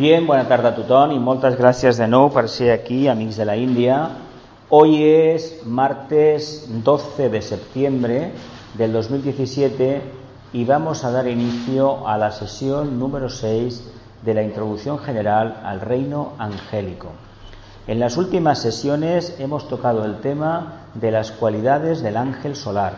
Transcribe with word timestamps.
Bien, 0.00 0.24
bona 0.26 0.46
tarda 0.48 0.70
a 0.72 0.72
tothom 0.72 1.10
i 1.12 1.18
moltes 1.20 1.58
gràcies 1.58 1.98
de 2.00 2.06
nou 2.08 2.30
per 2.32 2.46
ser 2.48 2.70
aquí, 2.72 3.02
amics 3.12 3.36
de 3.36 3.44
la 3.44 3.52
Índia. 3.60 3.96
Hoy 4.72 4.94
es 5.04 5.60
martes 5.66 6.46
12 6.86 7.28
de 7.28 7.42
septiembre 7.42 8.20
del 8.78 8.94
2017 8.94 10.00
y 10.54 10.64
vamos 10.64 11.04
a 11.04 11.10
dar 11.10 11.28
inicio 11.28 12.08
a 12.08 12.16
la 12.16 12.30
sesión 12.32 12.98
número 12.98 13.28
6 13.28 13.82
de 14.24 14.32
la 14.32 14.42
introducción 14.42 14.98
general 15.00 15.60
al 15.64 15.82
reino 15.82 16.32
angélico. 16.38 17.10
En 17.86 18.00
las 18.00 18.16
últimas 18.16 18.58
sesiones 18.58 19.36
hemos 19.38 19.68
tocado 19.68 20.06
el 20.06 20.22
tema 20.22 20.86
de 20.94 21.10
las 21.10 21.30
cualidades 21.30 22.00
del 22.00 22.16
ángel 22.16 22.56
solar 22.56 22.94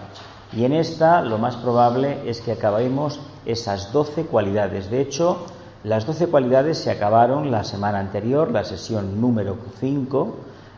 y 0.56 0.66
en 0.66 0.72
esta 0.72 1.20
lo 1.22 1.38
más 1.38 1.56
probable 1.56 2.20
es 2.26 2.40
que 2.40 2.52
acabemos 2.52 3.18
esas 3.44 3.92
12 3.92 4.26
cualidades. 4.26 4.88
De 4.88 5.00
hecho, 5.00 5.46
las 5.84 6.06
doce 6.06 6.28
cualidades 6.28 6.78
se 6.78 6.90
acabaron 6.90 7.50
la 7.50 7.64
semana 7.64 7.98
anterior, 7.98 8.52
la 8.52 8.62
sesión 8.62 9.20
número 9.20 9.56
5, 9.80 10.36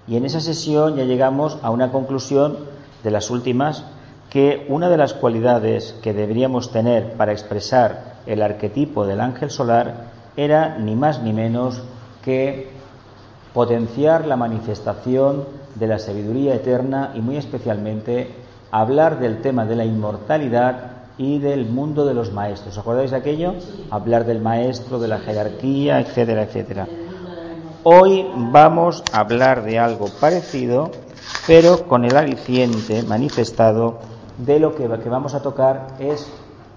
y 0.08 0.16
en 0.16 0.24
esa 0.24 0.40
sesión 0.40 0.96
ya 0.96 1.04
llegamos 1.04 1.58
a 1.62 1.70
una 1.70 1.92
conclusión 1.92 2.56
de 3.02 3.10
las 3.10 3.30
últimas, 3.30 3.84
que 4.30 4.66
una 4.68 4.88
de 4.88 4.96
las 4.96 5.12
cualidades 5.12 5.94
que 6.02 6.14
deberíamos 6.14 6.72
tener 6.72 7.12
para 7.12 7.32
expresar 7.32 8.14
el 8.26 8.42
arquetipo 8.42 9.06
del 9.06 9.20
ángel 9.20 9.50
solar 9.50 10.06
era 10.36 10.78
ni 10.78 10.96
más 10.96 11.22
ni 11.22 11.32
menos 11.32 11.82
que 12.24 12.70
potenciar 13.52 14.26
la 14.26 14.36
manifestación 14.36 15.44
de 15.74 15.86
la 15.86 15.98
sabiduría 15.98 16.54
eterna 16.54 17.12
y 17.14 17.20
muy 17.20 17.36
especialmente 17.36 18.30
hablar 18.70 19.20
del 19.20 19.42
tema 19.42 19.66
de 19.66 19.76
la 19.76 19.84
inmortalidad 19.84 20.93
y 21.16 21.38
del 21.38 21.66
mundo 21.66 22.04
de 22.04 22.14
los 22.14 22.32
maestros. 22.32 22.76
¿Acordáis 22.78 23.10
de 23.10 23.18
aquello? 23.18 23.54
Hablar 23.90 24.24
del 24.24 24.40
maestro, 24.40 24.98
de 24.98 25.08
la 25.08 25.18
jerarquía, 25.18 26.00
etcétera, 26.00 26.42
etcétera. 26.42 26.88
Hoy 27.84 28.26
vamos 28.34 29.02
a 29.12 29.20
hablar 29.20 29.62
de 29.62 29.78
algo 29.78 30.06
parecido, 30.20 30.90
pero 31.46 31.86
con 31.86 32.04
el 32.04 32.16
aliciente 32.16 33.02
manifestado 33.02 33.98
de 34.38 34.58
lo 34.58 34.74
que, 34.74 34.88
que 34.88 35.08
vamos 35.08 35.34
a 35.34 35.42
tocar 35.42 35.88
es 35.98 36.26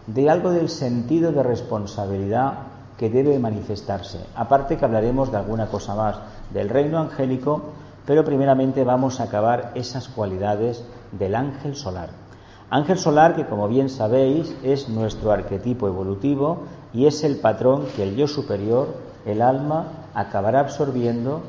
de 0.05 0.29
algo 0.29 0.51
del 0.51 0.69
sentido 0.69 1.31
de 1.31 1.43
responsabilidad 1.43 2.53
que 2.97 3.09
debe 3.09 3.39
manifestarse. 3.39 4.19
Aparte 4.35 4.77
que 4.77 4.85
hablaremos 4.85 5.31
de 5.31 5.37
alguna 5.37 5.67
cosa 5.67 5.95
más 5.95 6.17
del 6.51 6.69
reino 6.69 6.99
angélico, 6.99 7.61
pero 8.05 8.23
primeramente 8.23 8.83
vamos 8.83 9.19
a 9.19 9.23
acabar 9.23 9.71
esas 9.75 10.07
cualidades 10.07 10.83
del 11.11 11.35
ángel 11.35 11.75
solar. 11.75 12.26
Ángel 12.69 12.97
solar 12.97 13.33
que 13.35 13.45
como 13.45 13.69
bien 13.69 13.87
sabéis 13.87 14.53
es 14.61 14.89
nuestro 14.89 15.31
arquetipo 15.31 15.87
evolutivo 15.87 16.63
y 16.93 17.05
es 17.05 17.23
el 17.23 17.37
patrón 17.37 17.85
que 17.95 18.03
el 18.03 18.17
yo 18.17 18.27
superior, 18.27 18.87
el 19.25 19.41
alma, 19.41 19.85
acabará 20.13 20.59
absorbiendo 20.59 21.41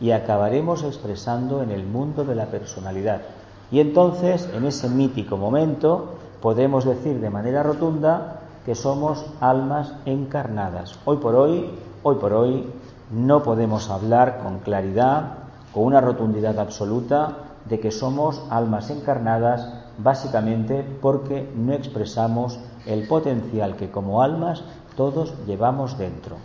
y 0.00 0.10
acabaremos 0.10 0.82
expresando 0.82 1.62
en 1.62 1.70
el 1.70 1.86
mundo 1.86 2.24
de 2.24 2.34
la 2.34 2.46
personalidad. 2.46 3.22
Y 3.70 3.80
entonces, 3.80 4.50
en 4.54 4.66
ese 4.66 4.90
mítico 4.90 5.38
momento, 5.38 6.16
podemos 6.42 6.84
decir 6.84 7.20
de 7.20 7.30
manera 7.30 7.62
rotunda 7.62 8.40
que 8.66 8.74
somos 8.74 9.24
almas 9.40 9.94
encarnadas. 10.04 10.98
Hoy 11.06 11.16
por 11.16 11.36
hoy, 11.36 11.70
hoy 12.02 12.16
por 12.16 12.34
hoy, 12.34 12.70
no 13.10 13.42
podemos 13.42 13.88
hablar 13.88 14.40
con 14.42 14.58
claridad, 14.58 15.38
con 15.72 15.84
una 15.84 16.02
rotundidad 16.02 16.58
absoluta, 16.58 17.38
de 17.64 17.80
que 17.80 17.90
somos 17.90 18.42
almas 18.50 18.90
encarnadas 18.90 19.75
básicamente 19.98 20.84
porque 21.00 21.48
no 21.54 21.72
expresamos 21.72 22.58
el 22.86 23.06
potencial 23.08 23.76
que 23.76 23.90
como 23.90 24.22
almas 24.22 24.62
todos 24.96 25.32
llevamos 25.46 25.98
dentro. 25.98 26.36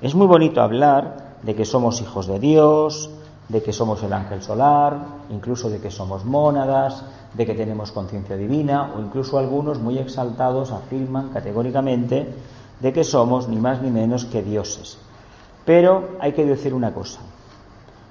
Es 0.00 0.14
muy 0.14 0.26
bonito 0.26 0.60
hablar 0.60 1.36
de 1.42 1.54
que 1.54 1.64
somos 1.64 2.00
hijos 2.00 2.26
de 2.26 2.38
Dios, 2.38 3.10
de 3.48 3.62
que 3.62 3.72
somos 3.72 4.02
el 4.02 4.12
ángel 4.12 4.42
solar, 4.42 4.96
incluso 5.30 5.68
de 5.68 5.80
que 5.80 5.90
somos 5.90 6.24
mónadas, 6.24 7.04
de 7.34 7.46
que 7.46 7.54
tenemos 7.54 7.92
conciencia 7.92 8.36
divina 8.36 8.92
o 8.96 9.00
incluso 9.00 9.38
algunos 9.38 9.78
muy 9.78 9.98
exaltados 9.98 10.70
afirman 10.70 11.30
categóricamente 11.30 12.32
de 12.80 12.92
que 12.92 13.04
somos 13.04 13.48
ni 13.48 13.56
más 13.56 13.80
ni 13.82 13.90
menos 13.90 14.24
que 14.24 14.42
dioses. 14.42 14.98
Pero 15.64 16.16
hay 16.20 16.32
que 16.32 16.44
decir 16.44 16.74
una 16.74 16.92
cosa, 16.92 17.20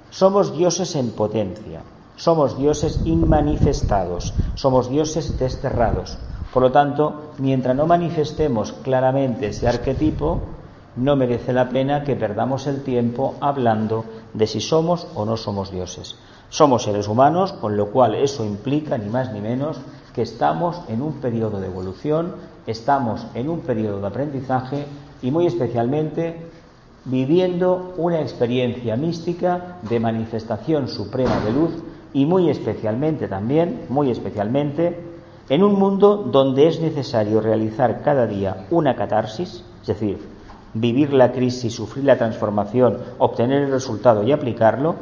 somos 0.10 0.56
dioses 0.56 0.96
en 0.96 1.12
potencia, 1.12 1.82
somos 2.22 2.56
dioses 2.56 3.02
inmanifestados, 3.04 4.36
somos 4.54 4.92
dioses 4.92 5.40
desterrados. 5.40 6.20
Por 6.54 6.62
lo 6.62 6.72
tanto, 6.72 7.34
mientras 7.40 7.76
no 7.76 7.88
manifestemos 7.88 8.74
claramente 8.74 9.48
ese 9.48 9.68
arquetipo, 9.68 10.40
no 10.98 11.16
merece 11.16 11.52
la 11.52 11.70
pena 11.70 12.04
que 12.04 12.16
perdamos 12.16 12.68
el 12.68 12.84
tiempo 12.84 13.34
hablando 13.42 14.06
de 14.36 14.46
si 14.46 14.62
somos 14.62 15.08
o 15.16 15.26
no 15.26 15.36
somos 15.36 15.72
dioses. 15.72 16.16
Somos 16.50 16.84
seres 16.84 17.08
humanos, 17.08 17.54
con 17.54 17.76
lo 17.76 17.88
cual 17.88 18.14
eso 18.14 18.46
implica 18.46 19.00
ni 19.00 19.10
más 19.10 19.34
ni 19.34 19.42
menos 19.42 19.78
que 20.14 20.22
estamos 20.22 20.80
en 20.90 21.02
un 21.02 21.14
periodo 21.22 21.60
de 21.60 21.68
evolución, 21.68 22.36
estamos 22.68 23.26
en 23.34 23.50
un 23.50 23.62
periodo 23.62 24.00
de 24.00 24.08
aprendizaje 24.08 24.86
y 25.24 25.32
muy 25.32 25.48
especialmente 25.48 26.52
viviendo 27.04 27.96
una 27.98 28.22
experiencia 28.22 28.96
mística 28.96 29.80
de 29.82 30.00
manifestación 30.00 30.88
suprema 30.88 31.40
de 31.40 31.52
luz 31.52 31.72
y 32.14 32.26
muy 32.26 32.50
especialmente 32.50 33.28
también, 33.28 33.86
muy 33.90 34.12
especialmente, 34.12 35.12
en 35.50 35.64
un 35.64 35.74
mundo 35.74 36.18
donde 36.18 36.68
es 36.68 36.80
necesario 36.82 37.42
realizar 37.42 38.02
cada 38.04 38.28
día 38.28 38.68
una 38.70 38.96
catarsis, 38.96 39.64
es 39.82 39.88
decir, 39.88 40.20
vivir 40.74 41.14
la 41.14 41.32
crisis, 41.32 41.76
sufrir 41.76 42.06
la 42.06 42.18
transformación, 42.18 42.98
obtener 43.18 43.64
el 43.64 43.72
resultado 43.72 44.24
y 44.24 44.32
aplicarlo, 44.32 44.96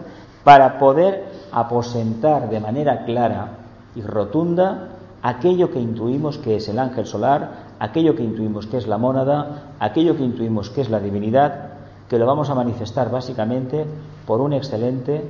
para 0.43 0.79
poder 0.79 1.25
aposentar 1.51 2.49
de 2.49 2.59
manera 2.59 3.05
clara 3.05 3.57
y 3.95 4.01
rotunda 4.01 4.89
aquello 5.21 5.69
que 5.69 5.79
intuimos 5.79 6.37
que 6.37 6.55
es 6.55 6.69
el 6.69 6.79
ángel 6.79 7.05
solar, 7.05 7.69
aquello 7.79 8.15
que 8.15 8.23
intuimos 8.23 8.67
que 8.67 8.77
es 8.77 8.87
la 8.87 8.97
mónada, 8.97 9.73
aquello 9.79 10.15
que 10.15 10.23
intuimos 10.23 10.69
que 10.69 10.81
es 10.81 10.89
la 10.89 10.99
divinidad, 10.99 11.73
que 12.09 12.17
lo 12.17 12.25
vamos 12.25 12.49
a 12.49 12.55
manifestar 12.55 13.11
básicamente 13.11 13.85
por 14.25 14.41
un 14.41 14.53
excelente 14.53 15.23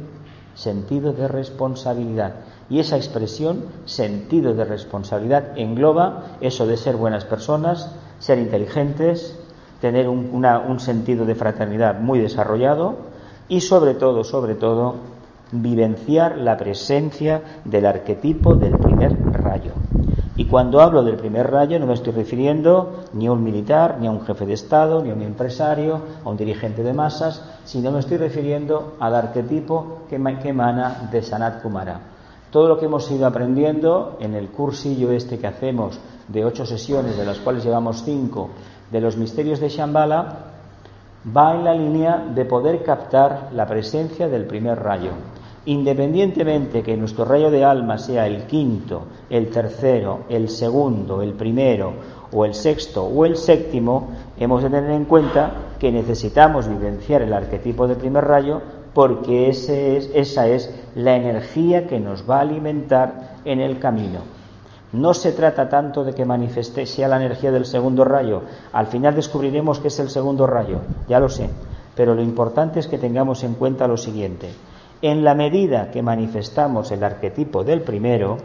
sentido 0.59 1.13
de 1.13 1.27
responsabilidad. 1.29 2.35
Y 2.69 2.79
esa 2.79 2.97
expresión, 2.97 3.63
sentido 3.85 4.53
de 4.53 4.65
responsabilidad, 4.65 5.57
engloba 5.57 6.35
eso 6.41 6.67
de 6.67 6.75
ser 6.75 6.97
buenas 6.97 7.23
personas, 7.23 7.95
ser 8.19 8.39
inteligentes, 8.39 9.39
tener 9.79 10.09
un, 10.09 10.29
un 10.43 10.79
sentido 10.81 11.25
de 11.25 11.35
fraternidad 11.35 12.01
muy 12.01 12.19
desarrollado 12.19 12.97
y 13.47 13.61
sobre 13.61 13.93
todo, 13.93 14.25
sobre 14.25 14.55
todo, 14.55 14.95
vivenciar 15.53 16.37
la 16.37 16.57
presencia 16.57 17.41
del 17.63 17.85
arquetipo 17.85 18.55
del 18.55 18.77
primer 18.77 19.17
rayo. 19.31 19.71
Y 20.39 20.45
cuando 20.45 20.79
hablo 20.79 21.03
del 21.03 21.17
primer 21.17 21.51
rayo 21.51 21.77
no 21.79 21.85
me 21.85 21.95
estoy 21.95 22.13
refiriendo 22.13 23.03
ni 23.11 23.27
a 23.27 23.33
un 23.33 23.43
militar, 23.43 23.97
ni 23.99 24.07
a 24.07 24.11
un 24.11 24.21
jefe 24.21 24.45
de 24.45 24.53
Estado, 24.53 25.03
ni 25.03 25.09
a 25.09 25.13
un 25.13 25.21
empresario, 25.21 25.99
a 26.23 26.29
un 26.29 26.37
dirigente 26.37 26.81
de 26.81 26.93
masas, 26.93 27.43
sino 27.65 27.91
me 27.91 27.99
estoy 27.99 28.15
refiriendo 28.15 28.95
al 29.01 29.15
arquetipo 29.15 30.03
que, 30.09 30.15
emana 30.15 31.09
de 31.11 31.21
Sanat 31.23 31.61
Kumara. 31.61 31.99
Todo 32.51 32.69
lo 32.69 32.79
que 32.79 32.85
hemos 32.85 33.11
ido 33.11 33.27
aprendiendo 33.27 34.15
en 34.21 34.33
el 34.33 34.47
cursillo 34.47 35.11
este 35.11 35.39
que 35.39 35.47
hacemos 35.47 35.99
de 36.29 36.45
ocho 36.45 36.65
sesiones, 36.65 37.17
de 37.17 37.25
las 37.25 37.39
cuales 37.39 37.65
llevamos 37.65 38.03
cinco, 38.05 38.49
de 38.89 39.01
los 39.01 39.17
misterios 39.17 39.59
de 39.59 39.67
Shambhala, 39.67 40.37
va 41.35 41.53
en 41.53 41.65
la 41.65 41.73
línea 41.73 42.25
de 42.33 42.45
poder 42.45 42.81
captar 42.83 43.49
la 43.51 43.67
presencia 43.67 44.29
del 44.29 44.45
primer 44.45 44.79
rayo 44.79 45.11
independientemente 45.69 46.81
que 46.81 46.97
nuestro 46.97 47.25
rayo 47.25 47.51
de 47.51 47.63
alma 47.63 47.99
sea 47.99 48.25
el 48.25 48.47
quinto, 48.47 49.03
el 49.29 49.51
tercero, 49.51 50.21
el 50.27 50.49
segundo, 50.49 51.21
el 51.21 51.33
primero 51.33 51.93
o 52.31 52.43
el 52.43 52.55
sexto 52.55 53.03
o 53.03 53.23
el 53.23 53.37
séptimo, 53.37 54.09
hemos 54.39 54.63
de 54.63 54.71
tener 54.71 54.89
en 54.89 55.05
cuenta 55.05 55.51
que 55.77 55.91
necesitamos 55.91 56.67
vivenciar 56.67 57.21
el 57.21 57.33
arquetipo 57.33 57.87
del 57.87 57.97
primer 57.97 58.25
rayo 58.25 58.61
porque 58.95 59.49
ese 59.49 59.97
es, 59.97 60.09
esa 60.15 60.47
es 60.47 60.73
la 60.95 61.15
energía 61.15 61.85
que 61.85 61.99
nos 61.99 62.27
va 62.27 62.37
a 62.37 62.41
alimentar 62.41 63.37
en 63.45 63.59
el 63.59 63.77
camino. 63.77 64.21
No 64.91 65.13
se 65.13 65.33
trata 65.33 65.69
tanto 65.69 66.03
de 66.03 66.13
que 66.13 66.25
manifieste 66.25 66.87
sea 66.87 67.07
la 67.07 67.17
energía 67.17 67.51
del 67.51 67.65
segundo 67.65 68.03
rayo. 68.05 68.41
Al 68.73 68.87
final 68.87 69.13
descubriremos 69.13 69.79
que 69.79 69.89
es 69.89 69.99
el 69.99 70.09
segundo 70.09 70.47
rayo, 70.47 70.79
ya 71.07 71.19
lo 71.19 71.29
sé. 71.29 71.47
Pero 71.95 72.15
lo 72.15 72.23
importante 72.23 72.79
es 72.79 72.87
que 72.87 72.97
tengamos 72.97 73.43
en 73.43 73.53
cuenta 73.53 73.87
lo 73.87 73.97
siguiente. 73.97 74.49
En 75.01 75.23
la 75.23 75.33
medida 75.33 75.91
que 75.91 76.01
manifestamos 76.01 76.91
el 76.91 77.05
arquetipo 77.05 77.63
del 77.63 77.83
primero, 77.83 78.35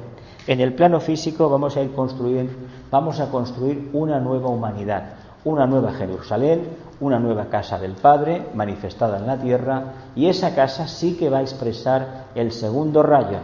en 0.46 0.60
el 0.60 0.72
plano 0.72 1.00
físico 1.00 1.48
vamos 1.48 1.76
a 1.76 1.82
ir 1.82 1.92
construir, 1.92 2.48
vamos 2.92 3.18
a 3.18 3.28
construir 3.28 3.90
una 3.92 4.20
nueva 4.20 4.50
humanidad, 4.50 5.14
una 5.44 5.66
nueva 5.66 5.92
Jerusalén, 5.94 6.68
una 7.00 7.18
nueva 7.18 7.46
casa 7.46 7.76
del 7.80 7.94
Padre 7.94 8.46
manifestada 8.54 9.18
en 9.18 9.26
la 9.26 9.36
tierra, 9.36 9.82
y 10.14 10.26
esa 10.26 10.54
casa 10.54 10.86
sí 10.86 11.16
que 11.16 11.28
va 11.28 11.38
a 11.38 11.42
expresar 11.42 12.26
el 12.36 12.52
segundo 12.52 13.02
rayo. 13.02 13.38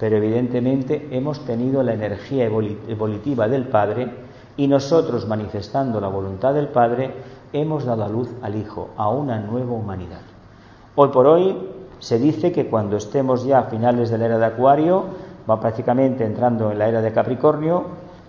Pero 0.00 0.16
evidentemente 0.16 1.08
hemos 1.10 1.44
tenido 1.44 1.82
la 1.82 1.92
energía 1.92 2.46
evolutiva 2.46 3.48
del 3.48 3.68
Padre 3.68 4.32
Y 4.54 4.66
nosotros, 4.66 5.26
manifestando 5.26 5.98
la 5.98 6.08
voluntad 6.08 6.52
del 6.52 6.68
Padre, 6.68 7.10
hemos 7.54 7.84
dado 7.84 8.04
a 8.04 8.08
luz 8.08 8.28
al 8.42 8.54
Hijo, 8.54 8.90
a 8.98 9.08
una 9.08 9.40
nueva 9.40 9.72
humanidad. 9.72 10.20
Hoy 10.94 11.08
por 11.08 11.26
hoy 11.26 11.71
se 12.02 12.18
dice 12.18 12.50
que 12.50 12.66
cuando 12.66 12.96
estemos 12.96 13.44
ya 13.44 13.60
a 13.60 13.64
finales 13.70 14.10
de 14.10 14.18
la 14.18 14.24
era 14.24 14.38
de 14.38 14.46
Acuario, 14.46 15.04
va 15.48 15.60
prácticamente 15.60 16.24
entrando 16.26 16.72
en 16.72 16.78
la 16.80 16.88
era 16.88 17.00
de 17.00 17.12
Capricornio, 17.12 17.84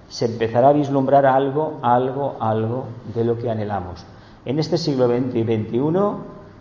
se 0.09 0.25
empezará 0.25 0.69
a 0.69 0.73
vislumbrar 0.73 1.25
algo, 1.25 1.79
algo, 1.81 2.35
algo 2.39 2.85
de 3.15 3.23
lo 3.23 3.35
que 3.35 3.49
anhelamos. 3.49 4.05
En 4.45 4.59
este 4.59 4.77
siglo 4.77 5.07
XX 5.07 5.37
y 5.37 5.43
XXI 5.43 5.91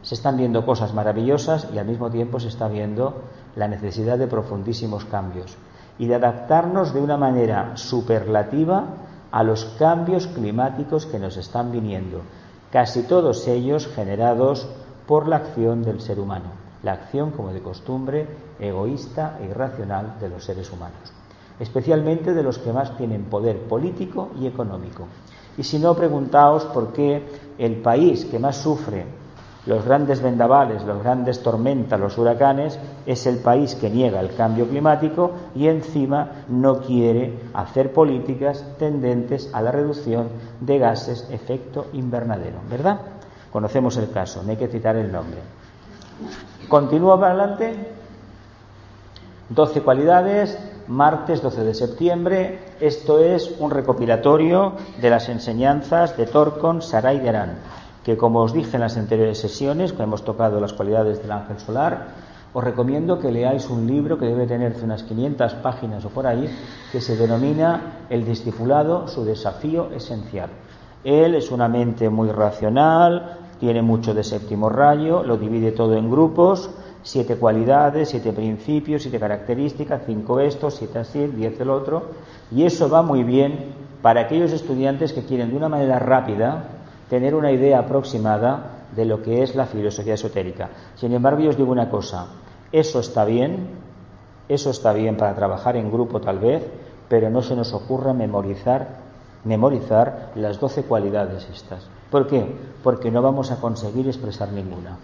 se 0.01 0.15
están 0.15 0.39
viendo 0.39 0.65
cosas 0.65 0.95
maravillosas 0.95 1.69
y 1.75 1.79
al 1.79 1.85
mismo 1.85 2.11
tiempo 2.11 2.41
se 2.41 2.49
está 2.49 2.67
viendo 2.67 3.13
la 3.57 3.69
necesidad 3.69 4.17
de 4.17 4.27
profundísimos 4.27 5.05
cambios 5.05 5.59
y 5.99 6.07
de 6.07 6.15
adaptarnos 6.15 6.95
de 6.95 7.03
una 7.03 7.19
manera 7.19 7.77
superlativa 7.77 8.85
a 9.31 9.43
los 9.43 9.67
cambios 9.79 10.29
climáticos 10.29 11.05
que 11.05 11.19
nos 11.19 11.37
están 11.37 11.73
viniendo, 11.73 12.23
casi 12.71 13.03
todos 13.03 13.47
ellos 13.49 13.87
generados 13.87 14.67
por 15.07 15.29
la 15.29 15.37
acción 15.37 15.83
del 15.83 16.01
ser 16.01 16.19
humano, 16.19 16.62
la 16.83 16.93
acción 16.93 17.31
como 17.31 17.53
de 17.53 17.61
costumbre 17.61 18.27
egoísta 18.59 19.39
e 19.41 19.47
irracional 19.47 20.19
de 20.21 20.29
los 20.29 20.45
seres 20.45 20.71
humanos, 20.73 21.13
especialmente 21.61 22.35
de 22.35 22.43
los 22.43 22.59
que 22.59 22.73
más 22.73 22.97
tienen 22.97 23.25
poder 23.25 23.63
político 23.69 24.31
y 24.39 24.47
económico. 24.47 25.07
Y 25.57 25.63
si 25.63 25.79
no, 25.79 25.95
preguntaos 25.95 26.65
por 26.67 26.93
qué 26.93 27.23
el 27.59 27.77
país 27.77 28.25
que 28.25 28.39
más 28.39 28.57
sufre 28.57 29.05
los 29.65 29.85
grandes 29.85 30.21
vendavales, 30.21 30.85
las 30.85 30.99
grandes 30.99 31.41
tormentas, 31.43 32.01
los 32.01 32.19
huracanes, 32.19 32.79
es 33.07 33.27
el 33.27 33.39
país 33.39 33.77
que 33.77 33.91
niega 33.91 34.21
el 34.21 34.35
cambio 34.35 34.67
climático 34.67 35.33
y 35.55 35.69
encima 35.69 36.45
no 36.49 36.81
quiere 36.81 37.39
hacer 37.55 37.93
políticas 37.93 38.65
tendentes 38.79 39.51
a 39.53 39.63
la 39.63 39.71
reducción 39.71 40.29
de 40.61 40.79
gases 40.79 41.29
efecto 41.31 41.87
invernadero, 41.93 42.59
¿verdad? 42.69 43.01
Conocemos 43.53 43.97
el 43.99 44.11
caso, 44.11 44.43
no 44.43 44.51
hay 44.51 44.57
que 44.57 44.69
citar 44.69 44.97
el 44.97 45.13
nombre. 45.13 45.39
Continúo 46.73 47.21
para 47.21 47.35
adelante. 47.35 47.75
12 49.51 49.83
cualidades, 49.83 50.59
martes 50.89 51.43
12 51.43 51.65
de 51.65 51.75
septiembre. 51.75 52.61
Esto 52.81 53.19
es 53.19 53.55
un 53.59 53.71
recopilatorio 53.71 54.73
de 54.99 55.11
las 55.11 55.29
enseñanzas 55.29 56.17
de 56.17 56.25
Torcon 56.25 56.81
Saray 56.81 57.19
de 57.19 57.49
que 58.03 58.17
como 58.17 58.41
os 58.41 58.55
dije 58.55 58.79
en 58.79 58.81
las 58.81 58.97
anteriores 58.97 59.37
sesiones, 59.37 59.93
cuando 59.93 60.05
hemos 60.05 60.25
tocado 60.25 60.61
las 60.61 60.73
cualidades 60.73 61.21
del 61.21 61.33
ángel 61.33 61.59
solar, 61.59 62.07
os 62.55 62.65
recomiendo 62.65 63.19
que 63.19 63.31
leáis 63.31 63.69
un 63.69 63.87
libro 63.87 64.17
que 64.17 64.25
debe 64.25 64.47
tener 64.47 64.75
unas 64.83 65.03
500 65.03 65.53
páginas 65.57 66.03
o 66.07 66.09
por 66.09 66.27
ahí, 66.27 66.49
que 66.91 67.03
se 67.03 67.19
denomina 67.19 68.07
El 68.09 68.25
discipulado, 68.25 69.09
su 69.09 69.27
desafío 69.27 69.91
esencial. 69.93 70.49
Él 71.05 71.35
es 71.35 71.51
una 71.51 71.69
mente 71.69 72.09
muy 72.09 72.31
racional, 72.31 73.42
tiene 73.63 73.81
mucho 73.81 74.13
de 74.13 74.25
séptimo 74.25 74.71
rayo, 74.71 75.23
lo 75.23 75.37
divide 75.37 75.71
todo 75.71 75.95
en 75.95 76.11
grupos, 76.11 76.69
siete 77.05 77.37
cualidades, 77.37 78.09
siete 78.09 78.33
principios, 78.33 79.03
siete 79.03 79.21
características, 79.21 80.03
cinco 80.05 80.41
estos, 80.41 80.75
siete 80.75 80.99
así, 80.99 81.29
diez 81.29 81.61
el 81.61 81.71
otro, 81.71 82.07
y 82.51 82.65
eso 82.65 82.91
va 82.91 83.03
muy 83.03 83.23
bien 83.23 83.67
para 84.03 84.23
aquellos 84.23 84.51
estudiantes 84.51 85.13
que 85.13 85.23
quieren 85.23 85.51
de 85.51 85.57
una 85.57 85.69
manera 85.69 86.01
rápida 86.01 86.65
tener 87.09 87.37
una 87.37 87.53
idea 87.53 87.79
aproximada 87.79 88.87
de 88.97 89.05
lo 89.05 89.23
que 89.23 89.45
es 89.45 89.55
la 89.55 89.67
filosofía 89.67 90.15
esotérica. 90.15 90.71
Sin 90.97 91.13
embargo, 91.13 91.43
yo 91.43 91.51
os 91.51 91.57
digo 91.57 91.71
una 91.71 91.89
cosa, 91.89 92.27
eso 92.73 92.99
está 92.99 93.25
bien, 93.25 93.69
eso 94.49 94.71
está 94.71 94.93
bien 94.93 95.17
para 95.17 95.37
trabajar 95.37 95.77
en 95.77 95.93
grupo 95.93 96.21
tal 96.21 96.41
vez, 96.41 96.67
pero 97.09 97.31
no 97.31 97.43
se 97.43 97.55
nos 97.55 97.73
ocurra 97.75 98.13
memorizar, 98.13 98.89
memorizar 99.45 100.33
las 100.35 100.59
doce 100.59 100.83
cualidades 100.83 101.49
estas. 101.49 101.92
¿Por 102.13 102.27
qué? 102.27 102.45
Porque 102.85 103.11
no 103.11 103.23
vamos 103.23 103.51
a 103.51 103.57
conseguir 103.57 104.07
expresar 104.07 104.53
ninguna. 104.53 104.99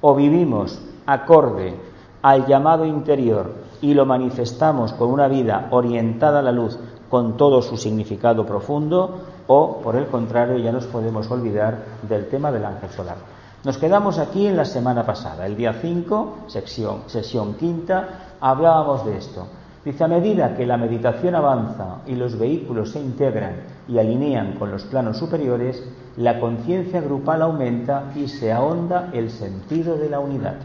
O 0.00 0.14
vivimos 0.14 0.80
acorde 1.04 1.76
al 2.22 2.46
llamado 2.46 2.86
interior 2.86 3.52
y 3.82 3.92
lo 3.92 4.06
manifestamos 4.06 4.94
con 4.94 5.10
una 5.10 5.28
vida 5.28 5.68
orientada 5.70 6.38
a 6.38 6.42
la 6.42 6.50
luz 6.50 6.78
con 7.10 7.36
todo 7.36 7.60
su 7.60 7.76
significado 7.76 8.46
profundo, 8.46 9.20
o, 9.46 9.80
por 9.82 9.96
el 9.96 10.06
contrario, 10.06 10.58
ya 10.58 10.72
nos 10.72 10.86
podemos 10.86 11.30
olvidar 11.30 11.84
del 12.08 12.28
tema 12.28 12.50
del 12.50 12.64
ángel 12.64 12.90
solar. 12.90 13.16
Nos 13.62 13.78
quedamos 13.78 14.18
aquí 14.18 14.46
en 14.46 14.56
la 14.56 14.64
semana 14.64 15.04
pasada, 15.04 15.46
el 15.46 15.56
día 15.56 15.74
5, 15.74 16.46
sección, 16.48 17.02
sesión 17.06 17.54
quinta, 17.54 18.32
hablábamos 18.40 19.04
de 19.04 19.18
esto. 19.18 19.46
Dice, 19.86 20.02
a 20.02 20.08
medida 20.08 20.56
que 20.56 20.66
la 20.66 20.76
meditación 20.76 21.36
avanza 21.36 21.98
y 22.08 22.16
los 22.16 22.36
vehículos 22.36 22.90
se 22.90 22.98
integran 22.98 23.60
y 23.86 24.00
alinean 24.00 24.54
con 24.54 24.72
los 24.72 24.82
planos 24.82 25.16
superiores, 25.16 25.80
la 26.16 26.40
conciencia 26.40 27.00
grupal 27.00 27.42
aumenta 27.42 28.10
y 28.16 28.26
se 28.26 28.52
ahonda 28.52 29.10
el 29.12 29.30
sentido 29.30 29.96
de 29.96 30.10
la 30.10 30.18
unidad. 30.18 30.56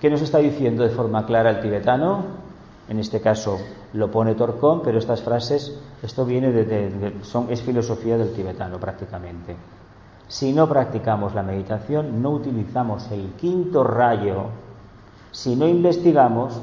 ¿Qué 0.00 0.08
nos 0.08 0.22
está 0.22 0.38
diciendo 0.38 0.84
de 0.84 0.90
forma 0.90 1.26
clara 1.26 1.50
el 1.50 1.60
tibetano? 1.62 2.22
En 2.88 3.00
este 3.00 3.20
caso 3.20 3.58
lo 3.92 4.12
pone 4.12 4.36
Torcón, 4.36 4.82
pero 4.84 5.00
estas 5.00 5.20
frases, 5.20 5.76
esto 6.00 6.24
viene 6.24 6.52
de, 6.52 7.12
es 7.48 7.62
filosofía 7.62 8.16
del 8.18 8.34
tibetano 8.34 8.78
prácticamente. 8.78 9.56
Si 10.28 10.52
no 10.52 10.68
practicamos 10.68 11.34
la 11.34 11.42
meditación, 11.42 12.22
no 12.22 12.30
utilizamos 12.30 13.10
el 13.10 13.32
quinto 13.32 13.82
rayo, 13.82 14.44
si 15.32 15.56
no 15.56 15.66
investigamos, 15.66 16.62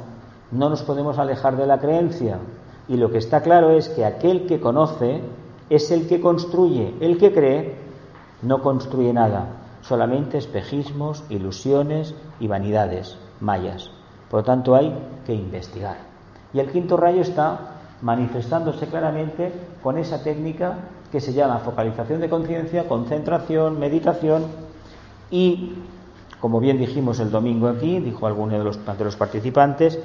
no 0.51 0.69
nos 0.69 0.83
podemos 0.83 1.17
alejar 1.17 1.57
de 1.57 1.67
la 1.67 1.79
creencia. 1.79 2.39
Y 2.87 2.97
lo 2.97 3.11
que 3.11 3.19
está 3.19 3.41
claro 3.41 3.71
es 3.71 3.89
que 3.89 4.05
aquel 4.05 4.47
que 4.47 4.59
conoce 4.59 5.21
es 5.69 5.91
el 5.91 6.07
que 6.07 6.19
construye, 6.19 6.95
el 6.99 7.17
que 7.17 7.31
cree 7.31 7.75
no 8.41 8.61
construye 8.61 9.13
nada, 9.13 9.47
solamente 9.81 10.37
espejismos, 10.37 11.23
ilusiones 11.29 12.15
y 12.39 12.47
vanidades 12.47 13.17
mayas. 13.39 13.91
Por 14.29 14.41
lo 14.41 14.43
tanto, 14.43 14.75
hay 14.75 14.93
que 15.25 15.33
investigar. 15.33 15.97
Y 16.53 16.59
el 16.59 16.71
quinto 16.71 16.97
rayo 16.97 17.21
está 17.21 17.75
manifestándose 18.01 18.87
claramente 18.87 19.51
con 19.83 19.97
esa 19.97 20.23
técnica 20.23 20.77
que 21.11 21.19
se 21.19 21.33
llama 21.33 21.59
focalización 21.59 22.21
de 22.21 22.29
conciencia, 22.29 22.87
concentración, 22.87 23.79
meditación 23.79 24.45
y, 25.31 25.73
como 26.39 26.59
bien 26.59 26.77
dijimos 26.77 27.19
el 27.19 27.31
domingo 27.31 27.67
aquí, 27.67 27.99
dijo 27.99 28.25
alguno 28.25 28.57
de 28.57 28.63
los, 28.63 28.79
de 28.85 29.03
los 29.03 29.15
participantes, 29.15 29.99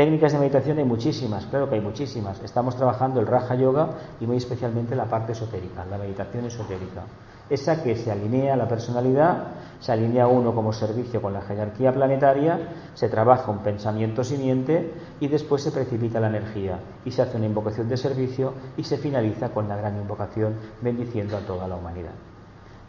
técnicas 0.00 0.32
de 0.32 0.38
meditación 0.38 0.78
hay 0.78 0.84
muchísimas, 0.84 1.44
claro 1.44 1.68
que 1.68 1.74
hay 1.74 1.82
muchísimas. 1.82 2.40
Estamos 2.42 2.74
trabajando 2.74 3.20
el 3.20 3.26
Raja 3.26 3.54
Yoga 3.54 3.90
y 4.18 4.26
muy 4.26 4.38
especialmente 4.38 4.96
la 4.96 5.04
parte 5.04 5.32
esotérica, 5.32 5.84
la 5.84 5.98
meditación 5.98 6.46
esotérica 6.46 7.02
esa 7.50 7.82
que 7.82 7.96
se 7.96 8.10
alinea 8.10 8.54
a 8.54 8.56
la 8.56 8.68
personalidad, 8.68 9.48
se 9.80 9.90
alinea 9.90 10.28
uno 10.28 10.54
como 10.54 10.72
servicio 10.72 11.20
con 11.20 11.32
la 11.32 11.42
jerarquía 11.42 11.92
planetaria, 11.92 12.74
se 12.94 13.08
trabaja 13.08 13.50
un 13.50 13.58
pensamiento 13.58 14.22
simiente 14.22 14.94
y 15.18 15.26
después 15.26 15.62
se 15.62 15.72
precipita 15.72 16.20
la 16.20 16.28
energía 16.28 16.78
y 17.04 17.10
se 17.10 17.22
hace 17.22 17.36
una 17.36 17.46
invocación 17.46 17.88
de 17.88 17.96
servicio 17.96 18.54
y 18.76 18.84
se 18.84 18.98
finaliza 18.98 19.48
con 19.50 19.68
la 19.68 19.76
gran 19.76 19.98
invocación 19.98 20.54
bendiciendo 20.80 21.36
a 21.36 21.40
toda 21.40 21.66
la 21.66 21.74
humanidad. 21.74 22.29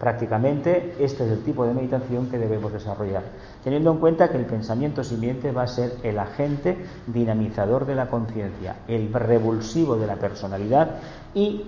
Prácticamente 0.02 0.96
este 0.98 1.26
es 1.26 1.32
el 1.32 1.44
tipo 1.44 1.64
de 1.64 1.76
meditación 1.76 2.26
que 2.28 2.40
debemos 2.40 2.74
desarrollar, 2.74 3.22
teniendo 3.64 3.92
en 3.92 4.00
cuenta 4.00 4.30
que 4.30 4.38
el 4.38 4.46
pensamiento 4.46 5.04
simiente 5.04 5.52
va 5.52 5.62
a 5.62 5.68
ser 5.68 5.94
el 6.02 6.18
agente 6.18 6.76
dinamizador 7.06 7.86
de 7.86 7.94
la 7.94 8.08
conciencia, 8.08 8.78
el 8.88 9.14
revulsivo 9.14 9.98
de 9.98 10.08
la 10.08 10.16
personalidad 10.16 10.96
y 11.36 11.66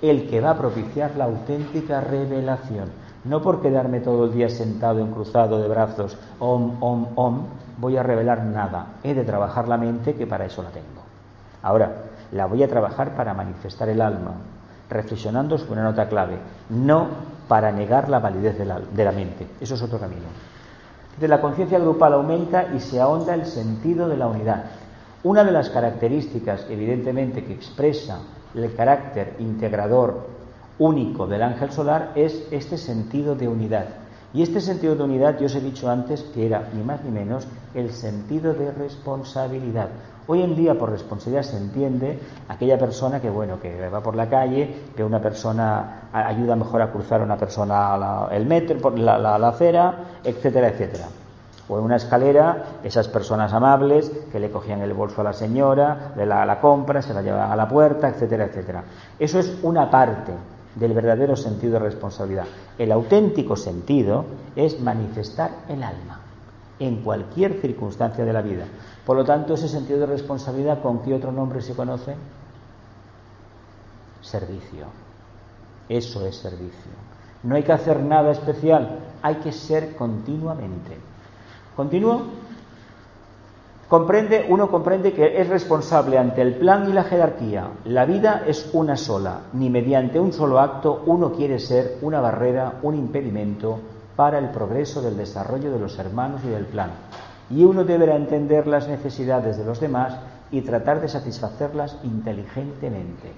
el 0.00 0.30
que 0.30 0.40
va 0.40 0.52
a 0.52 0.56
propiciar 0.56 1.14
la 1.16 1.24
auténtica 1.26 2.00
revelación. 2.00 2.88
No 3.24 3.42
por 3.42 3.60
quedarme 3.60 4.00
todo 4.00 4.24
el 4.24 4.32
día 4.32 4.48
sentado 4.48 5.00
en 5.00 5.10
cruzado 5.10 5.60
de 5.60 5.68
brazos, 5.68 6.16
om, 6.38 6.82
om, 6.82 7.06
om, 7.16 7.42
voy 7.76 7.98
a 7.98 8.02
revelar 8.02 8.44
nada. 8.44 8.94
He 9.02 9.12
de 9.12 9.24
trabajar 9.24 9.68
la 9.68 9.76
mente, 9.76 10.14
que 10.14 10.26
para 10.26 10.46
eso 10.46 10.62
la 10.62 10.70
tengo. 10.70 11.02
Ahora, 11.62 12.04
la 12.32 12.46
voy 12.46 12.62
a 12.62 12.68
trabajar 12.68 13.14
para 13.14 13.34
manifestar 13.34 13.90
el 13.90 14.00
alma, 14.00 14.36
reflexionando 14.88 15.58
sobre 15.58 15.80
una 15.80 15.90
nota 15.90 16.08
clave, 16.08 16.38
no 16.70 17.08
para 17.48 17.72
negar 17.72 18.08
la 18.08 18.18
validez 18.18 18.58
de 18.58 18.64
la, 18.64 18.80
de 18.80 19.04
la 19.04 19.12
mente. 19.12 19.46
Eso 19.60 19.74
es 19.74 19.82
otro 19.82 19.98
camino. 19.98 20.26
De 21.18 21.28
la 21.28 21.40
conciencia 21.40 21.78
grupal 21.78 22.12
aumenta 22.14 22.74
y 22.74 22.80
se 22.80 23.00
ahonda 23.00 23.34
el 23.34 23.46
sentido 23.46 24.08
de 24.08 24.16
la 24.16 24.26
unidad. 24.26 24.64
Una 25.22 25.44
de 25.44 25.52
las 25.52 25.70
características, 25.70 26.66
evidentemente, 26.68 27.44
que 27.44 27.54
expresa 27.54 28.18
el 28.54 28.74
carácter 28.74 29.34
integrador 29.38 30.28
único 30.78 31.26
del 31.26 31.42
ángel 31.42 31.70
solar 31.70 32.12
es 32.14 32.46
este 32.50 32.76
sentido 32.76 33.34
de 33.34 33.48
unidad. 33.48 33.86
Y 34.34 34.42
este 34.42 34.60
sentido 34.60 34.94
de 34.94 35.04
unidad, 35.04 35.38
yo 35.38 35.46
os 35.46 35.54
he 35.54 35.60
dicho 35.60 35.88
antes 35.88 36.22
que 36.22 36.46
era 36.46 36.68
ni 36.74 36.82
más 36.82 37.02
ni 37.02 37.10
menos 37.10 37.46
el 37.74 37.90
sentido 37.90 38.52
de 38.52 38.70
responsabilidad. 38.72 39.88
Hoy 40.28 40.42
en 40.42 40.56
día 40.56 40.74
por 40.74 40.90
responsabilidad 40.90 41.42
se 41.44 41.56
entiende 41.56 42.18
aquella 42.48 42.76
persona 42.76 43.20
que 43.20 43.30
bueno 43.30 43.60
que 43.60 43.88
va 43.88 44.00
por 44.00 44.16
la 44.16 44.28
calle, 44.28 44.86
que 44.96 45.04
una 45.04 45.20
persona 45.20 46.08
ayuda 46.12 46.56
mejor 46.56 46.82
a 46.82 46.90
cruzar 46.90 47.20
a 47.20 47.24
una 47.24 47.36
persona 47.36 48.26
el 48.32 48.44
metro, 48.44 48.78
por 48.78 48.98
la, 48.98 49.18
la 49.18 49.48
acera, 49.48 50.18
etcétera, 50.24 50.68
etcétera. 50.68 51.04
O 51.68 51.78
en 51.78 51.84
una 51.84 51.96
escalera, 51.96 52.80
esas 52.82 53.06
personas 53.06 53.52
amables 53.52 54.10
que 54.32 54.40
le 54.40 54.50
cogían 54.50 54.80
el 54.82 54.94
bolso 54.94 55.20
a 55.20 55.24
la 55.24 55.32
señora, 55.32 56.12
le 56.16 56.26
la, 56.26 56.44
la 56.44 56.60
compra, 56.60 57.02
se 57.02 57.14
la 57.14 57.22
llevaban 57.22 57.52
a 57.52 57.56
la 57.56 57.68
puerta, 57.68 58.08
etcétera, 58.08 58.46
etcétera. 58.46 58.82
Eso 59.20 59.38
es 59.38 59.58
una 59.62 59.90
parte 59.90 60.32
del 60.74 60.92
verdadero 60.92 61.36
sentido 61.36 61.74
de 61.74 61.78
responsabilidad. 61.80 62.46
El 62.78 62.90
auténtico 62.90 63.54
sentido 63.54 64.24
es 64.56 64.80
manifestar 64.80 65.50
el 65.68 65.84
alma 65.84 66.25
en 66.78 67.02
cualquier 67.02 67.60
circunstancia 67.60 68.24
de 68.24 68.32
la 68.32 68.42
vida. 68.42 68.64
Por 69.04 69.16
lo 69.16 69.24
tanto, 69.24 69.54
ese 69.54 69.68
sentido 69.68 70.00
de 70.00 70.06
responsabilidad, 70.06 70.82
¿con 70.82 71.00
qué 71.00 71.14
otro 71.14 71.32
nombre 71.32 71.62
se 71.62 71.74
conoce? 71.74 72.14
Servicio. 74.20 74.86
Eso 75.88 76.26
es 76.26 76.36
servicio. 76.36 76.92
No 77.42 77.54
hay 77.54 77.62
que 77.62 77.72
hacer 77.72 78.02
nada 78.02 78.32
especial, 78.32 78.98
hay 79.22 79.36
que 79.36 79.52
ser 79.52 79.94
continuamente. 79.94 80.96
¿Continúo? 81.76 82.22
Comprende, 83.88 84.46
uno 84.48 84.68
comprende 84.68 85.12
que 85.12 85.40
es 85.40 85.48
responsable 85.48 86.18
ante 86.18 86.42
el 86.42 86.56
plan 86.56 86.90
y 86.90 86.92
la 86.92 87.04
jerarquía. 87.04 87.68
La 87.84 88.04
vida 88.04 88.42
es 88.44 88.70
una 88.72 88.96
sola, 88.96 89.42
ni 89.52 89.70
mediante 89.70 90.18
un 90.18 90.32
solo 90.32 90.58
acto 90.58 91.04
uno 91.06 91.30
quiere 91.32 91.60
ser 91.60 91.98
una 92.02 92.20
barrera, 92.20 92.80
un 92.82 92.96
impedimento 92.96 93.78
para 94.16 94.38
el 94.38 94.48
progreso 94.48 95.02
del 95.02 95.16
desarrollo 95.16 95.70
de 95.70 95.78
los 95.78 95.98
hermanos 95.98 96.40
y 96.44 96.48
del 96.48 96.64
plan. 96.64 96.90
Y 97.50 97.64
uno 97.64 97.84
deberá 97.84 98.16
entender 98.16 98.66
las 98.66 98.88
necesidades 98.88 99.56
de 99.58 99.64
los 99.64 99.78
demás 99.78 100.14
y 100.50 100.62
tratar 100.62 101.00
de 101.00 101.08
satisfacerlas 101.08 101.98
inteligentemente. 102.02 103.32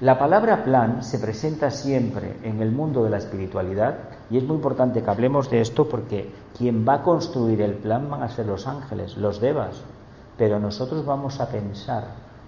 La 0.00 0.16
palabra 0.16 0.62
plan 0.62 1.02
se 1.02 1.18
presenta 1.18 1.70
siempre 1.72 2.36
en 2.44 2.62
el 2.62 2.70
mundo 2.70 3.02
de 3.02 3.10
la 3.10 3.18
espiritualidad 3.18 3.96
y 4.30 4.38
es 4.38 4.44
muy 4.44 4.54
importante 4.54 5.02
que 5.02 5.10
hablemos 5.10 5.50
de 5.50 5.60
esto 5.60 5.88
porque 5.88 6.32
quien 6.56 6.86
va 6.86 6.94
a 6.94 7.02
construir 7.02 7.60
el 7.62 7.74
plan 7.74 8.08
van 8.08 8.22
a 8.22 8.28
ser 8.28 8.46
los 8.46 8.68
ángeles, 8.68 9.16
los 9.16 9.40
devas, 9.40 9.82
pero 10.36 10.60
nosotros 10.60 11.04
vamos 11.04 11.40
a 11.40 11.48
pensar, 11.48 12.04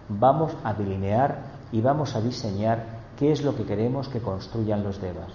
vamos 0.09 0.53
a 0.63 0.75
delinear 0.75 1.39
y 1.73 1.81
vamos 1.81 2.15
a 2.15 2.21
diseñar 2.21 2.85
qué 3.19 3.33
es 3.33 3.43
lo 3.43 3.57
que 3.57 3.65
queremos 3.65 4.09
que 4.09 4.21
construyan 4.21 4.85
los 4.85 5.01
devas. 5.01 5.33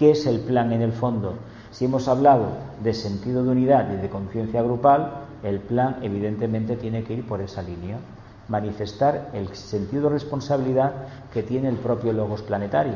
¿Qué 0.00 0.12
es 0.12 0.24
el 0.24 0.40
plan 0.40 0.72
en 0.72 0.80
el 0.80 0.92
fondo? 0.92 1.34
Si 1.70 1.84
hemos 1.84 2.08
hablado 2.08 2.52
de 2.82 2.94
sentido 2.94 3.44
de 3.44 3.50
unidad 3.50 3.92
y 3.92 3.96
de 3.96 4.08
conciencia 4.08 4.62
grupal, 4.62 5.26
el 5.42 5.60
plan 5.60 5.98
evidentemente 6.00 6.76
tiene 6.76 7.04
que 7.04 7.12
ir 7.12 7.28
por 7.28 7.42
esa 7.42 7.60
línea 7.60 7.98
manifestar 8.48 9.28
el 9.34 9.54
sentido 9.54 10.04
de 10.04 10.14
responsabilidad 10.14 10.94
que 11.34 11.42
tiene 11.42 11.68
el 11.68 11.76
propio 11.76 12.14
logos 12.14 12.40
planetario. 12.40 12.94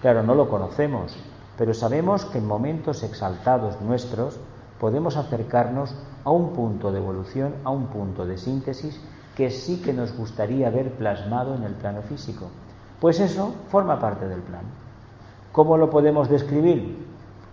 Claro, 0.00 0.22
no 0.22 0.36
lo 0.36 0.48
conocemos, 0.48 1.16
pero 1.58 1.74
sabemos 1.74 2.24
que 2.26 2.38
en 2.38 2.46
momentos 2.46 3.02
exaltados 3.02 3.80
nuestros 3.80 4.38
podemos 4.78 5.16
acercarnos 5.16 5.96
a 6.22 6.30
un 6.30 6.52
punto 6.52 6.92
de 6.92 6.98
evolución, 6.98 7.56
a 7.64 7.70
un 7.70 7.88
punto 7.88 8.24
de 8.24 8.38
síntesis 8.38 9.00
que 9.36 9.50
sí 9.50 9.82
que 9.82 9.92
nos 9.92 10.16
gustaría 10.16 10.70
ver 10.70 10.92
plasmado 10.92 11.56
en 11.56 11.64
el 11.64 11.72
plano 11.72 12.02
físico. 12.02 12.46
Pues 13.00 13.18
eso 13.18 13.52
forma 13.68 13.98
parte 13.98 14.28
del 14.28 14.42
plan. 14.42 14.85
¿Cómo 15.56 15.78
lo 15.78 15.88
podemos 15.88 16.28
describir? 16.28 16.98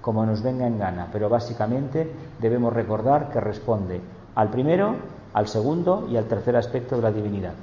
Como 0.01 0.25
nos 0.25 0.43
venga 0.43 0.67
en 0.67 0.77
gana, 0.77 1.07
pero 1.13 1.29
básicamente 1.29 2.11
debemos 2.41 2.73
recordar 2.73 3.29
que 3.31 3.39
responde 3.39 4.01
al 4.35 4.49
primero 4.49 4.95
al 5.33 5.47
segundo 5.47 6.05
y 6.11 6.17
al 6.17 6.25
tercer 6.25 6.57
aspecto 6.57 6.97
de 6.97 7.01
la 7.01 7.13
divinidad. 7.13 7.53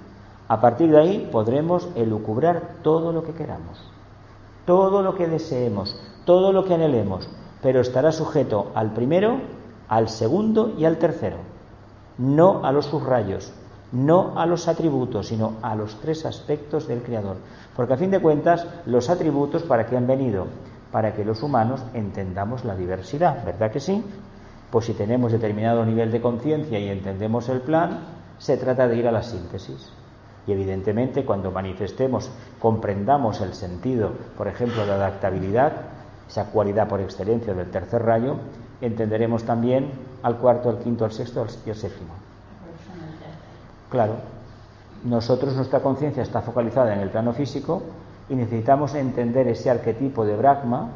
A 0.49 0.59
partir 0.63 0.93
de 0.93 0.99
ahí 0.99 1.29
podremos 1.31 1.91
elucubrar 1.95 2.77
todo 2.83 3.13
lo 3.13 3.23
que 3.23 3.35
queramos, 3.35 3.85
todo 4.65 5.03
lo 5.03 5.15
que 5.15 5.29
deseemos, 5.29 5.95
todo 6.25 6.55
lo 6.55 6.65
que 6.65 6.73
anhelemos, 6.73 7.29
pero 7.61 7.83
estará 7.83 8.11
sujeto 8.11 8.73
al 8.75 8.95
primero, 8.95 9.43
al 9.89 10.09
segundo 10.09 10.73
y 10.79 10.87
al 10.87 10.97
tercero, 10.97 11.37
no 12.17 12.65
a 12.65 12.73
los 12.73 12.87
subrayos, 12.87 13.53
no 13.93 14.39
a 14.39 14.47
los 14.47 14.69
atributos, 14.69 15.27
sino 15.27 15.57
a 15.61 15.75
los 15.75 15.97
tres 15.97 16.25
aspectos 16.25 16.89
del 16.89 17.03
Creador. 17.03 17.37
Porque 17.81 17.95
a 17.95 17.97
fin 17.97 18.11
de 18.11 18.21
cuentas, 18.21 18.67
los 18.85 19.09
atributos, 19.09 19.63
¿para 19.63 19.87
qué 19.87 19.97
han 19.97 20.07
venido? 20.07 20.49
Para 20.93 21.15
que 21.15 21.25
los 21.25 21.43
humanos 21.43 21.83
entendamos 21.95 22.67
la 22.67 22.77
diversidad, 22.77 23.43
¿verdad 23.43 23.71
que 23.71 23.81
sí? 23.81 24.05
Pues 24.71 24.85
si 24.85 24.93
tenemos 24.93 25.33
determinado 25.33 25.87
nivel 25.87 26.13
de 26.13 26.21
conciencia 26.21 26.79
y 26.79 26.91
entendemos 26.91 27.49
el 27.49 27.63
plan, 27.63 28.01
se 28.37 28.59
trata 28.59 28.87
de 28.87 28.97
ir 28.97 29.09
a 29.09 29.13
la 29.13 29.23
síntesis. 29.23 29.91
Y 30.47 30.53
evidentemente 30.53 31.25
cuando 31.25 31.53
manifestemos, 31.53 32.31
comprendamos 32.59 33.41
el 33.41 33.55
sentido, 33.55 34.13
por 34.37 34.47
ejemplo, 34.47 34.85
de 34.85 34.93
adaptabilidad, 34.93 35.73
esa 36.29 36.51
cualidad 36.51 36.87
por 36.87 37.01
excelencia 37.01 37.55
del 37.55 37.71
tercer 37.71 38.03
rayo, 38.03 38.37
entenderemos 38.83 39.45
también 39.45 39.91
al 40.23 40.37
cuarto, 40.37 40.69
al 40.69 40.81
quinto, 40.81 41.07
al 41.07 41.13
sexto 41.13 41.47
y 41.65 41.71
al 41.71 41.77
séptimo. 41.77 42.13
Claro, 43.89 44.17
nosotros 45.05 45.55
nuestra 45.55 45.81
conciencia 45.81 46.23
está 46.23 46.43
focalizada 46.43 46.93
en 46.93 47.01
el 47.01 47.11
plano 47.11 47.33
físico 47.33 47.83
y 48.29 48.35
necesitamos 48.35 48.95
entender 48.95 49.49
ese 49.49 49.71
arquetipo 49.71 50.25
de 50.25 50.37
Brahma, 50.37 50.89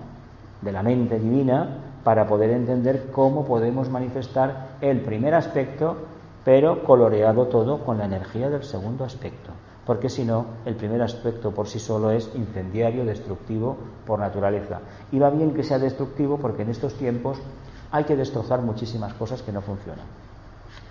de 0.61 0.73
la 0.73 0.83
mente 0.83 1.19
divina, 1.19 1.79
para 2.05 2.27
poder 2.27 2.51
entender 2.51 3.11
cómo 3.13 3.47
podemos 3.47 3.89
manifestar 3.89 4.77
el 4.81 5.01
primer 5.01 5.35
aspecto, 5.35 5.97
pero 6.45 6.85
coloreado 6.85 7.47
todo 7.47 7.79
con 7.79 7.99
la 7.99 8.05
energía 8.05 8.51
del 8.51 8.63
segundo 8.63 9.05
aspecto. 9.05 9.51
Porque 9.87 10.11
si 10.11 10.25
no, 10.25 10.47
el 10.65 10.77
primer 10.77 11.03
aspecto 11.03 11.51
por 11.51 11.67
sí 11.67 11.79
solo 11.79 12.11
es 12.11 12.31
incendiario, 12.35 13.05
destructivo 13.05 13.77
por 14.07 14.19
naturaleza. 14.19 14.81
Y 15.13 15.19
va 15.19 15.31
bien 15.31 15.55
que 15.55 15.63
sea 15.63 15.79
destructivo 15.79 16.39
porque 16.39 16.63
en 16.63 16.71
estos 16.71 16.95
tiempos 16.95 17.39
hay 17.91 18.05
que 18.05 18.17
destrozar 18.17 18.61
muchísimas 18.61 19.15
cosas 19.15 19.43
que 19.43 19.53
no 19.53 19.61
funcionan. 19.61 20.05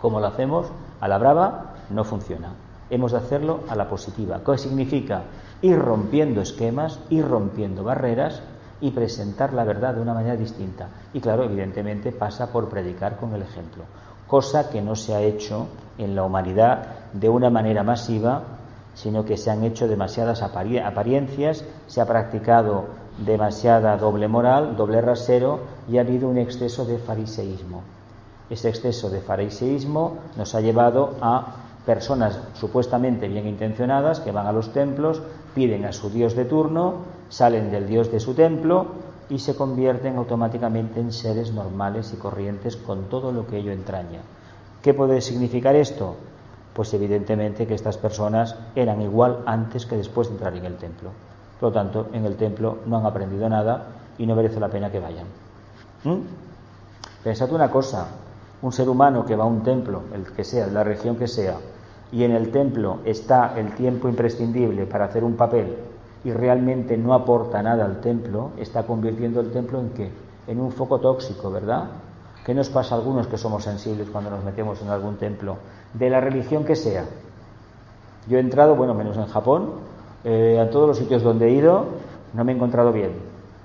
Como 0.01 0.19
lo 0.19 0.27
hacemos 0.27 0.67
a 0.99 1.07
la 1.07 1.17
brava, 1.17 1.75
no 1.89 2.03
funciona. 2.03 2.49
Hemos 2.93 3.11
de 3.11 3.17
hacerlo 3.17 3.61
a 3.69 3.75
la 3.75 3.89
positiva. 3.89 4.41
¿Qué 4.45 4.55
significa? 4.55 5.23
Ir 5.63 5.79
rompiendo 5.79 6.41
esquemas, 6.41 6.99
ir 7.09 7.27
rompiendo 7.27 7.83
barreras 7.83 8.43
y 8.81 8.91
presentar 8.91 9.51
la 9.51 9.63
verdad 9.63 9.95
de 9.95 10.01
una 10.01 10.13
manera 10.13 10.35
distinta. 10.35 10.89
Y 11.11 11.19
claro, 11.19 11.43
evidentemente 11.43 12.11
pasa 12.11 12.51
por 12.51 12.69
predicar 12.69 13.17
con 13.17 13.33
el 13.33 13.41
ejemplo, 13.41 13.85
cosa 14.27 14.69
que 14.69 14.79
no 14.83 14.95
se 14.95 15.15
ha 15.15 15.21
hecho 15.21 15.69
en 15.97 16.15
la 16.15 16.23
humanidad 16.23 17.09
de 17.13 17.29
una 17.29 17.49
manera 17.49 17.81
masiva, 17.81 18.43
sino 18.93 19.25
que 19.25 19.37
se 19.37 19.49
han 19.49 19.63
hecho 19.63 19.87
demasiadas 19.87 20.43
apariencias, 20.43 21.65
se 21.87 21.99
ha 21.99 22.05
practicado 22.05 22.85
demasiada 23.25 23.97
doble 23.97 24.27
moral, 24.27 24.77
doble 24.77 25.01
rasero 25.01 25.61
y 25.89 25.97
ha 25.97 26.01
habido 26.01 26.29
un 26.29 26.37
exceso 26.37 26.85
de 26.85 26.99
fariseísmo. 26.99 27.81
Ese 28.51 28.69
exceso 28.69 29.09
de 29.09 29.19
fariseísmo 29.19 30.17
nos 30.37 30.53
ha 30.53 30.61
llevado 30.61 31.15
a 31.19 31.62
personas 31.85 32.39
supuestamente 32.53 33.27
bien 33.27 33.47
intencionadas 33.47 34.19
que 34.19 34.31
van 34.31 34.47
a 34.47 34.51
los 34.51 34.71
templos, 34.71 35.21
piden 35.53 35.85
a 35.85 35.93
su 35.93 36.09
Dios 36.09 36.35
de 36.35 36.45
turno, 36.45 36.95
salen 37.29 37.71
del 37.71 37.87
Dios 37.87 38.11
de 38.11 38.19
su 38.19 38.33
templo 38.33 38.87
y 39.29 39.39
se 39.39 39.55
convierten 39.55 40.17
automáticamente 40.17 40.99
en 40.99 41.11
seres 41.11 41.51
normales 41.51 42.13
y 42.13 42.17
corrientes 42.17 42.77
con 42.77 43.05
todo 43.09 43.31
lo 43.31 43.47
que 43.47 43.57
ello 43.57 43.71
entraña. 43.71 44.19
¿Qué 44.81 44.93
puede 44.93 45.21
significar 45.21 45.75
esto? 45.75 46.15
Pues 46.73 46.93
evidentemente 46.93 47.67
que 47.67 47.75
estas 47.75 47.97
personas 47.97 48.55
eran 48.75 49.01
igual 49.01 49.39
antes 49.45 49.85
que 49.85 49.95
después 49.95 50.27
de 50.27 50.33
entrar 50.33 50.55
en 50.55 50.65
el 50.65 50.77
templo. 50.77 51.11
Por 51.59 51.69
lo 51.69 51.73
tanto, 51.73 52.07
en 52.13 52.25
el 52.25 52.35
templo 52.35 52.79
no 52.85 52.97
han 52.97 53.05
aprendido 53.05 53.47
nada 53.47 53.87
y 54.17 54.25
no 54.25 54.35
merece 54.35 54.59
la 54.59 54.69
pena 54.69 54.91
que 54.91 54.99
vayan. 54.99 55.27
¿Mm? 56.03 56.19
Pensad 57.23 57.51
una 57.53 57.71
cosa, 57.71 58.07
un 58.63 58.71
ser 58.71 58.89
humano 58.89 59.25
que 59.25 59.35
va 59.35 59.43
a 59.43 59.47
un 59.47 59.61
templo, 59.61 60.01
el 60.13 60.23
que 60.23 60.43
sea, 60.43 60.65
de 60.65 60.71
la 60.71 60.83
región 60.83 61.17
que 61.17 61.27
sea, 61.27 61.57
y 62.11 62.23
en 62.23 62.31
el 62.31 62.49
templo 62.49 62.99
está 63.05 63.59
el 63.59 63.75
tiempo 63.75 64.07
imprescindible 64.07 64.85
para 64.85 65.05
hacer 65.05 65.23
un 65.23 65.35
papel 65.35 65.75
y 66.23 66.31
realmente 66.31 66.97
no 66.97 67.13
aporta 67.13 67.61
nada 67.61 67.83
al 67.83 67.99
templo, 67.99 68.51
está 68.57 68.83
convirtiendo 68.83 69.41
el 69.41 69.51
templo 69.51 69.79
en 69.79 69.89
qué? 69.89 70.11
En 70.47 70.61
un 70.61 70.71
foco 70.71 70.99
tóxico, 70.99 71.51
¿verdad? 71.51 71.89
¿Qué 72.45 72.53
nos 72.53 72.69
pasa 72.69 72.95
a 72.95 72.97
algunos 72.99 73.27
que 73.27 73.37
somos 73.37 73.63
sensibles 73.63 74.09
cuando 74.09 74.29
nos 74.29 74.43
metemos 74.43 74.81
en 74.81 74.89
algún 74.89 75.17
templo? 75.17 75.57
De 75.93 76.09
la 76.09 76.21
religión 76.21 76.63
que 76.63 76.75
sea. 76.75 77.03
Yo 78.27 78.37
he 78.37 78.39
entrado, 78.39 78.75
bueno, 78.75 78.93
menos 78.93 79.17
en 79.17 79.25
Japón, 79.25 79.71
eh, 80.23 80.59
a 80.61 80.69
todos 80.69 80.87
los 80.87 80.97
sitios 80.97 81.23
donde 81.23 81.47
he 81.47 81.51
ido, 81.51 81.85
no 82.33 82.45
me 82.45 82.53
he 82.53 82.55
encontrado 82.55 82.93
bien. 82.93 83.11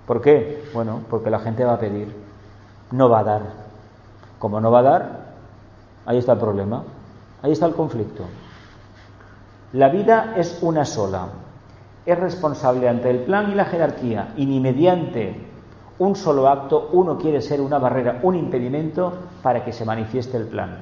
¿Por 0.07 0.21
qué? 0.21 0.65
Bueno, 0.75 1.03
porque 1.09 1.31
la 1.31 1.39
gente 1.39 1.65
va 1.65 1.75
a 1.75 1.79
pedir, 1.79 2.13
no 2.91 3.09
va 3.09 3.21
a 3.21 3.25
dar. 3.25 3.68
Como 4.39 4.61
no 4.61 4.71
va 4.71 4.81
a 4.81 4.83
dar, 4.83 5.21
ahí 6.07 6.19
está 6.19 6.33
el 6.33 6.39
problema, 6.39 6.85
ahí 7.43 7.53
está 7.53 7.67
el 7.67 7.75
conflicto. 7.75 8.25
La 9.73 9.89
vida 9.89 10.35
es 10.37 10.59
una 10.63 10.85
sola 10.85 11.29
es 12.09 12.19
responsable 12.19 12.89
ante 12.89 13.11
el 13.11 13.19
plan 13.19 13.51
y 13.51 13.55
la 13.55 13.67
jerarquía 13.67 14.33
y 14.35 14.47
ni 14.47 14.61
mediante 14.61 15.47
un 15.99 16.17
solo 16.17 16.49
acto 16.49 16.89
uno 16.93 17.19
quiere 17.19 17.43
ser 17.43 17.61
una 17.61 17.79
barrera, 17.79 18.21
un 18.23 18.35
impedimento 18.35 19.13
para 19.43 19.63
que 19.63 19.75
se 19.75 19.85
manifieste 19.85 20.39
el 20.39 20.47
plan. 20.47 20.79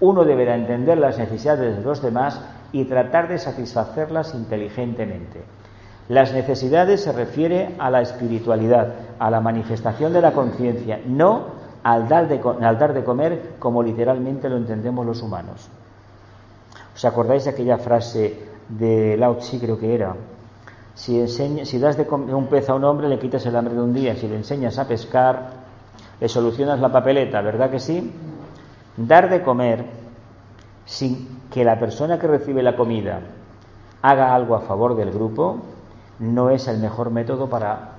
Uno 0.00 0.24
deberá 0.24 0.56
entender 0.56 0.98
las 0.98 1.16
necesidades 1.16 1.76
de 1.76 1.82
los 1.84 2.02
demás 2.02 2.40
y 2.72 2.86
tratar 2.86 3.28
de 3.28 3.38
satisfacerlas 3.38 4.34
inteligentemente. 4.34 5.44
Las 6.08 6.32
necesidades 6.32 7.04
se 7.04 7.12
refiere 7.12 7.76
a 7.78 7.88
la 7.88 8.00
espiritualidad, 8.00 8.94
a 9.20 9.30
la 9.30 9.40
manifestación 9.40 10.12
de 10.12 10.22
la 10.22 10.32
conciencia, 10.32 11.00
no 11.06 11.53
al 11.84 12.08
dar, 12.08 12.26
de, 12.28 12.40
al 12.62 12.78
dar 12.78 12.94
de 12.94 13.04
comer 13.04 13.56
como 13.58 13.82
literalmente 13.82 14.48
lo 14.48 14.56
entendemos 14.56 15.04
los 15.06 15.22
humanos. 15.22 15.68
¿Os 16.94 17.04
acordáis 17.04 17.44
de 17.44 17.50
aquella 17.50 17.76
frase 17.76 18.48
de 18.68 19.16
Lao 19.16 19.36
Tzu, 19.36 19.60
creo 19.60 19.78
que 19.78 19.94
era? 19.94 20.16
Si, 20.94 21.26
si 21.28 21.78
das 21.78 21.96
de 21.96 22.08
un 22.08 22.46
pez 22.46 22.68
a 22.70 22.74
un 22.74 22.84
hombre, 22.84 23.08
le 23.08 23.18
quitas 23.18 23.44
el 23.46 23.56
hambre 23.56 23.74
de 23.74 23.82
un 23.82 23.92
día. 23.92 24.16
Si 24.16 24.26
le 24.26 24.36
enseñas 24.36 24.78
a 24.78 24.88
pescar, 24.88 25.50
le 26.20 26.28
solucionas 26.28 26.80
la 26.80 26.90
papeleta, 26.90 27.42
¿verdad 27.42 27.70
que 27.70 27.80
sí? 27.80 28.12
Dar 28.96 29.28
de 29.28 29.42
comer 29.42 29.84
sin 30.86 31.40
que 31.50 31.64
la 31.64 31.78
persona 31.78 32.18
que 32.18 32.28
recibe 32.28 32.62
la 32.62 32.76
comida 32.76 33.20
haga 34.02 34.34
algo 34.34 34.54
a 34.54 34.60
favor 34.60 34.96
del 34.96 35.10
grupo 35.10 35.58
no 36.20 36.50
es 36.50 36.68
el 36.68 36.78
mejor 36.78 37.10
método 37.10 37.48
para 37.48 37.93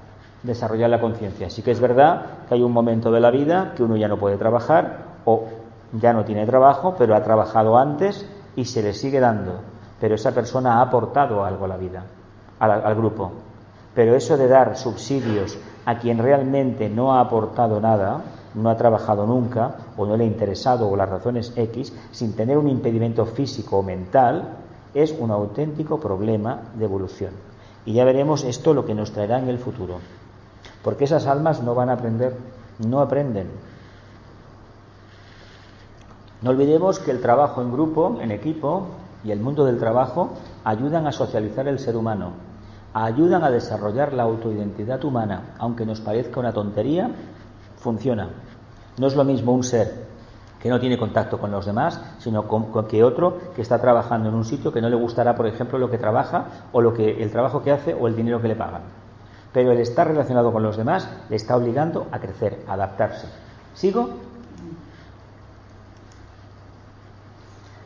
desarrollar 0.46 0.90
la 0.90 1.02
conciencia. 1.02 1.50
Sí 1.50 1.62
que 1.62 1.72
es 1.72 1.80
verdad 1.80 2.26
que 2.48 2.56
hay 2.56 2.64
un 2.64 2.72
momento 2.72 3.12
de 3.12 3.20
la 3.20 3.32
vida 3.32 3.74
que 3.76 3.84
uno 3.84 3.98
ya 3.98 4.08
no 4.08 4.18
puede 4.18 4.38
trabajar 4.38 5.16
o 5.26 5.46
ya 5.94 6.14
no 6.14 6.24
tiene 6.24 6.46
trabajo, 6.46 6.96
pero 6.98 7.16
ha 7.16 7.24
trabajado 7.24 7.78
antes 7.78 8.28
y 8.56 8.66
se 8.66 8.84
le 8.84 8.94
sigue 8.94 9.20
dando. 9.20 9.60
Pero 10.00 10.16
esa 10.16 10.32
persona 10.32 10.76
ha 10.76 10.82
aportado 10.82 11.44
algo 11.44 11.66
a 11.66 11.68
la 11.68 11.78
vida 11.78 12.04
al, 12.60 12.96
grupo. 12.96 13.32
Pero 13.94 14.16
eso 14.16 14.38
de 14.38 14.48
dar 14.48 14.78
subsidios 14.78 15.58
a 15.86 15.98
quien 16.00 16.18
realmente 16.18 16.90
no 16.90 17.14
ha 17.14 17.22
aportado 17.22 17.80
nada, 17.80 18.22
no 18.54 18.70
ha 18.70 18.78
trabajado 18.78 19.26
nunca, 19.26 19.76
o 19.98 20.06
no 20.06 20.18
le 20.18 20.26
ha 20.26 20.28
interesado, 20.28 20.90
o 20.90 20.96
las 20.96 21.10
razones 21.10 21.54
X, 21.56 21.94
sin 22.12 22.36
tener 22.36 22.58
un 22.58 22.68
impedimento 22.68 23.26
físico 23.26 23.78
o 23.78 23.84
mental, 23.84 24.58
es 24.94 25.16
un 25.18 25.32
auténtico 25.32 26.00
problema 26.00 26.62
de 26.76 26.86
evolución. 26.86 27.32
Y 27.86 27.94
ya 27.94 28.06
veremos 28.06 28.44
esto 28.44 28.74
lo 28.74 28.86
que 28.86 28.96
nos 28.96 29.12
traerá 29.12 29.40
en 29.40 29.50
el 29.50 29.60
futuro. 29.60 30.00
Porque 30.86 31.06
esas 31.06 31.26
almas 31.26 31.64
no 31.64 31.74
van 31.74 31.90
a 31.90 31.94
aprender, 31.94 32.36
no 32.78 33.02
aprenden. 33.02 33.48
No 36.44 36.52
olvidemos 36.52 37.00
que 37.00 37.10
el 37.10 37.22
trabajo 37.22 37.64
en 37.64 37.72
grupo, 37.72 38.20
en 38.22 38.30
equipo, 38.30 38.86
y 39.24 39.32
el 39.32 39.40
mundo 39.40 39.66
del 39.66 39.80
trabajo 39.80 40.30
ayudan 40.64 41.08
a 41.08 41.12
socializar 41.12 41.68
el 41.68 41.80
ser 41.80 41.98
humano, 41.98 42.34
ayudan 42.94 43.44
a 43.44 43.50
desarrollar 43.50 44.14
la 44.14 44.22
autoidentidad 44.22 45.04
humana, 45.04 45.56
aunque 45.58 45.88
nos 45.88 46.02
parezca 46.02 46.40
una 46.40 46.54
tontería, 46.54 47.10
funciona. 47.78 48.30
No 49.00 49.08
es 49.08 49.16
lo 49.16 49.24
mismo 49.24 49.54
un 49.54 49.64
ser 49.64 50.06
que 50.62 50.70
no 50.70 50.80
tiene 50.80 51.00
contacto 51.00 51.40
con 51.40 51.50
los 51.50 51.66
demás, 51.66 52.00
sino 52.20 52.48
con, 52.48 52.88
que 52.88 53.04
otro 53.04 53.40
que 53.56 53.64
está 53.64 53.82
trabajando 53.82 54.30
en 54.30 54.36
un 54.36 54.46
sitio 54.46 54.72
que 54.72 54.82
no 54.82 54.90
le 54.90 54.96
gustará, 54.96 55.36
por 55.36 55.48
ejemplo, 55.48 55.80
lo 55.80 55.90
que 55.90 55.98
trabaja 55.98 56.46
o 56.72 56.80
lo 56.80 56.94
que 56.94 57.24
el 57.24 57.32
trabajo 57.32 57.64
que 57.64 57.72
hace 57.72 57.96
o 57.96 58.08
el 58.08 58.16
dinero 58.16 58.40
que 58.40 58.50
le 58.50 58.56
pagan. 58.56 59.05
Pero 59.56 59.72
el 59.72 59.80
estar 59.80 60.06
relacionado 60.06 60.52
con 60.52 60.64
los 60.64 60.76
demás 60.76 61.10
le 61.30 61.38
está 61.38 61.56
obligando 61.56 62.08
a 62.12 62.20
crecer, 62.20 62.60
a 62.68 62.74
adaptarse. 62.74 63.28
¿Sigo? 63.74 64.10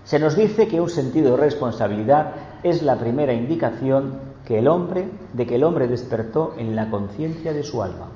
Se 0.03 0.17
nos 0.17 0.35
dice 0.35 0.67
que 0.67 0.81
un 0.81 0.89
sentido 0.89 1.35
de 1.35 1.43
responsabilidad 1.43 2.31
es 2.63 2.81
la 2.81 2.95
primera 2.95 3.33
indicación 3.33 4.13
que 4.45 4.57
el 4.57 4.67
hombre, 4.67 5.11
de 5.33 5.45
que 5.45 5.57
el 5.57 5.63
hombre 5.63 5.87
despertó 5.87 6.55
en 6.57 6.75
la 6.75 6.89
conciencia 6.89 7.53
de 7.53 7.61
su 7.61 7.83
alma. 7.83 8.07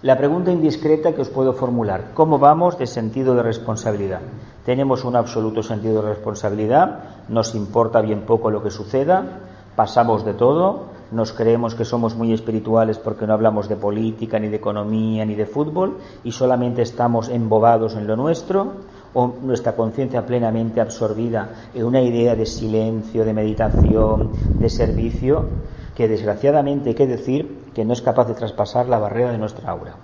La 0.00 0.16
pregunta 0.16 0.50
indiscreta 0.50 1.12
que 1.12 1.20
os 1.20 1.28
puedo 1.28 1.52
formular, 1.52 2.12
¿cómo 2.14 2.38
vamos 2.38 2.78
de 2.78 2.86
sentido 2.86 3.34
de 3.34 3.42
responsabilidad? 3.42 4.22
¿Tenemos 4.64 5.04
un 5.04 5.16
absoluto 5.16 5.62
sentido 5.62 6.00
de 6.00 6.08
responsabilidad? 6.08 7.00
¿Nos 7.28 7.54
importa 7.54 8.00
bien 8.00 8.22
poco 8.22 8.50
lo 8.50 8.62
que 8.62 8.70
suceda? 8.70 9.22
¿Pasamos 9.76 10.24
de 10.24 10.32
todo? 10.32 10.91
¿Nos 11.12 11.32
creemos 11.32 11.74
que 11.74 11.84
somos 11.84 12.16
muy 12.16 12.32
espirituales 12.32 12.98
porque 12.98 13.26
no 13.26 13.34
hablamos 13.34 13.68
de 13.68 13.76
política, 13.76 14.38
ni 14.38 14.48
de 14.48 14.56
economía, 14.56 15.24
ni 15.24 15.34
de 15.34 15.46
fútbol 15.46 15.98
y 16.24 16.32
solamente 16.32 16.82
estamos 16.82 17.28
embobados 17.28 17.94
en 17.94 18.06
lo 18.06 18.16
nuestro? 18.16 18.72
o 19.14 19.34
nuestra 19.42 19.76
conciencia 19.76 20.24
plenamente 20.24 20.80
absorbida 20.80 21.50
en 21.74 21.84
una 21.84 22.00
idea 22.00 22.34
de 22.34 22.46
silencio, 22.46 23.24
de 23.24 23.34
meditación, 23.34 24.32
de 24.58 24.70
servicio, 24.70 25.48
que 25.94 26.08
desgraciadamente 26.08 26.90
hay 26.90 26.94
que 26.94 27.06
decir 27.06 27.66
que 27.74 27.84
no 27.84 27.92
es 27.92 28.00
capaz 28.00 28.26
de 28.28 28.34
traspasar 28.34 28.88
la 28.88 28.98
barrera 28.98 29.32
de 29.32 29.38
nuestra 29.38 29.70
aura. 29.70 29.96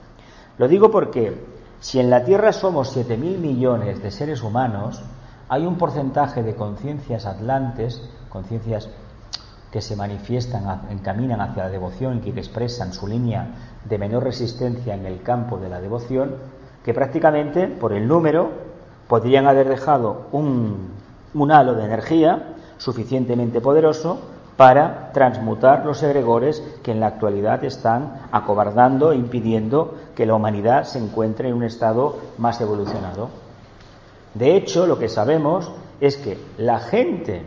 Lo 0.58 0.68
digo 0.68 0.90
porque 0.90 1.32
si 1.80 2.00
en 2.00 2.10
la 2.10 2.24
Tierra 2.24 2.52
somos 2.52 2.94
7.000 2.94 3.38
millones 3.38 4.02
de 4.02 4.10
seres 4.10 4.42
humanos, 4.42 5.00
hay 5.48 5.64
un 5.64 5.78
porcentaje 5.78 6.42
de 6.42 6.54
conciencias 6.54 7.24
atlantes, 7.24 8.02
conciencias 8.28 8.90
que 9.72 9.82
se 9.82 9.96
manifiestan, 9.96 10.88
encaminan 10.90 11.40
hacia 11.40 11.64
la 11.64 11.70
devoción 11.70 12.18
y 12.24 12.32
que 12.32 12.40
expresan 12.40 12.92
su 12.92 13.06
línea 13.06 13.46
de 13.84 13.98
menor 13.98 14.24
resistencia 14.24 14.94
en 14.94 15.06
el 15.06 15.22
campo 15.22 15.58
de 15.58 15.68
la 15.68 15.80
devoción, 15.80 16.36
que 16.84 16.94
prácticamente 16.94 17.68
por 17.68 17.92
el 17.92 18.08
número 18.08 18.50
podrían 19.08 19.46
haber 19.46 19.68
dejado 19.68 20.26
un, 20.32 20.92
halo 21.50 21.74
de 21.74 21.84
energía 21.84 22.54
suficientemente 22.76 23.60
poderoso 23.60 24.18
para 24.56 25.12
transmutar 25.12 25.84
los 25.86 26.02
egregores 26.02 26.62
que 26.82 26.92
en 26.92 27.00
la 27.00 27.06
actualidad 27.06 27.62
están 27.64 28.22
acobardando 28.32 29.12
e 29.12 29.16
impidiendo 29.16 29.94
que 30.14 30.26
la 30.26 30.34
humanidad 30.34 30.84
se 30.84 30.98
encuentre 30.98 31.48
en 31.48 31.54
un 31.54 31.62
estado 31.62 32.16
más 32.38 32.60
evolucionado. 32.60 33.28
De 34.34 34.56
hecho, 34.56 34.86
lo 34.86 34.98
que 34.98 35.08
sabemos 35.08 35.70
es 36.00 36.16
que 36.16 36.38
la 36.58 36.80
gente, 36.80 37.42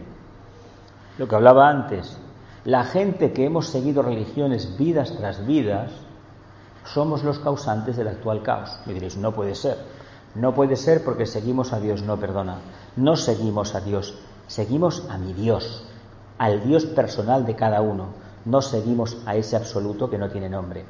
lo 1.17 1.27
que 1.27 1.35
hablaba 1.35 1.69
antes, 1.69 2.17
la 2.63 2.83
gente 2.83 3.33
que 3.33 3.45
hemos 3.45 3.67
seguido 3.67 4.01
religiones 4.01 4.77
vidas 4.77 5.13
tras 5.17 5.45
vidas, 5.45 5.91
somos 6.85 7.23
los 7.23 7.39
causantes 7.39 7.97
del 7.97 8.07
actual 8.07 8.43
caos. 8.43 8.79
Me 8.85 8.93
diréis, 8.93 9.17
no 9.17 9.33
puede 9.33 9.55
ser. 9.55 9.77
No 10.35 10.53
puede 10.53 10.75
ser 10.75 11.03
porque 11.03 11.25
seguimos 11.25 11.73
a 11.73 11.79
Dios, 11.79 12.03
no 12.03 12.17
perdona. 12.17 12.57
No 12.95 13.15
seguimos 13.15 13.75
a 13.75 13.81
Dios, 13.81 14.15
seguimos 14.47 15.07
a 15.09 15.17
mi 15.17 15.33
Dios, 15.33 15.83
al 16.37 16.63
Dios 16.63 16.85
personal 16.85 17.45
de 17.45 17.55
cada 17.55 17.81
uno. 17.81 18.07
No 18.45 18.61
seguimos 18.61 19.17
a 19.25 19.35
ese 19.35 19.55
absoluto 19.55 20.09
que 20.09 20.17
no 20.17 20.29
tiene 20.29 20.49
nombre. 20.49 20.85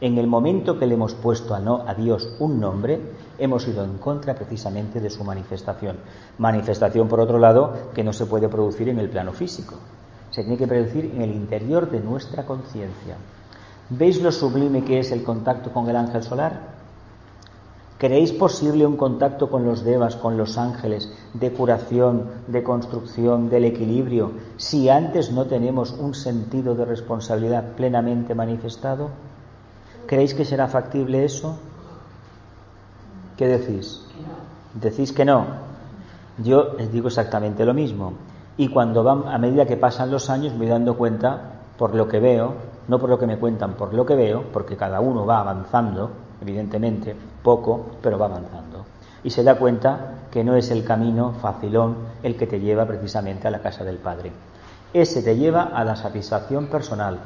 En 0.00 0.16
el 0.16 0.26
momento 0.26 0.78
que 0.78 0.86
le 0.86 0.94
hemos 0.94 1.12
puesto 1.12 1.54
a, 1.54 1.60
no, 1.60 1.84
a 1.86 1.92
Dios 1.92 2.30
un 2.38 2.58
nombre, 2.58 2.98
hemos 3.38 3.68
ido 3.68 3.84
en 3.84 3.98
contra 3.98 4.34
precisamente 4.34 4.98
de 4.98 5.10
su 5.10 5.24
manifestación. 5.24 5.98
Manifestación, 6.38 7.06
por 7.06 7.20
otro 7.20 7.38
lado, 7.38 7.74
que 7.94 8.02
no 8.02 8.14
se 8.14 8.24
puede 8.24 8.48
producir 8.48 8.88
en 8.88 8.98
el 8.98 9.10
plano 9.10 9.32
físico. 9.32 9.74
Se 10.30 10.42
tiene 10.42 10.56
que 10.56 10.66
producir 10.66 11.12
en 11.14 11.20
el 11.20 11.32
interior 11.32 11.90
de 11.90 12.00
nuestra 12.00 12.46
conciencia. 12.46 13.16
¿Veis 13.90 14.22
lo 14.22 14.32
sublime 14.32 14.84
que 14.84 15.00
es 15.00 15.12
el 15.12 15.22
contacto 15.22 15.70
con 15.70 15.86
el 15.90 15.96
ángel 15.96 16.22
solar? 16.22 16.80
¿Creéis 17.98 18.32
posible 18.32 18.86
un 18.86 18.96
contacto 18.96 19.50
con 19.50 19.66
los 19.66 19.84
devas, 19.84 20.16
con 20.16 20.38
los 20.38 20.56
ángeles, 20.56 21.12
de 21.34 21.52
curación, 21.52 22.30
de 22.46 22.62
construcción, 22.62 23.50
del 23.50 23.66
equilibrio, 23.66 24.32
si 24.56 24.88
antes 24.88 25.30
no 25.30 25.44
tenemos 25.44 25.92
un 25.92 26.14
sentido 26.14 26.74
de 26.74 26.86
responsabilidad 26.86 27.72
plenamente 27.76 28.34
manifestado? 28.34 29.10
¿Creéis 30.10 30.34
que 30.34 30.44
será 30.44 30.66
factible 30.66 31.24
eso? 31.24 31.56
¿Qué 33.36 33.46
decís? 33.46 34.04
¿Decís 34.74 35.12
que 35.12 35.24
no? 35.24 35.46
Yo 36.38 36.74
les 36.76 36.90
digo 36.90 37.06
exactamente 37.06 37.64
lo 37.64 37.74
mismo. 37.74 38.14
Y 38.56 38.70
cuando 38.70 39.04
van, 39.04 39.28
a 39.28 39.38
medida 39.38 39.66
que 39.66 39.76
pasan 39.76 40.10
los 40.10 40.28
años, 40.28 40.52
me 40.54 40.58
voy 40.58 40.66
dando 40.66 40.96
cuenta, 40.96 41.60
por 41.78 41.94
lo 41.94 42.08
que 42.08 42.18
veo, 42.18 42.54
no 42.88 42.98
por 42.98 43.08
lo 43.08 43.20
que 43.20 43.28
me 43.28 43.38
cuentan, 43.38 43.74
por 43.74 43.94
lo 43.94 44.04
que 44.04 44.16
veo, 44.16 44.42
porque 44.52 44.76
cada 44.76 44.98
uno 44.98 45.24
va 45.24 45.38
avanzando, 45.38 46.10
evidentemente, 46.42 47.14
poco, 47.44 47.90
pero 48.02 48.18
va 48.18 48.26
avanzando. 48.26 48.86
Y 49.22 49.30
se 49.30 49.44
da 49.44 49.58
cuenta 49.58 50.24
que 50.32 50.42
no 50.42 50.56
es 50.56 50.72
el 50.72 50.82
camino 50.82 51.34
facilón 51.40 51.94
el 52.24 52.36
que 52.36 52.48
te 52.48 52.58
lleva 52.58 52.84
precisamente 52.84 53.46
a 53.46 53.52
la 53.52 53.62
casa 53.62 53.84
del 53.84 53.98
Padre. 53.98 54.32
Ese 54.92 55.22
te 55.22 55.36
lleva 55.36 55.70
a 55.72 55.84
la 55.84 55.94
satisfacción 55.94 56.66
personal, 56.66 57.20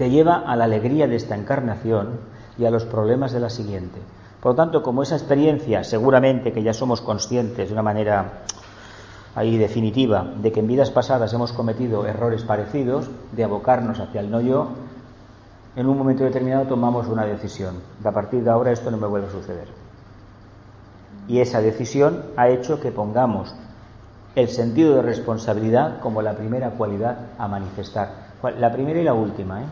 te 0.00 0.08
lleva 0.08 0.38
a 0.46 0.56
la 0.56 0.64
alegría 0.64 1.06
de 1.06 1.16
esta 1.16 1.36
encarnación 1.36 2.20
y 2.56 2.64
a 2.64 2.70
los 2.70 2.86
problemas 2.86 3.32
de 3.32 3.40
la 3.40 3.50
siguiente. 3.50 4.00
Por 4.40 4.52
lo 4.52 4.56
tanto, 4.56 4.82
como 4.82 5.02
esa 5.02 5.14
experiencia, 5.14 5.84
seguramente 5.84 6.54
que 6.54 6.62
ya 6.62 6.72
somos 6.72 7.02
conscientes 7.02 7.68
de 7.68 7.72
una 7.74 7.82
manera 7.82 8.44
ahí 9.34 9.58
definitiva 9.58 10.26
de 10.40 10.52
que 10.52 10.60
en 10.60 10.68
vidas 10.68 10.90
pasadas 10.90 11.34
hemos 11.34 11.52
cometido 11.52 12.06
errores 12.06 12.44
parecidos, 12.44 13.10
de 13.32 13.44
abocarnos 13.44 14.00
hacia 14.00 14.22
el 14.22 14.30
no 14.30 14.40
yo, 14.40 14.68
en 15.76 15.86
un 15.86 15.98
momento 15.98 16.24
determinado 16.24 16.64
tomamos 16.64 17.06
una 17.06 17.26
decisión. 17.26 17.74
a 18.02 18.10
partir 18.10 18.42
de 18.42 18.48
ahora 18.48 18.72
esto 18.72 18.90
no 18.90 18.96
me 18.96 19.06
vuelve 19.06 19.26
a 19.26 19.32
suceder. 19.32 19.68
Y 21.28 21.40
esa 21.40 21.60
decisión 21.60 22.22
ha 22.38 22.48
hecho 22.48 22.80
que 22.80 22.90
pongamos 22.90 23.54
el 24.34 24.48
sentido 24.48 24.94
de 24.94 25.02
responsabilidad 25.02 26.00
como 26.00 26.22
la 26.22 26.32
primera 26.32 26.70
cualidad 26.70 27.18
a 27.36 27.48
manifestar. 27.48 28.30
La 28.58 28.72
primera 28.72 28.98
y 28.98 29.04
la 29.04 29.12
última, 29.12 29.60
¿eh? 29.60 29.66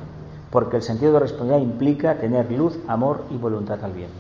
Porque 0.51 0.77
el 0.77 0.83
sentido 0.83 1.13
de 1.13 1.21
responsabilidad 1.21 1.71
implica 1.71 2.15
tener 2.19 2.51
luz, 2.53 2.79
amor 2.89 3.25
y 3.31 3.37
voluntad 3.37 3.83
al 3.85 3.93
bien. 3.93 4.11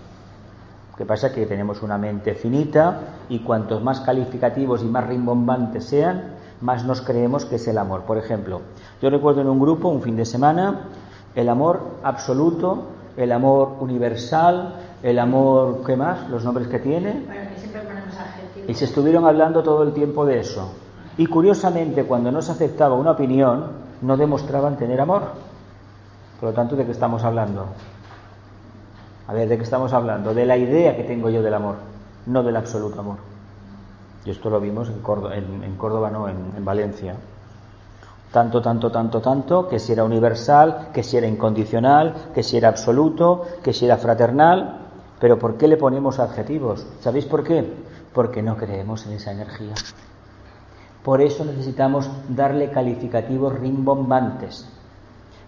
Lo 0.91 0.97
que 0.97 1.07
pasa 1.07 1.29
es 1.29 1.33
que 1.33 1.47
tenemos 1.47 1.83
una 1.83 1.97
mente 1.97 2.35
finita 2.35 3.01
y 3.29 3.41
cuantos 3.41 3.83
más 3.83 4.01
calificativos 4.01 4.83
y 4.83 4.87
más 4.87 5.07
rimbombantes 5.07 5.85
sean, 5.85 6.35
más 6.61 6.85
nos 6.85 7.03
creemos 7.03 7.45
que 7.45 7.57
es 7.57 7.69
el 7.69 7.79
amor. 7.79 8.03
Por 8.03 8.19
ejemplo, 8.19 8.61
yo 9.01 9.09
recuerdo 9.11 9.41
en 9.41 9.49
un 9.49 9.61
grupo, 9.61 9.88
un 9.88 10.03
fin 10.03 10.17
de 10.17 10.25
semana, 10.25 10.88
el 11.35 11.49
amor 11.49 11.81
absoluto, 12.03 12.87
el 13.17 13.33
amor 13.33 13.77
universal, 13.81 14.75
El 15.03 15.21
amor, 15.21 15.83
¿qué 15.87 15.97
más? 15.97 16.29
Los 16.29 16.45
nombres 16.45 16.67
que 16.67 16.81
tiene. 16.81 17.23
Bueno, 17.25 17.51
que 17.55 17.61
siempre 17.61 17.83
ponemos 17.83 18.14
adjetivos. 18.19 18.69
Y 18.69 18.75
se 18.75 18.85
estuvieron 18.85 19.27
hablando 19.27 19.62
todo 19.62 19.85
el 19.85 19.93
tiempo 19.93 20.27
de 20.27 20.41
eso. 20.41 20.73
Y 21.17 21.27
curiosamente, 21.27 22.05
cuando 22.05 22.33
no 22.33 22.43
se 22.43 22.51
aceptaba 22.51 22.97
una 22.97 23.12
opinión, 23.12 23.67
no 24.03 24.17
demostraban 24.17 24.77
tener 24.77 25.01
amor. 25.01 25.23
Por 26.40 26.51
lo 26.51 26.55
tanto, 26.55 26.77
¿de 26.77 26.85
qué 26.85 26.92
estamos 26.92 27.24
hablando? 27.24 27.66
A 29.27 29.33
ver, 29.33 29.48
¿de 29.48 29.57
qué 29.57 29.62
estamos 29.64 29.92
hablando? 29.92 30.33
De 30.33 30.46
la 30.46 30.57
idea 30.57 30.96
que 30.96 31.05
tengo 31.05 31.29
yo 31.31 31.42
del 31.42 31.55
amor, 31.55 31.77
no 32.27 32.42
del 32.42 32.57
absoluto 32.57 33.01
amor. 33.01 33.16
Y 34.24 34.31
esto 34.31 34.48
lo 34.51 34.61
vimos 34.61 34.88
en 34.88 35.01
Córdoba, 35.01 36.11
no, 36.11 36.29
en, 36.29 36.37
en 36.57 36.64
Valencia. 36.64 37.14
Tanto, 38.33 38.61
tanto, 38.61 38.90
tanto, 38.90 39.20
tanto, 39.20 39.68
que 39.68 39.79
si 39.79 39.92
era 39.92 40.05
universal, 40.05 40.88
que 40.92 41.03
si 41.03 41.16
era 41.16 41.27
incondicional, 41.27 42.14
que 42.35 42.42
si 42.42 42.57
era 42.57 42.68
absoluto, 42.68 43.44
que 43.62 43.72
si 43.72 43.87
era 43.87 43.96
fraternal. 43.96 44.81
Pero 45.18 45.38
¿por 45.38 45.57
qué 45.57 45.66
le 45.66 45.77
ponemos 45.77 46.18
adjetivos? 46.18 46.87
¿Sabéis 47.01 47.24
por 47.24 47.42
qué? 47.42 47.72
Porque 48.12 48.42
no 48.42 48.57
creemos 48.57 49.07
en 49.07 49.12
esa 49.14 49.33
energía. 49.33 49.74
Por 51.03 51.22
eso 51.22 51.44
necesitamos 51.44 52.09
darle 52.29 52.70
calificativos 52.70 53.59
rimbombantes. 53.59 54.68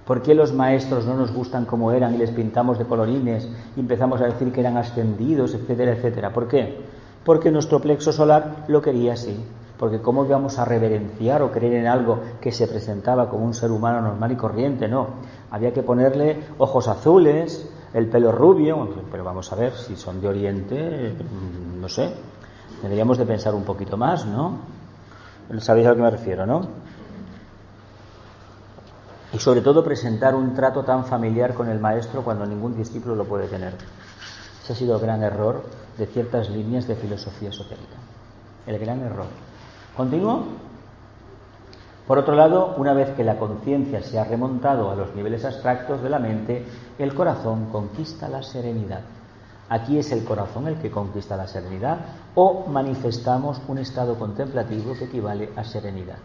¿Por 0.07 0.23
qué 0.23 0.35
los 0.35 0.53
maestros 0.53 1.07
no 1.07 1.15
nos 1.15 1.33
gustan 1.33 1.67
como 1.67 1.93
eran 1.93 2.15
y 2.15 2.19
les 2.19 2.31
pintamos 2.31 2.79
de 2.79 2.85
colorines 2.85 3.49
y 3.77 3.81
empezamos 3.81 4.21
a 4.21 4.27
decir 4.27 4.53
que 4.53 4.61
eran 4.61 4.77
ascendidos, 4.77 5.55
etcétera, 5.55 5.93
etcétera? 5.93 6.33
¿Por 6.33 6.49
qué? 6.49 6.81
Porque 7.25 7.51
nuestro 7.51 7.81
plexo 7.81 8.13
solar 8.13 8.65
lo 8.69 8.83
quería 8.83 9.13
así. 9.13 9.39
Porque 9.79 10.01
¿cómo 10.01 10.27
íbamos 10.27 10.59
a 10.59 10.65
reverenciar 10.65 11.43
o 11.43 11.51
creer 11.51 11.75
en 11.75 11.87
algo 11.87 12.21
que 12.41 12.53
se 12.53 12.67
presentaba 12.67 13.31
como 13.31 13.47
un 13.47 13.55
ser 13.55 13.71
humano 13.71 14.03
normal 14.03 14.33
y 14.33 14.37
corriente? 14.37 14.89
No. 14.89 15.07
Había 15.51 15.73
que 15.73 15.83
ponerle 15.83 16.39
ojos 16.59 16.87
azules, 16.87 17.71
el 17.95 18.07
pelo 18.07 18.31
rubio, 18.31 18.89
pero 19.11 19.25
vamos 19.25 19.53
a 19.53 19.57
ver, 19.57 19.73
si 19.73 19.97
son 19.97 20.21
de 20.21 20.29
Oriente, 20.29 21.15
no 21.81 21.89
sé, 21.89 22.13
deberíamos 22.83 23.19
de 23.19 23.27
pensar 23.27 23.55
un 23.55 23.65
poquito 23.65 23.97
más, 23.97 24.27
¿no? 24.27 24.59
Sabéis 25.59 25.87
a 25.87 25.91
lo 25.91 25.97
que 25.97 26.03
me 26.03 26.11
refiero, 26.11 26.47
¿no? 26.47 26.61
Y 29.33 29.39
sobre 29.39 29.61
todo 29.61 29.85
presentar 29.85 30.35
un 30.35 30.55
trato 30.55 30.83
tan 30.85 31.05
familiar 31.05 31.55
con 31.55 31.69
el 31.69 31.79
maestro 31.79 32.23
cuando 32.23 32.47
ningún 32.47 32.77
discípulo 32.77 33.15
lo 33.15 33.25
puede 33.25 33.47
tener. 33.47 33.75
Ese 34.63 34.73
ha 34.73 34.77
sido 34.77 34.97
el 34.97 35.03
gran 35.03 35.23
error 35.23 35.65
de 35.97 36.07
ciertas 36.07 36.51
líneas 36.51 36.87
de 36.89 36.97
filosofía 36.97 37.51
esotérica. 37.51 37.97
El 38.67 38.79
gran 38.79 39.01
error. 39.03 39.27
¿Continúo? 39.97 40.45
Por 42.07 42.19
otro 42.19 42.35
lado, 42.35 42.75
una 42.77 42.93
vez 42.93 43.11
que 43.11 43.23
la 43.23 43.39
conciencia 43.39 44.03
se 44.03 44.19
ha 44.19 44.25
remontado 44.25 44.91
a 44.91 44.97
los 44.97 45.15
niveles 45.15 45.45
abstractos 45.45 46.03
de 46.03 46.11
la 46.11 46.19
mente, 46.19 46.67
el 46.99 47.15
corazón 47.15 47.67
conquista 47.67 48.29
la 48.29 48.43
serenidad. 48.43 49.03
Aquí 49.69 49.97
es 49.97 50.11
el 50.11 50.25
corazón 50.25 50.67
el 50.67 50.75
que 50.79 50.91
conquista 50.91 51.37
la 51.37 51.47
serenidad 51.47 51.99
o 52.35 52.67
manifestamos 52.67 53.61
un 53.69 53.79
estado 53.79 54.19
contemplativo 54.19 54.95
que 54.95 55.05
equivale 55.05 55.51
a 55.55 55.63
serenidad. 55.63 56.19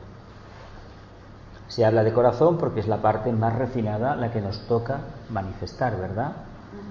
Se 1.68 1.84
habla 1.86 2.04
de 2.04 2.14
corazón 2.14 2.58
porque 2.58 2.80
es 2.80 2.88
la 2.88 3.02
parte 3.02 3.32
más 3.32 3.56
refinada 3.56 4.16
la 4.16 4.32
que 4.32 4.42
nos 4.42 4.60
toca 4.68 5.00
manifestar, 5.30 5.98
¿verdad? 6.00 6.34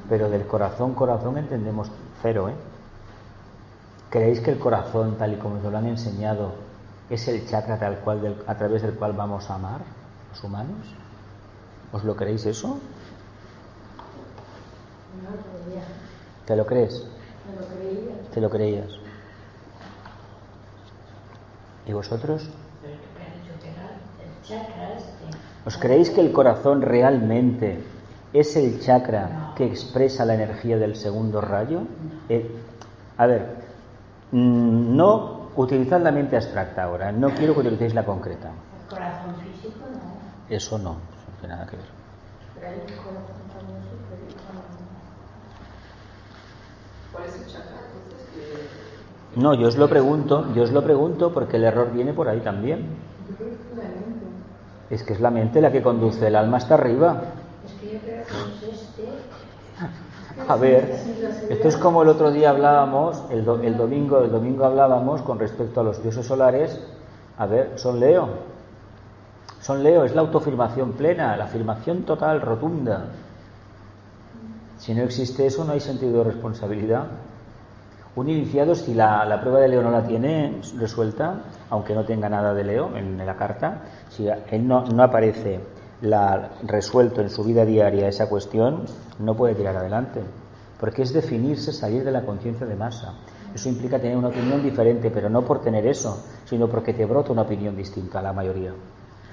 Pero 0.09 0.29
del 0.29 0.47
corazón, 0.47 0.95
corazón 0.95 1.39
entendemos 1.39 1.91
cero, 2.23 2.49
¿eh? 2.49 2.55
¿Creéis 4.11 4.41
que 4.41 4.51
el 4.51 4.59
corazón, 4.59 5.17
tal 5.17 5.35
y 5.35 5.37
como 5.37 5.57
nos 5.57 5.73
lo 5.73 5.79
han 5.79 5.87
enseñado, 5.87 6.53
es 7.11 7.27
el 7.29 7.47
chakra 7.49 7.79
tal 7.79 7.99
cual 7.99 8.43
a 8.47 8.55
través 8.55 8.83
del 8.83 8.95
cual 8.95 9.13
vamos 9.13 9.51
a 9.51 9.57
amar 9.57 9.81
los 10.31 10.45
humanos? 10.45 10.95
¿Os 11.93 12.05
lo 12.05 12.17
creéis 12.17 12.47
eso? 12.47 12.79
¿Te 16.47 16.57
lo 16.57 16.67
crees? 16.67 17.07
¿Te 18.33 18.41
lo 18.41 18.51
creías? 18.51 18.89
¿Y 21.87 21.93
vosotros? 21.93 22.49
¿Os 25.65 25.79
creéis 25.79 26.11
que 26.11 26.21
el 26.21 26.33
corazón 26.33 26.83
realmente 26.83 27.83
es 28.33 28.57
el 28.57 28.81
chakra 28.81 29.53
que 29.57 29.65
expresa 29.65 30.25
la 30.25 30.35
energía 30.35 30.77
del 30.77 30.97
segundo 30.97 31.41
rayo? 31.41 31.81
Eh, 32.29 32.51
a 33.17 33.27
ver, 33.27 33.47
mm, 34.33 34.97
no 34.97 35.49
utilizad 35.57 36.03
la 36.03 36.11
mente 36.11 36.37
abstracta 36.37 36.83
ahora, 36.83 37.13
no 37.13 37.31
quiero 37.31 37.55
que 37.55 37.61
utilicéis 37.61 37.95
la 37.95 38.05
concreta. 38.05 38.51
¿El 38.51 38.89
corazón 38.91 39.35
físico 39.37 39.79
no? 39.91 40.55
Eso 40.55 40.79
no, 40.79 40.91
eso 40.91 41.31
no 41.31 41.39
tiene 41.41 41.55
nada 41.55 41.67
que 41.67 41.77
ver. 41.77 41.87
Pero 42.55 43.03
corazón 43.03 43.49
también. 43.57 43.79
¿Cuál 47.13 47.25
es 47.25 47.35
el 47.37 47.47
chakra? 47.47 47.79
Entonces, 47.95 48.29
que... 49.35 49.41
No, 49.41 49.55
yo 49.55 49.69
os 49.69 49.77
lo 49.77 49.89
pregunto, 49.89 50.53
yo 50.55 50.65
os 50.65 50.73
lo 50.73 50.83
pregunto 50.85 51.33
porque 51.33 51.57
el 51.57 51.65
error 51.65 51.93
viene 51.93 52.13
por 52.13 52.29
ahí 52.29 52.41
también. 52.41 52.87
Yo 53.29 53.37
creo 53.37 53.49
que 53.49 53.55
es 53.55 53.77
la 53.77 53.85
mente. 53.85 54.27
Es 54.95 55.03
que 55.03 55.13
es 55.13 55.21
la 55.21 55.33
mente 55.33 55.61
la 55.61 55.73
que 55.73 55.83
conduce, 55.83 56.29
el 56.29 56.37
alma 56.37 56.59
está 56.59 56.75
arriba. 56.75 57.21
Es 57.67 57.73
que 57.81 57.95
yo 57.95 57.99
creo 57.99 58.25
que 58.25 58.71
es 58.71 58.81
este. 58.81 59.03
A 60.49 60.55
ver, 60.55 60.89
esto 61.49 61.69
es 61.69 61.77
como 61.77 62.03
el 62.03 62.09
otro 62.09 62.31
día 62.31 62.51
hablábamos, 62.51 63.25
el 63.31 63.45
domingo, 63.45 64.21
el 64.21 64.31
domingo 64.31 64.65
hablábamos 64.65 65.23
con 65.23 65.41
respecto 65.41 65.81
a 65.81 65.83
los 65.83 66.01
dioses 66.01 66.25
solares. 66.25 66.79
A 67.39 67.47
ver, 67.47 67.73
son 67.75 67.99
Leo. 67.99 68.29
Son 69.61 69.83
Leo, 69.83 70.05
es 70.05 70.15
la 70.15 70.21
autoafirmación 70.21 70.93
plena, 70.93 71.37
la 71.37 71.47
afirmación 71.47 72.05
total, 72.05 72.41
rotunda. 72.41 73.07
Si 74.79 74.95
no 74.95 75.03
existe 75.03 75.45
eso, 75.47 75.65
no 75.65 75.73
hay 75.73 75.81
sentido 75.81 76.19
de 76.19 76.31
responsabilidad. 76.31 77.07
Un 78.17 78.29
iniciado, 78.29 78.77
si 78.77 78.95
la, 78.95 79.39
prueba 79.41 79.59
de 79.59 79.69
Leo 79.69 79.83
no 79.83 79.91
la 79.91 80.07
tiene 80.07 80.61
resuelta, 80.79 81.43
aunque 81.71 81.95
no 81.95 82.05
tenga 82.05 82.29
nada 82.29 82.55
de 82.55 82.63
Leo 82.63 82.97
en 82.97 83.19
la 83.19 83.37
carta, 83.37 83.83
si 84.09 84.29
él 84.29 84.69
no, 84.69 84.85
aparece 85.03 85.61
resuelto 86.63 87.21
en 87.21 87.31
su 87.31 87.43
vida 87.43 87.65
diaria 87.65 88.07
esa 88.07 88.29
cuestión, 88.29 88.85
no 89.19 89.35
puede 89.35 89.57
tirar 89.57 89.77
adelante. 89.77 90.21
Porque 90.79 91.03
es 91.03 91.13
definirse, 91.13 91.73
salir 91.73 92.05
de 92.05 92.13
la 92.13 92.23
conciencia 92.23 92.67
de 92.67 92.77
masa. 92.77 93.15
Eso 93.53 93.69
implica 93.69 93.99
tener 93.99 94.17
una 94.17 94.29
opinión 94.29 94.63
diferente, 94.63 95.11
pero 95.11 95.29
no 95.29 95.43
por 95.43 95.61
tener 95.61 95.87
eso, 95.87 96.25
sino 96.45 96.69
porque 96.69 96.93
te 96.93 97.07
brota 97.07 97.33
una 97.33 97.43
opinión 97.43 97.75
distinta 97.77 98.21
a 98.21 98.23
la 98.23 98.33
mayoría. 98.33 98.73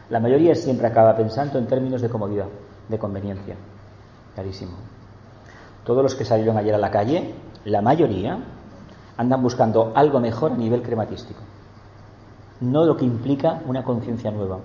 La 0.10 0.20
mayoría 0.20 0.56
siempre 0.56 0.88
acaba 0.88 1.16
pensando 1.16 1.60
en 1.60 1.68
términos 1.68 2.02
de 2.02 2.10
comodidad, 2.10 2.48
de 2.90 2.98
conveniencia. 2.98 3.56
Clarísimo. 4.34 4.74
Todos 5.84 6.04
los 6.04 6.16
que 6.16 6.26
salieron 6.26 6.58
ayer 6.58 6.74
a 6.74 6.78
la 6.78 6.92
calle, 6.92 7.34
la 7.66 7.82
mayoría, 7.82 8.40
andan 9.22 9.42
buscando 9.44 9.92
algo 9.96 10.20
mejor 10.20 10.52
a 10.52 10.58
nivel 10.58 10.82
crematístico. 10.82 11.42
No 12.60 12.86
lo 12.86 12.98
que 12.98 13.06
implica 13.06 13.62
una 13.68 13.84
conciencia 13.84 14.32
nueva. 14.32 14.58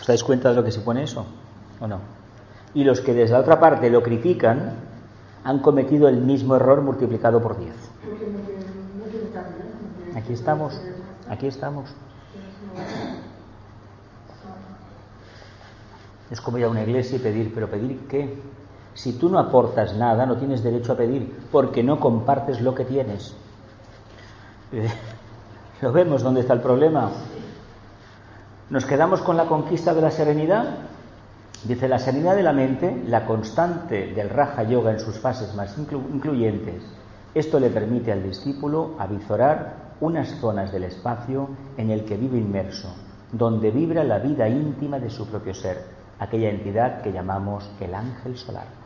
¿Os 0.00 0.06
dais 0.06 0.24
cuenta 0.24 0.48
de 0.48 0.54
lo 0.56 0.64
que 0.64 0.72
supone 0.72 1.02
eso? 1.02 1.26
¿O 1.80 1.86
no? 1.86 1.98
Y 2.72 2.84
los 2.84 3.02
que 3.02 3.12
desde 3.12 3.34
la 3.34 3.40
otra 3.40 3.60
parte 3.60 3.90
lo 3.90 4.02
critican 4.02 4.72
han 5.44 5.58
cometido 5.60 6.08
el 6.08 6.16
mismo 6.16 6.56
error 6.56 6.80
multiplicado 6.80 7.42
por 7.42 7.58
10. 7.58 7.74
Porque 8.02 8.24
no 8.26 8.38
tiene, 8.40 8.64
no 8.98 9.04
tiene 9.04 9.28
cambio. 9.28 9.64
no 9.64 10.04
tiene- 10.04 10.18
Aquí 10.20 10.32
estamos, 10.32 10.80
aquí 11.28 11.46
estamos. 11.46 11.90
Es 16.30 16.40
como 16.40 16.56
ir 16.58 16.64
a 16.64 16.68
una 16.70 16.82
iglesia 16.84 17.16
y 17.16 17.18
pedir, 17.20 17.52
pero 17.52 17.68
pedir 17.68 17.98
qué? 18.08 18.38
Si 18.94 19.12
tú 19.12 19.28
no 19.28 19.38
aportas 19.38 19.94
nada, 19.94 20.26
no 20.26 20.36
tienes 20.36 20.62
derecho 20.62 20.92
a 20.92 20.96
pedir, 20.96 21.38
porque 21.50 21.82
no 21.82 22.00
compartes 22.00 22.60
lo 22.60 22.74
que 22.74 22.84
tienes. 22.84 23.34
Eh, 24.72 24.88
¿Lo 25.80 25.92
vemos 25.92 26.22
dónde 26.22 26.40
está 26.40 26.52
el 26.52 26.60
problema? 26.60 27.10
¿Nos 28.68 28.84
quedamos 28.84 29.20
con 29.22 29.36
la 29.36 29.46
conquista 29.46 29.94
de 29.94 30.02
la 30.02 30.10
serenidad? 30.10 30.64
Dice, 31.64 31.88
la 31.88 31.98
serenidad 31.98 32.36
de 32.36 32.42
la 32.42 32.52
mente, 32.52 33.02
la 33.06 33.26
constante 33.26 34.12
del 34.14 34.30
Raja 34.30 34.62
Yoga 34.64 34.92
en 34.92 35.00
sus 35.00 35.18
fases 35.18 35.54
más 35.54 35.76
inclu- 35.78 36.08
incluyentes, 36.12 36.82
esto 37.34 37.60
le 37.60 37.70
permite 37.70 38.12
al 38.12 38.22
discípulo 38.22 38.96
avizorar 38.98 39.90
unas 40.00 40.28
zonas 40.40 40.72
del 40.72 40.84
espacio 40.84 41.48
en 41.76 41.90
el 41.90 42.04
que 42.04 42.16
vive 42.16 42.38
inmerso, 42.38 42.94
donde 43.32 43.70
vibra 43.70 44.04
la 44.04 44.18
vida 44.18 44.48
íntima 44.48 44.98
de 44.98 45.10
su 45.10 45.26
propio 45.26 45.54
ser, 45.54 45.84
aquella 46.18 46.50
entidad 46.50 47.02
que 47.02 47.12
llamamos 47.12 47.70
el 47.80 47.94
ángel 47.94 48.36
solar. 48.36 48.79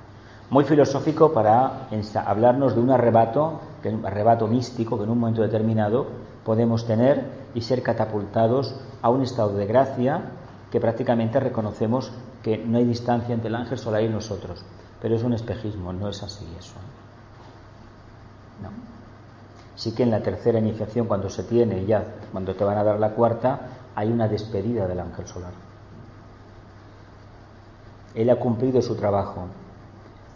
Muy 0.51 0.65
filosófico 0.65 1.33
para 1.33 1.89
hablarnos 2.27 2.75
de 2.75 2.81
un 2.81 2.91
arrebato, 2.91 3.61
arrebato 4.05 4.47
místico 4.47 4.99
que 4.99 5.05
en 5.05 5.11
un 5.11 5.19
momento 5.19 5.43
determinado 5.43 6.07
podemos 6.45 6.87
tener 6.87 7.25
y 7.55 7.63
ser 7.63 7.83
catapultados 7.83 8.75
a 9.01 9.11
un 9.11 9.23
estado 9.23 9.55
de 9.55 9.67
gracia 9.67 10.21
que 10.71 10.81
prácticamente 10.81 11.41
reconocemos 11.41 12.13
que 12.43 12.59
no 12.59 12.79
hay 12.79 12.85
distancia 12.85 13.35
entre 13.35 13.49
el 13.49 13.55
ángel 13.55 13.79
solar 13.79 14.03
y 14.03 14.09
nosotros. 14.09 14.63
Pero 15.01 15.17
es 15.17 15.23
un 15.23 15.33
espejismo, 15.33 15.93
no 15.93 16.09
es 16.09 16.23
así 16.23 16.47
eso. 16.59 16.75
No. 18.63 18.69
Sí 19.77 19.93
que 19.93 20.03
en 20.03 20.11
la 20.11 20.21
tercera 20.21 20.59
iniciación, 20.59 21.07
cuando 21.07 21.31
se 21.31 21.45
tiene 21.45 21.87
ya, 21.87 22.05
cuando 22.33 22.55
te 22.55 22.65
van 22.65 22.79
a 22.79 22.85
dar 22.85 23.01
la 23.01 23.11
cuarta, 23.11 23.61
hay 23.95 24.11
una 24.11 24.29
despedida 24.29 24.87
del 24.87 25.01
ángel 25.01 25.27
solar. 25.27 25.53
Él 28.15 28.31
ha 28.31 28.37
cumplido 28.37 28.81
su 28.83 28.95
trabajo, 28.95 29.47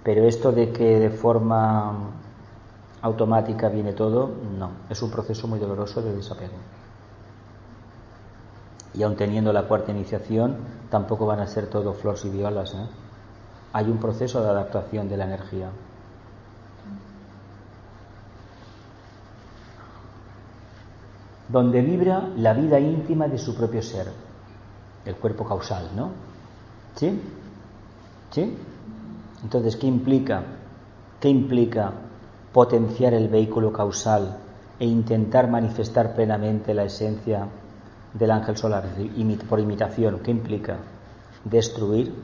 Pero 0.09 0.25
esto 0.25 0.53
de 0.53 0.73
que 0.73 0.99
de 0.99 1.11
forma 1.11 1.93
automática 3.03 3.69
viene 3.69 3.93
todo, 3.93 4.31
no. 4.59 4.71
Es 4.89 5.03
un 5.03 5.11
proceso 5.11 5.47
muy 5.47 5.59
doloroso 5.59 6.01
de 6.01 6.17
desapego. 6.17 6.55
Y 8.95 9.03
aun 9.03 9.17
teniendo 9.17 9.53
la 9.53 9.65
cuarta 9.65 9.91
iniciación, 9.91 10.57
tampoco 10.89 11.27
van 11.27 11.41
a 11.41 11.47
ser 11.47 11.67
todo 11.67 11.93
flores 11.93 12.25
y 12.25 12.31
violas. 12.31 12.73
¿eh? 12.73 12.87
Hay 13.75 13.91
un 13.91 13.99
proceso 13.99 14.43
de 14.43 14.49
adaptación 14.49 15.11
de 15.11 15.19
la 15.19 15.27
energía. 15.27 15.69
Donde 21.51 21.83
vibra 21.83 22.31
la 22.35 22.55
vida 22.55 22.81
íntima 22.81 23.29
de 23.29 23.37
su 23.37 23.55
propio 23.55 23.83
ser, 23.83 24.11
el 25.05 25.17
cuerpo 25.17 25.45
causal, 25.45 25.91
¿no? 25.95 26.13
¿Sí? 26.97 27.21
¿Sí? 28.31 28.57
Entonces, 29.43 29.77
¿qué 29.77 29.87
implica? 29.87 30.43
¿Qué 31.21 31.29
implica 31.29 31.93
potenciar 32.53 33.15
el 33.15 33.29
vehículo 33.29 33.73
causal 33.73 34.39
e 34.81 34.87
intentar 34.87 35.49
manifestar 35.49 36.15
plenamente 36.15 36.75
la 36.75 36.85
esencia 36.85 37.47
del 38.15 38.31
ángel 38.31 38.57
solar 38.57 38.85
por 39.49 39.61
imitación? 39.61 40.21
¿Qué 40.21 40.31
implica? 40.31 40.77
Destruir 41.45 42.15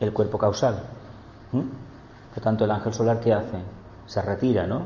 el 0.00 0.12
cuerpo 0.12 0.38
causal. 0.38 0.82
Por 1.52 2.42
tanto, 2.42 2.64
el 2.64 2.70
ángel 2.70 2.94
solar, 2.94 3.20
¿qué 3.20 3.32
hace? 3.32 3.58
Se 4.06 4.22
retira, 4.22 4.66
¿no? 4.66 4.82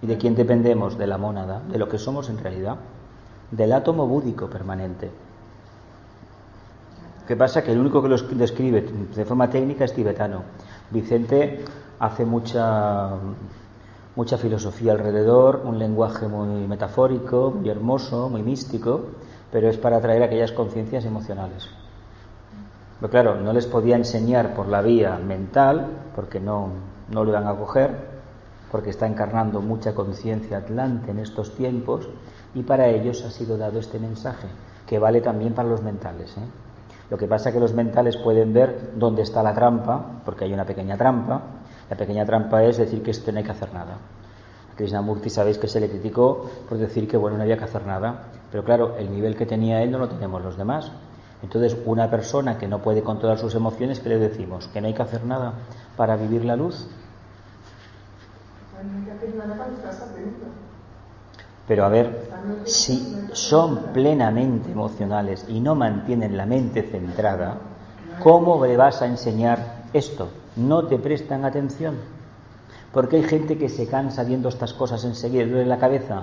¿Y 0.00 0.06
de 0.06 0.16
quién 0.16 0.34
dependemos? 0.34 0.96
De 0.96 1.06
la 1.06 1.18
mónada, 1.18 1.60
de 1.60 1.78
lo 1.78 1.88
que 1.88 1.98
somos 1.98 2.30
en 2.30 2.38
realidad, 2.38 2.76
del 3.50 3.72
átomo 3.72 4.06
búdico 4.06 4.48
permanente. 4.48 5.10
¿Qué 7.28 7.36
pasa? 7.36 7.62
Que 7.62 7.72
el 7.72 7.78
único 7.78 8.00
que 8.00 8.08
lo 8.08 8.16
describe 8.16 8.80
de 8.80 9.24
forma 9.26 9.50
técnica 9.50 9.84
es 9.84 9.92
tibetano. 9.92 10.44
Vicente 10.90 11.62
hace 11.98 12.24
mucha, 12.24 13.10
mucha 14.16 14.38
filosofía 14.38 14.92
alrededor, 14.92 15.60
un 15.62 15.78
lenguaje 15.78 16.26
muy 16.26 16.66
metafórico, 16.66 17.50
muy 17.50 17.68
hermoso, 17.68 18.30
muy 18.30 18.42
místico, 18.42 19.08
pero 19.52 19.68
es 19.68 19.76
para 19.76 19.98
atraer 19.98 20.22
aquellas 20.22 20.52
conciencias 20.52 21.04
emocionales. 21.04 21.68
Pero 22.98 23.10
claro, 23.10 23.34
no 23.34 23.52
les 23.52 23.66
podía 23.66 23.96
enseñar 23.96 24.54
por 24.54 24.66
la 24.66 24.80
vía 24.80 25.18
mental, 25.18 25.86
porque 26.16 26.40
no, 26.40 26.70
no 27.10 27.24
lo 27.24 27.30
iban 27.30 27.46
a 27.46 27.54
coger, 27.54 27.90
porque 28.72 28.88
está 28.88 29.06
encarnando 29.06 29.60
mucha 29.60 29.94
conciencia 29.94 30.56
atlante 30.56 31.10
en 31.10 31.18
estos 31.18 31.54
tiempos, 31.54 32.08
y 32.54 32.62
para 32.62 32.88
ellos 32.88 33.22
ha 33.22 33.30
sido 33.30 33.58
dado 33.58 33.80
este 33.80 33.98
mensaje, 33.98 34.48
que 34.86 34.98
vale 34.98 35.20
también 35.20 35.52
para 35.52 35.68
los 35.68 35.82
mentales. 35.82 36.34
¿eh? 36.38 36.67
Lo 37.10 37.16
que 37.16 37.26
pasa 37.26 37.48
es 37.48 37.54
que 37.54 37.60
los 37.60 37.72
mentales 37.72 38.16
pueden 38.16 38.52
ver 38.52 38.92
dónde 38.96 39.22
está 39.22 39.42
la 39.42 39.54
trampa, 39.54 40.20
porque 40.24 40.44
hay 40.44 40.52
una 40.52 40.64
pequeña 40.64 40.96
trampa. 40.96 41.40
La 41.88 41.96
pequeña 41.96 42.26
trampa 42.26 42.62
es 42.64 42.76
decir 42.76 43.02
que 43.02 43.12
esto 43.12 43.32
no 43.32 43.38
hay 43.38 43.44
que 43.44 43.52
hacer 43.52 43.72
nada. 43.72 43.94
A 44.72 44.76
Krishnamurti 44.76 45.30
sabéis 45.30 45.58
que 45.58 45.68
se 45.68 45.80
le 45.80 45.88
criticó 45.88 46.50
por 46.68 46.76
decir 46.76 47.08
que 47.08 47.16
bueno, 47.16 47.36
no 47.36 47.42
había 47.42 47.56
que 47.56 47.64
hacer 47.64 47.86
nada. 47.86 48.24
Pero 48.50 48.62
claro, 48.62 48.96
el 48.98 49.10
nivel 49.10 49.36
que 49.36 49.46
tenía 49.46 49.82
él 49.82 49.90
no 49.90 49.98
lo 49.98 50.08
tenemos 50.08 50.42
los 50.42 50.58
demás. 50.58 50.92
Entonces, 51.42 51.76
una 51.86 52.10
persona 52.10 52.58
que 52.58 52.66
no 52.66 52.82
puede 52.82 53.02
controlar 53.02 53.38
sus 53.38 53.54
emociones, 53.54 54.00
¿qué 54.00 54.08
le 54.08 54.18
decimos? 54.18 54.68
¿Que 54.68 54.80
no 54.80 54.88
hay 54.88 54.94
que 54.94 55.02
hacer 55.02 55.24
nada 55.24 55.54
para 55.96 56.16
vivir 56.16 56.44
la 56.44 56.56
luz? 56.56 56.88
Pero 61.68 61.84
a 61.84 61.90
ver, 61.90 62.30
si 62.64 63.28
son 63.32 63.92
plenamente 63.92 64.72
emocionales 64.72 65.44
y 65.48 65.60
no 65.60 65.74
mantienen 65.74 66.36
la 66.36 66.46
mente 66.46 66.82
centrada, 66.82 67.58
¿cómo 68.22 68.64
le 68.64 68.76
vas 68.78 69.02
a 69.02 69.06
enseñar 69.06 69.84
esto? 69.92 70.28
No 70.56 70.86
te 70.86 70.98
prestan 70.98 71.44
atención. 71.44 71.96
Porque 72.92 73.16
hay 73.16 73.22
gente 73.24 73.58
que 73.58 73.68
se 73.68 73.86
cansa 73.86 74.24
viendo 74.24 74.48
estas 74.48 74.72
cosas 74.72 75.04
enseguida, 75.04 75.44
duele 75.44 75.66
la 75.66 75.78
cabeza, 75.78 76.22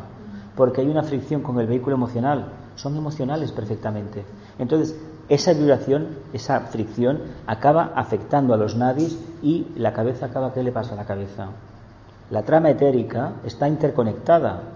porque 0.56 0.82
hay 0.82 0.88
una 0.88 1.04
fricción 1.04 1.44
con 1.44 1.60
el 1.60 1.68
vehículo 1.68 1.96
emocional. 1.96 2.48
Son 2.76 2.98
emocionales 2.98 3.52
perfectamente. 3.52 4.26
Entonces, 4.58 5.00
esa 5.30 5.54
vibración, 5.54 6.08
esa 6.34 6.60
fricción, 6.62 7.20
acaba 7.46 7.92
afectando 7.96 8.56
a 8.56 8.58
los 8.58 8.76
nadis 8.76 9.20
y 9.44 9.68
la 9.76 9.94
cabeza 9.94 10.26
acaba, 10.26 10.54
¿qué 10.54 10.64
le 10.64 10.72
pasa 10.72 10.94
a 10.94 10.98
la 10.98 11.06
cabeza? 11.06 11.50
La 12.32 12.42
trama 12.42 12.72
etérica 12.72 13.34
está 13.46 13.68
interconectada 13.68 14.75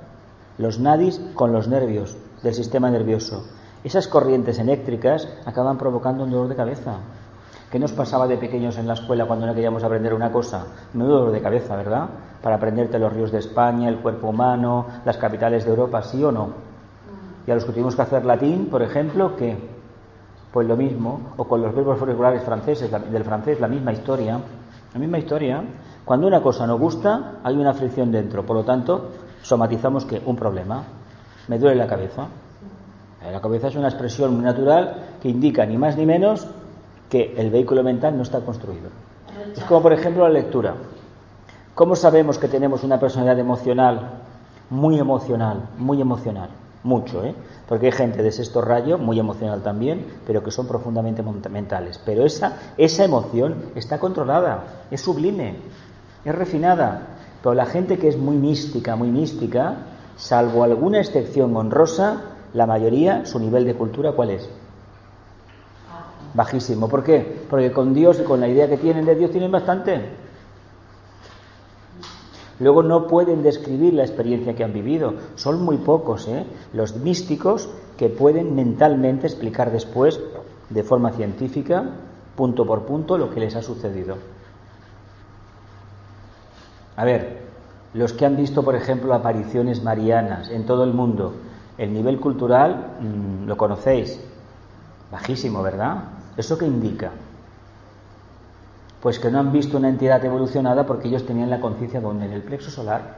los 0.60 0.78
nadis 0.78 1.20
con 1.34 1.54
los 1.54 1.70
nervios 1.70 2.18
del 2.44 2.54
sistema 2.54 2.92
nervioso. 2.92 3.46
Esas 3.84 4.10
corrientes 4.10 4.60
eléctricas 4.60 5.28
acaban 5.46 5.78
provocando 5.78 6.26
un 6.26 6.32
dolor 6.32 6.50
de 6.50 6.56
cabeza. 6.58 6.98
¿Qué 7.72 7.80
nos 7.80 7.94
pasaba 7.94 8.28
de 8.28 8.38
pequeños 8.38 8.78
en 8.78 8.86
la 8.86 8.96
escuela 8.96 9.26
cuando 9.26 9.46
no 9.46 9.54
queríamos 9.54 9.84
aprender 9.84 10.14
una 10.14 10.34
cosa? 10.34 10.66
Un 10.94 11.00
dolor 11.00 11.32
de 11.32 11.42
cabeza, 11.42 11.78
¿verdad? 11.78 12.10
Para 12.44 12.58
aprenderte 12.58 13.00
los 13.00 13.14
ríos 13.14 13.32
de 13.32 13.40
España, 13.40 13.88
el 13.88 14.00
cuerpo 14.00 14.30
humano, 14.30 14.86
las 15.06 15.16
capitales 15.18 15.64
de 15.64 15.70
Europa, 15.70 16.02
¿sí 16.02 16.22
o 16.24 16.32
no? 16.32 16.50
Y 17.48 17.52
a 17.52 17.56
los 17.56 17.64
que 17.64 17.72
tuvimos 17.72 17.96
que 17.96 18.02
hacer 18.02 18.26
latín, 18.26 18.68
por 18.70 18.82
ejemplo, 18.82 19.38
¿qué? 19.38 19.58
Pues 20.52 20.68
lo 20.68 20.76
mismo, 20.76 21.22
o 21.38 21.46
con 21.46 21.62
los 21.62 21.74
verbos 21.74 22.02
regulares 22.02 22.44
franceses, 22.44 22.92
del 22.92 23.24
francés, 23.24 23.62
la 23.62 23.70
misma 23.70 23.94
historia. 23.94 24.38
La 24.94 25.00
misma 25.00 25.20
historia. 25.20 25.64
Cuando 26.04 26.28
una 26.28 26.42
cosa 26.42 26.68
no 26.68 26.78
gusta, 26.78 27.36
hay 27.44 27.56
una 27.56 27.74
fricción 27.74 28.12
dentro. 28.12 28.46
Por 28.46 28.58
lo 28.58 28.66
tanto, 28.66 29.12
somatizamos 29.42 30.06
que 30.06 30.22
un 30.26 30.36
problema. 30.36 30.84
Me 31.48 31.58
duele 31.58 31.76
la 31.76 31.88
cabeza. 31.88 32.28
La 33.32 33.42
cabeza 33.42 33.68
es 33.68 33.76
una 33.76 33.88
expresión 33.88 34.36
muy 34.36 34.44
natural 34.44 35.18
que 35.22 35.30
indica 35.30 35.66
ni 35.66 35.78
más 35.78 35.98
ni 35.98 36.06
menos 36.06 36.48
que 37.10 37.34
el 37.38 37.50
vehículo 37.50 37.84
mental 37.84 38.16
no 38.16 38.24
está 38.24 38.40
construido. 38.42 38.90
Es 39.56 39.64
como, 39.64 39.82
por 39.82 39.94
ejemplo, 39.94 40.24
la 40.24 40.30
lectura. 40.30 40.76
¿Cómo 41.76 41.96
sabemos 41.96 42.38
que 42.38 42.48
tenemos 42.48 42.84
una 42.84 43.00
personalidad 43.00 43.40
emocional, 43.40 44.10
muy 44.70 45.00
emocional, 45.00 45.70
muy 45.78 46.02
emocional? 46.02 46.50
Mucho, 46.84 47.26
¿eh? 47.26 47.36
Porque 47.68 47.88
hay 47.88 47.92
gente 47.92 48.24
de 48.24 48.32
sexto 48.32 48.62
rayo, 48.62 48.98
muy 48.98 49.20
emocional 49.20 49.62
también, 49.62 50.06
pero 50.26 50.44
que 50.44 50.52
son 50.52 50.68
profundamente 50.68 51.24
mentales. 51.50 52.00
Pero 52.06 52.26
esa, 52.26 52.58
esa 52.78 53.04
emoción 53.04 53.72
está 53.76 54.00
controlada, 54.00 54.64
es 54.90 55.02
sublime, 55.02 55.58
es 56.24 56.36
refinada. 56.36 57.19
Pero 57.42 57.56
la 57.56 57.66
gente 57.66 57.98
que 57.98 58.08
es 58.08 58.18
muy 58.18 58.36
mística, 58.36 58.96
muy 58.96 59.10
mística, 59.10 59.78
salvo 60.18 60.64
alguna 60.64 61.00
excepción 61.00 61.56
honrosa, 61.56 62.22
la 62.54 62.66
mayoría, 62.66 63.26
su 63.26 63.40
nivel 63.40 63.66
de 63.66 63.76
cultura, 63.76 64.12
¿cuál 64.12 64.32
es? 64.32 64.50
Bajísimo. 66.34 66.90
¿Por 66.90 67.04
qué? 67.04 67.44
Porque 67.50 67.72
con 67.72 67.94
Dios 67.94 68.20
y 68.20 68.24
con 68.24 68.40
la 68.40 68.48
idea 68.48 68.68
que 68.68 68.78
tienen 68.78 69.06
de 69.06 69.16
Dios 69.16 69.32
tienen 69.32 69.52
bastante. 69.52 70.02
Luego 72.60 72.84
no 72.84 73.08
pueden 73.08 73.42
describir 73.42 73.94
la 73.94 74.04
experiencia 74.04 74.54
que 74.54 74.64
han 74.64 74.74
vivido. 74.74 75.14
Son 75.36 75.64
muy 75.64 75.78
pocos 75.78 76.28
¿eh? 76.28 76.46
los 76.74 76.98
místicos 76.98 77.70
que 77.98 78.10
pueden 78.10 78.54
mentalmente 78.54 79.28
explicar 79.28 79.72
después, 79.72 80.20
de 80.70 80.84
forma 80.84 81.12
científica, 81.12 81.84
punto 82.36 82.66
por 82.66 82.86
punto, 82.86 83.18
lo 83.18 83.30
que 83.32 83.40
les 83.40 83.56
ha 83.56 83.62
sucedido. 83.62 84.18
A 87.00 87.06
ver, 87.06 87.38
los 87.94 88.12
que 88.12 88.26
han 88.26 88.36
visto, 88.36 88.62
por 88.62 88.76
ejemplo, 88.76 89.14
apariciones 89.14 89.82
marianas 89.82 90.50
en 90.50 90.66
todo 90.66 90.84
el 90.84 90.94
mundo, 90.94 91.34
el 91.78 91.94
nivel 91.94 92.20
cultural 92.20 92.98
mm, 93.00 93.48
lo 93.48 93.56
conocéis, 93.56 94.20
bajísimo, 95.10 95.64
¿verdad? 95.64 95.96
¿Eso 96.36 96.58
qué 96.58 96.66
indica? 96.66 97.12
Pues 99.02 99.18
que 99.18 99.32
no 99.32 99.40
han 99.40 99.54
visto 99.54 99.78
una 99.78 99.88
entidad 99.88 100.26
evolucionada 100.26 100.86
porque 100.86 101.08
ellos 101.08 101.26
tenían 101.26 101.50
la 101.50 101.62
conciencia 101.62 102.02
donde 102.02 102.26
en 102.26 102.34
el 102.34 102.42
plexo 102.42 102.70
solar. 102.70 103.16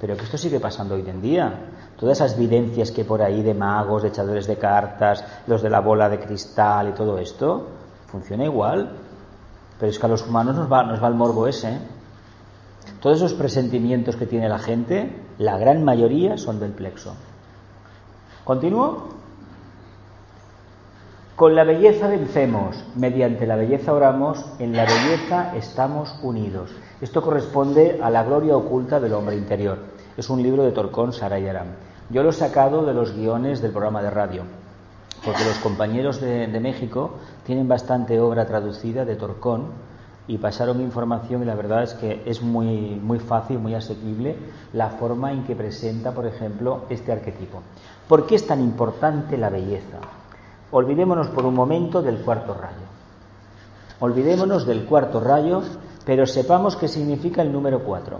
Pero 0.00 0.16
que 0.16 0.24
esto 0.24 0.36
sigue 0.36 0.58
pasando 0.58 0.96
hoy 0.96 1.08
en 1.08 1.22
día. 1.22 1.54
Todas 1.96 2.18
esas 2.18 2.36
vivencias 2.36 2.90
que 2.90 3.04
por 3.04 3.22
ahí 3.22 3.44
de 3.44 3.54
magos, 3.54 4.02
de 4.02 4.08
echadores 4.08 4.48
de 4.48 4.56
cartas, 4.56 5.24
los 5.46 5.62
de 5.62 5.70
la 5.70 5.78
bola 5.78 6.08
de 6.08 6.18
cristal 6.18 6.88
y 6.88 6.92
todo 6.92 7.20
esto, 7.20 7.68
funciona 8.08 8.42
igual. 8.42 8.96
Pero 9.78 9.90
es 9.90 9.96
que 9.96 10.06
a 10.06 10.08
los 10.08 10.26
humanos 10.26 10.56
nos 10.56 10.72
va, 10.72 10.82
nos 10.82 11.00
va 11.00 11.06
el 11.06 11.14
morbo 11.14 11.46
ese. 11.46 11.78
Todos 13.02 13.16
esos 13.16 13.34
presentimientos 13.34 14.14
que 14.14 14.26
tiene 14.26 14.48
la 14.48 14.60
gente, 14.60 15.10
la 15.36 15.58
gran 15.58 15.82
mayoría 15.82 16.38
son 16.38 16.60
del 16.60 16.70
plexo. 16.70 17.16
¿Continúo? 18.44 19.08
Con 21.34 21.56
la 21.56 21.64
belleza 21.64 22.06
vencemos, 22.06 22.84
mediante 22.94 23.44
la 23.44 23.56
belleza 23.56 23.92
oramos, 23.92 24.46
en 24.60 24.76
la 24.76 24.84
belleza 24.84 25.52
estamos 25.56 26.14
unidos. 26.22 26.70
Esto 27.00 27.22
corresponde 27.22 27.98
a 28.00 28.08
la 28.08 28.22
gloria 28.22 28.56
oculta 28.56 29.00
del 29.00 29.14
hombre 29.14 29.36
interior. 29.36 29.78
Es 30.16 30.30
un 30.30 30.40
libro 30.40 30.62
de 30.62 30.70
Torcón 30.70 31.12
Sarayaram. 31.12 31.68
Yo 32.10 32.22
lo 32.22 32.30
he 32.30 32.32
sacado 32.32 32.86
de 32.86 32.94
los 32.94 33.16
guiones 33.16 33.60
del 33.60 33.72
programa 33.72 34.00
de 34.00 34.10
radio, 34.10 34.44
porque 35.24 35.44
los 35.44 35.58
compañeros 35.58 36.20
de, 36.20 36.46
de 36.46 36.60
México 36.60 37.14
tienen 37.44 37.66
bastante 37.66 38.20
obra 38.20 38.46
traducida 38.46 39.04
de 39.04 39.16
Torcón 39.16 39.91
y 40.28 40.38
pasaron 40.38 40.80
información 40.80 41.42
y 41.42 41.46
la 41.46 41.54
verdad 41.54 41.82
es 41.82 41.94
que 41.94 42.22
es 42.26 42.42
muy, 42.42 43.00
muy 43.02 43.18
fácil, 43.18 43.58
muy 43.58 43.74
asequible 43.74 44.36
la 44.72 44.90
forma 44.90 45.32
en 45.32 45.44
que 45.44 45.56
presenta, 45.56 46.12
por 46.12 46.26
ejemplo, 46.26 46.84
este 46.88 47.12
arquetipo. 47.12 47.62
¿Por 48.08 48.26
qué 48.26 48.36
es 48.36 48.46
tan 48.46 48.60
importante 48.60 49.36
la 49.36 49.50
belleza? 49.50 49.98
Olvidémonos 50.70 51.28
por 51.28 51.44
un 51.44 51.54
momento 51.54 52.02
del 52.02 52.18
cuarto 52.18 52.54
rayo. 52.54 52.86
Olvidémonos 54.00 54.66
del 54.66 54.84
cuarto 54.84 55.20
rayo 55.20 55.62
pero 56.04 56.26
sepamos 56.26 56.76
qué 56.76 56.88
significa 56.88 57.42
el 57.42 57.52
número 57.52 57.84
4. 57.84 58.18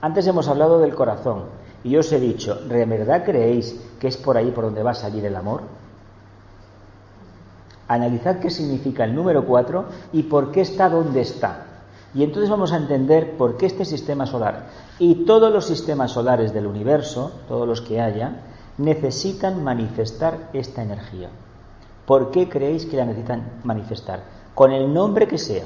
Antes 0.00 0.26
hemos 0.26 0.48
hablado 0.48 0.78
del 0.78 0.94
corazón 0.94 1.44
y 1.82 1.90
yo 1.90 2.00
os 2.00 2.12
he 2.12 2.20
dicho, 2.20 2.54
¿de 2.54 2.84
verdad 2.84 3.24
creéis 3.24 3.80
que 3.98 4.08
es 4.08 4.16
por 4.16 4.36
ahí 4.36 4.50
por 4.50 4.64
donde 4.64 4.82
va 4.82 4.92
a 4.92 4.94
salir 4.94 5.24
el 5.24 5.36
amor? 5.36 5.62
Analizad 7.88 8.40
qué 8.40 8.50
significa 8.50 9.04
el 9.04 9.14
número 9.14 9.44
4 9.44 9.84
y 10.12 10.24
por 10.24 10.50
qué 10.50 10.62
está 10.62 10.88
donde 10.88 11.20
está. 11.20 11.66
Y 12.14 12.24
entonces 12.24 12.48
vamos 12.50 12.72
a 12.72 12.78
entender 12.78 13.36
por 13.36 13.56
qué 13.56 13.66
este 13.66 13.84
sistema 13.84 14.26
solar 14.26 14.66
y 14.98 15.26
todos 15.26 15.52
los 15.52 15.66
sistemas 15.66 16.12
solares 16.12 16.52
del 16.54 16.66
universo, 16.66 17.32
todos 17.46 17.68
los 17.68 17.80
que 17.80 18.00
haya, 18.00 18.40
necesitan 18.78 19.62
manifestar 19.62 20.48
esta 20.52 20.82
energía. 20.82 21.28
¿Por 22.06 22.30
qué 22.30 22.48
creéis 22.48 22.86
que 22.86 22.96
la 22.96 23.04
necesitan 23.04 23.60
manifestar? 23.64 24.22
Con 24.54 24.72
el 24.72 24.92
nombre 24.92 25.26
que 25.26 25.38
sea. 25.38 25.64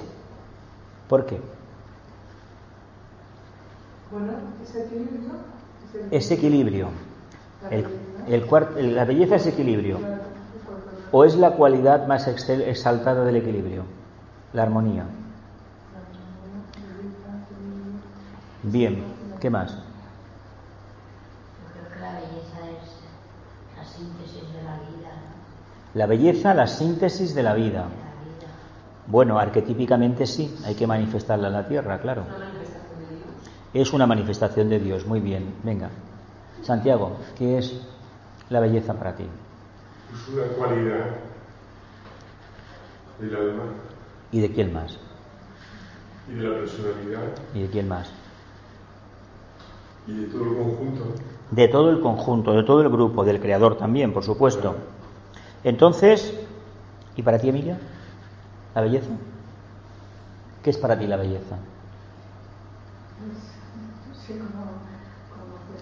¿Por 1.09 1.27
qué? 1.27 1.41
Bueno, 4.11 4.33
ese 4.63 4.85
equilibrio. 4.85 5.31
Es 6.11 6.31
equilibrio. 6.31 6.89
El, 7.71 8.95
la 8.95 9.05
belleza 9.05 9.37
es 9.37 9.47
equilibrio. 9.47 9.99
¿O 11.12 11.25
es 11.25 11.37
la 11.37 11.53
cualidad 11.53 12.07
más 12.07 12.29
exaltada 12.29 13.25
del 13.25 13.37
equilibrio? 13.37 13.85
La 14.53 14.62
armonía. 14.62 15.05
Bien, 18.62 19.03
¿qué 19.40 19.51
más? 19.51 19.73
Yo 19.73 19.79
creo 21.73 21.88
que 21.92 22.01
la 22.01 22.12
belleza 22.12 22.61
es 22.70 23.01
la 23.77 23.85
síntesis 23.85 24.53
de 24.53 24.62
la 24.62 24.75
vida. 24.75 25.11
La 25.94 26.07
belleza, 26.07 26.55
la 26.55 26.66
síntesis 26.66 27.35
de 27.35 27.42
la 27.42 27.55
vida. 27.55 27.87
Bueno, 29.07 29.38
arquetípicamente 29.38 30.27
sí, 30.27 30.55
hay 30.64 30.77
que 30.77 30.87
manifestarla 30.87 31.49
en 31.49 31.55
la 31.55 31.66
tierra, 31.66 31.99
claro. 31.99 32.23
Es 33.75 33.92
una 33.92 34.07
manifestación 34.07 34.68
de 34.68 34.79
Dios, 34.79 35.07
muy 35.07 35.20
bien. 35.20 35.55
Venga. 35.64 35.90
Santiago, 36.62 37.16
¿qué 37.37 37.59
es 37.59 37.81
la 38.51 38.61
belleza 38.61 38.94
para 38.94 39.16
ti? 39.16 39.27
Es 40.12 40.29
una 40.29 40.44
cualidad 40.57 41.07
del 43.20 43.37
alma. 43.37 43.62
¿Y 44.33 44.40
de 44.40 44.53
quién 44.53 44.73
más? 44.73 44.99
Y 46.29 46.35
de 46.35 46.49
la 46.49 46.59
personalidad. 46.59 47.23
¿Y 47.55 47.62
de 47.62 47.68
quién 47.68 47.88
más? 47.88 48.11
Y 50.07 50.14
de 50.14 50.27
todo 50.27 50.44
el 50.44 50.57
conjunto. 50.57 51.05
De 51.51 51.68
todo 51.68 51.90
el 51.90 52.01
conjunto, 52.01 52.53
de 52.53 52.62
todo 52.62 52.83
el 52.83 52.88
grupo, 52.88 53.25
del 53.25 53.40
creador 53.40 53.77
también, 53.77 54.12
por 54.12 54.25
supuesto. 54.25 54.77
Entonces, 55.64 56.35
¿y 57.16 57.23
para 57.23 57.38
ti, 57.38 57.49
Emilia? 57.49 57.79
¿La 58.75 58.83
belleza? 58.83 59.11
¿Qué 60.62 60.70
es 60.70 60.79
para 60.79 60.99
ti 60.99 61.07
la 61.07 61.16
belleza? 61.16 61.57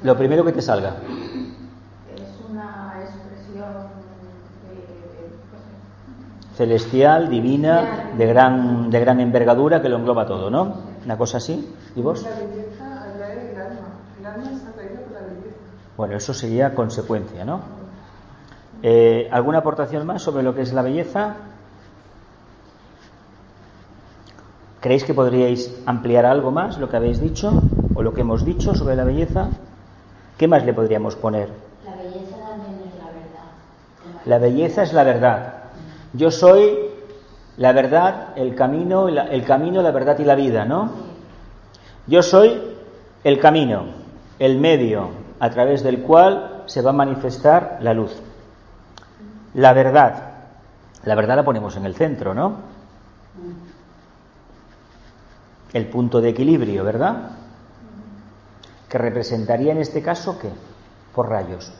Lo 0.02 0.16
primero 0.16 0.44
que 0.44 0.52
te 0.52 0.62
salga. 0.62 0.96
Es 2.16 2.50
una 2.50 2.94
expresión 3.02 3.98
celestial, 6.58 7.30
divina, 7.30 8.10
de 8.18 8.26
gran, 8.26 8.90
de 8.90 8.98
gran 8.98 9.20
envergadura 9.20 9.80
que 9.80 9.88
lo 9.88 9.96
engloba 9.96 10.26
todo, 10.26 10.50
¿no? 10.50 10.74
Una 11.04 11.16
cosa 11.16 11.36
así. 11.36 11.72
¿Y 11.94 12.02
vos? 12.02 12.24
La 12.24 12.30
belleza 12.30 13.04
atrae 13.14 13.52
el 13.52 13.60
alma. 13.60 13.88
El 14.18 14.26
alma 14.26 14.50
está 14.50 14.70
atraída 14.70 15.00
por 15.02 15.12
la 15.12 15.20
belleza. 15.20 15.56
Bueno, 15.96 16.16
eso 16.16 16.34
sería 16.34 16.74
consecuencia, 16.74 17.44
¿no? 17.44 17.60
Eh, 18.82 19.28
¿Alguna 19.30 19.58
aportación 19.58 20.04
más 20.04 20.20
sobre 20.22 20.42
lo 20.42 20.56
que 20.56 20.62
es 20.62 20.72
la 20.72 20.82
belleza? 20.82 21.36
¿Creéis 24.80 25.04
que 25.04 25.14
podríais 25.14 25.80
ampliar 25.86 26.26
algo 26.26 26.50
más 26.50 26.78
lo 26.78 26.88
que 26.88 26.96
habéis 26.96 27.20
dicho 27.20 27.62
o 27.94 28.02
lo 28.02 28.14
que 28.14 28.22
hemos 28.22 28.44
dicho 28.44 28.74
sobre 28.74 28.96
la 28.96 29.04
belleza? 29.04 29.48
¿Qué 30.36 30.48
más 30.48 30.64
le 30.64 30.74
podríamos 30.74 31.14
poner? 31.14 31.50
La 31.84 31.94
belleza 31.94 32.36
también 32.36 32.80
es 32.84 32.98
la 32.98 33.06
verdad. 33.06 34.24
La 34.24 34.38
belleza 34.38 34.82
es 34.82 34.92
la 34.92 35.04
verdad. 35.04 35.57
Yo 36.18 36.32
soy 36.32 36.76
la 37.58 37.72
verdad, 37.72 38.30
el 38.36 38.56
camino, 38.56 39.08
el 39.08 39.44
camino, 39.44 39.82
la 39.82 39.92
verdad 39.92 40.18
y 40.18 40.24
la 40.24 40.34
vida, 40.34 40.64
¿no? 40.64 40.90
Yo 42.08 42.22
soy 42.22 42.60
el 43.22 43.38
camino, 43.38 43.86
el 44.40 44.58
medio 44.58 45.10
a 45.38 45.50
través 45.50 45.84
del 45.84 46.02
cual 46.02 46.64
se 46.66 46.82
va 46.82 46.90
a 46.90 46.92
manifestar 46.92 47.78
la 47.82 47.94
luz. 47.94 48.16
La 49.54 49.72
verdad. 49.72 50.24
La 51.04 51.14
verdad 51.14 51.36
la 51.36 51.44
ponemos 51.44 51.76
en 51.76 51.86
el 51.86 51.94
centro, 51.94 52.34
¿no? 52.34 52.56
El 55.72 55.86
punto 55.86 56.20
de 56.20 56.30
equilibrio, 56.30 56.82
¿verdad? 56.82 57.30
Que 58.88 58.98
representaría 58.98 59.70
en 59.70 59.78
este 59.78 60.02
caso 60.02 60.36
qué? 60.38 60.50
Por 61.14 61.28
rayos. 61.28 61.72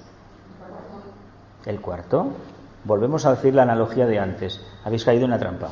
El 1.67 1.81
cuarto. 1.81 2.33
Volvemos 2.89 3.27
a 3.27 3.35
decir 3.35 3.55
la 3.55 3.65
analogía 3.65 4.07
de 4.07 4.19
antes. 4.19 4.65
Habéis 4.83 5.05
caído 5.05 5.27
en 5.27 5.31
la 5.33 5.39
trampa. 5.39 5.69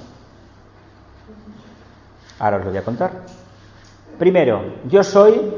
Ahora 2.38 2.58
os 2.58 2.64
lo 2.66 2.70
voy 2.72 2.78
a 2.78 2.84
contar. 2.84 3.10
Primero, 4.18 4.60
yo 4.86 5.02
soy 5.02 5.54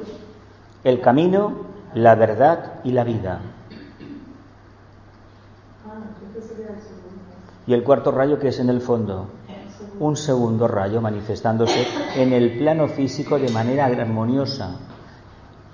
el 0.85 1.01
camino, 1.01 1.65
la 1.95 2.15
verdad 2.15 2.75
y 2.85 2.93
la 2.93 3.03
vida. 3.03 3.41
Y 7.67 7.75
el 7.75 7.83
cuarto 7.83 8.13
rayo 8.13 8.39
que 8.39 8.49
es 8.49 8.61
en 8.61 8.71
el 8.71 8.81
fondo, 8.81 9.27
un 9.99 10.17
segundo 10.17 10.69
rayo 10.69 11.01
manifestándose 11.01 11.89
en 12.15 12.33
el 12.35 12.57
plano 12.57 12.87
físico 12.87 13.37
de 13.37 13.51
manera 13.51 13.87
armoniosa. 13.87 14.77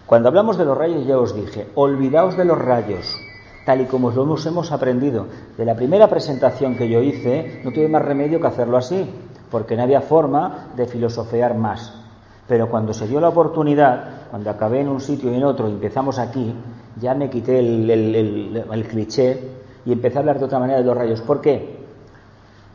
Cuando 0.06 0.30
hablamos 0.30 0.56
de 0.56 0.64
los 0.64 0.78
rayos 0.78 1.06
ya 1.06 1.18
os 1.18 1.36
dije, 1.36 1.68
olvidaos 1.74 2.38
de 2.38 2.46
los 2.46 2.56
rayos, 2.58 3.14
tal 3.64 3.80
y 3.80 3.86
como 3.86 4.10
los 4.10 4.46
hemos 4.46 4.72
aprendido. 4.72 5.26
De 5.56 5.64
la 5.64 5.74
primera 5.74 6.08
presentación 6.08 6.76
que 6.76 6.88
yo 6.88 7.02
hice, 7.02 7.60
no 7.64 7.72
tuve 7.72 7.88
más 7.88 8.02
remedio 8.02 8.40
que 8.40 8.46
hacerlo 8.46 8.76
así, 8.76 9.08
porque 9.50 9.76
no 9.76 9.82
había 9.82 10.00
forma 10.00 10.68
de 10.76 10.86
filosofear 10.86 11.56
más. 11.56 11.94
Pero 12.46 12.68
cuando 12.68 12.92
se 12.92 13.06
dio 13.06 13.20
la 13.20 13.28
oportunidad, 13.28 14.28
cuando 14.30 14.50
acabé 14.50 14.80
en 14.80 14.88
un 14.88 15.00
sitio 15.00 15.32
y 15.32 15.36
en 15.36 15.44
otro 15.44 15.68
y 15.68 15.72
empezamos 15.72 16.18
aquí, 16.18 16.54
ya 17.00 17.14
me 17.14 17.30
quité 17.30 17.58
el, 17.58 17.90
el 17.90 18.86
cliché 18.86 19.40
y 19.86 19.92
empecé 19.92 20.18
a 20.18 20.20
hablar 20.20 20.38
de 20.38 20.44
otra 20.44 20.58
manera 20.58 20.78
de 20.78 20.84
los 20.84 20.96
rayos. 20.96 21.20
¿Por 21.22 21.40
qué? 21.40 21.84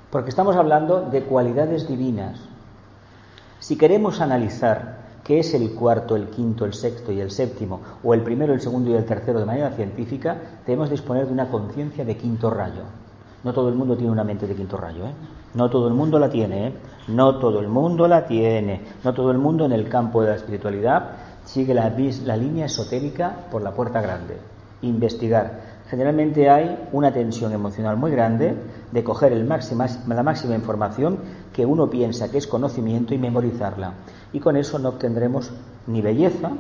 Porque 0.09 0.29
estamos 0.29 0.55
hablando 0.55 1.01
de 1.01 1.23
cualidades 1.23 1.87
divinas. 1.87 2.39
Si 3.59 3.77
queremos 3.77 4.21
analizar 4.21 5.08
qué 5.29 5.37
es 5.37 5.53
el 5.53 5.75
cuarto, 5.75 6.15
el 6.15 6.29
quinto, 6.29 6.65
el 6.65 6.73
sexto 6.73 7.11
y 7.11 7.19
el 7.21 7.29
séptimo, 7.29 7.79
o 8.03 8.15
el 8.15 8.23
primero, 8.23 8.51
el 8.51 8.61
segundo 8.61 8.89
y 8.89 8.95
el 8.95 9.05
tercero 9.05 9.37
de 9.37 9.45
manera 9.45 9.69
científica, 9.69 10.35
debemos 10.65 10.89
disponer 10.89 11.27
de 11.27 11.33
una 11.33 11.51
conciencia 11.51 12.03
de 12.03 12.17
quinto 12.17 12.49
rayo. 12.49 12.81
No 13.43 13.53
todo 13.53 13.69
el 13.69 13.75
mundo 13.75 13.95
tiene 13.95 14.11
una 14.11 14.23
mente 14.23 14.47
de 14.47 14.55
quinto 14.55 14.75
rayo, 14.75 15.05
¿eh? 15.05 15.13
No 15.53 15.69
todo 15.69 15.87
el 15.87 15.93
mundo 15.93 16.17
la 16.17 16.31
tiene, 16.31 16.69
¿eh? 16.69 16.73
No 17.09 17.37
todo 17.37 17.59
el 17.59 17.67
mundo 17.67 18.07
la 18.07 18.25
tiene. 18.25 18.81
No 19.03 19.13
todo 19.13 19.29
el 19.29 19.37
mundo 19.37 19.65
en 19.65 19.71
el 19.71 19.87
campo 19.87 20.23
de 20.23 20.29
la 20.29 20.35
espiritualidad 20.35 21.11
sigue 21.45 21.75
la, 21.75 21.93
la 22.25 22.35
línea 22.35 22.65
esotérica 22.65 23.45
por 23.51 23.61
la 23.61 23.75
puerta 23.75 24.01
grande. 24.01 24.35
Investigar. 24.81 25.78
Generalmente 25.89 26.49
hay 26.49 26.87
una 26.91 27.11
tensión 27.11 27.51
emocional 27.51 27.97
muy 27.97 28.11
grande 28.11 28.55
de 28.91 29.03
coger 29.03 29.35
la 29.35 30.23
máxima 30.23 30.55
información 30.55 31.17
que 31.51 31.65
uno 31.65 31.89
piensa 31.89 32.29
que 32.29 32.37
es 32.37 32.45
conocimiento 32.45 33.15
y 33.15 33.17
memorizarla. 33.17 33.93
Y 34.31 34.39
con 34.39 34.55
eso 34.55 34.77
no 34.77 34.89
obtendremos 34.89 35.51
ni 35.87 36.01
belleza 36.01 36.51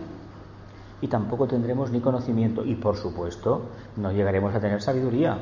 y 1.01 1.07
tampoco 1.07 1.47
tendremos 1.47 1.91
ni 1.91 1.99
conocimiento. 1.99 2.65
Y 2.65 2.73
por 2.73 2.97
supuesto, 2.97 3.61
no 3.97 4.11
llegaremos 4.11 4.55
a 4.55 4.59
tener 4.59 4.81
sabiduría, 4.81 5.37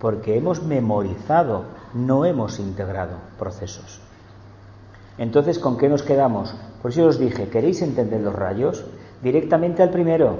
porque 0.00 0.38
hemos 0.38 0.62
memorizado, 0.62 1.64
no 1.92 2.24
hemos 2.24 2.58
integrado 2.58 3.16
procesos. 3.38 4.00
Entonces, 5.18 5.58
¿con 5.58 5.76
qué 5.76 5.90
nos 5.90 6.02
quedamos? 6.02 6.54
Por 6.80 6.90
eso 6.90 7.06
os 7.06 7.18
dije, 7.18 7.50
¿queréis 7.50 7.82
entender 7.82 8.22
los 8.22 8.34
rayos? 8.34 8.86
Directamente 9.22 9.82
al 9.82 9.90
primero, 9.90 10.38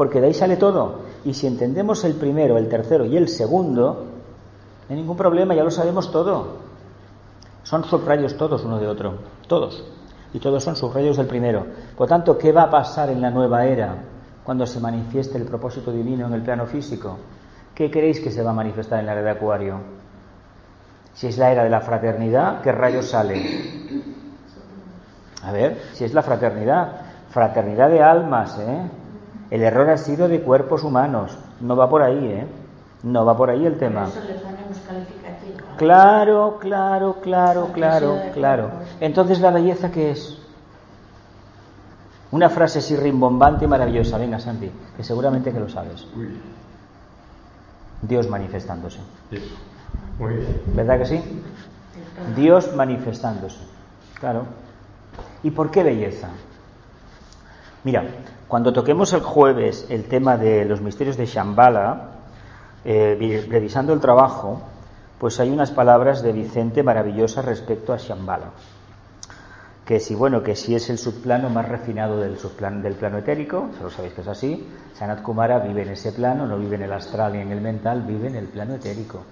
porque 0.00 0.18
de 0.18 0.28
ahí 0.28 0.32
sale 0.32 0.56
todo. 0.56 1.00
Y 1.26 1.34
si 1.34 1.46
entendemos 1.46 2.04
el 2.04 2.14
primero, 2.14 2.56
el 2.56 2.70
tercero 2.70 3.04
y 3.04 3.18
el 3.18 3.28
segundo, 3.28 4.06
no 4.88 4.88
hay 4.88 4.96
ningún 4.96 5.14
problema, 5.14 5.54
ya 5.54 5.62
lo 5.62 5.70
sabemos 5.70 6.10
todo. 6.10 6.56
Son 7.64 7.84
subrayos 7.84 8.34
todos 8.38 8.64
uno 8.64 8.78
de 8.78 8.86
otro, 8.86 9.18
todos. 9.46 9.84
Y 10.32 10.38
todos 10.38 10.64
son 10.64 10.74
subrayos 10.74 11.18
del 11.18 11.26
primero. 11.26 11.66
Por 11.98 12.08
tanto, 12.08 12.38
¿qué 12.38 12.50
va 12.50 12.62
a 12.62 12.70
pasar 12.70 13.10
en 13.10 13.20
la 13.20 13.30
nueva 13.30 13.66
era 13.66 13.94
cuando 14.42 14.66
se 14.66 14.80
manifieste 14.80 15.36
el 15.36 15.44
propósito 15.44 15.92
divino 15.92 16.28
en 16.28 16.32
el 16.32 16.40
plano 16.40 16.64
físico? 16.64 17.18
¿Qué 17.74 17.90
creéis 17.90 18.20
que 18.20 18.30
se 18.30 18.42
va 18.42 18.52
a 18.52 18.54
manifestar 18.54 19.00
en 19.00 19.04
la 19.04 19.12
era 19.12 19.20
de 19.20 19.30
Acuario? 19.32 19.80
Si 21.12 21.26
es 21.26 21.36
la 21.36 21.52
era 21.52 21.62
de 21.62 21.68
la 21.68 21.82
fraternidad, 21.82 22.62
¿qué 22.62 22.72
rayos 22.72 23.04
sale? 23.04 23.42
A 25.42 25.52
ver, 25.52 25.78
si 25.92 26.04
es 26.04 26.14
la 26.14 26.22
fraternidad, 26.22 27.02
fraternidad 27.28 27.90
de 27.90 28.02
almas, 28.02 28.58
¿eh? 28.60 28.99
El 29.50 29.62
error 29.62 29.90
ha 29.90 29.96
sido 29.96 30.28
de 30.28 30.40
cuerpos 30.42 30.84
humanos, 30.84 31.36
no 31.60 31.76
va 31.76 31.88
por 31.88 32.02
ahí, 32.02 32.24
¿eh? 32.24 32.46
No 33.02 33.24
va 33.24 33.36
por 33.36 33.50
ahí 33.50 33.66
el 33.66 33.78
tema. 33.78 34.04
Por 34.04 34.18
eso 34.18 34.28
le 34.28 34.34
ponemos 34.34 34.78
calificativo. 34.86 35.58
Claro, 35.76 36.58
claro, 36.60 37.16
claro, 37.20 37.68
claro, 37.72 38.16
claro. 38.32 38.70
Entonces, 39.00 39.40
¿la 39.40 39.50
belleza 39.50 39.90
qué 39.90 40.10
es? 40.12 40.38
Una 42.32 42.48
frase 42.48 42.78
así 42.78 42.94
rimbombante 42.94 43.64
y 43.64 43.68
maravillosa. 43.68 44.18
Venga, 44.18 44.38
Santi, 44.38 44.70
que 44.96 45.02
seguramente 45.02 45.52
que 45.52 45.58
lo 45.58 45.68
sabes. 45.68 46.06
Dios 48.02 48.28
manifestándose. 48.28 49.00
eso. 49.30 49.56
Muy 50.18 50.34
bien. 50.34 50.62
¿Verdad 50.74 50.98
que 50.98 51.06
sí? 51.06 51.42
Dios 52.36 52.74
manifestándose. 52.76 53.58
Claro. 54.20 54.44
¿Y 55.42 55.50
por 55.50 55.70
qué 55.70 55.82
belleza? 55.82 56.28
Mira, 57.84 58.04
cuando 58.48 58.72
toquemos 58.72 59.12
el 59.12 59.20
jueves 59.22 59.86
el 59.88 60.04
tema 60.04 60.36
de 60.36 60.64
los 60.64 60.80
misterios 60.80 61.16
de 61.16 61.26
Shambhala, 61.26 62.08
eh, 62.84 63.16
vi- 63.18 63.40
revisando 63.40 63.92
el 63.92 64.00
trabajo, 64.00 64.60
pues 65.18 65.38
hay 65.40 65.50
unas 65.50 65.70
palabras 65.70 66.22
de 66.22 66.32
Vicente 66.32 66.82
maravillosas 66.82 67.44
respecto 67.44 67.92
a 67.92 67.96
Shambhala. 67.96 68.50
Que 69.84 69.98
si, 69.98 70.14
bueno, 70.14 70.42
que 70.42 70.54
si 70.56 70.74
es 70.74 70.88
el 70.90 70.98
subplano 70.98 71.48
más 71.50 71.68
refinado 71.68 72.18
del, 72.20 72.38
subplano, 72.38 72.80
del 72.82 72.94
plano 72.94 73.18
etérico, 73.18 73.70
se 73.76 73.82
lo 73.82 73.90
sabéis 73.90 74.14
que 74.14 74.20
es 74.20 74.28
así, 74.28 74.68
Sanat 74.94 75.22
Kumara 75.22 75.58
vive 75.58 75.82
en 75.82 75.88
ese 75.90 76.12
plano, 76.12 76.46
no 76.46 76.58
vive 76.58 76.76
en 76.76 76.82
el 76.82 76.92
astral 76.92 77.32
ni 77.32 77.40
en 77.40 77.50
el 77.50 77.60
mental, 77.60 78.02
vive 78.02 78.28
en 78.28 78.36
el 78.36 78.46
plano 78.46 78.74
etérico. 78.74 79.22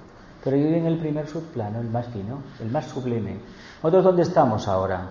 Pero 0.42 0.56
vive 0.56 0.78
en 0.78 0.86
el 0.86 0.98
primer 0.98 1.26
subplano, 1.28 1.80
el 1.80 1.88
más 1.90 2.06
fino, 2.06 2.38
el 2.60 2.70
más 2.70 2.86
sublime. 2.86 3.36
¿Nosotros 3.82 4.04
dónde 4.04 4.22
estamos 4.22 4.66
ahora? 4.68 5.02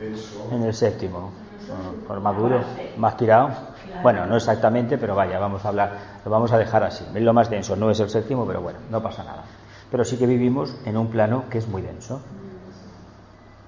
En 0.00 0.62
el 0.62 0.74
séptimo. 0.74 1.32
Por 2.06 2.20
maduro, 2.20 2.60
más 2.96 3.16
tirado. 3.16 3.50
Bueno, 4.02 4.26
no 4.26 4.36
exactamente, 4.36 4.96
pero 4.96 5.14
vaya, 5.14 5.38
vamos 5.38 5.64
a 5.64 5.68
hablar, 5.68 5.98
lo 6.24 6.30
vamos 6.30 6.52
a 6.52 6.58
dejar 6.58 6.84
así. 6.84 7.04
Es 7.14 7.22
lo 7.22 7.32
más 7.32 7.50
denso, 7.50 7.76
no 7.76 7.90
es 7.90 8.00
el 8.00 8.08
séptimo, 8.08 8.46
pero 8.46 8.60
bueno, 8.60 8.78
no 8.90 9.02
pasa 9.02 9.24
nada. 9.24 9.44
Pero 9.90 10.04
sí 10.04 10.16
que 10.16 10.26
vivimos 10.26 10.74
en 10.84 10.96
un 10.96 11.08
plano 11.08 11.44
que 11.50 11.58
es 11.58 11.68
muy 11.68 11.82
denso. 11.82 12.20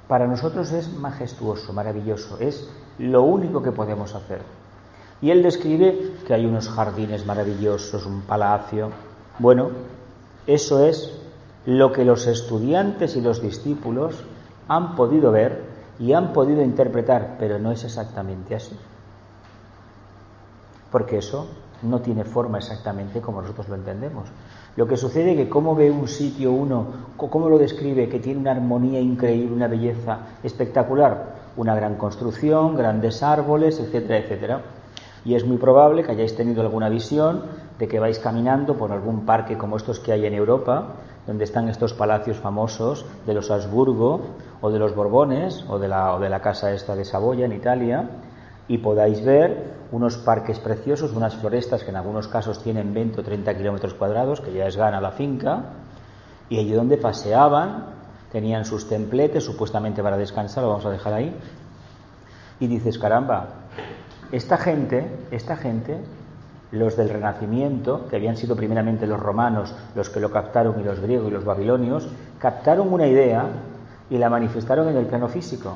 Para 0.07 0.27
nosotros 0.27 0.73
es 0.73 0.93
majestuoso, 0.93 1.73
maravilloso, 1.73 2.39
es 2.39 2.69
lo 2.99 3.23
único 3.23 3.63
que 3.63 3.73
podemos 3.73 4.15
hacer. 4.15 4.41
Y 5.23 5.31
él 5.31 5.43
describe 5.43 6.15
que 6.27 6.35
hay 6.35 6.47
unos 6.47 6.69
jardines 6.69 7.27
maravillosos, 7.27 8.07
un 8.07 8.23
palacio. 8.23 8.91
Bueno, 9.39 9.71
eso 10.47 10.85
es 10.85 11.13
lo 11.67 11.93
que 11.93 12.05
los 12.05 12.27
estudiantes 12.27 13.17
y 13.17 13.21
los 13.21 13.43
discípulos 13.43 14.25
han 14.69 14.97
podido 14.97 15.31
ver 15.31 15.70
y 16.01 16.15
han 16.15 16.33
podido 16.33 16.63
interpretar, 16.63 17.37
pero 17.39 17.59
no 17.59 17.71
es 17.71 17.85
exactamente 17.85 18.55
así. 18.55 18.77
Porque 20.91 21.19
eso 21.19 21.47
no 21.83 22.01
tiene 22.01 22.25
forma 22.25 22.59
exactamente 22.59 23.21
como 23.21 23.43
nosotros 23.43 23.69
lo 23.69 23.75
entendemos. 23.75 24.29
Lo 24.77 24.87
que 24.87 24.97
sucede 24.97 25.33
es 25.33 25.37
que 25.37 25.49
cómo 25.49 25.75
ve 25.75 25.91
un 25.91 26.09
sitio 26.09 26.53
uno, 26.53 26.87
cómo 27.17 27.49
lo 27.49 27.59
describe, 27.59 28.09
que 28.09 28.19
tiene 28.19 28.41
una 28.41 28.53
armonía 28.53 28.99
increíble, 28.99 29.55
una 29.55 29.69
belleza 29.69 30.21
espectacular, 30.43 31.37
una 31.57 31.75
gran 31.75 31.97
construcción, 31.97 32.77
grandes 32.77 33.23
árboles, 33.23 33.79
etcétera, 33.79 34.19
etcétera. 34.19 34.63
Y 35.25 35.35
es 35.35 35.45
muy 35.45 35.59
probable 35.59 36.03
que 36.03 36.13
hayáis 36.13 36.35
tenido 36.35 36.63
alguna 36.63 36.89
visión 36.89 37.43
de 37.79 37.89
que 37.89 38.01
vais 38.01 38.19
caminando 38.19 38.77
por 38.77 38.91
algún 38.91 39.27
parque 39.27 39.59
como 39.59 39.77
estos 39.77 40.01
que 40.01 40.13
hay 40.13 40.25
en 40.25 40.35
Europa, 40.35 40.95
donde 41.31 41.45
están 41.45 41.69
estos 41.69 41.95
palacios 41.95 42.39
famosos 42.39 43.07
de 43.25 43.35
los 43.35 43.53
Habsburgo 43.53 44.21
o 44.61 44.69
de 44.73 44.81
los 44.81 44.97
Borbones 44.97 45.65
o 45.69 45.79
de 45.79 45.87
la, 45.87 46.17
o 46.17 46.19
de 46.19 46.29
la 46.29 46.41
casa 46.41 46.73
esta 46.73 46.97
de 46.97 47.05
Saboya 47.05 47.45
en 47.45 47.53
Italia, 47.53 48.11
y 48.67 48.79
podáis 48.79 49.25
ver 49.25 49.75
unos 49.93 50.17
parques 50.17 50.59
preciosos, 50.59 51.13
unas 51.13 51.37
florestas 51.37 51.85
que 51.85 51.91
en 51.91 51.97
algunos 51.97 52.27
casos 52.27 52.61
tienen 52.61 52.93
20 52.93 53.21
o 53.21 53.23
30 53.23 53.57
kilómetros 53.57 53.95
cuadrados, 53.95 54.41
que 54.41 54.53
ya 54.53 54.67
es 54.67 54.77
gana 54.77 55.01
la 55.01 55.13
finca, 55.13 55.67
y 56.49 56.59
allí 56.59 56.73
donde 56.73 56.97
paseaban, 56.97 57.87
tenían 58.33 58.65
sus 58.65 58.89
templetes, 58.89 59.45
supuestamente 59.45 60.03
para 60.03 60.17
descansar, 60.17 60.65
lo 60.65 60.71
vamos 60.71 60.87
a 60.87 60.91
dejar 60.91 61.15
ahí, 61.15 61.33
y 62.59 62.67
dices, 62.67 62.99
caramba, 62.99 63.51
esta 64.33 64.57
gente, 64.57 65.07
esta 65.31 65.57
gente, 65.57 65.97
los 66.73 66.97
del 66.97 67.09
Renacimiento, 67.09 68.07
que 68.09 68.17
habían 68.17 68.37
sido 68.37 68.55
primeramente 68.57 69.07
los 69.07 69.19
romanos 69.21 69.75
los 69.95 70.09
que 70.09 70.21
lo 70.21 70.31
captaron 70.31 70.79
y 70.81 70.85
los 70.85 71.01
griegos 71.01 71.29
y 71.29 71.33
los 71.33 71.45
babilonios, 71.45 72.09
captaron 72.39 72.93
una 72.93 73.07
idea 73.07 73.47
y 74.09 74.19
la 74.19 74.31
manifestaron 74.31 74.89
en 74.89 74.97
el 74.97 75.07
plano 75.07 75.29
físico. 75.29 75.75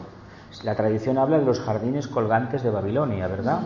La 0.62 0.76
tradición 0.76 1.18
habla 1.18 1.38
de 1.38 1.45
los 1.45 1.61
jardines 1.61 2.07
colgantes 2.07 2.62
de 2.62 2.70
Babilonia, 2.70 3.26
¿verdad? 3.26 3.61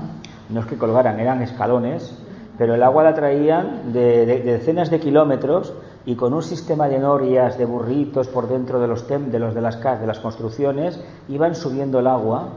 No 0.49 0.61
es 0.61 0.66
que 0.66 0.79
colgaran, 0.79 1.20
eran 1.20 1.43
escalones, 1.43 2.14
pero 2.57 2.74
el 2.74 2.83
agua 2.83 3.05
la 3.05 3.14
traían 3.14 3.93
de, 3.93 4.24
de- 4.24 4.41
de 4.43 4.53
decenas 4.53 4.91
de 4.91 4.99
kilómetros 4.99 5.74
y 6.07 6.16
con 6.16 6.33
un 6.33 6.43
sistema 6.43 6.89
de 6.89 6.99
norias, 6.99 7.59
de 7.59 7.66
burritos 7.66 8.29
por 8.29 8.49
dentro 8.49 8.81
de 8.81 8.89
los, 8.89 9.07
de 9.07 9.39
los 9.39 9.55
de 9.55 9.61
las 9.61 9.81
de 9.83 10.07
las 10.07 10.18
construcciones, 10.18 10.99
iban 11.29 11.55
subiendo 11.55 11.99
el 11.99 12.07
agua 12.07 12.49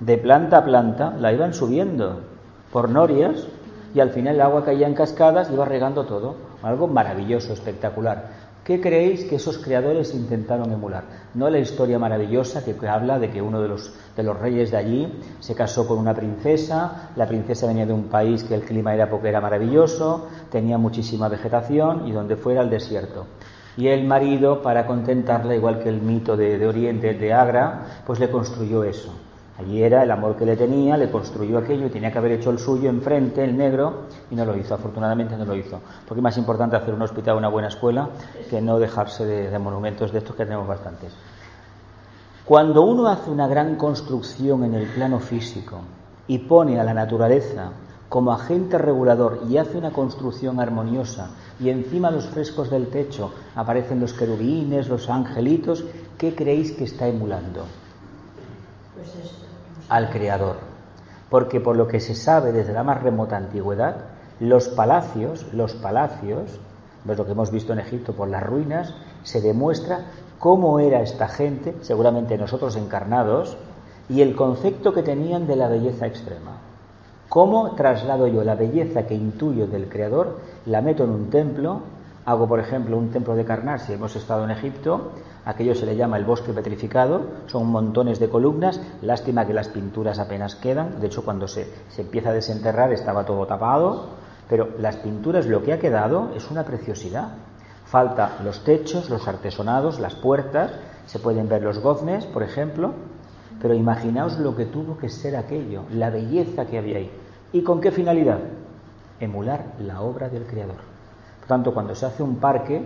de 0.00 0.18
planta 0.18 0.58
a 0.58 0.64
planta, 0.64 1.14
la 1.18 1.32
iban 1.32 1.54
subiendo 1.54 2.20
por 2.74 2.90
norias 2.90 3.46
y 3.94 4.00
al 4.00 4.10
final 4.10 4.34
el 4.34 4.40
agua 4.40 4.64
caía 4.64 4.88
en 4.88 4.94
cascadas 4.94 5.48
y 5.48 5.52
iba 5.54 5.64
regando 5.64 6.06
todo. 6.06 6.34
Algo 6.60 6.88
maravilloso, 6.88 7.52
espectacular. 7.52 8.30
¿Qué 8.64 8.80
creéis 8.80 9.26
que 9.26 9.36
esos 9.36 9.58
creadores 9.58 10.12
intentaron 10.12 10.72
emular? 10.72 11.04
No 11.34 11.48
la 11.48 11.60
historia 11.60 12.00
maravillosa 12.00 12.64
que 12.64 12.74
habla 12.88 13.20
de 13.20 13.30
que 13.30 13.40
uno 13.40 13.62
de 13.62 13.68
los, 13.68 13.94
de 14.16 14.24
los 14.24 14.36
reyes 14.40 14.72
de 14.72 14.76
allí 14.76 15.20
se 15.38 15.54
casó 15.54 15.86
con 15.86 15.98
una 15.98 16.14
princesa, 16.14 17.10
la 17.14 17.28
princesa 17.28 17.68
venía 17.68 17.86
de 17.86 17.92
un 17.92 18.08
país 18.08 18.42
que 18.42 18.56
el 18.56 18.62
clima 18.62 18.92
era 18.92 19.08
porque 19.08 19.28
era 19.28 19.40
maravilloso, 19.40 20.26
tenía 20.50 20.76
muchísima 20.76 21.28
vegetación 21.28 22.08
y 22.08 22.10
donde 22.10 22.34
fuera 22.34 22.62
el 22.62 22.70
desierto. 22.70 23.26
Y 23.76 23.86
el 23.86 24.04
marido, 24.04 24.62
para 24.62 24.84
contentarla, 24.84 25.54
igual 25.54 25.78
que 25.78 25.90
el 25.90 26.02
mito 26.02 26.36
de, 26.36 26.58
de 26.58 26.66
Oriente, 26.66 27.14
de 27.14 27.32
Agra, 27.32 28.02
pues 28.04 28.18
le 28.18 28.28
construyó 28.30 28.82
eso. 28.82 29.12
Allí 29.58 29.82
era 29.82 30.02
el 30.02 30.10
amor 30.10 30.36
que 30.36 30.44
le 30.44 30.56
tenía, 30.56 30.96
le 30.96 31.10
construyó 31.10 31.58
aquello 31.58 31.86
y 31.86 31.90
tenía 31.90 32.10
que 32.10 32.18
haber 32.18 32.32
hecho 32.32 32.50
el 32.50 32.58
suyo 32.58 32.90
enfrente, 32.90 33.44
el 33.44 33.56
negro, 33.56 34.06
y 34.30 34.34
no 34.34 34.44
lo 34.44 34.56
hizo. 34.56 34.74
Afortunadamente 34.74 35.36
no 35.36 35.44
lo 35.44 35.54
hizo. 35.54 35.80
Porque 36.08 36.18
es 36.18 36.22
más 36.22 36.36
importante 36.36 36.74
hacer 36.74 36.92
un 36.92 37.02
hospital, 37.02 37.36
una 37.36 37.48
buena 37.48 37.68
escuela, 37.68 38.08
que 38.50 38.60
no 38.60 38.78
dejarse 38.80 39.24
de, 39.24 39.50
de 39.50 39.58
monumentos 39.58 40.12
de 40.12 40.18
estos 40.18 40.34
que 40.34 40.44
tenemos 40.44 40.66
bastantes. 40.66 41.12
Cuando 42.44 42.82
uno 42.82 43.06
hace 43.06 43.30
una 43.30 43.46
gran 43.46 43.76
construcción 43.76 44.64
en 44.64 44.74
el 44.74 44.86
plano 44.88 45.20
físico 45.20 45.78
y 46.26 46.38
pone 46.38 46.80
a 46.80 46.84
la 46.84 46.92
naturaleza 46.92 47.70
como 48.08 48.32
agente 48.32 48.76
regulador 48.76 49.40
y 49.48 49.56
hace 49.56 49.78
una 49.78 49.92
construcción 49.92 50.60
armoniosa 50.60 51.30
y 51.58 51.70
encima 51.70 52.10
los 52.10 52.26
frescos 52.26 52.70
del 52.70 52.88
techo 52.88 53.32
aparecen 53.54 53.98
los 53.98 54.12
querubines, 54.12 54.88
los 54.88 55.08
angelitos, 55.08 55.84
¿qué 56.18 56.34
creéis 56.34 56.72
que 56.72 56.84
está 56.84 57.08
emulando? 57.08 57.64
Pues 58.94 59.08
esto. 59.24 59.43
Al 59.88 60.10
Creador. 60.10 60.56
Porque 61.30 61.60
por 61.60 61.76
lo 61.76 61.88
que 61.88 62.00
se 62.00 62.14
sabe 62.14 62.52
desde 62.52 62.72
la 62.72 62.84
más 62.84 63.02
remota 63.02 63.36
antigüedad, 63.36 63.96
los 64.40 64.68
palacios, 64.68 65.46
los 65.52 65.74
palacios, 65.74 66.60
pues 67.04 67.18
lo 67.18 67.24
que 67.24 67.32
hemos 67.32 67.50
visto 67.50 67.72
en 67.72 67.80
Egipto 67.80 68.12
por 68.14 68.28
las 68.28 68.42
ruinas, 68.42 68.94
se 69.22 69.40
demuestra 69.40 70.06
cómo 70.38 70.80
era 70.80 71.00
esta 71.00 71.28
gente, 71.28 71.74
seguramente 71.82 72.36
nosotros 72.38 72.76
encarnados, 72.76 73.56
y 74.08 74.20
el 74.20 74.36
concepto 74.36 74.92
que 74.92 75.02
tenían 75.02 75.46
de 75.46 75.56
la 75.56 75.68
belleza 75.68 76.06
extrema. 76.06 76.58
¿Cómo 77.28 77.74
traslado 77.74 78.26
yo 78.26 78.44
la 78.44 78.54
belleza 78.54 79.06
que 79.06 79.14
intuyo 79.14 79.66
del 79.66 79.88
Creador, 79.88 80.38
la 80.66 80.82
meto 80.82 81.04
en 81.04 81.10
un 81.10 81.30
templo, 81.30 81.80
hago 82.26 82.46
por 82.46 82.60
ejemplo 82.60 82.96
un 82.96 83.10
templo 83.10 83.34
de 83.34 83.44
Karnak, 83.44 83.80
si 83.80 83.92
hemos 83.94 84.14
estado 84.16 84.44
en 84.44 84.50
Egipto, 84.50 85.12
aquello 85.44 85.74
se 85.74 85.86
le 85.86 85.96
llama 85.96 86.16
el 86.16 86.24
bosque 86.24 86.52
petrificado, 86.52 87.22
son 87.46 87.66
montones 87.66 88.18
de 88.18 88.28
columnas, 88.28 88.80
lástima 89.02 89.46
que 89.46 89.54
las 89.54 89.68
pinturas 89.68 90.18
apenas 90.18 90.56
quedan, 90.56 91.00
de 91.00 91.06
hecho 91.06 91.24
cuando 91.24 91.48
se, 91.48 91.72
se 91.90 92.02
empieza 92.02 92.30
a 92.30 92.34
desenterrar 92.34 92.92
estaba 92.92 93.24
todo 93.24 93.46
tapado, 93.46 94.08
pero 94.48 94.68
las 94.78 94.96
pinturas 94.96 95.46
lo 95.46 95.62
que 95.62 95.72
ha 95.72 95.78
quedado 95.78 96.30
es 96.36 96.50
una 96.50 96.64
preciosidad. 96.64 97.28
Falta 97.86 98.38
los 98.42 98.64
techos, 98.64 99.08
los 99.10 99.28
artesonados, 99.28 100.00
las 100.00 100.14
puertas, 100.14 100.72
se 101.06 101.18
pueden 101.18 101.48
ver 101.48 101.62
los 101.62 101.78
goznes, 101.78 102.26
por 102.26 102.42
ejemplo, 102.42 102.92
pero 103.60 103.74
imaginaos 103.74 104.38
lo 104.38 104.56
que 104.56 104.66
tuvo 104.66 104.98
que 104.98 105.08
ser 105.08 105.36
aquello, 105.36 105.82
la 105.90 106.10
belleza 106.10 106.66
que 106.66 106.78
había 106.78 106.98
ahí. 106.98 107.10
¿Y 107.52 107.62
con 107.62 107.80
qué 107.80 107.90
finalidad? 107.90 108.40
Emular 109.20 109.74
la 109.78 110.00
obra 110.00 110.28
del 110.28 110.44
Creador. 110.44 110.76
Por 111.40 111.48
tanto, 111.48 111.72
cuando 111.72 111.94
se 111.94 112.06
hace 112.06 112.22
un 112.22 112.36
parque, 112.36 112.82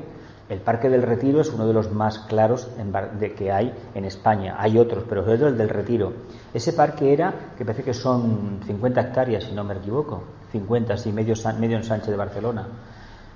el 0.49 0.61
Parque 0.61 0.89
del 0.89 1.03
Retiro 1.03 1.41
es 1.41 1.53
uno 1.53 1.67
de 1.67 1.75
los 1.75 1.93
más 1.93 2.21
claros 2.21 2.71
de 3.19 3.35
que 3.35 3.53
hay 3.53 3.75
en 3.95 4.05
España. 4.07 4.57
Hay 4.59 4.79
otros, 4.79 5.05
pero 5.09 5.23
sobre 5.23 5.37
todo 5.39 5.49
el 5.49 5.59
del 5.59 5.69
Retiro. 5.69 6.13
Ese 6.55 6.73
parque 6.73 7.13
era, 7.13 7.35
que 7.57 7.65
parece 7.65 7.83
que 7.83 7.93
son 7.93 8.61
50 8.67 9.01
hectáreas, 9.01 9.45
si 9.45 9.53
no 9.53 9.63
me 9.63 9.75
equivoco, 9.75 10.23
50, 10.53 10.97
sí, 10.97 11.13
medio, 11.13 11.35
medio 11.59 11.77
ensanche 11.77 12.11
de 12.11 12.17
Barcelona. 12.17 12.67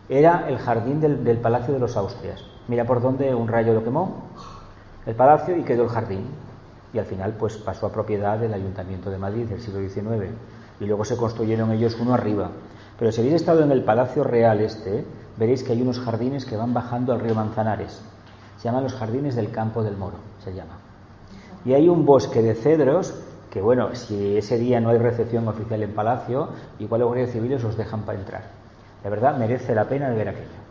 Era 0.08 0.48
el 0.48 0.58
jardín 0.58 1.00
del, 1.00 1.22
del 1.22 1.36
Palacio 1.38 1.74
de 1.74 1.80
los 1.80 1.96
Austrias. 1.96 2.42
Mira 2.68 2.84
por 2.84 3.02
dónde 3.02 3.34
un 3.34 3.48
rayo 3.48 3.74
lo 3.74 3.84
quemó, 3.84 4.28
el 5.04 5.14
palacio 5.14 5.56
y 5.56 5.64
quedó 5.64 5.84
el 5.84 5.88
jardín. 5.90 6.26
Y 6.94 6.98
al 6.98 7.06
final, 7.06 7.34
pues 7.38 7.56
pasó 7.56 7.86
a 7.86 7.92
propiedad 7.92 8.38
del 8.38 8.54
Ayuntamiento 8.54 9.10
de 9.10 9.18
Madrid 9.18 9.46
del 9.46 9.60
siglo 9.60 9.80
XIX. 9.80 10.30
Y 10.80 10.84
luego 10.86 11.04
se 11.04 11.16
construyeron 11.16 11.72
ellos 11.72 11.96
uno 12.00 12.14
arriba. 12.14 12.50
Pero 12.98 13.10
si 13.10 13.20
habéis 13.20 13.36
estado 13.36 13.62
en 13.62 13.72
el 13.72 13.82
Palacio 13.82 14.22
Real 14.24 14.60
este, 14.60 15.04
veréis 15.36 15.62
que 15.62 15.72
hay 15.72 15.82
unos 15.82 16.00
jardines 16.00 16.44
que 16.44 16.56
van 16.56 16.74
bajando 16.74 17.12
al 17.12 17.20
río 17.20 17.34
Manzanares. 17.34 18.02
Se 18.58 18.64
llaman 18.64 18.84
los 18.84 18.94
jardines 18.94 19.34
del 19.34 19.50
campo 19.50 19.82
del 19.82 19.96
moro, 19.96 20.16
se 20.44 20.54
llama. 20.54 20.78
Y 21.64 21.74
hay 21.74 21.88
un 21.88 22.04
bosque 22.04 22.42
de 22.42 22.54
cedros 22.54 23.14
que, 23.50 23.60
bueno, 23.60 23.94
si 23.94 24.36
ese 24.36 24.58
día 24.58 24.80
no 24.80 24.90
hay 24.90 24.98
recepción 24.98 25.46
oficial 25.46 25.82
en 25.82 25.94
Palacio, 25.94 26.48
igual 26.78 27.00
los 27.00 27.08
guardias 27.08 27.30
civiles 27.30 27.62
os 27.64 27.76
dejan 27.76 28.02
para 28.02 28.18
entrar. 28.18 28.42
De 29.02 29.10
verdad, 29.10 29.36
merece 29.36 29.74
la 29.74 29.88
pena 29.88 30.08
ver 30.10 30.28
aquello. 30.28 30.62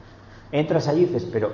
Entras 0.51 0.88
allí 0.88 1.03
y 1.03 1.05
dices, 1.05 1.28
pero 1.32 1.51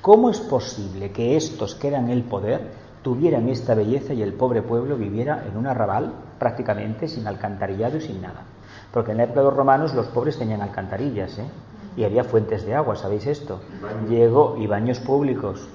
¿cómo 0.00 0.30
es 0.30 0.40
posible 0.40 1.10
que 1.10 1.36
estos 1.36 1.74
que 1.74 1.88
eran 1.88 2.10
el 2.10 2.22
poder 2.22 2.60
tuvieran 3.02 3.48
esta 3.48 3.74
belleza 3.74 4.14
y 4.14 4.22
el 4.22 4.34
pobre 4.34 4.62
pueblo 4.62 4.96
viviera 4.96 5.44
en 5.50 5.56
un 5.56 5.66
arrabal 5.66 6.12
prácticamente 6.38 7.08
sin 7.08 7.26
alcantarillado 7.26 7.96
y 7.96 8.00
sin 8.00 8.22
nada? 8.22 8.44
Porque 8.92 9.10
en 9.12 9.18
la 9.18 9.24
época 9.24 9.40
de 9.40 9.46
los 9.46 9.56
romanos 9.56 9.94
los 9.94 10.06
pobres 10.08 10.38
tenían 10.38 10.62
alcantarillas, 10.62 11.38
¿eh? 11.38 11.46
Y 11.96 12.04
había 12.04 12.24
fuentes 12.24 12.64
de 12.64 12.74
agua, 12.74 12.96
¿sabéis 12.96 13.26
esto? 13.26 13.60
Llegó 14.08 14.56
y 14.58 14.66
baños 14.66 15.00
públicos. 15.00 15.66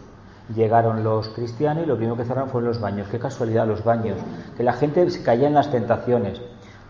Llegaron 0.55 1.03
los 1.03 1.30
cristianos 1.30 1.84
y 1.84 1.88
lo 1.88 1.95
primero 1.95 2.18
que 2.18 2.26
cerraron 2.26 2.49
fueron 2.49 2.70
los 2.70 2.80
baños. 2.80 3.07
Qué 3.09 3.20
casualidad, 3.20 3.68
los 3.68 3.84
baños. 3.84 4.18
Que 4.55 4.64
la 4.64 4.74
gente 4.74 5.07
caía 5.24 5.47
en 5.47 5.53
las 5.53 5.72
tentaciones. 5.72 6.41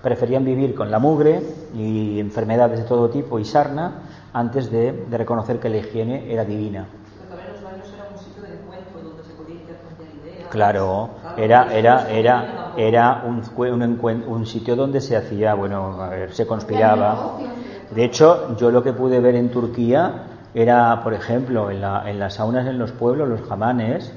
Preferían 0.01 0.43
vivir 0.43 0.75
con 0.75 0.91
la 0.91 0.99
mugre 0.99 1.41
y 1.73 2.19
enfermedades 2.19 2.79
de 2.79 2.85
todo 2.85 3.09
tipo 3.09 3.39
y 3.39 3.45
sarna 3.45 4.01
antes 4.33 4.71
de, 4.71 4.91
de 4.91 5.17
reconocer 5.17 5.59
que 5.59 5.69
la 5.69 5.77
higiene 5.77 6.31
era 6.31 6.43
divina. 6.43 6.87
Claro, 10.53 11.09
era, 11.35 11.73
era, 11.73 12.11
era, 12.11 12.73
era 12.77 13.23
un, 13.25 13.41
un, 13.57 14.23
un, 14.27 14.45
sitio 14.45 14.75
donde 14.75 15.01
se 15.01 15.17
hacía, 15.17 15.55
bueno, 15.55 15.99
a 15.99 16.09
ver, 16.09 16.31
se 16.31 16.45
conspiraba. 16.45 17.39
De 17.93 18.03
hecho, 18.03 18.55
yo 18.57 18.71
lo 18.71 18.81
que 18.83 18.93
pude 18.93 19.19
ver 19.19 19.35
en 19.35 19.49
Turquía 19.49 20.23
era, 20.53 21.01
por 21.03 21.13
ejemplo, 21.13 21.69
en, 21.69 21.81
la, 21.81 22.09
en 22.09 22.19
las 22.19 22.35
saunas 22.35 22.65
en 22.67 22.79
los 22.79 22.91
pueblos, 22.91 23.29
los 23.29 23.41
jamanes, 23.41 24.11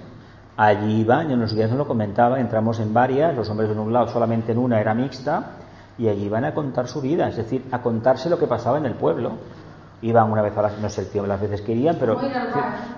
allí 0.56 1.00
iban, 1.00 1.28
yo 1.28 1.34
en 1.34 1.40
los 1.40 1.54
días 1.54 1.70
no 1.70 1.76
lo 1.76 1.86
comentaba, 1.86 2.40
entramos 2.40 2.80
en 2.80 2.94
varias, 2.94 3.34
los 3.34 3.48
hombres 3.50 3.70
en 3.70 3.78
un 3.78 3.92
lado, 3.92 4.08
solamente 4.08 4.52
en 4.52 4.58
una 4.58 4.80
era 4.80 4.94
mixta, 4.94 5.52
y 5.98 6.08
allí 6.08 6.24
iban 6.24 6.44
a 6.44 6.54
contar 6.54 6.88
su 6.88 7.00
vida, 7.00 7.28
es 7.28 7.36
decir, 7.36 7.64
a 7.70 7.82
contarse 7.82 8.30
lo 8.30 8.38
que 8.38 8.46
pasaba 8.46 8.78
en 8.78 8.86
el 8.86 8.94
pueblo. 8.94 9.32
Iban 10.02 10.30
una 10.30 10.42
vez 10.42 10.56
a 10.56 10.62
las, 10.62 10.78
no 10.78 10.88
sé 10.90 11.02
el 11.02 11.08
tiempo, 11.08 11.26
las 11.26 11.40
veces 11.40 11.62
que 11.62 11.72
irían, 11.72 11.96
pero 11.98 12.18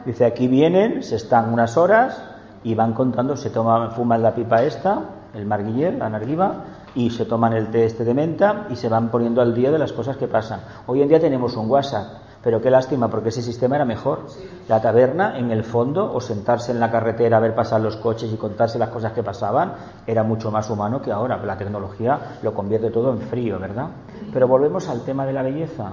dice, 0.05 0.24
aquí 0.24 0.49
vienen, 0.49 1.03
se 1.03 1.16
están 1.16 1.53
unas 1.53 1.76
horas, 1.76 2.22
y 2.64 2.74
van 2.74 2.93
contando, 2.93 3.37
se 3.37 3.51
toman, 3.51 3.93
fuman 3.93 4.22
la 4.22 4.35
pipa 4.35 4.62
esta, 4.62 5.01
el 5.35 5.47
marguiller, 5.47 5.95
la 5.95 6.09
narguiva, 6.09 6.64
y 6.99 7.11
se 7.11 7.26
toman 7.26 7.53
el 7.53 7.70
té 7.70 7.84
este 7.84 8.05
de 8.05 8.12
menta 8.12 8.66
y 8.70 8.74
se 8.74 8.88
van 8.88 9.09
poniendo 9.09 9.40
al 9.40 9.55
día 9.55 9.70
de 9.70 9.78
las 9.78 9.92
cosas 9.92 10.16
que 10.16 10.26
pasan. 10.26 10.61
Hoy 10.88 11.01
en 11.01 11.07
día 11.07 11.20
tenemos 11.20 11.57
un 11.57 11.70
WhatsApp, 11.70 12.07
pero 12.42 12.61
qué 12.61 12.72
lástima, 12.72 13.07
porque 13.09 13.28
ese 13.28 13.40
sistema 13.40 13.76
era 13.76 13.84
mejor. 13.84 14.26
La 14.66 14.82
taberna, 14.82 15.38
en 15.38 15.53
el 15.53 15.62
fondo, 15.62 16.12
o 16.12 16.20
sentarse 16.20 16.72
en 16.72 16.80
la 16.80 16.90
carretera 16.90 17.36
a 17.36 17.40
ver 17.40 17.55
pasar 17.55 17.80
los 17.80 17.96
coches 17.99 18.32
y 18.32 18.36
contarse 18.36 18.80
las 18.80 18.88
cosas 18.88 19.12
que 19.12 19.22
pasaban, 19.22 19.74
era 20.09 20.24
mucho 20.24 20.51
más 20.51 20.68
humano 20.70 21.01
que 21.01 21.12
ahora. 21.12 21.36
La 21.36 21.57
tecnología 21.57 22.38
lo 22.42 22.53
convierte 22.53 22.90
todo 22.90 23.12
en 23.12 23.20
frío, 23.20 23.61
¿verdad? 23.61 23.90
Pero 24.32 24.49
volvemos 24.49 24.88
al 24.88 25.03
tema 25.03 25.24
de 25.24 25.34
la 25.34 25.42
belleza. 25.42 25.92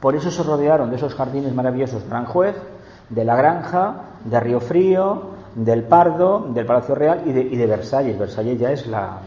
Por 0.00 0.14
eso 0.16 0.30
se 0.30 0.42
rodearon 0.42 0.90
de 0.90 0.96
esos 0.96 1.14
jardines 1.14 1.54
maravillosos 1.54 2.04
de 2.04 2.10
Aranjuez, 2.10 2.56
de 3.08 3.24
la 3.24 3.36
Granja, 3.36 3.94
de 4.22 4.38
Río 4.38 4.60
Frío, 4.60 5.30
del 5.54 5.84
Pardo, 5.84 6.46
del 6.52 6.66
Palacio 6.66 6.94
Real 6.94 7.22
y 7.24 7.32
de, 7.32 7.40
y 7.40 7.56
de 7.56 7.66
Versalles. 7.66 8.18
Versalles 8.18 8.58
ya 8.58 8.70
es 8.70 8.86
la... 8.86 9.18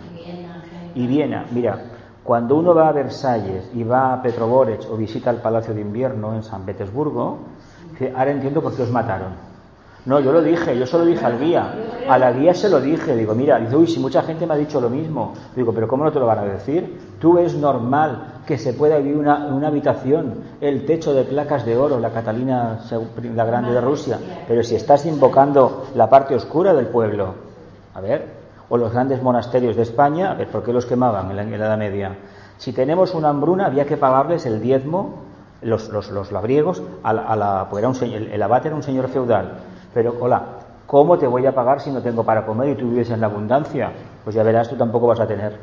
Y 0.96 1.08
Viena, 1.08 1.46
mira, 1.52 1.78
cuando 2.24 2.56
uno 2.56 2.74
va 2.74 2.88
a 2.88 2.92
Versalles 2.92 3.70
y 3.74 3.84
va 3.84 4.14
a 4.14 4.22
Petroborech 4.22 4.90
o 4.90 4.98
visita 4.98 5.30
el 5.30 5.38
Palacio 5.38 5.74
de 5.74 5.82
Invierno 5.82 6.34
en 6.34 6.42
San 6.42 6.64
Petersburgo, 6.64 7.38
ahora 8.16 8.32
entiendo 8.32 8.62
por 8.62 8.76
qué 8.76 8.82
os 8.82 8.92
mataron. 8.92 9.56
No, 10.06 10.20
yo 10.20 10.32
lo 10.32 10.42
dije, 10.42 10.78
yo 10.78 10.86
solo 10.86 11.04
dije 11.04 11.26
al 11.26 11.40
guía. 11.40 11.74
A 12.08 12.20
la 12.20 12.32
guía 12.32 12.54
se 12.54 12.70
lo 12.70 12.80
dije. 12.80 13.16
Digo, 13.16 13.34
mira, 13.34 13.60
dice, 13.60 13.76
uy, 13.76 13.88
si 13.88 14.00
mucha 14.00 14.22
gente 14.22 14.46
me 14.46 14.54
ha 14.54 14.58
dicho 14.58 14.80
lo 14.80 14.90
mismo. 14.90 15.34
Digo, 15.56 15.74
pero 15.74 15.88
¿cómo 15.88 16.04
no 16.04 16.12
te 16.12 16.20
lo 16.20 16.28
van 16.28 16.40
a 16.40 16.44
decir? 16.46 17.16
Tú 17.20 17.40
es 17.40 17.56
normal 17.56 18.42
que 18.46 18.60
se 18.60 18.74
pueda 18.74 18.98
vivir 18.98 19.18
una, 19.18 19.48
una 19.48 19.70
habitación, 19.70 20.44
el 20.62 20.86
techo 20.86 21.12
de 21.14 21.24
placas 21.24 21.66
de 21.66 21.76
oro, 21.76 22.00
la 22.00 22.12
Catalina 22.12 22.80
la 23.34 23.46
Grande 23.46 23.72
de 23.72 23.82
Rusia. 23.82 24.20
Pero 24.48 24.62
si 24.64 24.76
estás 24.76 25.08
invocando 25.08 25.88
la 25.96 26.08
parte 26.08 26.36
oscura 26.36 26.76
del 26.76 26.88
pueblo, 26.88 27.34
a 27.96 28.02
ver, 28.02 28.35
o 28.70 28.78
los 28.78 28.92
grandes 28.92 29.22
monasterios 29.22 29.76
de 29.76 29.84
España, 29.84 30.32
a 30.32 30.36
ver, 30.36 30.48
¿por 30.48 30.64
qué 30.64 30.74
los 30.74 30.86
quemaban 30.86 31.30
en 31.32 31.38
la, 31.52 31.58
Edad 31.58 31.78
Media? 31.78 32.18
Si 32.58 32.74
tenemos 32.74 33.14
una 33.14 33.30
hambruna, 33.30 33.66
había 33.66 33.86
que 33.86 33.98
pagarles 33.98 34.46
el 34.46 34.62
diezmo, 34.62 35.24
los, 35.62 35.90
los, 35.90 36.10
los 36.12 36.32
labriegos, 36.32 36.82
a 37.04 37.10
a 37.10 37.36
la 37.36 37.68
pues 37.70 37.82
era 37.82 37.90
un, 37.90 37.96
el, 38.04 38.32
el 38.32 38.44
abate 38.44 38.68
era 38.68 38.76
un 38.76 38.84
señor 38.84 39.08
feudal 39.10 39.54
pero, 39.96 40.14
hola, 40.20 40.44
¿cómo 40.86 41.18
te 41.18 41.26
voy 41.26 41.46
a 41.46 41.56
pagar 41.56 41.80
si 41.80 41.90
no 41.90 42.02
tengo 42.02 42.26
para 42.26 42.46
comer 42.46 42.68
y 42.68 42.76
tú 42.76 42.90
vives 42.90 43.10
en 43.12 43.22
la 43.22 43.28
abundancia? 43.28 43.94
Pues 44.26 44.36
ya 44.36 44.44
verás, 44.44 44.68
tú 44.68 44.76
tampoco 44.76 45.08
vas 45.08 45.22
a 45.22 45.26
tener. 45.26 45.58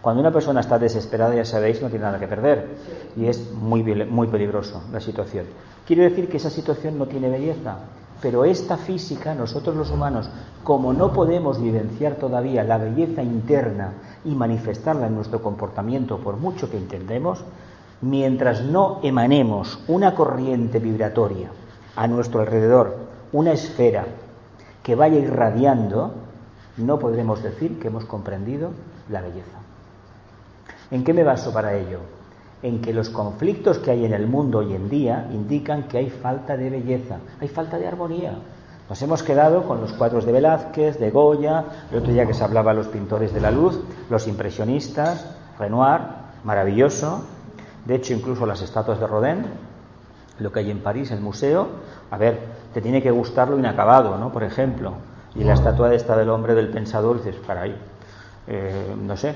Cuando 0.00 0.20
una 0.20 0.30
persona 0.30 0.60
está 0.60 0.78
desesperada, 0.78 1.34
ya 1.34 1.44
sabéis, 1.44 1.82
no 1.82 1.88
tiene 1.88 2.04
nada 2.04 2.20
que 2.20 2.28
perder. 2.28 2.76
Y 3.16 3.26
es 3.26 3.50
muy, 3.50 3.82
muy 3.82 4.28
peligroso 4.28 4.84
la 4.92 5.00
situación. 5.00 5.46
Quiero 5.84 6.04
decir 6.04 6.28
que 6.28 6.36
esa 6.36 6.48
situación 6.48 6.96
no 6.96 7.06
tiene 7.06 7.28
belleza. 7.28 7.78
Pero 8.22 8.44
esta 8.44 8.76
física, 8.76 9.34
nosotros 9.34 9.76
los 9.76 9.90
humanos, 9.90 10.30
como 10.64 10.92
no 10.92 11.12
podemos 11.12 11.60
vivenciar 11.60 12.14
todavía 12.16 12.64
la 12.64 12.78
belleza 12.78 13.22
interna 13.22 13.92
y 14.24 14.34
manifestarla 14.34 15.06
en 15.06 15.14
nuestro 15.14 15.42
comportamiento, 15.42 16.18
por 16.18 16.36
mucho 16.36 16.70
que 16.70 16.78
entendemos, 16.78 17.44
mientras 18.00 18.62
no 18.62 19.00
emanemos 19.02 19.78
una 19.88 20.14
corriente 20.14 20.78
vibratoria 20.78 21.50
a 21.94 22.06
nuestro 22.06 22.40
alrededor 22.40 23.06
una 23.32 23.52
esfera 23.52 24.06
que 24.82 24.94
vaya 24.94 25.18
irradiando, 25.18 26.14
no 26.76 26.98
podremos 26.98 27.42
decir 27.42 27.78
que 27.78 27.88
hemos 27.88 28.04
comprendido 28.04 28.70
la 29.10 29.20
belleza. 29.20 29.58
¿En 30.90 31.04
qué 31.04 31.12
me 31.12 31.24
baso 31.24 31.52
para 31.52 31.74
ello? 31.74 32.00
En 32.62 32.80
que 32.80 32.92
los 32.92 33.10
conflictos 33.10 33.78
que 33.78 33.90
hay 33.90 34.04
en 34.04 34.14
el 34.14 34.26
mundo 34.26 34.58
hoy 34.58 34.74
en 34.74 34.88
día 34.88 35.28
indican 35.30 35.84
que 35.84 35.98
hay 35.98 36.10
falta 36.10 36.56
de 36.56 36.70
belleza, 36.70 37.18
hay 37.40 37.48
falta 37.48 37.78
de 37.78 37.86
armonía. 37.86 38.38
Nos 38.88 39.02
hemos 39.02 39.22
quedado 39.22 39.64
con 39.64 39.80
los 39.80 39.92
cuadros 39.92 40.24
de 40.24 40.32
Velázquez, 40.32 40.98
de 40.98 41.10
Goya, 41.10 41.64
el 41.90 41.98
otro 41.98 42.12
día 42.12 42.24
que 42.24 42.34
se 42.34 42.44
hablaba 42.44 42.72
los 42.72 42.86
pintores 42.86 43.34
de 43.34 43.40
la 43.40 43.50
luz, 43.50 43.80
los 44.08 44.28
impresionistas, 44.28 45.34
Renoir, 45.58 46.00
maravilloso. 46.44 47.24
De 47.84 47.96
hecho, 47.96 48.14
incluso 48.14 48.46
las 48.46 48.62
estatuas 48.62 49.00
de 49.00 49.06
Rodin, 49.06 49.44
lo 50.38 50.52
que 50.52 50.60
hay 50.60 50.70
en 50.70 50.80
París, 50.80 51.10
el 51.10 51.20
museo, 51.20 51.68
a 52.10 52.18
ver, 52.18 52.38
te 52.72 52.80
tiene 52.80 53.02
que 53.02 53.10
gustar 53.10 53.48
lo 53.48 53.58
inacabado, 53.58 54.18
¿no? 54.18 54.30
Por 54.30 54.44
ejemplo. 54.44 54.94
Y 55.34 55.44
la 55.44 55.54
estatua 55.54 55.88
de 55.88 55.96
esta 55.96 56.16
del 56.16 56.30
hombre 56.30 56.54
del 56.54 56.68
pensador, 56.68 57.16
dices, 57.16 57.36
para 57.44 57.62
ahí, 57.62 57.76
eh, 58.46 58.94
no 59.02 59.16
sé. 59.16 59.34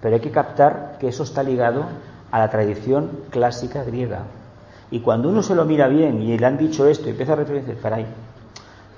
Pero 0.00 0.14
hay 0.14 0.20
que 0.20 0.30
captar 0.30 0.96
que 0.98 1.08
eso 1.08 1.22
está 1.22 1.42
ligado 1.42 1.84
a 2.32 2.38
la 2.38 2.50
tradición 2.50 3.10
clásica 3.30 3.84
griega. 3.84 4.22
Y 4.90 5.00
cuando 5.00 5.28
uno 5.28 5.42
se 5.42 5.54
lo 5.54 5.64
mira 5.64 5.86
bien 5.86 6.20
y 6.20 6.36
le 6.36 6.46
han 6.46 6.58
dicho 6.58 6.88
esto 6.88 7.06
y 7.06 7.10
empieza 7.10 7.34
a 7.34 7.36
para 7.80 7.96
ahí, 7.96 8.06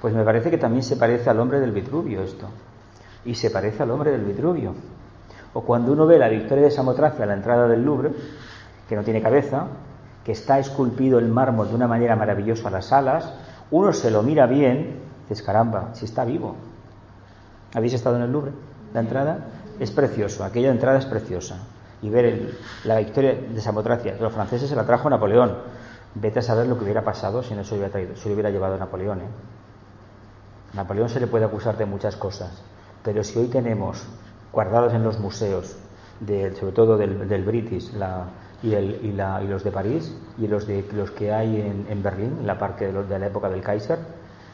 pues 0.00 0.14
me 0.14 0.24
parece 0.24 0.50
que 0.50 0.58
también 0.58 0.82
se 0.82 0.96
parece 0.96 1.28
al 1.30 1.40
hombre 1.40 1.60
del 1.60 1.72
Vitruvio 1.72 2.22
esto. 2.22 2.46
Y 3.24 3.34
se 3.34 3.50
parece 3.50 3.82
al 3.82 3.90
hombre 3.90 4.12
del 4.12 4.24
Vitruvio. 4.24 4.74
O 5.52 5.62
cuando 5.62 5.92
uno 5.92 6.06
ve 6.06 6.18
la 6.18 6.28
victoria 6.28 6.64
de 6.64 6.70
Samotracia 6.70 7.24
a 7.24 7.26
la 7.26 7.34
entrada 7.34 7.68
del 7.68 7.84
Louvre, 7.84 8.12
que 8.88 8.96
no 8.96 9.02
tiene 9.02 9.20
cabeza, 9.20 9.66
que 10.24 10.32
está 10.32 10.58
esculpido 10.58 11.18
el 11.18 11.28
mármol 11.28 11.68
de 11.68 11.74
una 11.74 11.88
manera 11.88 12.16
maravillosa 12.16 12.70
las 12.70 12.92
alas, 12.92 13.32
uno 13.70 13.92
se 13.92 14.10
lo 14.10 14.22
mira 14.22 14.46
bien, 14.46 15.00
dices, 15.22 15.44
caramba, 15.44 15.90
si 15.94 16.04
está 16.04 16.24
vivo. 16.24 16.54
¿Habéis 17.74 17.94
estado 17.94 18.16
en 18.16 18.22
el 18.22 18.32
Louvre? 18.32 18.52
La 18.92 19.00
entrada 19.00 19.38
es 19.80 19.90
precioso, 19.90 20.44
aquella 20.44 20.70
entrada 20.70 20.98
es 20.98 21.06
preciosa. 21.06 21.58
Y 22.04 22.10
ver 22.10 22.54
la 22.84 22.98
victoria 22.98 23.32
de 23.32 23.60
Samotracia, 23.62 24.16
los 24.20 24.30
franceses 24.30 24.68
se 24.68 24.76
la 24.76 24.84
trajo 24.84 25.08
Napoleón. 25.08 25.56
Vete 26.14 26.40
a 26.40 26.42
saber 26.42 26.66
lo 26.66 26.76
que 26.76 26.84
hubiera 26.84 27.02
pasado 27.02 27.42
si 27.42 27.54
no 27.54 27.64
se 27.64 27.74
hubiera, 27.74 27.90
traído, 27.90 28.14
se 28.14 28.30
hubiera 28.30 28.50
llevado 28.50 28.76
Napoleón. 28.76 29.20
¿eh? 29.20 29.28
Napoleón 30.74 31.08
se 31.08 31.18
le 31.18 31.28
puede 31.28 31.46
acusar 31.46 31.78
de 31.78 31.86
muchas 31.86 32.16
cosas, 32.16 32.62
pero 33.02 33.24
si 33.24 33.38
hoy 33.38 33.46
tenemos 33.46 34.06
guardados 34.52 34.92
en 34.92 35.02
los 35.02 35.18
museos, 35.18 35.78
sobre 36.20 36.72
todo 36.72 36.98
del, 36.98 37.26
del 37.26 37.42
British, 37.42 37.94
la, 37.94 38.26
y, 38.62 38.72
los 39.48 39.64
de 39.64 39.72
París 39.72 40.14
y 40.36 40.46
los, 40.46 40.66
que 41.12 41.32
hay 41.32 41.58
en, 41.88 42.02
Berlín, 42.02 42.36
en 42.40 42.46
la 42.46 42.58
parte 42.58 42.92
de, 42.92 43.18
la 43.18 43.26
época 43.26 43.48
del 43.48 43.62
Kaiser, 43.62 43.98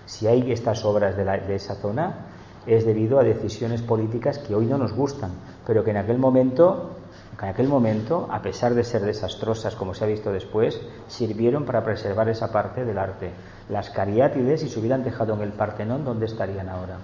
si 0.06 0.28
hay 0.28 0.52
estas 0.52 0.84
obras 0.84 1.16
de, 1.16 1.24
de 1.24 1.54
esa 1.56 1.74
zona, 1.74 2.26
es 2.64 2.86
debido 2.86 3.18
a 3.18 3.24
decisiones 3.24 3.82
políticas 3.82 4.38
que 4.38 4.54
hoy 4.54 4.66
no 4.66 4.78
nos 4.78 4.92
gustan, 4.92 5.32
pero 5.66 5.82
que 5.82 5.90
en 5.90 5.96
aquel 5.96 6.18
momento 6.18 6.99
en 7.42 7.48
aquel 7.48 7.68
momento, 7.68 8.28
a 8.30 8.42
pesar 8.42 8.74
de 8.74 8.84
ser 8.84 9.00
desastrosas, 9.00 9.74
como 9.74 9.94
se 9.94 10.04
ha 10.04 10.06
visto 10.06 10.30
después, 10.30 10.78
sirvieron 11.08 11.64
para 11.64 11.82
preservar 11.82 12.28
esa 12.28 12.52
parte 12.52 12.84
del 12.84 12.98
arte. 12.98 13.32
Las 13.70 13.88
cariátides, 13.88 14.60
si 14.60 14.68
se 14.68 14.78
hubieran 14.78 15.02
dejado 15.02 15.32
en 15.34 15.40
el 15.40 15.52
Partenón, 15.52 16.04
¿dónde 16.04 16.26
estarían 16.26 16.68
ahora? 16.68 16.98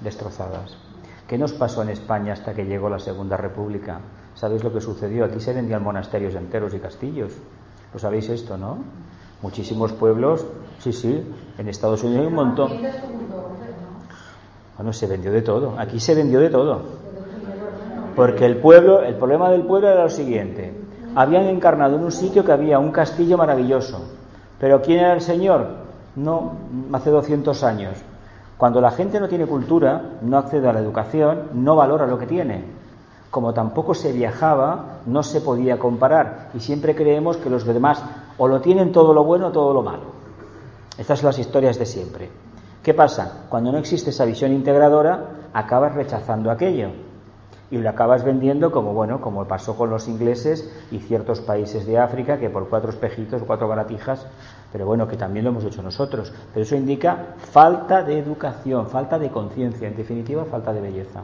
Destrozadas. 0.00 0.76
¿Qué 1.26 1.38
nos 1.38 1.52
pasó 1.52 1.82
en 1.82 1.88
España 1.88 2.34
hasta 2.34 2.52
que 2.52 2.66
llegó 2.66 2.90
la 2.90 2.98
Segunda 2.98 3.38
República? 3.38 4.00
¿Sabéis 4.34 4.62
lo 4.64 4.72
que 4.72 4.82
sucedió? 4.82 5.24
Aquí 5.24 5.40
se 5.40 5.54
vendían 5.54 5.82
monasterios 5.82 6.34
enteros 6.34 6.74
y 6.74 6.78
castillos. 6.78 7.32
Lo 7.92 7.98
sabéis 7.98 8.28
esto, 8.28 8.58
¿no? 8.58 8.84
Muchísimos 9.40 9.94
pueblos, 9.94 10.44
sí, 10.78 10.92
sí, 10.92 11.26
en 11.56 11.68
Estados 11.68 12.02
Unidos 12.04 12.20
hay 12.20 12.26
un 12.26 12.34
montón. 12.34 12.70
Bueno, 14.76 14.92
se 14.92 15.06
vendió 15.06 15.32
de 15.32 15.42
todo. 15.42 15.74
Aquí 15.78 15.98
se 15.98 16.14
vendió 16.14 16.38
de 16.38 16.50
todo. 16.50 17.01
Porque 18.14 18.44
el 18.44 18.58
pueblo, 18.58 19.02
el 19.02 19.14
problema 19.16 19.50
del 19.50 19.62
pueblo 19.62 19.88
era 19.88 20.02
lo 20.02 20.10
siguiente. 20.10 20.74
Habían 21.14 21.44
encarnado 21.46 21.96
en 21.96 22.04
un 22.04 22.12
sitio 22.12 22.44
que 22.44 22.52
había 22.52 22.78
un 22.78 22.90
castillo 22.90 23.38
maravilloso. 23.38 24.02
Pero 24.58 24.82
¿quién 24.82 25.00
era 25.00 25.14
el 25.14 25.20
Señor? 25.20 25.66
No, 26.16 26.52
hace 26.92 27.10
200 27.10 27.64
años. 27.64 27.98
Cuando 28.58 28.80
la 28.80 28.90
gente 28.90 29.18
no 29.18 29.28
tiene 29.28 29.46
cultura, 29.46 30.18
no 30.20 30.38
accede 30.38 30.68
a 30.68 30.72
la 30.72 30.80
educación, 30.80 31.48
no 31.54 31.74
valora 31.74 32.06
lo 32.06 32.18
que 32.18 32.26
tiene. 32.26 32.64
Como 33.30 33.54
tampoco 33.54 33.94
se 33.94 34.12
viajaba, 34.12 35.00
no 35.06 35.22
se 35.22 35.40
podía 35.40 35.78
comparar. 35.78 36.50
Y 36.54 36.60
siempre 36.60 36.94
creemos 36.94 37.38
que 37.38 37.50
los 37.50 37.64
demás 37.64 38.04
o 38.36 38.46
lo 38.46 38.60
tienen 38.60 38.92
todo 38.92 39.14
lo 39.14 39.24
bueno 39.24 39.48
o 39.48 39.52
todo 39.52 39.72
lo 39.72 39.82
malo. 39.82 40.22
Estas 40.98 41.18
son 41.18 41.28
las 41.28 41.38
historias 41.38 41.78
de 41.78 41.86
siempre. 41.86 42.30
¿Qué 42.82 42.92
pasa? 42.92 43.46
Cuando 43.48 43.72
no 43.72 43.78
existe 43.78 44.10
esa 44.10 44.26
visión 44.26 44.52
integradora, 44.52 45.48
acabas 45.54 45.94
rechazando 45.94 46.50
aquello 46.50 46.90
y 47.72 47.78
lo 47.78 47.88
acabas 47.88 48.22
vendiendo 48.22 48.70
como 48.70 48.92
bueno, 48.92 49.22
como 49.22 49.46
pasó 49.46 49.74
con 49.74 49.88
los 49.88 50.06
ingleses 50.06 50.70
y 50.90 50.98
ciertos 50.98 51.40
países 51.40 51.86
de 51.86 51.98
África 51.98 52.38
que 52.38 52.50
por 52.50 52.68
cuatro 52.68 52.90
espejitos 52.90 53.40
o 53.40 53.46
cuatro 53.46 53.66
baratijas, 53.66 54.26
pero 54.70 54.84
bueno, 54.84 55.08
que 55.08 55.16
también 55.16 55.46
lo 55.46 55.52
hemos 55.52 55.64
hecho 55.64 55.82
nosotros. 55.82 56.34
Pero 56.52 56.64
eso 56.64 56.76
indica 56.76 57.28
falta 57.38 58.02
de 58.02 58.18
educación, 58.18 58.88
falta 58.88 59.18
de 59.18 59.30
conciencia, 59.30 59.88
en 59.88 59.96
definitiva, 59.96 60.44
falta 60.44 60.70
de 60.74 60.82
belleza. 60.82 61.22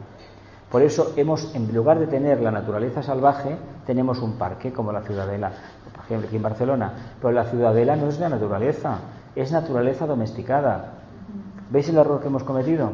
Por 0.71 0.81
eso 0.81 1.13
hemos, 1.17 1.53
en 1.53 1.71
lugar 1.71 1.99
de 1.99 2.07
tener 2.07 2.41
la 2.41 2.49
naturaleza 2.49 3.03
salvaje, 3.03 3.55
tenemos 3.85 4.19
un 4.19 4.33
parque 4.33 4.73
como 4.73 4.91
la 4.91 5.01
Ciudadela, 5.01 5.51
por 5.93 6.03
ejemplo 6.03 6.27
aquí 6.27 6.37
en 6.37 6.43
Barcelona. 6.43 6.93
Pero 7.21 7.31
la 7.31 7.45
Ciudadela 7.45 7.95
no 7.95 8.07
es 8.07 8.19
la 8.19 8.27
naturaleza, 8.27 8.97
es 9.35 9.51
naturaleza 9.51 10.07
domesticada. 10.07 10.93
¿Veis 11.69 11.87
el 11.89 11.97
error 11.97 12.19
que 12.21 12.27
hemos 12.27 12.43
cometido? 12.43 12.89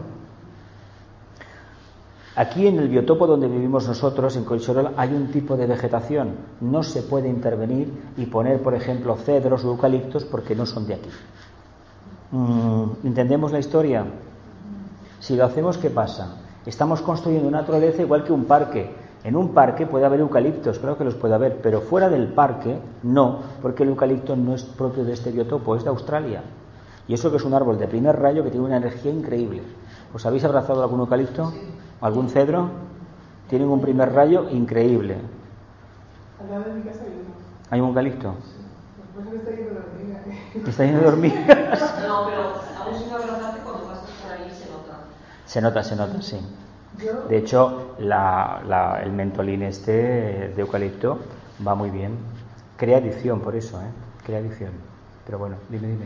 Aquí 2.38 2.67
en 2.67 2.79
el 2.79 2.89
biotopo 2.89 3.27
donde 3.27 3.47
vivimos 3.47 3.88
nosotros, 3.88 4.36
en 4.36 4.43
Collserola, 4.43 4.91
hay 4.97 5.13
un 5.13 5.27
tipo 5.31 5.55
de 5.55 5.67
vegetación. 5.67 6.36
No 6.59 6.83
se 6.83 7.01
puede 7.01 7.29
intervenir 7.29 7.93
y 8.17 8.25
poner, 8.25 8.61
por 8.61 8.73
ejemplo, 8.73 9.15
cedros 9.15 9.63
o 9.63 9.69
eucaliptos 9.69 10.25
porque 10.25 10.53
no 10.53 10.65
son 10.65 10.86
de 10.86 10.95
aquí. 10.95 11.09
Mm, 12.31 13.07
¿Entendemos 13.07 13.53
la 13.53 13.59
historia? 13.59 14.05
Si 15.21 15.38
lo 15.38 15.45
hacemos, 15.45 15.77
¿qué 15.77 15.89
pasa? 15.89 16.36
Estamos 16.65 17.01
construyendo 17.01 17.47
una 17.47 17.61
naturaleza 17.61 18.01
igual 18.01 18.25
que 18.25 18.33
un 18.33 18.43
parque. 18.43 18.93
En 19.23 19.38
un 19.38 19.53
parque 19.53 19.88
puede 19.88 20.05
haber 20.05 20.19
eucaliptos, 20.19 20.77
claro 20.79 20.97
que 20.97 21.05
los 21.05 21.15
puede 21.15 21.36
haber, 21.36 21.61
pero 21.61 21.79
fuera 21.79 22.09
del 22.09 22.27
parque 22.27 22.77
no, 23.03 23.39
porque 23.61 23.83
el 23.83 23.89
eucalipto 23.89 24.36
no 24.36 24.53
es 24.53 24.63
propio 24.63 25.05
de 25.05 25.13
este 25.13 25.31
biotopo, 25.31 25.75
es 25.75 25.86
de 25.86 25.89
Australia. 25.89 26.43
Y 27.07 27.13
eso 27.13 27.31
que 27.31 27.38
es 27.38 27.45
un 27.45 27.53
árbol 27.53 27.79
de 27.79 27.88
primer 27.88 28.19
rayo 28.19 28.43
que 28.43 28.51
tiene 28.51 28.65
una 28.65 28.77
energía 28.77 29.11
increíble. 29.11 29.63
¿Os 30.13 30.25
habéis 30.25 30.43
abrazado 30.43 30.83
algún 30.83 30.99
eucalipto? 30.99 31.53
¿Algún 32.02 32.30
cedro? 32.30 32.70
Tienen 33.50 33.70
un 33.70 33.82
primer 33.82 34.14
rayo 34.14 34.50
increíble. 34.50 35.18
Al 36.41 36.50
lado 36.50 36.64
de 36.66 36.74
mi 36.74 36.82
casa 36.84 37.02
hay 37.04 37.10
uno. 37.10 37.36
¿Hay 37.72 37.82
un 37.82 37.93
que 39.14 39.39
está 39.39 39.52
lleno 39.52 39.70
de 39.72 39.78
hormigas. 39.78 40.68
¿Está 40.68 40.84
lleno 40.86 41.00
de 41.02 41.08
hormigas? 41.08 41.48
No, 42.08 42.26
pero 42.26 42.41
aún 42.84 43.00
sin 43.00 43.12
abrazarte, 43.14 43.60
cuando 43.64 43.88
pasas 43.88 44.10
por 44.22 44.32
ahí 44.32 44.52
se 44.52 44.70
nota. 44.70 45.00
Se 45.46 45.62
nota, 45.62 45.84
se 45.84 45.96
nota, 45.96 46.22
sí. 46.22 46.39
De 47.30 47.38
hecho, 47.38 47.96
la- 48.00 48.62
la- 48.68 49.02
el 49.04 49.12
mentolín 49.12 49.64
este 49.64 49.91
de 49.91 50.62
eucalipto 50.62 51.20
va 51.66 51.76
muy 51.76 51.89
bien. 51.89 52.18
Crea 52.78 52.98
adicción, 52.98 53.41
por 53.41 53.56
eso, 53.56 53.80
¿eh? 53.82 53.86
Crea 54.26 54.39
adicción. 54.39 54.72
Pero 55.26 55.39
bueno, 55.39 55.56
dime, 55.70 55.88
dime. 55.88 56.06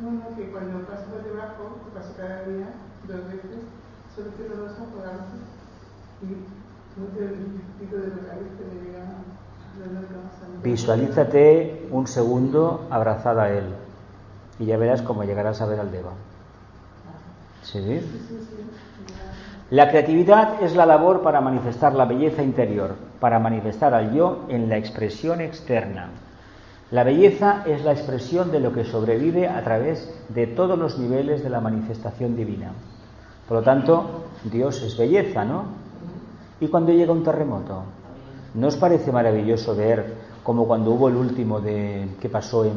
no, 0.00 0.10
no, 0.12 0.36
que 0.36 0.50
cuando 0.50 0.80
paso 0.86 1.04
por 1.04 1.22
debajo, 1.24 1.78
paso 1.94 2.12
cada 2.16 2.42
día, 2.44 2.66
dos 3.08 3.24
veces, 3.26 3.64
solo 4.36 4.66
a 4.66 5.18
y 6.20 6.26
no 6.98 7.06
te 7.06 7.26
pico 7.78 7.96
de 7.96 8.04
llega. 8.84 9.04
Visualízate 10.62 11.88
un 11.92 12.06
segundo 12.06 12.86
abrazada 12.90 13.44
a 13.44 13.50
él 13.50 13.64
y 14.58 14.66
ya 14.66 14.76
verás 14.76 15.02
cómo 15.02 15.22
llegarás 15.22 15.60
a 15.60 15.66
ver 15.66 15.78
al 15.78 15.92
Deva. 15.92 16.12
¿Sí? 17.62 18.00
La 19.70 19.90
creatividad 19.90 20.62
es 20.62 20.74
la 20.74 20.86
labor 20.86 21.22
para 21.22 21.40
manifestar 21.40 21.94
la 21.94 22.06
belleza 22.06 22.42
interior, 22.42 22.96
para 23.20 23.38
manifestar 23.38 23.94
al 23.94 24.12
yo 24.14 24.46
en 24.48 24.68
la 24.68 24.78
expresión 24.78 25.40
externa. 25.40 26.08
La 26.90 27.04
belleza 27.04 27.64
es 27.66 27.84
la 27.84 27.92
expresión 27.92 28.50
de 28.50 28.60
lo 28.60 28.72
que 28.72 28.84
sobrevive 28.84 29.46
a 29.46 29.62
través 29.62 30.10
de 30.30 30.46
todos 30.46 30.78
los 30.78 30.98
niveles 30.98 31.44
de 31.44 31.50
la 31.50 31.60
manifestación 31.60 32.34
divina. 32.34 32.72
Por 33.48 33.58
lo 33.58 33.62
tanto, 33.62 34.04
Dios 34.44 34.82
es 34.82 34.96
belleza, 34.96 35.44
¿no? 35.44 35.62
¿Y 36.60 36.68
cuando 36.68 36.92
llega 36.92 37.12
un 37.12 37.22
terremoto? 37.24 37.82
¿No 38.54 38.66
os 38.68 38.76
parece 38.76 39.10
maravilloso 39.12 39.74
ver 39.74 40.14
como 40.42 40.66
cuando 40.66 40.90
hubo 40.92 41.08
el 41.08 41.16
último 41.16 41.60
de 41.60 42.08
que 42.20 42.28
pasó 42.28 42.64
en, 42.64 42.72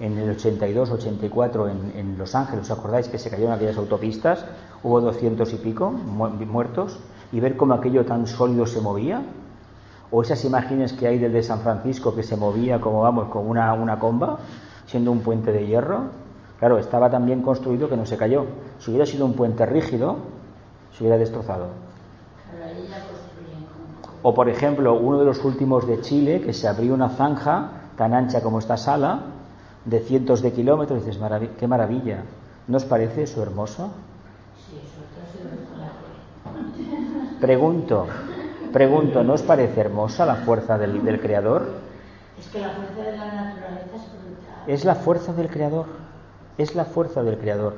en 0.00 0.18
el 0.18 0.30
82, 0.30 0.90
84 0.90 1.68
en, 1.68 1.92
en 1.96 2.18
Los 2.18 2.34
Ángeles, 2.34 2.70
¿os 2.70 2.78
acordáis 2.78 3.08
que 3.08 3.18
se 3.18 3.30
cayeron 3.30 3.52
aquellas 3.52 3.76
autopistas? 3.76 4.44
Hubo 4.82 5.00
200 5.00 5.52
y 5.52 5.56
pico 5.56 5.90
mu- 5.90 6.28
muertos 6.30 6.98
y 7.32 7.40
ver 7.40 7.56
cómo 7.56 7.74
aquello 7.74 8.04
tan 8.06 8.26
sólido 8.26 8.66
se 8.66 8.80
movía. 8.80 9.22
O 10.10 10.22
esas 10.22 10.44
imágenes 10.44 10.92
que 10.92 11.06
hay 11.06 11.18
del 11.18 11.32
de 11.32 11.42
San 11.42 11.60
Francisco 11.60 12.14
que 12.16 12.22
se 12.24 12.36
movía 12.36 12.80
como 12.80 13.02
vamos, 13.02 13.28
con 13.28 13.46
una, 13.46 13.72
una 13.74 13.98
comba, 14.00 14.38
siendo 14.86 15.12
un 15.12 15.20
puente 15.20 15.52
de 15.52 15.66
hierro. 15.66 16.06
Claro, 16.60 16.78
estaba 16.78 17.10
tan 17.10 17.26
bien 17.26 17.42
construido 17.42 17.88
que 17.88 17.96
no 17.96 18.06
se 18.06 18.16
cayó. 18.16 18.44
Si 18.78 18.90
hubiera 18.90 19.06
sido 19.06 19.26
un 19.26 19.32
puente 19.32 19.66
rígido, 19.66 20.16
se 20.96 21.02
hubiera 21.02 21.18
destrozado. 21.18 21.66
O 24.22 24.34
por 24.34 24.48
ejemplo, 24.50 24.94
uno 25.00 25.18
de 25.18 25.24
los 25.24 25.42
últimos 25.44 25.86
de 25.86 26.00
Chile, 26.02 26.42
que 26.42 26.52
se 26.52 26.68
abrió 26.68 26.92
una 26.94 27.08
zanja 27.08 27.70
tan 27.96 28.12
ancha 28.12 28.42
como 28.42 28.58
esta 28.58 28.76
sala, 28.76 29.20
de 29.86 30.00
cientos 30.00 30.42
de 30.42 30.52
kilómetros, 30.52 31.02
y 31.02 31.06
dices, 31.06 31.20
"Maravi- 31.20 31.48
qué 31.58 31.66
maravilla. 31.66 32.22
¿No 32.68 32.76
os 32.76 32.84
parece 32.84 33.22
eso 33.22 33.42
hermoso? 33.42 33.90
Pregunto, 37.40 38.06
pregunto, 38.72 39.24
¿no 39.24 39.32
os 39.32 39.42
parece 39.42 39.80
hermosa 39.80 40.26
la 40.26 40.36
fuerza 40.36 40.76
del, 40.76 41.02
del 41.02 41.20
Creador? 41.20 41.66
Es 42.38 42.46
que 42.48 42.60
la 42.60 42.68
fuerza 42.70 43.10
de 43.10 43.16
la 43.16 43.24
naturaleza 43.26 43.96
es 43.96 44.12
brutal. 44.12 44.62
Es 44.66 44.84
la 44.84 44.94
fuerza 44.94 45.32
del 45.32 45.48
Creador, 45.48 45.86
es 46.60 46.74
la 46.74 46.84
fuerza 46.84 47.22
del 47.22 47.38
Creador. 47.38 47.74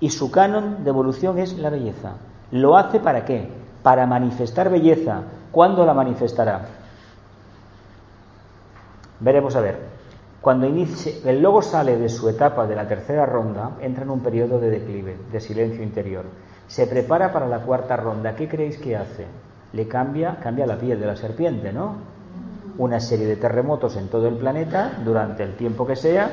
Y 0.00 0.10
su 0.10 0.30
canon 0.30 0.84
de 0.84 0.90
evolución 0.90 1.38
es 1.38 1.58
la 1.58 1.70
belleza. 1.70 2.12
¿Lo 2.50 2.76
hace 2.76 3.00
para 3.00 3.24
qué? 3.24 3.48
Para 3.82 4.06
manifestar 4.06 4.70
belleza. 4.70 5.22
¿Cuándo 5.50 5.84
la 5.84 5.94
manifestará? 5.94 6.66
Veremos 9.20 9.56
a 9.56 9.60
ver. 9.60 9.78
Cuando 10.40 10.66
inicie, 10.66 11.22
el 11.24 11.40
logo 11.40 11.62
sale 11.62 11.96
de 11.96 12.08
su 12.08 12.28
etapa 12.28 12.66
de 12.66 12.76
la 12.76 12.86
tercera 12.86 13.24
ronda, 13.24 13.70
entra 13.80 14.04
en 14.04 14.10
un 14.10 14.20
periodo 14.20 14.60
de 14.60 14.70
declive, 14.70 15.16
de 15.32 15.40
silencio 15.40 15.82
interior. 15.82 16.24
Se 16.66 16.86
prepara 16.86 17.32
para 17.32 17.48
la 17.48 17.60
cuarta 17.60 17.96
ronda. 17.96 18.36
¿Qué 18.36 18.46
creéis 18.48 18.78
que 18.78 18.96
hace? 18.96 19.26
Le 19.72 19.88
cambia, 19.88 20.36
cambia 20.42 20.66
la 20.66 20.78
piel 20.78 21.00
de 21.00 21.06
la 21.06 21.16
serpiente, 21.16 21.72
¿no? 21.72 21.96
Una 22.76 23.00
serie 23.00 23.26
de 23.26 23.36
terremotos 23.36 23.96
en 23.96 24.08
todo 24.08 24.28
el 24.28 24.36
planeta 24.36 24.98
durante 25.04 25.42
el 25.42 25.56
tiempo 25.56 25.86
que 25.86 25.96
sea 25.96 26.30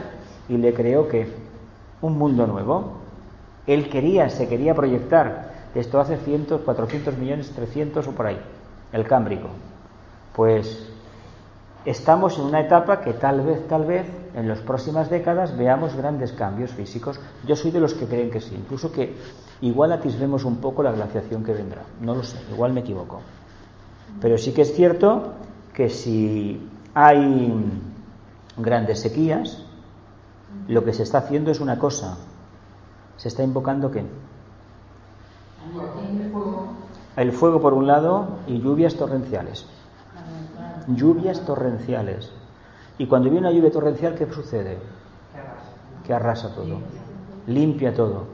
y 0.49 0.57
le 0.57 0.73
creó 0.73 1.07
que 1.07 1.50
un 2.01 2.17
mundo 2.17 2.47
nuevo. 2.47 2.93
Él 3.67 3.89
quería, 3.89 4.29
se 4.29 4.47
quería 4.47 4.73
proyectar. 4.73 5.51
Esto 5.75 5.99
hace 5.99 6.17
cientos, 6.17 6.61
400 6.61 7.17
millones, 7.17 7.51
300 7.51 8.07
o 8.07 8.11
por 8.11 8.27
ahí, 8.27 8.39
el 8.91 9.07
Cámbrico. 9.07 9.47
Pues 10.35 10.89
estamos 11.85 12.37
en 12.37 12.45
una 12.45 12.61
etapa 12.61 13.01
que 13.01 13.13
tal 13.13 13.41
vez, 13.41 13.67
tal 13.67 13.85
vez, 13.85 14.05
en 14.35 14.47
las 14.47 14.59
próximas 14.59 15.09
décadas 15.09 15.57
veamos 15.57 15.95
grandes 15.95 16.33
cambios 16.33 16.71
físicos. 16.71 17.19
Yo 17.45 17.55
soy 17.55 17.71
de 17.71 17.79
los 17.79 17.93
que 17.93 18.05
creen 18.05 18.31
que 18.31 18.41
sí, 18.41 18.55
incluso 18.55 18.91
que 18.91 19.15
igual 19.61 19.91
atisbemos 19.91 20.43
un 20.43 20.57
poco 20.57 20.83
la 20.83 20.91
glaciación 20.91 21.43
que 21.43 21.53
vendrá. 21.53 21.83
No 22.01 22.15
lo 22.15 22.23
sé, 22.23 22.37
igual 22.51 22.73
me 22.73 22.81
equivoco. 22.81 23.21
Pero 24.19 24.37
sí 24.37 24.51
que 24.53 24.63
es 24.63 24.73
cierto 24.73 25.33
que 25.73 25.89
si 25.89 26.67
hay 26.93 27.53
grandes 28.57 28.99
sequías, 28.99 29.63
lo 30.67 30.83
que 30.83 30.93
se 30.93 31.03
está 31.03 31.19
haciendo 31.19 31.51
es 31.51 31.59
una 31.59 31.77
cosa. 31.79 32.17
Se 33.17 33.27
está 33.27 33.43
invocando 33.43 33.91
qué? 33.91 34.05
El 37.17 37.31
fuego 37.31 37.61
por 37.61 37.73
un 37.73 37.87
lado 37.87 38.27
y 38.47 38.59
lluvias 38.61 38.95
torrenciales. 38.95 39.65
Lluvias 40.87 41.45
torrenciales. 41.45 42.31
Y 42.97 43.07
cuando 43.07 43.29
viene 43.29 43.47
una 43.47 43.55
lluvia 43.55 43.71
torrencial, 43.71 44.15
¿qué 44.15 44.31
sucede? 44.31 44.77
Que 46.05 46.13
arrasa 46.13 46.53
todo. 46.53 46.79
Limpia 47.47 47.93
todo. 47.93 48.25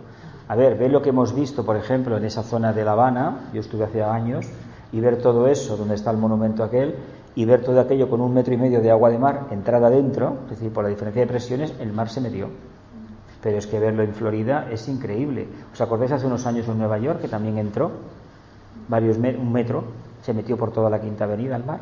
A 0.47 0.55
ver, 0.55 0.77
ve 0.77 0.89
lo 0.89 1.01
que 1.01 1.09
hemos 1.09 1.33
visto, 1.33 1.65
por 1.65 1.75
ejemplo, 1.75 2.17
en 2.17 2.25
esa 2.25 2.43
zona 2.43 2.71
de 2.71 2.85
La 2.85 2.93
Habana, 2.93 3.49
yo 3.53 3.59
estuve 3.59 3.83
hace 3.83 4.03
años, 4.03 4.47
y 4.91 4.99
ver 5.01 5.21
todo 5.21 5.47
eso, 5.47 5.75
donde 5.75 5.95
está 5.95 6.11
el 6.11 6.17
monumento 6.17 6.63
aquel, 6.63 6.95
y 7.37 7.45
ver 7.45 7.63
todo 7.63 7.79
aquello 7.79 8.09
con 8.09 8.19
un 8.19 8.33
metro 8.33 8.55
y 8.55 8.57
medio 8.57 8.81
de 8.81 8.89
agua 8.89 9.11
de 9.11 9.19
mar 9.19 9.45
entrada 9.51 9.89
adentro, 9.89 10.37
es 10.45 10.57
decir, 10.57 10.73
por 10.73 10.83
la 10.83 10.89
diferencia 10.89 11.21
de 11.21 11.27
presiones, 11.27 11.71
el 11.79 11.93
mar 11.93 12.09
se 12.09 12.19
metió. 12.19 12.49
Pero 13.43 13.59
es 13.59 13.67
que 13.67 13.79
verlo 13.79 14.01
en 14.01 14.15
Florida 14.15 14.67
es 14.71 14.87
increíble. 14.87 15.47
¿Os 15.71 15.79
acordáis 15.79 16.11
hace 16.11 16.25
unos 16.25 16.47
años 16.47 16.67
en 16.67 16.79
Nueva 16.79 16.97
York 16.97 17.21
que 17.21 17.27
también 17.27 17.59
entró? 17.59 17.91
Varios 18.87 19.17
un 19.17 19.51
metro, 19.51 19.83
se 20.23 20.33
metió 20.33 20.57
por 20.57 20.71
toda 20.71 20.89
la 20.89 20.99
Quinta 20.99 21.25
Avenida 21.25 21.55
al 21.55 21.63
mar. 21.63 21.79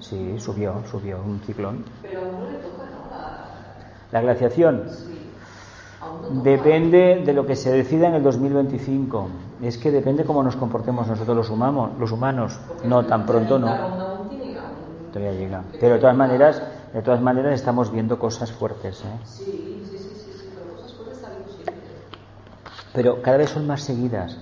Sí, 0.00 0.34
subió, 0.40 0.82
subió 0.90 1.18
un 1.24 1.38
ciclón. 1.46 1.84
Pero 2.02 2.22
no 2.22 2.50
le 2.50 2.58
toca, 2.58 2.82
¿no? 2.82 4.10
La 4.10 4.20
glaciación. 4.20 4.82
Depende 6.42 7.22
de 7.24 7.32
lo 7.32 7.46
que 7.46 7.54
se 7.54 7.70
decida 7.70 8.08
en 8.08 8.14
el 8.14 8.24
2025. 8.24 9.28
Es 9.62 9.78
que 9.78 9.92
depende 9.92 10.24
cómo 10.24 10.42
nos 10.42 10.56
comportemos 10.56 11.06
nosotros 11.06 11.36
los 11.36 11.50
humanos. 11.50 11.90
Los 12.00 12.10
humanos. 12.10 12.58
No, 12.84 13.06
tan 13.06 13.24
pronto 13.24 13.60
no. 13.60 14.11
Todavía 15.12 15.38
llega. 15.38 15.64
Pero 15.80 15.94
de 15.94 16.00
todas 16.00 16.16
maneras, 16.16 16.62
de 16.92 17.02
todas 17.02 17.20
maneras 17.20 17.54
estamos 17.54 17.92
viendo 17.92 18.18
cosas 18.18 18.50
fuertes. 18.52 19.02
¿eh? 19.04 19.18
Sí, 19.24 19.82
sí, 19.90 19.98
sí, 19.98 20.32
sí, 20.38 20.48
pero 20.54 20.74
cosas 20.74 20.94
fuertes 20.94 21.18
siempre. 21.54 21.74
Pero 22.94 23.22
cada 23.22 23.36
vez 23.36 23.50
son 23.50 23.66
más 23.66 23.82
seguidas. 23.82 24.38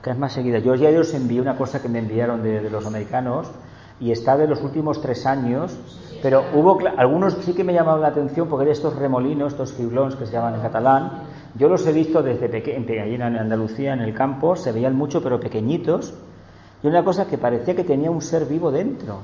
Cada 0.00 0.14
vez 0.14 0.20
más 0.20 0.32
seguidas. 0.32 0.62
Yo 0.62 0.74
ya 0.74 0.88
os 0.98 1.14
envié 1.14 1.40
una 1.40 1.56
cosa 1.56 1.80
que 1.80 1.88
me 1.88 1.98
enviaron 1.98 2.42
de, 2.42 2.60
de 2.60 2.70
los 2.70 2.86
americanos 2.86 3.48
y 4.00 4.10
está 4.10 4.36
de 4.36 4.48
los 4.48 4.62
últimos 4.62 5.00
tres 5.00 5.26
años 5.26 5.78
pero 6.22 6.44
hubo 6.54 6.78
algunos 6.96 7.34
sí 7.34 7.52
que 7.52 7.64
me 7.64 7.74
llamaron 7.74 8.00
la 8.00 8.08
atención 8.08 8.48
porque 8.48 8.66
de 8.66 8.72
estos 8.72 8.94
remolinos, 8.94 9.52
estos 9.52 9.74
ciclones 9.74 10.14
que 10.14 10.24
se 10.24 10.32
llaman 10.32 10.54
en 10.54 10.60
catalán, 10.60 11.24
yo 11.56 11.68
los 11.68 11.84
he 11.86 11.92
visto 11.92 12.22
desde 12.22 12.48
pequeño, 12.48 13.26
en 13.26 13.36
Andalucía, 13.36 13.92
en 13.92 14.00
el 14.00 14.14
campo, 14.14 14.54
se 14.54 14.70
veían 14.70 14.94
mucho 14.94 15.20
pero 15.20 15.40
pequeñitos, 15.40 16.14
y 16.82 16.86
una 16.86 17.04
cosa 17.04 17.26
que 17.26 17.38
parecía 17.38 17.74
que 17.74 17.82
tenía 17.82 18.10
un 18.10 18.22
ser 18.22 18.46
vivo 18.46 18.70
dentro, 18.70 19.18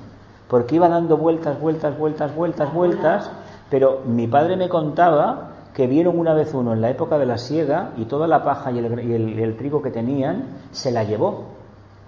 porque 0.49 0.77
iba 0.77 0.89
dando 0.89 1.17
vueltas, 1.17 1.61
vueltas, 1.61 1.99
vueltas, 1.99 2.35
vueltas, 2.35 2.73
vueltas, 2.73 3.31
pero 3.71 4.01
mi 4.07 4.27
padre 4.27 4.57
me 4.57 4.69
contaba 4.69 5.51
que 5.75 5.87
vieron 5.87 6.19
una 6.19 6.35
vez 6.35 6.55
uno 6.55 6.73
en 6.73 6.81
la 6.81 6.91
época 6.91 7.19
de 7.19 7.27
la 7.27 7.39
siega 7.39 7.93
y 7.97 8.07
toda 8.07 8.27
la 8.27 8.43
paja 8.43 8.73
y 8.73 8.79
el, 8.79 9.57
trigo 9.57 9.83
que 9.83 9.91
tenían 9.91 10.45
se 10.73 10.91
la 10.91 11.05
llevó, 11.05 11.45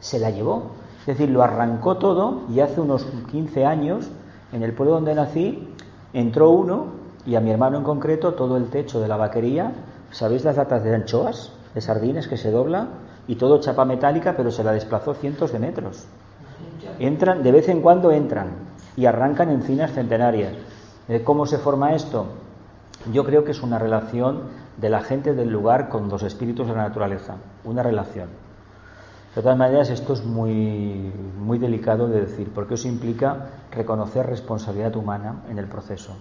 se 0.01 0.19
la 0.19 0.31
llevó. 0.31 0.73
Es 1.01 1.07
decir, 1.07 1.31
lo 1.31 1.43
arrancó 1.43 1.97
todo 1.97 2.43
y 2.49 2.61
hace 2.61 2.81
unos 2.81 3.07
15 3.31 3.67
años 3.67 4.11
en 4.53 4.63
el 4.63 4.73
pueblo 4.73 4.95
donde 4.95 5.15
nací 5.15 5.69
entró 6.13 6.51
uno 6.51 6.87
y 7.27 7.37
a 7.37 7.41
mi 7.41 7.51
hermano 7.51 7.79
en 7.79 7.85
concreto 7.85 8.35
todo 8.35 8.57
el 8.57 8.71
techo 8.71 9.01
de 9.01 9.09
la 9.09 9.17
vaquería, 9.17 9.73
¿sabéis 10.11 10.45
las 10.45 10.57
latas 10.57 10.83
de 10.83 10.95
anchoas, 10.95 11.53
de 11.75 11.81
sardines 11.81 12.27
que 12.27 12.37
se 12.37 12.51
dobla? 12.51 12.89
Y 13.29 13.37
todo 13.37 13.61
chapa 13.61 13.85
metálica, 13.85 14.35
pero 14.37 14.51
se 14.51 14.65
la 14.65 14.73
desplazó 14.73 15.15
cientos 15.15 15.53
de 15.53 15.59
metros. 15.59 16.07
Entran, 17.01 17.43
de 17.43 17.51
vez 17.51 17.69
en 17.71 17.81
cuando 17.81 18.13
entran 18.13 18.49
y 18.95 19.07
arrancan 19.07 19.49
encinas 19.49 19.93
centenarias. 19.93 20.53
Eh, 21.09 21.23
¿Cómo 21.25 21.47
se 21.47 21.57
forma 21.57 21.95
esto? 21.95 22.27
Yo 23.11 23.25
creo 23.25 23.43
que 23.43 23.53
es 23.53 23.63
una 23.63 23.79
relación 23.79 24.43
de 24.77 24.91
la 24.91 25.01
gente 25.01 25.33
del 25.33 25.51
lugar 25.51 25.89
con 25.89 26.11
los 26.11 26.23
espíritus 26.23 26.67
de 26.69 26.75
la 26.75 26.83
naturaleza, 26.83 27.37
una 27.65 27.83
relación. 27.83 28.29
De 29.35 29.41
todas 29.41 29.57
maneras, 29.57 29.89
esto 29.89 30.13
es 30.13 30.25
muy, 30.27 31.11
muy 31.39 31.59
delicado 31.59 32.07
de 32.07 32.21
decir, 32.21 32.51
porque 32.55 32.75
eso 32.75 32.87
implica 32.87 33.47
reconocer 33.71 34.27
responsabilidad 34.27 34.95
humana 34.95 35.37
en 35.49 35.59
el 35.59 35.69
proceso. 35.69 36.17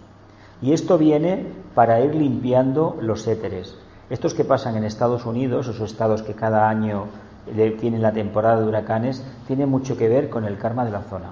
Y 0.61 0.71
esto 0.71 0.97
viene 0.97 1.45
para 1.75 1.99
ir 1.99 2.15
limpiando 2.15 2.97
los 3.01 3.27
éteres. 3.27 3.77
Estos 4.09 4.33
que 4.33 4.45
pasan 4.45 4.77
en 4.77 4.85
Estados 4.85 5.25
Unidos, 5.25 5.67
esos 5.67 5.91
estados 5.91 6.23
que 6.23 6.35
cada 6.35 6.69
año 6.69 7.07
tienen 7.79 8.01
la 8.01 8.11
temporada 8.11 8.59
de 8.59 8.67
huracanes, 8.67 9.23
tienen 9.47 9.69
mucho 9.69 9.97
que 9.97 10.09
ver 10.09 10.29
con 10.29 10.45
el 10.45 10.57
karma 10.57 10.85
de 10.85 10.91
la 10.91 11.01
zona. 11.01 11.31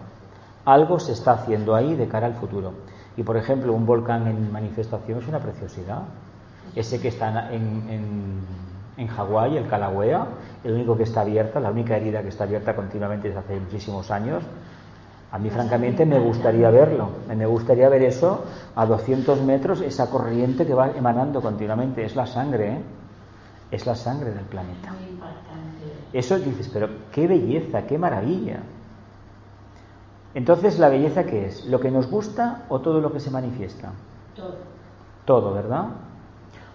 Algo 0.65 0.99
se 0.99 1.13
está 1.13 1.32
haciendo 1.32 1.76
ahí 1.76 1.95
de 1.95 2.07
cara 2.07 2.28
al 2.28 2.34
futuro. 2.36 2.74
Y 3.15 3.24
por 3.24 3.38
ejemplo, 3.38 3.74
un 3.74 3.86
volcán 3.86 4.28
en 4.28 4.51
manifestación 4.51 5.20
es 5.20 5.28
una 5.28 5.39
preciosidad. 5.39 6.03
Ese 6.76 6.99
que 6.99 7.07
está 7.07 7.51
en 7.53 8.43
en 8.97 9.07
Hawái, 9.07 9.57
el 9.57 9.68
Calagüea, 9.68 10.26
el 10.63 10.74
único 10.74 10.97
que 10.97 11.03
está 11.03 11.22
abierta, 11.22 11.59
la 11.59 11.70
única 11.70 11.95
herida 11.95 12.22
que 12.22 12.30
está 12.30 12.43
abierta 12.43 12.76
continuamente 12.76 13.28
desde 13.28 13.39
hace 13.39 13.59
muchísimos 13.59 14.09
años. 14.11 14.43
A 15.32 15.38
mí, 15.38 15.49
francamente, 15.49 16.05
me 16.05 16.20
gustaría 16.20 16.70
verlo. 16.72 17.09
Me 17.28 17.45
gustaría 17.45 17.89
ver 17.89 18.01
eso 18.01 18.45
a 18.76 18.86
200 18.86 19.41
metros, 19.43 19.82
esa 19.82 20.09
corriente 20.09 20.65
que 20.65 20.74
va 20.74 20.89
emanando 20.91 21.41
continuamente. 21.41 22.03
Es 22.05 22.15
la 22.15 22.26
sangre, 22.26 22.74
¿eh? 22.74 22.82
Es 23.70 23.86
la 23.86 23.95
sangre 23.95 24.32
del 24.32 24.45
planeta. 24.45 24.93
Eso 26.13 26.39
dices, 26.39 26.69
pero 26.71 26.89
qué 27.11 27.27
belleza, 27.27 27.85
qué 27.85 27.97
maravilla. 27.97 28.59
Entonces, 30.33 30.79
¿la 30.79 30.89
belleza 30.89 31.25
qué 31.25 31.47
es? 31.47 31.65
¿Lo 31.65 31.79
que 31.79 31.91
nos 31.91 32.09
gusta 32.09 32.65
o 32.69 32.79
todo 32.79 33.01
lo 33.01 33.11
que 33.11 33.19
se 33.19 33.31
manifiesta? 33.31 33.91
Todo. 34.35 34.55
Todo, 35.25 35.53
¿verdad? 35.53 35.87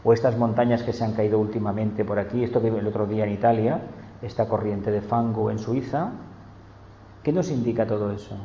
o 0.05 0.13
estas 0.13 0.37
montañas 0.37 0.83
que 0.83 0.93
se 0.93 1.05
han 1.05 1.13
caído 1.13 1.39
últimamente 1.39 2.05
por 2.05 2.19
aquí, 2.19 2.43
esto 2.43 2.61
que 2.61 2.69
el 2.69 2.87
otro 2.87 3.07
día 3.07 3.25
en 3.25 3.33
Italia, 3.33 3.81
esta 4.21 4.49
corriente 4.49 4.91
de 4.91 5.01
fango 5.01 5.51
en 5.51 5.59
Suiza, 5.59 6.11
¿qué 7.23 7.33
nos 7.33 7.51
indica 7.51 7.87
todo 7.87 8.11
eso? 8.11 8.37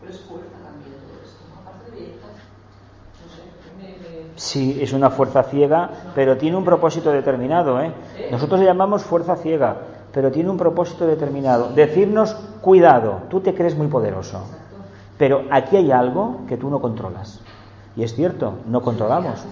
Pero 0.00 0.12
es 0.12 0.20
fuerza 0.20 0.56
también 0.62 0.92
todo 1.02 1.20
esto, 1.24 1.44
aparte 1.60 1.90
de 1.90 2.06
no 2.06 3.32
sé, 3.32 4.32
Sí, 4.36 4.78
es 4.80 4.92
una 4.92 5.10
fuerza 5.10 5.42
ciega, 5.44 5.90
pero 6.14 6.36
tiene 6.36 6.56
un 6.56 6.64
propósito 6.64 7.10
determinado. 7.10 7.80
¿eh? 7.80 7.92
Nosotros 8.30 8.60
le 8.60 8.66
llamamos 8.66 9.02
fuerza 9.02 9.36
ciega, 9.36 9.76
pero 10.16 10.32
tiene 10.32 10.48
un 10.48 10.56
propósito 10.56 11.06
determinado. 11.06 11.74
Decirnos, 11.74 12.34
cuidado, 12.62 13.24
tú 13.28 13.40
te 13.40 13.54
crees 13.54 13.76
muy 13.76 13.88
poderoso, 13.88 14.44
pero 15.18 15.42
aquí 15.50 15.76
hay 15.76 15.90
algo 15.92 16.38
que 16.48 16.56
tú 16.56 16.70
no 16.70 16.80
controlas. 16.80 17.38
Y 17.96 18.02
es 18.02 18.14
cierto, 18.14 18.54
no 18.66 18.80
controlamos. 18.80 19.44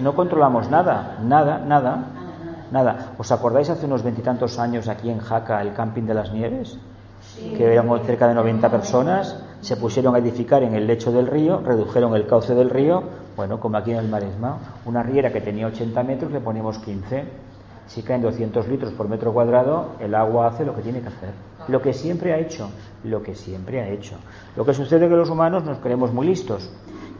No, 0.00 0.14
controlamos 0.14 0.70
nada, 0.70 1.18
nada, 1.24 1.58
nada, 1.58 2.04
nada. 2.70 3.14
¿Os 3.18 3.32
acordáis 3.32 3.68
hace 3.68 3.86
unos 3.86 4.04
veintitantos 4.04 4.60
años 4.60 4.86
aquí 4.86 5.10
en 5.10 5.18
Jaca 5.18 5.60
el 5.60 5.74
camping 5.74 6.04
de 6.04 6.14
las 6.14 6.32
nieves? 6.32 6.78
Que 7.56 7.64
éramos 7.64 8.02
cerca 8.02 8.28
de 8.28 8.34
90 8.34 8.70
personas, 8.70 9.42
se 9.60 9.76
pusieron 9.76 10.14
a 10.14 10.18
edificar 10.18 10.62
en 10.62 10.76
el 10.76 10.86
lecho 10.86 11.10
del 11.10 11.26
río, 11.26 11.58
redujeron 11.58 12.14
el 12.14 12.28
cauce 12.28 12.54
del 12.54 12.70
río, 12.70 13.02
bueno, 13.34 13.58
como 13.58 13.76
aquí 13.76 13.90
en 13.90 13.96
el 13.96 14.08
Maresma, 14.08 14.58
una 14.86 15.02
riera 15.02 15.32
que 15.32 15.40
tenía 15.40 15.66
80 15.66 16.00
metros 16.04 16.30
le 16.30 16.38
ponemos 16.38 16.78
15. 16.78 17.51
Si 17.86 18.02
caen 18.02 18.22
200 18.22 18.68
litros 18.68 18.92
por 18.92 19.08
metro 19.08 19.32
cuadrado, 19.32 19.96
el 20.00 20.14
agua 20.14 20.48
hace 20.48 20.64
lo 20.64 20.74
que 20.74 20.82
tiene 20.82 21.00
que 21.00 21.08
hacer. 21.08 21.30
Lo 21.68 21.82
que 21.82 21.92
siempre 21.92 22.32
ha 22.32 22.38
hecho, 22.38 22.70
lo 23.04 23.22
que 23.22 23.34
siempre 23.34 23.80
ha 23.80 23.88
hecho. 23.88 24.16
Lo 24.56 24.64
que 24.64 24.74
sucede 24.74 25.06
es 25.06 25.10
que 25.10 25.16
los 25.16 25.30
humanos 25.30 25.64
nos 25.64 25.78
creemos 25.78 26.12
muy 26.12 26.26
listos 26.26 26.70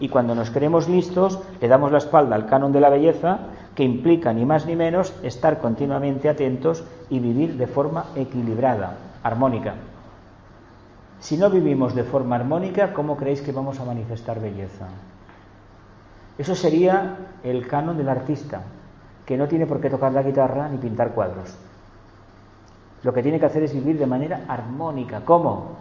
y 0.01 0.09
cuando 0.09 0.35
nos 0.35 0.51
creemos 0.51 0.89
listos 0.89 1.39
le 1.61 1.69
damos 1.69 1.93
la 1.93 1.99
espalda 1.99 2.35
al 2.35 2.47
canon 2.47 2.73
de 2.73 2.81
la 2.81 2.91
belleza 2.91 3.39
que 3.77 3.85
implica 3.85 4.33
ni 4.33 4.45
más 4.45 4.67
ni 4.67 4.77
menos 4.77 5.15
estar 5.23 5.61
continuamente 5.61 6.29
atentos 6.29 6.85
y 7.09 7.21
vivir 7.21 7.57
de 7.57 7.67
forma 7.67 8.07
equilibrada, 8.17 8.97
armónica. 9.23 9.75
Si 11.21 11.37
no 11.37 11.51
vivimos 11.51 11.95
de 11.95 12.03
forma 12.03 12.35
armónica, 12.35 12.93
¿cómo 12.93 13.17
creéis 13.17 13.43
que 13.43 13.53
vamos 13.53 13.79
a 13.79 13.85
manifestar 13.85 14.41
belleza? 14.41 14.89
Eso 16.37 16.57
sería 16.57 17.17
el 17.45 17.69
canon 17.69 17.97
del 17.97 18.09
artista, 18.09 18.63
que 19.27 19.37
no 19.37 19.47
tiene 19.49 19.67
por 19.67 19.81
qué 19.81 19.91
tocar 19.91 20.13
la 20.13 20.23
guitarra 20.23 20.69
ni 20.69 20.79
pintar 20.79 21.13
cuadros. 21.13 21.57
Lo 23.03 23.13
que 23.13 23.23
tiene 23.23 23.41
que 23.41 23.47
hacer 23.47 23.63
es 23.63 23.75
vivir 23.75 23.99
de 23.99 24.07
manera 24.07 24.43
armónica. 24.49 25.23
¿Cómo? 25.25 25.77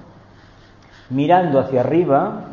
Mirando 1.10 1.60
hacia 1.60 1.82
arriba 1.82 2.46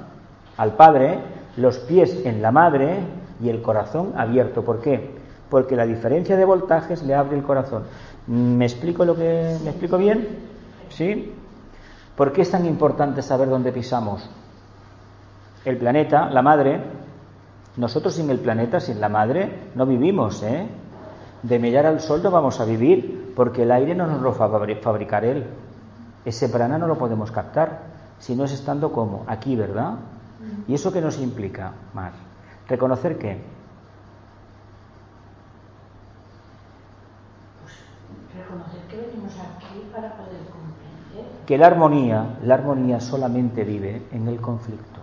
al 0.57 0.73
Padre 0.75 1.19
los 1.57 1.79
pies 1.79 2.25
en 2.25 2.43
la 2.43 2.53
madre 2.53 2.99
y 3.43 3.49
el 3.49 3.63
corazón 3.63 4.13
abierto. 4.17 4.65
¿Por 4.65 4.81
qué? 4.81 5.17
Porque 5.49 5.77
la 5.77 5.87
diferencia 5.87 6.37
de 6.37 6.45
voltajes 6.45 7.03
le 7.03 7.15
abre 7.15 7.37
el 7.37 7.43
corazón. 7.43 7.85
¿Me 8.27 8.67
explico 8.67 9.05
lo 9.05 9.17
que 9.17 9.57
me 9.65 9.71
explico 9.71 9.97
bien? 9.97 10.29
¿Sí? 10.91 11.33
¿Por 12.15 12.33
qué 12.33 12.43
es 12.43 12.51
tan 12.51 12.67
importante 12.67 13.23
saber 13.23 13.49
dónde 13.49 13.73
pisamos? 13.73 14.29
El 15.65 15.79
planeta, 15.79 16.29
la 16.29 16.43
madre, 16.43 16.81
nosotros 17.79 18.15
sin 18.15 18.29
el 18.29 18.41
planeta, 18.41 18.81
sin 18.81 19.01
la 19.01 19.09
madre, 19.09 19.71
no 19.77 19.87
vivimos, 19.87 20.43
¿eh? 20.43 20.67
De 21.45 21.61
mirar 21.61 21.87
al 21.87 22.01
sol 22.01 22.21
no 22.25 22.31
vamos 22.33 22.59
a 22.61 22.65
vivir, 22.65 23.33
porque 23.37 23.63
el 23.63 23.71
aire 23.71 23.95
no 23.95 24.09
nos 24.09 24.21
lo 24.21 24.37
va 24.37 24.47
a 24.47 24.75
fabricar 24.83 25.25
él. 25.25 25.47
Ese 26.25 26.49
prana 26.49 26.77
no 26.77 26.89
lo 26.89 26.99
podemos 26.99 27.31
captar, 27.31 27.83
si 28.19 28.35
no 28.35 28.45
es 28.45 28.53
estando 28.53 28.91
como 28.91 29.23
aquí, 29.29 29.55
¿verdad? 29.55 29.95
¿Y 30.67 30.75
eso 30.75 30.93
qué 30.93 31.01
nos 31.01 31.21
implica, 31.21 31.73
Mar? 31.95 32.13
Reconocer 32.69 33.17
que 33.17 33.41
pues 37.63 37.75
reconocer 38.37 38.81
que 38.89 38.97
venimos 38.97 39.33
aquí 39.35 39.89
para 39.93 40.15
poder 40.15 40.41
comprender. 40.51 41.47
Que 41.47 41.57
la 41.57 41.69
armonía, 41.69 42.39
la 42.43 42.55
armonía 42.55 42.99
solamente 42.99 43.63
vive 43.63 44.03
en 44.11 44.27
el 44.27 44.41
conflicto. 44.41 44.98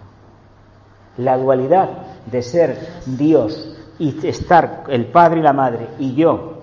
La 1.18 1.38
dualidad 1.38 1.90
de 2.26 2.42
ser 2.42 2.78
Dios 3.06 3.78
y 4.00 4.28
estar 4.28 4.84
el 4.88 5.08
Padre 5.08 5.40
y 5.40 5.44
la 5.44 5.54
Madre 5.54 5.88
y 6.00 6.16
yo 6.16 6.54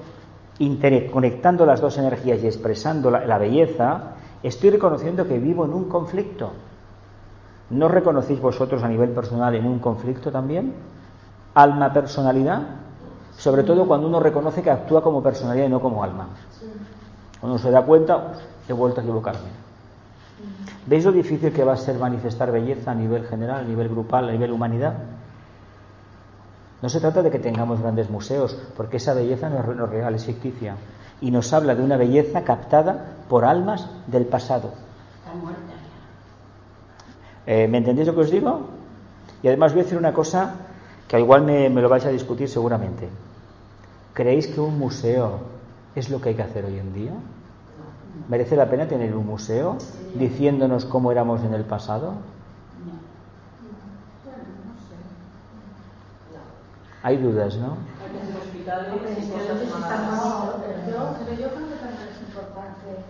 conectando 1.11 1.66
las 1.66 1.80
dos 1.80 1.98
energías 1.98 2.40
y 2.42 2.46
expresando 2.46 3.11
la 3.11 3.38
belleza, 3.38 4.14
estoy 4.44 4.70
reconociendo 4.70 5.26
que 5.26 5.38
vivo 5.38 5.64
en 5.64 5.72
un 5.72 5.88
conflicto 5.88 6.53
¿No 7.72 7.88
reconocéis 7.88 8.38
vosotros 8.38 8.82
a 8.82 8.88
nivel 8.88 9.11
personal 9.11 9.55
en 9.55 9.64
un 9.64 9.78
conflicto 9.78 10.30
también? 10.30 10.74
Alma, 11.55 11.90
personalidad. 11.90 12.61
Sobre 13.38 13.62
todo 13.62 13.86
cuando 13.86 14.07
uno 14.07 14.20
reconoce 14.20 14.62
que 14.62 14.70
actúa 14.70 15.03
como 15.03 15.22
personalidad 15.22 15.66
y 15.66 15.70
no 15.70 15.80
como 15.80 16.05
alma. 16.05 16.28
Uno 17.40 17.57
se 17.57 17.70
da 17.70 17.82
cuenta, 17.82 18.34
he 18.68 18.74
vuelto 18.74 19.00
a 19.00 19.05
equivocarme. 19.05 19.48
¿Veis 20.87 21.05
lo 21.05 21.12
difícil 21.12 21.53
que 21.53 21.64
va 21.64 21.74
a 21.74 21.76
ser 21.76 21.99
manifestar 21.99 22.51
belleza 22.51 22.91
a 22.91 22.95
nivel 22.95 23.24
general, 23.26 23.61
a 23.61 23.68
nivel 23.68 23.89
grupal, 23.89 24.28
a 24.28 24.33
nivel 24.33 24.51
humanidad? 24.51 24.95
No 26.83 26.89
se 26.89 26.99
trata 26.99 27.22
de 27.22 27.30
que 27.30 27.39
tengamos 27.39 27.80
grandes 27.80 28.11
museos, 28.11 28.59
porque 28.76 28.97
esa 28.97 29.14
belleza 29.14 29.49
no 29.49 29.61
es 29.61 29.91
real, 29.91 30.14
es 30.14 30.24
ficticia. 30.24 30.74
Y 31.20 31.30
nos 31.30 31.53
habla 31.53 31.76
de 31.76 31.85
una 31.85 31.97
belleza 31.97 32.43
captada 32.43 33.14
por 33.28 33.45
almas 33.45 33.89
del 34.09 34.26
pasado. 34.26 34.72
Eh, 37.47 37.68
¿Me 37.68 37.78
entendéis 37.78 38.09
lo 38.09 38.14
que 38.14 38.20
os 38.20 38.30
digo? 38.30 38.68
Y 39.41 39.49
además 39.49 39.72
voy 39.72 39.83
a 39.83 39.85
decir 39.85 39.99
una 39.99 40.12
cosa 40.12 40.55
que 41.07 41.20
igual 41.20 41.43
me, 41.43 41.70
me 41.70 41.80
lo 41.80 41.89
vais 41.89 42.05
a 42.05 42.11
discutir 42.11 42.49
seguramente. 42.49 43.09
¿Creéis 44.14 44.49
que 44.49 44.61
un 44.61 44.78
museo 44.78 45.39
es 45.95 46.11
lo 46.11 46.20
que 46.20 46.30
hay 46.30 46.35
que 46.35 46.43
hacer 46.43 46.64
hoy 46.64 46.78
en 46.78 46.93
día? 46.93 47.12
¿Merece 48.28 48.56
la 48.56 48.68
pena 48.70 48.88
tener 48.88 49.14
un 49.14 49.26
museo 49.26 49.78
diciéndonos 50.14 50.84
cómo 50.86 51.12
éramos 51.12 51.42
en 51.44 51.54
el 51.54 51.64
pasado? 51.64 52.22
Hay 57.02 57.16
dudas, 57.18 57.56
¿no? 57.56 57.76
Yo, 61.40 61.50
creo 61.54 61.68
que 61.68 61.76
también 61.76 62.08
es 62.08 62.20
importante 62.22 63.04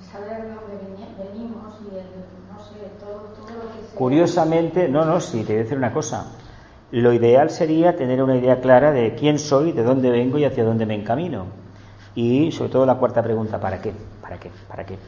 saber 0.00 0.42
de 0.42 0.50
dónde 0.54 0.76
veni- 0.76 1.14
venimos 1.16 1.74
y 1.82 1.96
el, 1.96 2.46
no 2.48 2.58
sé, 2.58 2.96
todo, 2.98 3.32
todo 3.34 3.56
lo 3.56 3.70
que 3.70 3.78
se... 3.80 3.94
Curiosamente, 3.94 4.88
no, 4.88 5.04
no, 5.04 5.20
sí, 5.20 5.44
te 5.44 5.52
voy 5.52 5.60
a 5.60 5.62
decir 5.64 5.78
una 5.78 5.92
cosa. 5.92 6.38
Lo 6.90 7.12
ideal 7.12 7.50
sería 7.50 7.96
tener 7.96 8.22
una 8.22 8.36
idea 8.36 8.60
clara 8.60 8.92
de 8.92 9.14
quién 9.14 9.38
soy, 9.38 9.72
de 9.72 9.82
dónde 9.82 10.10
vengo 10.10 10.38
y 10.38 10.44
hacia 10.44 10.64
dónde 10.64 10.86
me 10.86 10.94
encamino. 10.94 11.46
Y 12.14 12.52
sobre 12.52 12.70
todo 12.70 12.86
la 12.86 12.96
cuarta 12.98 13.22
pregunta, 13.22 13.60
¿para 13.60 13.80
qué? 13.80 13.94
¿Para 14.32 14.40
qué? 14.40 14.50
¿Para 14.66 14.86
qué? 14.86 14.98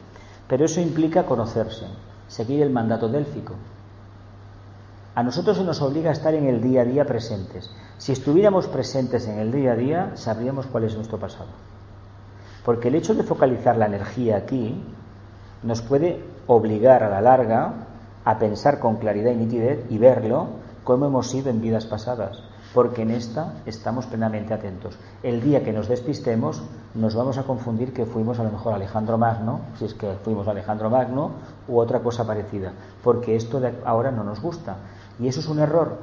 Pero 0.47 0.65
eso 0.65 0.79
implica 0.79 1.25
conocerse, 1.25 1.87
seguir 2.27 2.61
el 2.61 2.69
mandato 2.69 3.09
délfico. 3.09 3.55
A 5.15 5.23
nosotros 5.23 5.57
se 5.57 5.63
nos 5.63 5.81
obliga 5.81 6.11
a 6.11 6.13
estar 6.13 6.35
en 6.35 6.45
el 6.45 6.61
día 6.61 6.81
a 6.81 6.85
día 6.85 7.05
presentes. 7.05 7.71
Si 7.97 8.11
estuviéramos 8.11 8.67
presentes 8.67 9.27
en 9.27 9.39
el 9.39 9.51
día 9.51 9.71
a 9.71 9.75
día, 9.75 10.11
sabríamos 10.13 10.67
cuál 10.67 10.83
es 10.83 10.95
nuestro 10.95 11.17
pasado. 11.17 11.49
Porque 12.63 12.89
el 12.89 12.95
hecho 12.95 13.15
de 13.15 13.23
focalizar 13.23 13.77
la 13.77 13.87
energía 13.87 14.37
aquí 14.37 14.79
nos 15.63 15.81
puede 15.81 16.23
obligar 16.45 17.01
a 17.01 17.09
la 17.09 17.21
larga 17.21 17.73
a 18.25 18.37
pensar 18.37 18.79
con 18.79 18.97
claridad 18.97 19.31
y 19.31 19.37
nitidez 19.37 19.85
y 19.89 19.97
verlo 19.97 20.49
como 20.83 21.07
hemos 21.07 21.31
sido 21.31 21.49
en 21.49 21.61
vidas 21.61 21.87
pasadas. 21.87 22.43
Porque 22.75 23.03
en 23.03 23.11
esta 23.11 23.53
estamos 23.65 24.05
plenamente 24.05 24.53
atentos. 24.53 24.97
El 25.23 25.41
día 25.41 25.63
que 25.63 25.71
nos 25.71 25.87
despistemos, 25.87 26.61
nos 26.93 27.15
vamos 27.15 27.37
a 27.37 27.43
confundir 27.43 27.93
que 27.93 28.05
fuimos 28.05 28.37
a 28.37 28.43
lo 28.43 28.51
mejor 28.51 28.73
Alejandro 28.73 29.17
Magno, 29.17 29.61
si 29.79 29.85
es 29.85 29.93
que 29.93 30.11
fuimos 30.25 30.45
Alejandro 30.49 30.89
Magno, 30.89 31.31
u 31.69 31.79
otra 31.79 32.01
cosa 32.01 32.27
parecida. 32.27 32.73
Porque 33.01 33.37
esto 33.37 33.61
ahora 33.85 34.11
no 34.11 34.25
nos 34.25 34.41
gusta. 34.41 34.75
Y 35.19 35.29
eso 35.29 35.39
es 35.39 35.47
un 35.47 35.59
error. 35.59 35.99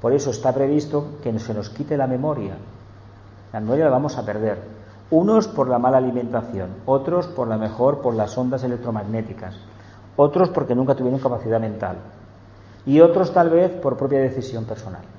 Por 0.00 0.12
eso 0.12 0.30
está 0.30 0.54
previsto 0.54 1.18
que 1.24 1.36
se 1.40 1.52
nos 1.52 1.70
quite 1.70 1.96
la 1.96 2.06
memoria. 2.06 2.54
La 3.52 3.58
memoria 3.58 3.86
la 3.86 3.90
vamos 3.90 4.16
a 4.16 4.24
perder. 4.24 4.62
Unos 5.10 5.48
por 5.48 5.68
la 5.68 5.80
mala 5.80 5.98
alimentación, 5.98 6.70
otros 6.86 7.26
por 7.26 7.48
la 7.48 7.58
mejor 7.58 8.00
por 8.00 8.14
las 8.14 8.38
ondas 8.38 8.62
electromagnéticas, 8.62 9.56
otros 10.16 10.50
porque 10.50 10.76
nunca 10.76 10.94
tuvieron 10.94 11.18
capacidad 11.18 11.60
mental 11.60 11.96
y 12.84 13.00
otros 13.00 13.32
tal 13.32 13.50
vez 13.50 13.72
por 13.72 13.96
propia 13.96 14.20
decisión 14.20 14.66
personal. 14.66 15.15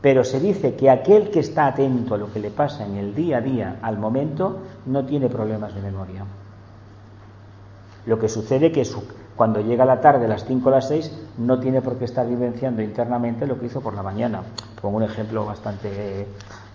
Pero 0.00 0.24
se 0.24 0.40
dice 0.40 0.74
que 0.74 0.90
aquel 0.90 1.30
que 1.30 1.40
está 1.40 1.66
atento 1.66 2.14
a 2.14 2.18
lo 2.18 2.32
que 2.32 2.40
le 2.40 2.50
pasa 2.50 2.84
en 2.86 2.96
el 2.96 3.14
día 3.14 3.38
a 3.38 3.40
día, 3.40 3.78
al 3.82 3.98
momento, 3.98 4.58
no 4.86 5.04
tiene 5.04 5.28
problemas 5.28 5.74
de 5.74 5.82
memoria. 5.82 6.24
Lo 8.04 8.18
que 8.18 8.28
sucede 8.28 8.70
que 8.70 8.84
cuando 9.34 9.60
llega 9.60 9.84
la 9.84 10.00
tarde, 10.00 10.26
a 10.26 10.28
las 10.28 10.44
5 10.44 10.68
o 10.68 10.70
las 10.70 10.88
6, 10.88 11.12
no 11.38 11.58
tiene 11.58 11.82
por 11.82 11.98
qué 11.98 12.04
estar 12.04 12.26
vivenciando 12.26 12.82
internamente 12.82 13.46
lo 13.46 13.58
que 13.58 13.66
hizo 13.66 13.80
por 13.80 13.94
la 13.94 14.02
mañana. 14.02 14.42
Pongo 14.80 14.98
un 14.98 15.02
ejemplo 15.02 15.44
bastante, 15.44 16.26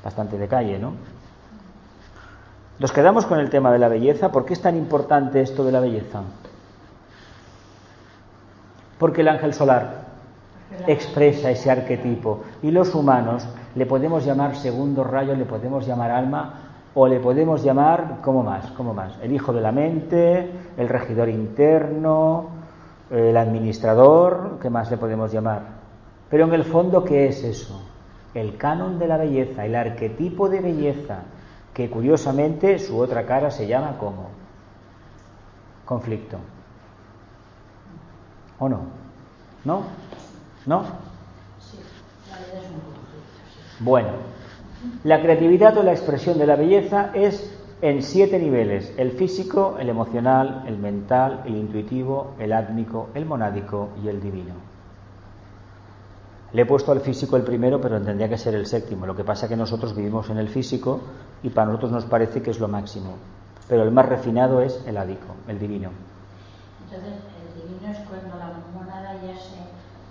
bastante 0.03 0.37
de 0.37 0.47
calle, 0.47 0.77
¿no? 0.77 0.93
Nos 2.79 2.91
quedamos 2.91 3.25
con 3.25 3.39
el 3.39 3.49
tema 3.49 3.71
de 3.71 3.79
la 3.79 3.87
belleza. 3.87 4.31
¿Por 4.31 4.45
qué 4.45 4.53
es 4.53 4.61
tan 4.61 4.75
importante 4.75 5.41
esto 5.41 5.63
de 5.63 5.71
la 5.71 5.79
belleza? 5.79 6.21
Porque 8.97 9.21
el 9.21 9.27
ángel 9.29 9.53
solar 9.53 10.00
expresa 10.87 11.51
ese 11.51 11.69
arquetipo 11.69 12.41
y 12.61 12.71
los 12.71 12.93
humanos 12.95 13.47
le 13.75 13.85
podemos 13.85 14.25
llamar 14.25 14.55
segundo 14.55 15.03
rayo, 15.03 15.35
le 15.35 15.45
podemos 15.45 15.85
llamar 15.85 16.11
alma 16.11 16.53
o 16.93 17.07
le 17.07 17.19
podemos 17.19 17.63
llamar, 17.63 18.17
¿cómo 18.21 18.43
más? 18.43 18.71
¿Cómo 18.71 18.93
más? 18.93 19.17
El 19.21 19.31
hijo 19.31 19.53
de 19.53 19.61
la 19.61 19.71
mente, 19.71 20.51
el 20.77 20.89
regidor 20.89 21.29
interno, 21.29 22.49
el 23.09 23.35
administrador, 23.37 24.57
¿qué 24.61 24.69
más 24.69 24.91
le 24.91 24.97
podemos 24.97 25.31
llamar? 25.31 25.61
Pero 26.29 26.45
en 26.45 26.53
el 26.53 26.63
fondo, 26.63 27.03
¿qué 27.03 27.27
es 27.27 27.43
eso? 27.43 27.81
El 28.33 28.57
canon 28.57 28.99
de 28.99 29.07
la 29.07 29.17
belleza, 29.17 29.65
el 29.65 29.75
arquetipo 29.75 30.49
de 30.49 30.61
belleza, 30.61 31.19
que 31.73 31.89
curiosamente 31.89 32.79
su 32.79 32.97
otra 32.97 33.25
cara 33.25 33.51
se 33.51 33.67
llama 33.67 33.97
como 33.97 34.29
conflicto. 35.85 36.37
¿O 38.59 38.69
no? 38.69 38.79
¿No? 39.65 39.81
¿No? 40.65 40.83
Bueno, 43.79 44.09
la 45.03 45.21
creatividad 45.21 45.77
o 45.77 45.83
la 45.83 45.91
expresión 45.91 46.37
de 46.37 46.45
la 46.45 46.55
belleza 46.55 47.11
es 47.13 47.57
en 47.81 48.03
siete 48.03 48.37
niveles, 48.37 48.93
el 48.97 49.11
físico, 49.11 49.77
el 49.79 49.89
emocional, 49.89 50.63
el 50.67 50.77
mental, 50.77 51.41
el 51.45 51.55
intuitivo, 51.55 52.35
el 52.37 52.53
átmico, 52.53 53.09
el 53.15 53.25
monádico 53.25 53.89
y 54.03 54.07
el 54.07 54.21
divino. 54.21 54.53
Le 56.53 56.61
he 56.61 56.65
puesto 56.65 56.91
al 56.91 56.99
físico 56.99 57.37
el 57.37 57.43
primero, 57.43 57.81
pero 57.81 57.99
tendría 58.01 58.29
que 58.29 58.37
ser 58.37 58.53
el 58.55 58.65
séptimo. 58.65 59.05
Lo 59.05 59.15
que 59.15 59.23
pasa 59.23 59.45
es 59.45 59.49
que 59.49 59.55
nosotros 59.55 59.95
vivimos 59.95 60.29
en 60.29 60.37
el 60.37 60.49
físico 60.49 60.99
y 61.41 61.49
para 61.49 61.67
nosotros 61.67 61.91
nos 61.91 62.05
parece 62.05 62.41
que 62.41 62.51
es 62.51 62.59
lo 62.59 62.67
máximo. 62.67 63.15
Pero 63.67 63.83
el 63.83 63.91
más 63.91 64.07
refinado 64.07 64.61
es 64.61 64.83
el 64.85 64.97
ádico, 64.97 65.33
el 65.47 65.57
divino. 65.57 65.89
Entonces, 66.83 67.13
el 67.39 67.61
divino 67.61 67.89
es 67.89 67.99
cuando 68.07 68.37
la 68.37 68.53
monada 68.75 69.13
ya 69.15 69.33
se 69.39 69.57
vuelve 69.57 70.10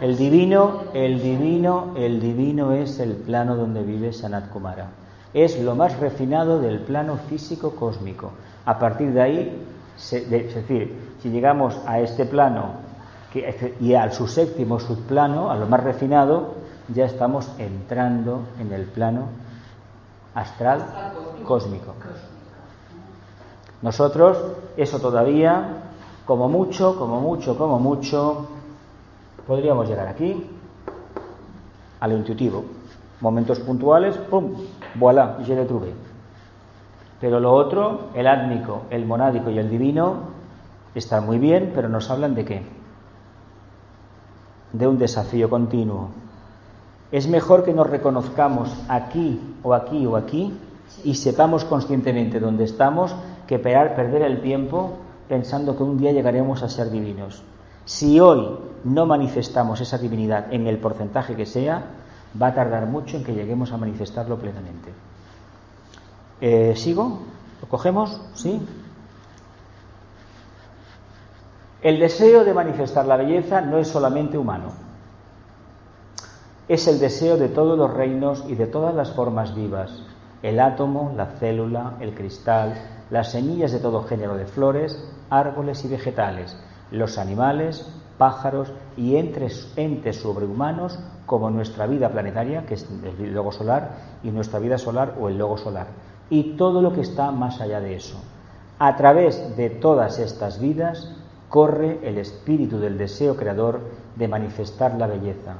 El 0.00 0.16
divino, 0.16 0.84
el 0.94 1.22
divino, 1.22 1.92
el 1.96 2.20
divino 2.20 2.72
es 2.72 2.98
el 3.00 3.16
plano 3.16 3.56
donde 3.56 3.82
vive 3.82 4.12
Sanat 4.12 4.48
Kumara. 4.48 4.88
Es 5.34 5.60
lo 5.60 5.74
más 5.74 5.98
refinado 6.00 6.58
del 6.58 6.80
plano 6.80 7.16
físico 7.16 7.72
cósmico. 7.76 8.32
A 8.64 8.78
partir 8.78 9.12
de 9.12 9.22
ahí, 9.22 9.66
es 9.96 10.30
decir, 10.30 11.14
si 11.20 11.30
llegamos 11.30 11.78
a 11.86 12.00
este 12.00 12.24
plano 12.24 12.72
y 13.80 13.94
al 13.94 14.12
su 14.12 14.26
séptimo 14.26 14.80
subplano, 14.80 15.50
a 15.50 15.56
lo 15.56 15.66
más 15.66 15.84
refinado, 15.84 16.54
ya 16.88 17.04
estamos 17.04 17.50
entrando 17.58 18.42
en 18.58 18.72
el 18.72 18.86
plano 18.86 19.28
astral 20.34 20.84
cósmico. 21.44 21.94
Nosotros, 23.82 24.38
eso 24.76 24.98
todavía, 24.98 25.82
como 26.26 26.48
mucho, 26.48 26.96
como 26.96 27.20
mucho, 27.20 27.56
como 27.56 27.78
mucho, 27.78 28.48
podríamos 29.50 29.88
llegar 29.88 30.06
aquí, 30.06 30.46
a 31.98 32.06
lo 32.06 32.16
intuitivo. 32.16 32.64
Momentos 33.20 33.58
puntuales, 33.58 34.16
¡pum! 34.16 34.52
Voilà, 34.94 35.38
je 35.44 35.56
le 35.56 35.64
trouvé. 35.64 35.92
Pero 37.20 37.40
lo 37.40 37.52
otro, 37.52 38.10
el 38.14 38.28
átmico, 38.28 38.82
el 38.90 39.04
monádico 39.06 39.50
y 39.50 39.58
el 39.58 39.68
divino, 39.68 40.18
están 40.94 41.26
muy 41.26 41.40
bien, 41.40 41.72
pero 41.74 41.88
nos 41.88 42.08
hablan 42.10 42.36
de 42.36 42.44
qué? 42.44 42.62
De 44.72 44.86
un 44.86 44.98
desafío 44.98 45.50
continuo. 45.50 46.10
Es 47.10 47.26
mejor 47.26 47.64
que 47.64 47.74
nos 47.74 47.90
reconozcamos 47.90 48.72
aquí 48.88 49.40
o 49.64 49.74
aquí 49.74 50.06
o 50.06 50.14
aquí 50.14 50.56
y 51.02 51.16
sepamos 51.16 51.64
conscientemente 51.64 52.38
dónde 52.38 52.62
estamos 52.62 53.16
que 53.48 53.58
perder 53.58 54.22
el 54.22 54.42
tiempo 54.42 54.92
pensando 55.28 55.76
que 55.76 55.82
un 55.82 55.98
día 55.98 56.12
llegaremos 56.12 56.62
a 56.62 56.68
ser 56.68 56.88
divinos. 56.88 57.42
Si 57.90 58.20
hoy 58.20 58.56
no 58.84 59.04
manifestamos 59.04 59.80
esa 59.80 59.98
divinidad 59.98 60.54
en 60.54 60.68
el 60.68 60.78
porcentaje 60.78 61.34
que 61.34 61.44
sea, 61.44 61.82
va 62.40 62.46
a 62.46 62.54
tardar 62.54 62.86
mucho 62.86 63.16
en 63.16 63.24
que 63.24 63.34
lleguemos 63.34 63.72
a 63.72 63.78
manifestarlo 63.78 64.38
plenamente. 64.38 64.92
Eh, 66.40 66.74
¿Sigo? 66.76 67.18
¿Lo 67.60 67.68
cogemos? 67.68 68.20
¿Sí? 68.34 68.64
El 71.82 71.98
deseo 71.98 72.44
de 72.44 72.54
manifestar 72.54 73.06
la 73.06 73.16
belleza 73.16 73.60
no 73.60 73.78
es 73.78 73.88
solamente 73.88 74.38
humano. 74.38 74.68
Es 76.68 76.86
el 76.86 77.00
deseo 77.00 77.38
de 77.38 77.48
todos 77.48 77.76
los 77.76 77.92
reinos 77.92 78.44
y 78.46 78.54
de 78.54 78.68
todas 78.68 78.94
las 78.94 79.10
formas 79.10 79.52
vivas. 79.56 79.90
El 80.44 80.60
átomo, 80.60 81.12
la 81.16 81.26
célula, 81.26 81.94
el 81.98 82.14
cristal, 82.14 82.72
las 83.10 83.32
semillas 83.32 83.72
de 83.72 83.80
todo 83.80 84.04
género 84.04 84.36
de 84.36 84.46
flores, 84.46 84.96
árboles 85.28 85.84
y 85.84 85.88
vegetales, 85.88 86.56
los 86.90 87.18
animales, 87.18 87.88
pájaros 88.18 88.72
y 88.96 89.16
entes, 89.16 89.72
entes 89.76 90.20
sobrehumanos 90.20 90.98
como 91.26 91.50
nuestra 91.50 91.86
vida 91.86 92.10
planetaria, 92.10 92.66
que 92.66 92.74
es 92.74 92.86
el 93.18 93.32
logo 93.32 93.52
solar, 93.52 93.96
y 94.22 94.30
nuestra 94.30 94.58
vida 94.58 94.78
solar 94.78 95.14
o 95.20 95.28
el 95.28 95.38
logo 95.38 95.56
solar. 95.56 95.86
Y 96.28 96.56
todo 96.56 96.82
lo 96.82 96.92
que 96.92 97.00
está 97.00 97.30
más 97.30 97.60
allá 97.60 97.80
de 97.80 97.94
eso. 97.94 98.20
A 98.78 98.96
través 98.96 99.56
de 99.56 99.70
todas 99.70 100.18
estas 100.18 100.60
vidas 100.60 101.14
corre 101.48 101.98
el 102.02 102.18
espíritu 102.18 102.78
del 102.78 102.98
deseo 102.98 103.36
creador 103.36 103.80
de 104.16 104.28
manifestar 104.28 104.94
la 104.94 105.06
belleza. 105.06 105.54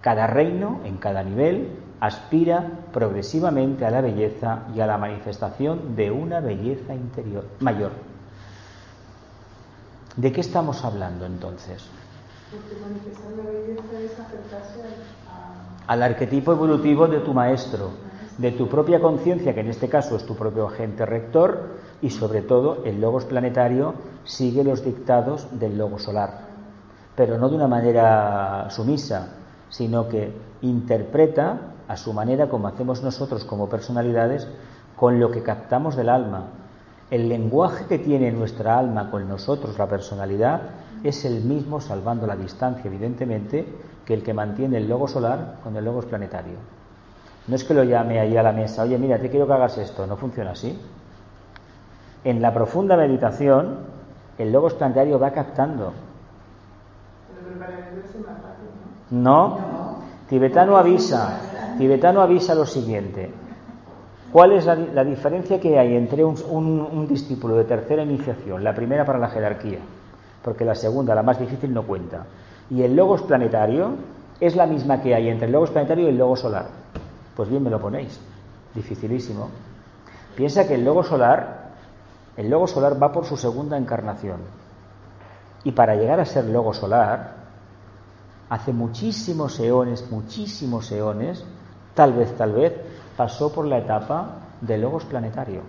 Cada 0.00 0.26
reino, 0.26 0.80
en 0.84 0.96
cada 0.96 1.22
nivel, 1.22 1.68
aspira 2.00 2.66
progresivamente 2.92 3.84
a 3.84 3.90
la 3.90 4.00
belleza 4.00 4.64
y 4.74 4.80
a 4.80 4.86
la 4.86 4.98
manifestación 4.98 5.94
de 5.96 6.10
una 6.10 6.40
belleza 6.40 6.94
interior 6.94 7.44
mayor. 7.60 8.09
¿De 10.20 10.30
qué 10.32 10.42
estamos 10.42 10.84
hablando 10.84 11.24
entonces? 11.24 11.82
Porque 12.50 12.78
manifestar 12.78 13.32
la 13.38 13.50
belleza 13.50 14.00
es 14.04 14.20
acercarse 14.20 14.82
a, 15.26 15.90
Al 15.90 16.02
arquetipo 16.02 16.52
evolutivo 16.52 17.08
de 17.08 17.20
tu 17.20 17.32
maestro, 17.32 17.88
de 18.36 18.50
tu 18.52 18.68
propia 18.68 19.00
conciencia, 19.00 19.54
que 19.54 19.60
en 19.60 19.68
este 19.68 19.88
caso 19.88 20.16
es 20.16 20.26
tu 20.26 20.36
propio 20.36 20.66
agente 20.66 21.06
rector, 21.06 21.68
y 22.02 22.10
sobre 22.10 22.42
todo 22.42 22.84
el 22.84 23.00
logos 23.00 23.24
planetario 23.24 23.94
sigue 24.24 24.62
los 24.62 24.84
dictados 24.84 25.58
del 25.58 25.78
logo 25.78 25.98
solar, 25.98 26.40
pero 27.16 27.38
no 27.38 27.48
de 27.48 27.56
una 27.56 27.68
manera 27.68 28.68
sumisa, 28.68 29.36
sino 29.70 30.06
que 30.06 30.34
interpreta 30.60 31.76
a 31.88 31.96
su 31.96 32.12
manera 32.12 32.50
como 32.50 32.68
hacemos 32.68 33.02
nosotros 33.02 33.44
como 33.44 33.70
personalidades 33.70 34.46
con 34.96 35.18
lo 35.18 35.30
que 35.30 35.42
captamos 35.42 35.96
del 35.96 36.10
alma. 36.10 36.59
El 37.10 37.28
lenguaje 37.28 37.86
que 37.86 37.98
tiene 37.98 38.30
nuestra 38.30 38.78
alma 38.78 39.10
con 39.10 39.28
nosotros, 39.28 39.76
la 39.78 39.88
personalidad, 39.88 40.60
es 41.02 41.24
el 41.24 41.42
mismo, 41.42 41.80
salvando 41.80 42.26
la 42.26 42.36
distancia, 42.36 42.84
evidentemente, 42.86 43.66
que 44.04 44.14
el 44.14 44.22
que 44.22 44.34
mantiene 44.34 44.78
el 44.78 44.88
logo 44.88 45.08
solar 45.08 45.56
con 45.62 45.76
el 45.76 45.84
logos 45.84 46.06
planetario. 46.06 46.56
No 47.48 47.56
es 47.56 47.64
que 47.64 47.74
lo 47.74 47.82
llame 47.82 48.20
ahí 48.20 48.36
a 48.36 48.42
la 48.42 48.52
mesa, 48.52 48.82
oye, 48.82 48.96
mira, 48.98 49.18
te 49.18 49.28
quiero 49.28 49.46
que 49.46 49.52
hagas 49.52 49.78
esto, 49.78 50.06
no 50.06 50.16
funciona 50.16 50.52
así. 50.52 50.78
En 52.22 52.40
la 52.40 52.54
profunda 52.54 52.96
meditación, 52.96 53.78
el 54.38 54.52
logos 54.52 54.74
planetario 54.74 55.18
va 55.18 55.32
captando. 55.32 55.92
pero 57.44 57.58
para 57.58 57.72
él 57.88 58.02
es 58.04 58.20
más 58.20 58.36
fácil, 58.36 58.68
¿no? 59.10 59.48
No, 59.48 59.96
tibetano 60.28 60.76
avisa, 60.76 61.40
tibetano 61.76 62.20
avisa 62.20 62.54
lo 62.54 62.66
siguiente. 62.66 63.32
¿Cuál 64.32 64.52
es 64.52 64.64
la, 64.64 65.04
diferencia 65.04 65.58
que 65.58 65.76
hay 65.76 65.96
entre 65.96 66.24
un, 66.24 67.06
discípulo 67.08 67.56
de 67.56 67.64
tercera 67.64 68.02
iniciación, 68.02 68.62
la 68.62 68.74
primera 68.74 69.04
para 69.04 69.18
la 69.18 69.28
jerarquía, 69.28 69.80
porque 70.42 70.64
la 70.64 70.76
segunda, 70.76 71.16
la 71.16 71.24
más 71.24 71.40
difícil, 71.40 71.74
no 71.74 71.82
cuenta, 71.82 72.26
y 72.70 72.82
el 72.82 72.94
logos 72.94 73.22
planetario 73.22 73.94
es 74.38 74.54
la 74.54 74.66
misma 74.66 75.02
que 75.02 75.16
hay 75.16 75.28
entre 75.28 75.46
el 75.46 75.52
logos 75.52 75.70
planetario 75.70 76.06
y 76.06 76.10
el 76.10 76.18
logo 76.18 76.36
solar? 76.36 76.66
Pues 77.34 77.48
bien 77.48 77.64
me 77.64 77.70
lo 77.70 77.80
ponéis, 77.80 78.20
dificilísimo. 78.72 79.50
Piensa 80.36 80.68
que 80.68 80.76
el 80.76 80.84
logo 80.84 81.02
solar, 81.02 81.70
el 82.36 82.48
logo 82.48 82.68
solar 82.68 83.02
va 83.02 83.10
por 83.10 83.24
su 83.24 83.36
segunda 83.36 83.76
encarnación. 83.76 84.38
Y 85.64 85.72
para 85.72 85.96
llegar 85.96 86.20
a 86.20 86.24
ser 86.24 86.44
logo 86.44 86.72
solar, 86.72 87.34
hace 88.48 88.72
muchísimos 88.72 89.58
eones, 89.58 90.08
muchísimos 90.08 90.90
eones, 90.92 91.44
tal 91.94 92.12
vez, 92.12 92.32
tal 92.36 92.52
vez, 92.52 92.74
pasó 93.20 93.52
por 93.52 93.66
la 93.66 93.76
etapa 93.76 94.28
de 94.62 94.78
logos 94.78 95.04
planetario. 95.04 95.60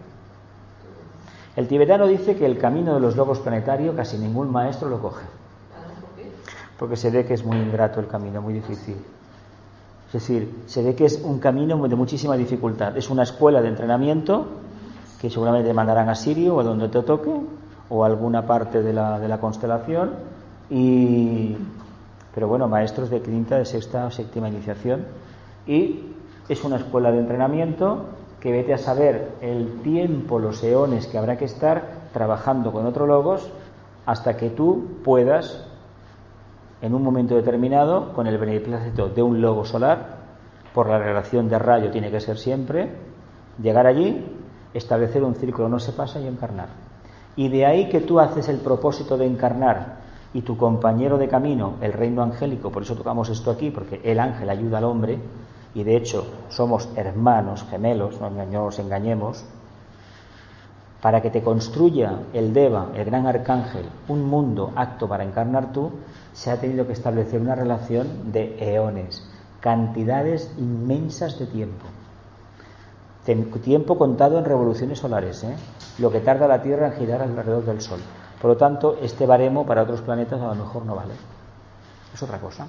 El 1.57 1.67
tibetano 1.67 2.07
dice 2.07 2.37
que 2.37 2.45
el 2.45 2.57
camino 2.57 2.93
de 2.93 3.01
los 3.01 3.17
logos 3.17 3.39
planetario 3.39 3.93
casi 3.93 4.17
ningún 4.17 4.49
maestro 4.49 4.87
lo 4.87 5.01
coge, 5.01 5.25
porque 6.79 6.95
se 6.95 7.11
ve 7.11 7.25
que 7.25 7.33
es 7.33 7.43
muy 7.43 7.57
ingrato 7.57 7.99
el 7.99 8.07
camino, 8.07 8.41
muy 8.41 8.53
difícil. 8.53 8.95
Es 10.07 10.13
decir, 10.13 10.63
se 10.65 10.81
ve 10.81 10.95
que 10.95 11.03
es 11.03 11.21
un 11.21 11.39
camino 11.39 11.75
de 11.89 11.95
muchísima 11.97 12.37
dificultad. 12.37 12.95
Es 12.95 13.09
una 13.09 13.23
escuela 13.23 13.61
de 13.61 13.67
entrenamiento 13.67 14.47
que 15.19 15.29
seguramente 15.29 15.67
te 15.67 15.73
mandarán 15.73 16.07
a 16.07 16.15
Sirio 16.15 16.55
o 16.55 16.61
a 16.61 16.63
donde 16.63 16.87
te 16.87 17.01
toque, 17.01 17.33
o 17.89 18.03
a 18.05 18.07
alguna 18.07 18.47
parte 18.47 18.81
de 18.81 18.93
la, 18.93 19.19
de 19.19 19.27
la 19.27 19.41
constelación. 19.41 20.11
Y, 20.69 21.57
pero 22.33 22.47
bueno, 22.47 22.69
maestros 22.69 23.09
de 23.09 23.21
quinta, 23.21 23.57
de 23.57 23.65
sexta 23.65 24.05
o 24.05 24.09
séptima 24.09 24.47
iniciación. 24.47 25.03
Y 25.67 26.10
es 26.51 26.65
una 26.65 26.75
escuela 26.75 27.13
de 27.13 27.19
entrenamiento 27.19 28.07
que 28.41 28.51
vete 28.51 28.73
a 28.73 28.77
saber 28.77 29.35
el 29.39 29.81
tiempo, 29.83 30.37
los 30.37 30.61
eones 30.61 31.07
que 31.07 31.17
habrá 31.17 31.37
que 31.37 31.45
estar 31.45 32.09
trabajando 32.11 32.73
con 32.73 32.85
otro 32.85 33.07
logos 33.07 33.49
hasta 34.05 34.35
que 34.35 34.49
tú 34.49 34.97
puedas 35.01 35.65
en 36.81 36.93
un 36.93 37.03
momento 37.03 37.35
determinado, 37.35 38.11
con 38.11 38.27
el 38.27 38.37
beneplácito 38.37 39.07
de 39.07 39.21
un 39.21 39.39
logo 39.39 39.63
solar, 39.63 40.17
por 40.73 40.89
la 40.89 40.97
relación 40.97 41.47
de 41.47 41.57
rayo 41.57 41.89
tiene 41.89 42.11
que 42.11 42.19
ser 42.19 42.37
siempre, 42.37 42.89
llegar 43.61 43.87
allí, 43.87 44.25
establecer 44.73 45.23
un 45.23 45.35
círculo 45.35 45.69
no 45.69 45.79
se 45.79 45.93
pasa 45.93 46.19
y 46.19 46.27
encarnar. 46.27 46.67
Y 47.37 47.47
de 47.47 47.65
ahí 47.65 47.87
que 47.87 48.01
tú 48.01 48.19
haces 48.19 48.49
el 48.49 48.57
propósito 48.57 49.17
de 49.17 49.25
encarnar 49.25 49.99
y 50.33 50.41
tu 50.41 50.57
compañero 50.57 51.17
de 51.17 51.29
camino, 51.29 51.75
el 51.79 51.93
reino 51.93 52.23
angélico, 52.23 52.71
por 52.71 52.83
eso 52.83 52.95
tocamos 52.95 53.29
esto 53.29 53.51
aquí, 53.51 53.71
porque 53.71 54.01
el 54.03 54.19
ángel 54.19 54.49
ayuda 54.49 54.79
al 54.79 54.83
hombre, 54.83 55.17
y 55.73 55.83
de 55.83 55.95
hecho 55.95 56.25
somos 56.49 56.89
hermanos, 56.95 57.65
gemelos, 57.69 58.19
no 58.19 58.29
no 58.29 58.45
nos 58.45 58.79
engañemos, 58.79 59.45
para 61.01 61.21
que 61.21 61.31
te 61.31 61.41
construya 61.41 62.19
el 62.33 62.53
Deva, 62.53 62.89
el 62.93 63.05
gran 63.05 63.25
arcángel, 63.25 63.85
un 64.07 64.23
mundo 64.23 64.71
acto 64.75 65.07
para 65.07 65.23
encarnar 65.23 65.73
tú, 65.73 65.91
se 66.33 66.51
ha 66.51 66.59
tenido 66.59 66.85
que 66.85 66.93
establecer 66.93 67.41
una 67.41 67.55
relación 67.55 68.31
de 68.31 68.55
eones, 68.59 69.27
cantidades 69.59 70.51
inmensas 70.57 71.39
de 71.39 71.47
tiempo. 71.47 71.85
Tiempo 73.63 73.97
contado 73.97 74.39
en 74.39 74.45
revoluciones 74.45 74.99
solares, 74.99 75.43
¿eh? 75.43 75.55
lo 75.99 76.11
que 76.11 76.21
tarda 76.21 76.47
la 76.47 76.61
Tierra 76.61 76.87
en 76.87 76.93
girar 76.93 77.21
alrededor 77.21 77.65
del 77.65 77.81
Sol. 77.81 77.99
Por 78.41 78.51
lo 78.51 78.57
tanto, 78.57 78.97
este 79.01 79.27
baremo 79.27 79.65
para 79.65 79.83
otros 79.83 80.01
planetas 80.01 80.41
a 80.41 80.47
lo 80.47 80.55
mejor 80.55 80.85
no 80.85 80.95
vale. 80.95 81.13
Es 82.13 82.23
otra 82.23 82.39
cosa. 82.39 82.65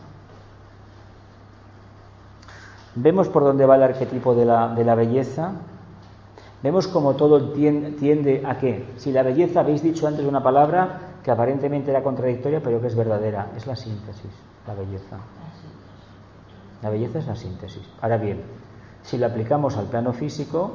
Vemos 2.95 3.29
por 3.29 3.43
dónde 3.45 3.65
va 3.67 3.77
el 3.77 3.83
arquetipo 3.83 4.35
de 4.35 4.45
la, 4.45 4.69
de 4.75 4.85
la 4.85 4.95
belleza. 4.95 5.53
Vemos 6.63 6.87
como 6.89 7.15
todo 7.15 7.53
tien- 7.55 7.97
tiende 7.99 8.43
a 8.47 8.59
qué. 8.59 8.85
Si 8.97 9.13
la 9.13 9.23
belleza, 9.23 9.61
habéis 9.61 9.83
dicho 9.83 10.07
antes 10.07 10.25
una 10.27 10.43
palabra 10.43 10.99
que 11.25 11.31
aparentemente 11.31 11.91
era 11.91 12.03
contradictoria, 12.03 12.61
pero 12.63 12.81
que 12.81 12.89
es 12.89 12.95
verdadera, 12.97 13.49
es 13.57 13.67
la 13.67 13.77
síntesis, 13.77 14.31
la 14.67 14.75
belleza. 14.75 15.17
La 16.83 16.91
belleza 16.91 17.19
es 17.21 17.27
la 17.27 17.37
síntesis. 17.37 17.83
Ahora 18.01 18.17
bien, 18.19 18.43
si 19.03 19.17
la 19.19 19.29
aplicamos 19.29 19.77
al 19.77 19.87
plano 19.87 20.13
físico, 20.13 20.73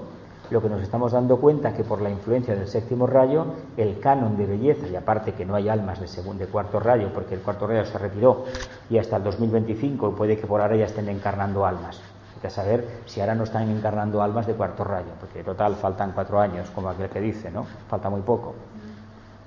lo 0.49 0.61
que 0.61 0.69
nos 0.69 0.81
estamos 0.81 1.11
dando 1.11 1.37
cuenta 1.37 1.73
que 1.73 1.83
por 1.83 2.01
la 2.01 2.09
influencia 2.09 2.55
del 2.55 2.67
séptimo 2.67 3.07
rayo, 3.07 3.45
el 3.75 3.99
canon 3.99 4.37
de 4.37 4.45
belleza, 4.45 4.87
y 4.87 4.95
aparte 4.95 5.33
que 5.33 5.45
no 5.45 5.55
hay 5.55 5.69
almas 5.69 5.99
de 5.99 6.07
segundo 6.07 6.45
de 6.45 6.51
cuarto 6.51 6.79
rayo, 6.79 7.11
porque 7.13 7.35
el 7.35 7.41
cuarto 7.41 7.67
rayo 7.67 7.85
se 7.85 7.97
retiró 7.97 8.45
y 8.89 8.97
hasta 8.97 9.17
el 9.17 9.23
2025 9.23 10.15
puede 10.15 10.37
que 10.37 10.47
por 10.47 10.61
ahora 10.61 10.75
ya 10.75 10.85
estén 10.85 11.09
encarnando 11.09 11.65
almas. 11.65 12.01
Hay 12.35 12.41
que 12.41 12.49
saber 12.49 13.01
si 13.05 13.19
ahora 13.19 13.35
no 13.35 13.43
están 13.43 13.69
encarnando 13.69 14.21
almas 14.21 14.47
de 14.47 14.53
cuarto 14.53 14.83
rayo, 14.83 15.11
porque 15.19 15.43
total 15.43 15.75
faltan 15.75 16.11
cuatro 16.13 16.39
años, 16.39 16.69
como 16.69 16.89
aquel 16.89 17.09
que 17.09 17.19
dice, 17.19 17.51
¿no? 17.51 17.65
Falta 17.89 18.09
muy 18.09 18.21
poco. 18.21 18.55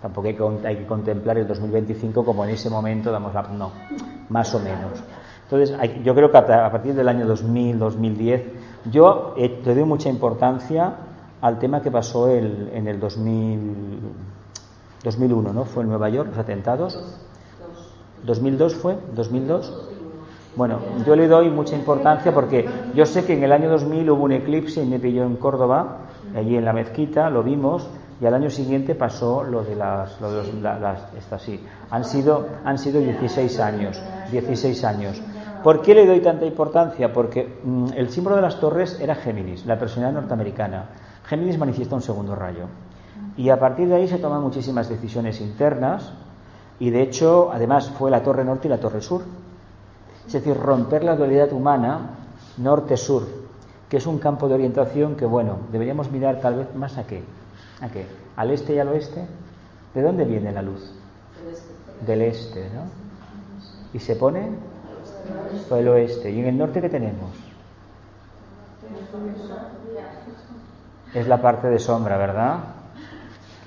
Tampoco 0.03 0.29
hay 0.29 0.35
que, 0.35 0.67
hay 0.67 0.77
que 0.77 0.87
contemplar 0.87 1.39
el 1.39 1.47
2025 1.47 2.25
como 2.25 2.45
en 2.45 2.51
ese 2.51 2.71
momento 2.71 3.13
damos 3.13 3.35
la... 3.35 3.43
No, 3.43 3.71
más 4.31 4.55
o 4.55 4.59
menos. 4.59 5.03
Entonces, 5.51 5.77
yo 6.05 6.15
creo 6.15 6.31
que 6.31 6.39
a 6.39 6.71
partir 6.71 6.95
del 6.95 7.09
año 7.09 7.27
2000, 7.27 7.79
2010, 7.79 8.43
yo 8.85 9.35
eh, 9.37 9.61
le 9.64 9.74
doy 9.74 9.85
mucha 9.85 10.09
importancia 10.09 10.95
al 11.41 11.59
tema 11.59 11.81
que 11.83 11.91
pasó 11.91 12.28
el- 12.28 12.70
en 12.72 12.87
el 12.89 13.01
2000, 13.01 13.99
2001, 15.05 15.53
¿no? 15.53 15.64
Fue 15.64 15.83
en 15.83 15.89
Nueva 15.89 16.09
York, 16.09 16.28
los 16.31 16.39
atentados. 16.39 16.99
2002 18.24 18.74
fue, 18.74 18.97
2002. 19.14 19.72
Bueno, 20.57 20.78
yo 21.07 21.16
le 21.16 21.28
doy 21.28 21.49
mucha 21.49 21.74
importancia 21.76 22.35
porque 22.35 22.68
yo 22.95 23.07
sé 23.07 23.24
que 23.24 23.35
en 23.35 23.45
el 23.45 23.53
año 23.53 23.70
2000 23.70 24.11
hubo 24.11 24.24
un 24.24 24.33
eclipse 24.33 24.83
y 24.83 24.87
me 24.87 24.99
pilló 24.99 25.22
en 25.22 25.37
Córdoba, 25.37 25.99
allí 26.37 26.57
en 26.57 26.64
la 26.64 26.72
mezquita, 26.72 27.31
lo 27.31 27.43
vimos, 27.43 27.89
y 28.20 28.26
al 28.26 28.35
año 28.35 28.51
siguiente 28.51 28.95
pasó 28.95 29.43
lo 29.45 29.62
de 29.64 29.76
las, 29.76 30.20
lo 30.20 30.31
de 30.31 30.37
los- 30.39 30.55
la- 30.55 30.78
las- 30.78 31.14
estas 31.16 31.41
sí. 31.41 31.64
Han 31.91 32.05
sido, 32.05 32.47
han 32.64 32.76
sido 32.76 33.01
16 33.01 33.59
años, 33.61 34.03
16 34.31 34.85
años. 34.85 35.22
¿Por 35.63 35.83
qué 35.83 35.95
le 35.95 36.07
doy 36.07 36.21
tanta 36.21 36.47
importancia? 36.47 37.13
Porque 37.13 37.61
mm, 37.63 37.89
el 37.95 38.11
símbolo 38.11 38.37
de 38.37 38.43
las 38.43 38.61
torres 38.61 38.99
era 39.01 39.15
Géminis, 39.15 39.67
la 39.67 39.79
personalidad 39.79 40.21
norteamericana. 40.21 40.87
Géminis 41.27 41.59
manifiesta 41.59 41.95
un 41.95 42.03
segundo 42.03 42.35
rayo. 42.35 42.67
Y 43.37 43.51
a 43.51 43.59
partir 43.59 43.89
de 43.89 43.97
ahí 43.97 44.09
se 44.09 44.19
toman 44.19 44.43
muchísimas 44.43 44.89
decisiones 44.89 45.41
internas 45.41 46.13
y 46.79 46.91
de 46.91 47.03
hecho, 47.03 47.51
además, 47.53 47.91
fue 47.91 48.11
la 48.11 48.23
torre 48.23 48.45
norte 48.45 48.69
y 48.69 48.71
la 48.71 48.81
torre 48.81 49.03
sur. 49.03 49.23
Es 50.27 50.33
decir, 50.33 50.57
romper 50.57 51.05
la 51.05 51.17
dualidad 51.17 51.53
humana 51.53 52.11
norte-sur, 52.57 53.27
que 53.89 53.99
es 53.99 54.07
un 54.07 54.19
campo 54.19 54.49
de 54.49 54.55
orientación 54.55 55.17
que, 55.17 55.27
bueno, 55.27 55.59
deberíamos 55.73 56.11
mirar 56.11 56.41
tal 56.41 56.57
vez 56.57 56.75
más 56.75 56.97
a 56.97 57.07
qué. 57.07 57.23
¿A 57.81 57.89
qué? 57.89 58.07
¿Al 58.37 58.51
este 58.51 58.75
y 58.75 58.79
al 58.79 58.89
oeste? 58.89 59.27
¿De 59.95 60.03
dónde 60.03 60.25
viene 60.25 60.53
la 60.53 60.63
luz? 60.63 60.93
Del 62.07 62.23
este, 62.23 62.71
¿no? 62.75 63.11
y 63.93 63.99
se 63.99 64.17
pone 64.17 64.49
por 65.68 65.79
el 65.79 65.89
oeste. 65.89 66.31
¿Y 66.31 66.41
en 66.41 66.47
el 66.47 66.59
norte 66.59 66.81
qué 66.81 66.89
tenemos? 66.89 67.31
Es 71.14 71.27
la 71.27 71.41
parte 71.41 71.68
de 71.68 71.79
sombra, 71.79 72.16
¿verdad? 72.16 72.59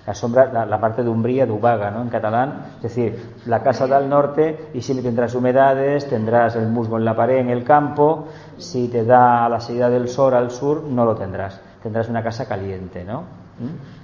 La 0.05 0.13
sombra, 0.13 0.65
la, 0.65 0.79
parte 0.81 1.01
de 1.01 1.09
umbría, 1.09 1.45
de 1.45 1.51
¿no? 1.51 2.01
En 2.01 2.09
catalán. 2.09 2.73
Es 2.77 2.83
decir, 2.83 3.35
la 3.45 3.63
casa 3.63 3.87
da 3.87 3.97
al 3.97 4.09
norte 4.09 4.69
y 4.73 4.81
siempre 4.81 5.03
tendrás 5.03 5.33
humedades, 5.33 6.09
tendrás 6.09 6.57
el 6.57 6.67
musgo 6.67 6.97
en 6.97 7.05
la 7.05 7.15
pared, 7.15 7.37
en 7.37 7.49
el 7.49 7.63
campo. 7.63 8.27
Si 8.57 8.89
te 8.89 9.05
da 9.05 9.47
la 9.47 9.61
salida 9.61 9.89
del 9.89 10.09
sol 10.09 10.33
al 10.33 10.51
sur, 10.51 10.83
no 10.83 11.05
lo 11.05 11.15
tendrás. 11.15 11.61
Tendrás 11.81 12.09
una 12.09 12.21
casa 12.21 12.45
caliente, 12.47 13.05
¿no? 13.05 13.21
¿Mm? 13.21 14.03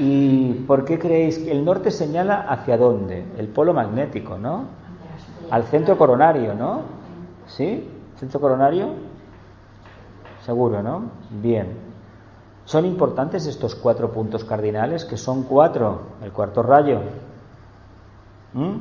¿Y 0.00 0.52
por 0.66 0.84
qué 0.84 0.98
creéis 0.98 1.38
que 1.38 1.52
el 1.52 1.64
norte 1.64 1.90
señala 1.90 2.46
hacia 2.48 2.76
dónde? 2.76 3.24
El 3.38 3.48
polo 3.48 3.72
magnético, 3.74 4.38
¿no? 4.38 4.81
Al 5.52 5.64
centro 5.64 5.98
coronario, 5.98 6.54
¿no? 6.54 6.80
¿Sí? 7.46 7.86
¿Centro 8.16 8.40
coronario? 8.40 8.94
Seguro, 10.46 10.82
¿no? 10.82 11.10
Bien. 11.28 11.76
Son 12.64 12.86
importantes 12.86 13.44
estos 13.44 13.74
cuatro 13.74 14.12
puntos 14.12 14.44
cardinales, 14.44 15.04
que 15.04 15.18
son 15.18 15.42
cuatro, 15.42 16.00
el 16.22 16.32
cuarto 16.32 16.62
rayo. 16.62 17.00
¿Mm? 18.54 18.76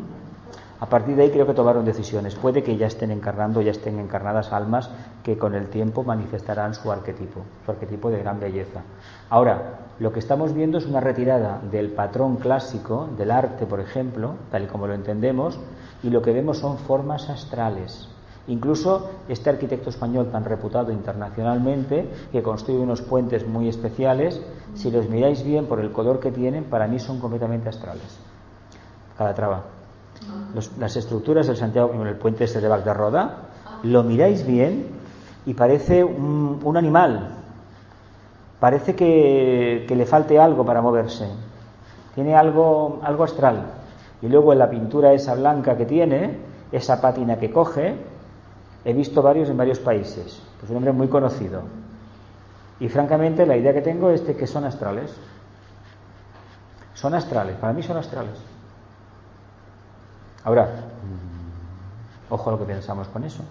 A 0.79 0.85
partir 0.85 1.17
de 1.17 1.23
ahí 1.23 1.31
creo 1.31 1.45
que 1.45 1.53
tomaron 1.53 1.83
decisiones. 1.83 2.35
Puede 2.35 2.63
que 2.63 2.77
ya 2.77 2.87
estén 2.87 3.11
encarnando, 3.11 3.61
ya 3.61 3.71
estén 3.71 3.99
encarnadas 3.99 4.53
almas 4.53 4.89
que 5.23 5.37
con 5.37 5.55
el 5.55 5.67
tiempo 5.67 6.05
manifestarán 6.05 6.73
su 6.73 6.89
arquetipo, 6.89 7.41
su 7.65 7.71
arquetipo 7.71 8.09
de 8.09 8.19
gran 8.19 8.39
belleza. 8.39 8.79
Ahora, 9.29 9.79
lo 9.99 10.13
que 10.13 10.19
estamos 10.19 10.53
viendo 10.53 10.77
es 10.77 10.85
una 10.85 11.01
retirada 11.01 11.59
del 11.69 11.91
patrón 11.91 12.37
clásico, 12.37 13.09
del 13.17 13.29
arte, 13.29 13.65
por 13.65 13.81
ejemplo, 13.81 14.35
tal 14.49 14.63
y 14.63 14.67
como 14.67 14.87
lo 14.87 14.93
entendemos, 14.93 15.59
y 16.03 16.09
lo 16.09 16.21
que 16.21 16.33
vemos 16.33 16.59
son 16.59 16.77
formas 16.77 17.29
astrales. 17.29 18.07
Incluso 18.47 19.09
este 19.29 19.49
arquitecto 19.49 19.89
español 19.89 20.29
tan 20.31 20.43
reputado 20.43 20.91
internacionalmente, 20.91 22.09
que 22.31 22.41
construye 22.41 22.79
unos 22.79 23.01
puentes 23.01 23.47
muy 23.47 23.69
especiales, 23.69 24.41
si 24.73 24.89
los 24.89 25.07
miráis 25.09 25.43
bien 25.43 25.67
por 25.67 25.79
el 25.79 25.91
color 25.91 26.19
que 26.19 26.31
tienen, 26.31 26.63
para 26.63 26.87
mí 26.87 26.99
son 26.99 27.19
completamente 27.19 27.69
astrales. 27.69 28.17
Calatrava 29.17 29.63
las 30.79 30.95
estructuras 30.95 31.47
del 31.47 31.57
Santiago, 31.57 31.91
el 32.05 32.15
puente 32.15 32.43
este 32.43 32.61
de 32.61 32.67
Bac 32.67 32.83
de 32.83 32.93
Roda, 32.93 33.37
lo 33.83 34.03
miráis 34.03 34.45
bien 34.45 34.87
y 35.45 35.53
parece 35.53 36.03
un, 36.03 36.75
animal. 36.75 37.37
Parece 38.59 38.95
que, 38.95 39.85
le 39.89 40.05
falte 40.05 40.39
algo 40.39 40.65
para 40.65 40.81
moverse. 40.81 41.27
Tiene 42.13 42.35
algo, 42.35 42.99
algo 43.03 43.23
astral. 43.23 43.80
Y 44.21 44.27
luego 44.27 44.53
en 44.53 44.59
la 44.59 44.69
pintura 44.69 45.13
esa 45.13 45.35
blanca 45.35 45.75
que 45.75 45.85
tiene, 45.85 46.37
esa 46.71 47.01
pátina 47.01 47.37
que 47.37 47.51
coge, 47.51 47.95
he 48.85 48.93
visto 48.93 49.21
varios 49.21 49.49
en 49.49 49.57
varios 49.57 49.79
países. 49.79 50.41
Es 50.63 50.69
un 50.69 50.77
hombre 50.77 50.91
muy 50.91 51.07
conocido. 51.07 51.63
Y 52.79 52.89
francamente 52.89 53.45
la 53.45 53.57
idea 53.57 53.73
que 53.73 53.81
tengo 53.81 54.09
es 54.09 54.25
de 54.25 54.35
que 54.35 54.47
son 54.47 54.65
astrales. 54.65 55.13
Son 56.93 57.13
astrales, 57.13 57.55
para 57.57 57.73
mí 57.73 57.81
son 57.81 57.97
astrales. 57.97 58.37
Ahora, 60.43 60.69
ojo 62.29 62.49
a 62.49 62.53
lo 62.53 62.59
que 62.59 62.65
pensamos 62.65 63.07
con 63.07 63.23
eso. 63.23 63.43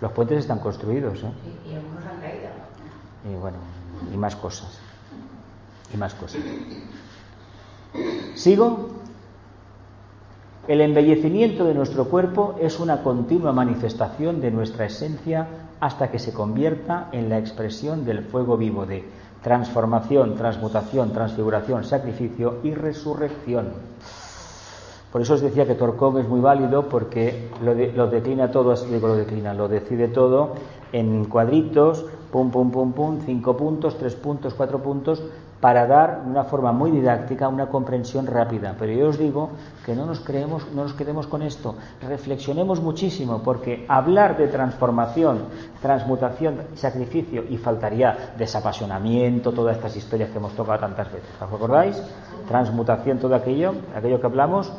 Los 0.00 0.12
puentes 0.12 0.38
están 0.38 0.58
construidos. 0.58 1.22
¿eh? 1.22 1.32
Y, 1.68 1.74
algunos 1.74 2.04
han 2.04 2.20
caído. 2.20 2.48
Y 3.30 3.34
bueno, 3.40 3.58
y 4.12 4.16
más 4.16 4.36
cosas. 4.36 4.78
Y 5.92 5.96
más 5.96 6.14
cosas. 6.14 6.40
¿Sigo? 8.34 8.90
El 10.66 10.80
embellecimiento 10.80 11.66
de 11.66 11.74
nuestro 11.74 12.06
cuerpo 12.06 12.54
es 12.58 12.80
una 12.80 13.02
continua 13.02 13.52
manifestación 13.52 14.40
de 14.40 14.50
nuestra 14.50 14.86
esencia 14.86 15.46
hasta 15.78 16.10
que 16.10 16.18
se 16.18 16.32
convierta 16.32 17.08
en 17.12 17.28
la 17.28 17.38
expresión 17.38 18.06
del 18.06 18.22
fuego 18.22 18.56
vivo 18.56 18.86
de 18.86 19.04
transformación, 19.42 20.36
transmutación, 20.36 21.12
transfiguración, 21.12 21.84
sacrificio 21.84 22.60
y 22.62 22.72
resurrección. 22.72 23.72
Por 25.12 25.20
eso 25.20 25.34
os 25.34 25.42
decía 25.42 25.66
que 25.66 25.74
Torcón 25.74 26.18
es 26.18 26.26
muy 26.26 26.40
válido 26.40 26.88
porque 26.88 27.50
lo, 27.62 28.06
declina 28.06 28.50
todo, 28.50 28.74
digo 28.74 29.08
lo 29.08 29.16
declina, 29.16 29.52
lo 29.52 29.68
decide 29.68 30.08
todo 30.08 30.54
en 30.92 31.26
cuadritos, 31.26 32.06
pum, 32.32 32.50
pum, 32.50 32.70
pum, 32.70 32.92
pum, 32.94 33.18
cinco 33.26 33.54
puntos, 33.54 33.98
tres 33.98 34.14
puntos, 34.14 34.54
cuatro 34.54 34.82
puntos, 34.82 35.22
para 35.64 35.86
dar 35.86 36.22
de 36.22 36.30
una 36.30 36.44
forma 36.44 36.72
muy 36.72 36.90
didáctica 36.90 37.48
una 37.48 37.70
comprensión 37.70 38.26
rápida. 38.26 38.76
Pero 38.78 38.92
yo 38.92 39.08
os 39.08 39.16
digo 39.16 39.48
que 39.86 39.96
no 39.96 40.04
nos, 40.04 40.20
creemos, 40.20 40.70
no 40.74 40.82
nos 40.82 40.92
quedemos 40.92 41.26
con 41.26 41.40
esto, 41.40 41.76
reflexionemos 42.02 42.82
muchísimo, 42.82 43.42
porque 43.42 43.86
hablar 43.88 44.36
de 44.36 44.48
transformación, 44.48 45.44
transmutación, 45.80 46.60
sacrificio, 46.74 47.44
y 47.48 47.56
faltaría 47.56 48.34
desapasionamiento, 48.36 49.52
todas 49.52 49.78
estas 49.78 49.96
historias 49.96 50.28
que 50.28 50.36
hemos 50.36 50.52
tocado 50.52 50.80
tantas 50.80 51.10
veces, 51.10 51.30
¿os 51.40 51.50
acordáis? 51.50 51.96
Transmutación, 52.46 53.18
todo 53.18 53.34
aquello, 53.34 53.72
aquello 53.96 54.20
que 54.20 54.26
hablamos, 54.26 54.70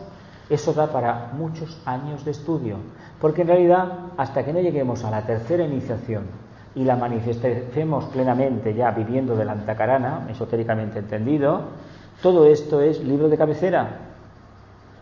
eso 0.52 0.72
da 0.72 0.86
para 0.86 1.32
muchos 1.34 1.82
años 1.88 2.24
de 2.24 2.30
estudio, 2.30 2.78
porque 3.20 3.42
en 3.42 3.48
realidad 3.48 3.92
hasta 4.18 4.46
que 4.46 4.54
no 4.54 4.60
lleguemos 4.60 5.04
a 5.04 5.10
la 5.10 5.24
tercera 5.24 5.64
iniciación 5.64 6.45
y 6.76 6.84
la 6.84 6.96
manifestemos 6.96 8.06
plenamente 8.06 8.74
ya 8.74 8.92
viviendo 8.92 9.36
de 9.36 9.46
la 9.46 9.54
antacarana, 9.54 10.28
esotéricamente 10.30 11.00
entendido, 11.00 11.62
todo 12.22 12.46
esto 12.46 12.82
es 12.82 13.04
libro 13.04 13.30
de 13.30 13.38
cabecera. 13.38 14.00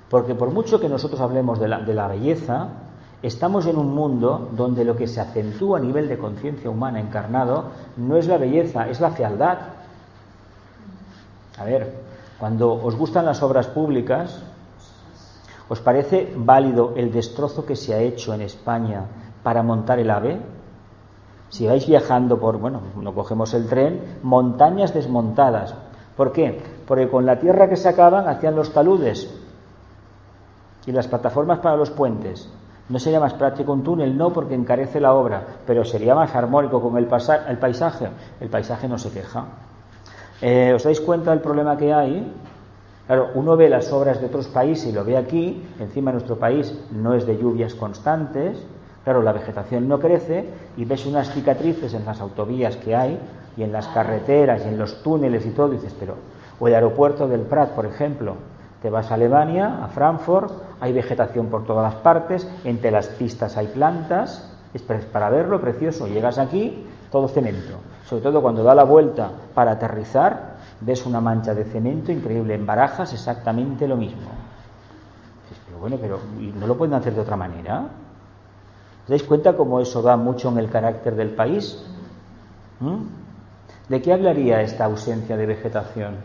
Porque 0.09 0.35
por 0.35 0.51
mucho 0.51 0.79
que 0.79 0.87
nosotros 0.87 1.19
hablemos 1.19 1.59
de 1.59 1.67
la, 1.67 1.79
de 1.79 1.93
la 1.93 2.07
belleza, 2.07 2.67
estamos 3.21 3.65
en 3.65 3.77
un 3.77 3.93
mundo 3.93 4.49
donde 4.51 4.85
lo 4.85 4.95
que 4.95 5.07
se 5.07 5.19
acentúa 5.19 5.79
a 5.79 5.81
nivel 5.81 6.07
de 6.07 6.17
conciencia 6.17 6.69
humana 6.69 6.99
encarnado 6.99 7.65
no 7.97 8.17
es 8.17 8.27
la 8.27 8.37
belleza, 8.37 8.87
es 8.89 8.99
la 8.99 9.11
fealdad. 9.11 9.57
A 11.57 11.63
ver, 11.63 11.93
cuando 12.39 12.73
os 12.73 12.95
gustan 12.95 13.25
las 13.25 13.41
obras 13.41 13.67
públicas, 13.67 14.43
¿Os 15.69 15.79
parece 15.79 16.31
válido 16.35 16.93
el 16.95 17.11
destrozo 17.11 17.65
que 17.65 17.75
se 17.75 17.93
ha 17.93 17.99
hecho 17.99 18.33
en 18.33 18.41
España 18.41 19.05
para 19.41 19.63
montar 19.63 19.97
el 19.97 20.11
AVE? 20.11 20.39
Si 21.53 21.67
vais 21.67 21.85
viajando 21.85 22.39
por, 22.39 22.57
bueno, 22.57 22.81
no 22.99 23.13
cogemos 23.13 23.53
el 23.53 23.67
tren, 23.67 24.17
montañas 24.23 24.91
desmontadas. 24.91 25.75
¿Por 26.17 26.31
qué? 26.31 26.59
Porque 26.87 27.07
con 27.07 27.27
la 27.27 27.37
tierra 27.37 27.69
que 27.69 27.75
sacaban 27.75 28.27
hacían 28.27 28.55
los 28.55 28.73
taludes 28.73 29.31
y 30.87 30.91
las 30.91 31.07
plataformas 31.07 31.59
para 31.59 31.77
los 31.77 31.91
puentes. 31.91 32.49
No 32.89 32.97
sería 32.97 33.19
más 33.19 33.35
práctico 33.35 33.71
un 33.71 33.83
túnel, 33.83 34.17
no, 34.17 34.33
porque 34.33 34.55
encarece 34.55 34.99
la 34.99 35.13
obra, 35.13 35.43
pero 35.67 35.85
sería 35.85 36.15
más 36.15 36.33
armónico 36.33 36.81
con 36.81 36.97
el, 36.97 37.07
el 37.47 37.57
paisaje. 37.59 38.07
El 38.39 38.49
paisaje 38.49 38.87
no 38.87 38.97
se 38.97 39.11
queja. 39.11 39.45
Eh, 40.41 40.73
¿Os 40.73 40.83
dais 40.83 41.01
cuenta 41.01 41.29
del 41.29 41.41
problema 41.41 41.77
que 41.77 41.93
hay? 41.93 42.33
Claro, 43.05 43.29
uno 43.35 43.55
ve 43.55 43.69
las 43.69 43.93
obras 43.93 44.19
de 44.19 44.25
otros 44.25 44.47
países 44.47 44.87
y 44.87 44.91
lo 44.91 45.05
ve 45.05 45.17
aquí, 45.17 45.63
encima 45.79 46.11
nuestro 46.11 46.39
país 46.39 46.73
no 46.91 47.13
es 47.13 47.27
de 47.27 47.37
lluvias 47.37 47.75
constantes, 47.75 48.57
claro, 49.03 49.21
la 49.21 49.33
vegetación 49.33 49.87
no 49.87 49.99
crece 49.99 50.49
y 50.77 50.85
ves 50.85 51.05
unas 51.05 51.31
cicatrices 51.31 51.93
en 51.93 52.05
las 52.05 52.21
autovías 52.21 52.77
que 52.77 52.95
hay 52.95 53.19
y 53.57 53.63
en 53.63 53.71
las 53.71 53.87
carreteras 53.89 54.63
y 54.65 54.69
en 54.69 54.77
los 54.77 55.03
túneles 55.03 55.45
y 55.45 55.51
todo, 55.51 55.69
dices, 55.69 55.95
pero, 55.99 56.15
o 56.59 56.67
el 56.67 56.75
aeropuerto 56.75 57.27
del 57.27 57.41
Prat, 57.41 57.71
por 57.71 57.85
ejemplo, 57.85 58.35
te 58.81 58.89
vas 58.89 59.11
a 59.11 59.13
Alemania, 59.13 59.83
a 59.83 59.87
Frankfurt, 59.87 60.51
hay 60.79 60.91
vegetación 60.91 61.47
por 61.47 61.65
todas 61.65 61.93
las 61.93 62.01
partes, 62.01 62.47
entre 62.63 62.91
las 62.91 63.07
pistas 63.07 63.57
hay 63.57 63.67
plantas, 63.67 64.49
es 64.73 64.81
para 64.81 65.29
verlo 65.29 65.61
precioso, 65.61 66.07
llegas 66.07 66.37
aquí, 66.37 66.85
todo 67.11 67.27
cemento, 67.27 67.77
sobre 68.05 68.23
todo 68.23 68.41
cuando 68.41 68.63
da 68.63 68.73
la 68.73 68.83
vuelta 68.83 69.31
para 69.53 69.73
aterrizar, 69.73 70.53
ves 70.81 71.05
una 71.05 71.21
mancha 71.21 71.53
de 71.53 71.63
cemento 71.63 72.11
increíble. 72.11 72.55
En 72.55 72.65
Barajas 72.65 73.13
exactamente 73.13 73.87
lo 73.87 73.95
mismo. 73.95 74.29
Pero 75.67 75.79
bueno, 75.79 75.97
pero 76.01 76.19
¿no 76.59 76.67
lo 76.67 76.77
pueden 76.77 76.95
hacer 76.95 77.13
de 77.13 77.21
otra 77.21 77.35
manera? 77.35 77.85
¿Os 79.03 79.09
dais 79.09 79.23
cuenta 79.23 79.55
cómo 79.55 79.79
eso 79.79 80.01
da 80.01 80.15
mucho 80.15 80.49
en 80.49 80.57
el 80.57 80.69
carácter 80.69 81.15
del 81.15 81.31
país? 81.31 81.83
¿Mm? 82.79 83.03
¿De 83.89 84.01
qué 84.01 84.13
hablaría 84.13 84.61
esta 84.61 84.85
ausencia 84.85 85.35
de 85.35 85.45
vegetación? 85.45 86.15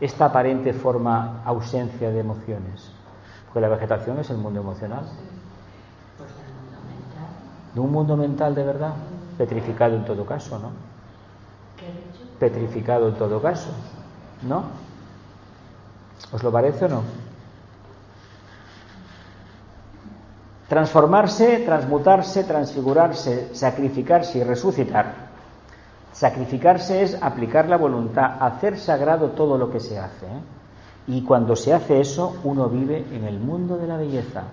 Esta 0.00 0.26
aparente 0.26 0.72
forma 0.72 1.42
ausencia 1.44 2.10
de 2.10 2.20
emociones. 2.20 2.92
Porque 3.46 3.60
la 3.60 3.68
vegetación 3.68 4.18
es 4.20 4.30
el 4.30 4.38
mundo 4.38 4.60
emocional. 4.60 5.04
De 7.74 7.80
un 7.80 7.92
mundo 7.92 8.16
mental 8.16 8.54
de 8.54 8.64
verdad, 8.64 8.94
petrificado 9.36 9.96
en 9.96 10.04
todo 10.04 10.24
caso, 10.24 10.58
¿no? 10.58 10.70
petrificado 12.38 13.08
en 13.08 13.14
todo 13.14 13.40
caso, 13.40 13.70
¿no? 14.42 14.64
¿Os 16.32 16.42
lo 16.42 16.50
parece 16.50 16.86
o 16.86 16.88
no? 16.88 17.02
Transformarse, 20.68 21.60
transmutarse, 21.60 22.42
transfigurarse, 22.44 23.54
sacrificarse 23.54 24.38
y 24.38 24.42
resucitar. 24.42 25.26
Sacrificarse 26.12 27.02
es 27.02 27.22
aplicar 27.22 27.68
la 27.68 27.76
voluntad, 27.76 28.36
hacer 28.40 28.78
sagrado 28.78 29.30
todo 29.30 29.58
lo 29.58 29.70
que 29.70 29.80
se 29.80 29.98
hace. 29.98 30.26
¿eh? 30.26 30.40
Y 31.08 31.22
cuando 31.22 31.54
se 31.54 31.72
hace 31.72 32.00
eso, 32.00 32.40
uno 32.42 32.68
vive 32.68 33.04
en 33.12 33.24
el 33.24 33.38
mundo 33.38 33.76
de 33.76 33.86
la 33.86 33.96
belleza. 33.96 34.44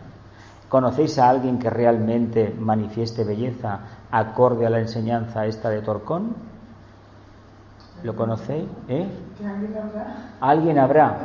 ¿Conocéis 0.69 1.17
a 1.17 1.29
alguien 1.29 1.57
que 1.57 1.69
realmente 1.69 2.53
manifieste 2.59 3.23
belleza 3.23 3.79
acorde 4.11 4.65
a 4.67 4.69
la 4.69 4.79
enseñanza 4.79 5.45
esta 5.45 5.69
de 5.69 5.81
Torcón? 5.81 6.35
¿Lo 8.03 8.15
conocéis? 8.15 8.65
¿Eh? 8.87 9.07
¿Alguien 10.41 10.77
habrá? 10.77 11.17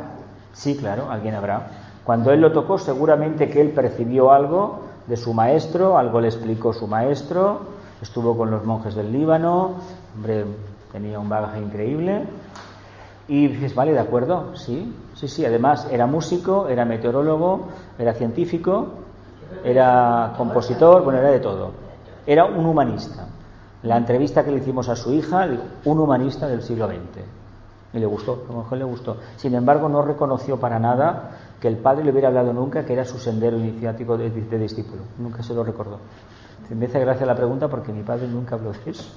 Sí, 0.53 0.77
claro, 0.77 1.11
alguien 1.11 1.35
habrá. 1.35 1.88
Cuando 2.09 2.31
él 2.31 2.41
lo 2.41 2.51
tocó, 2.51 2.79
seguramente 2.79 3.51
que 3.51 3.61
él 3.61 3.69
percibió 3.69 4.31
algo 4.31 4.79
de 5.05 5.15
su 5.15 5.31
maestro, 5.31 5.95
algo 5.95 6.19
le 6.19 6.29
explicó 6.29 6.73
su 6.73 6.87
maestro, 6.87 7.59
estuvo 8.01 8.35
con 8.35 8.49
los 8.49 8.65
monjes 8.65 8.95
del 8.95 9.11
Líbano, 9.11 9.75
hombre, 10.15 10.43
tenía 10.91 11.19
un 11.19 11.29
bagaje 11.29 11.59
increíble. 11.59 12.23
Y 13.27 13.49
dices, 13.49 13.75
vale, 13.75 13.93
de 13.93 13.99
acuerdo, 13.99 14.55
sí, 14.55 14.91
sí, 15.13 15.27
sí. 15.27 15.45
Además, 15.45 15.87
era 15.91 16.07
músico, 16.07 16.67
era 16.67 16.83
meteorólogo, 16.83 17.67
era 17.99 18.15
científico, 18.15 18.87
era 19.63 20.33
compositor, 20.35 21.03
bueno, 21.03 21.19
era 21.19 21.29
de 21.29 21.39
todo. 21.39 21.73
Era 22.25 22.45
un 22.45 22.65
humanista. 22.65 23.27
La 23.83 23.97
entrevista 23.97 24.43
que 24.43 24.49
le 24.49 24.57
hicimos 24.57 24.89
a 24.89 24.95
su 24.95 25.13
hija, 25.13 25.47
un 25.85 25.99
humanista 25.99 26.47
del 26.47 26.63
siglo 26.63 26.87
XX. 26.87 27.23
Y 27.93 27.99
le 27.99 28.05
gustó, 28.07 28.45
a 28.49 28.51
lo 28.51 28.59
mejor 28.63 28.77
le 28.79 28.83
gustó. 28.83 29.17
Sin 29.35 29.53
embargo, 29.53 29.89
no 29.89 30.01
reconoció 30.01 30.59
para 30.59 30.79
nada 30.79 31.48
que 31.59 31.67
el 31.67 31.77
padre 31.77 32.03
le 32.03 32.11
hubiera 32.11 32.29
hablado 32.29 32.53
nunca 32.53 32.85
que 32.85 32.93
era 32.93 33.05
su 33.05 33.17
sendero 33.17 33.57
iniciático 33.57 34.17
de, 34.17 34.29
discípulo. 34.29 35.03
Nunca 35.17 35.43
se 35.43 35.53
lo 35.53 35.63
recordó. 35.63 35.99
Me 36.69 36.85
hace 36.85 36.99
gracia 36.99 37.25
la 37.25 37.35
pregunta 37.35 37.67
porque 37.67 37.91
mi 37.91 38.03
padre 38.03 38.27
nunca 38.27 38.55
habló 38.55 38.71
de 38.71 38.91
eso. 38.91 39.11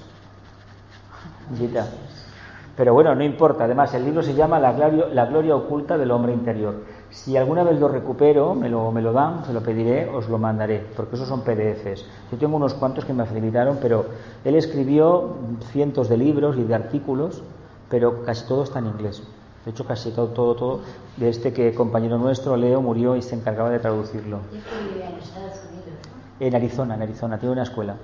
Pero 2.75 2.93
bueno, 2.93 3.13
no 3.13 3.23
importa. 3.23 3.65
Además, 3.65 3.93
el 3.93 4.03
libro 4.03 4.23
se 4.23 4.33
llama 4.33 4.59
La 4.59 4.73
gloria, 4.73 5.05
la 5.13 5.25
gloria 5.25 5.55
oculta 5.55 5.97
del 5.97 6.09
hombre 6.11 6.33
interior. 6.33 6.83
Si 7.11 7.37
alguna 7.37 7.63
vez 7.63 7.79
lo 7.79 7.87
recupero, 7.87 8.55
me 8.55 8.69
lo, 8.69 8.91
me 8.91 9.01
lo 9.01 9.13
dan, 9.13 9.45
se 9.45 9.53
lo 9.53 9.61
pediré, 9.61 10.09
os 10.09 10.27
lo 10.29 10.39
mandaré, 10.39 10.83
porque 10.95 11.15
esos 11.15 11.27
son 11.27 11.41
PDFs. 11.41 12.05
Yo 12.31 12.37
tengo 12.39 12.57
unos 12.57 12.73
cuantos 12.73 13.05
que 13.05 13.13
me 13.13 13.23
facilitaron, 13.23 13.77
pero 13.79 14.05
él 14.43 14.55
escribió 14.55 15.35
cientos 15.71 16.09
de 16.09 16.17
libros 16.17 16.57
y 16.57 16.63
de 16.63 16.73
artículos, 16.73 17.43
pero 17.87 18.23
casi 18.23 18.47
todo 18.47 18.63
está 18.63 18.79
en 18.79 18.87
inglés. 18.87 19.21
De 19.65 19.71
hecho, 19.71 19.85
casi 19.85 20.11
todo, 20.11 20.27
todo, 20.27 20.55
todo, 20.55 20.79
de 21.17 21.29
este 21.29 21.53
que 21.53 21.73
compañero 21.73 22.17
nuestro, 22.17 22.57
Leo, 22.57 22.81
murió 22.81 23.15
y 23.15 23.21
se 23.21 23.35
encargaba 23.35 23.69
de 23.69 23.79
traducirlo. 23.79 24.39
Y 24.51 24.57
esto 24.57 24.69
vive 24.91 25.05
en 25.05 25.15
Estados 25.15 25.61
Unidos, 25.69 25.99
¿no? 26.39 26.45
En 26.45 26.55
Arizona, 26.55 26.95
en 26.95 27.01
Arizona, 27.01 27.37
tiene 27.37 27.53
una 27.53 27.63
escuela. 27.63 27.95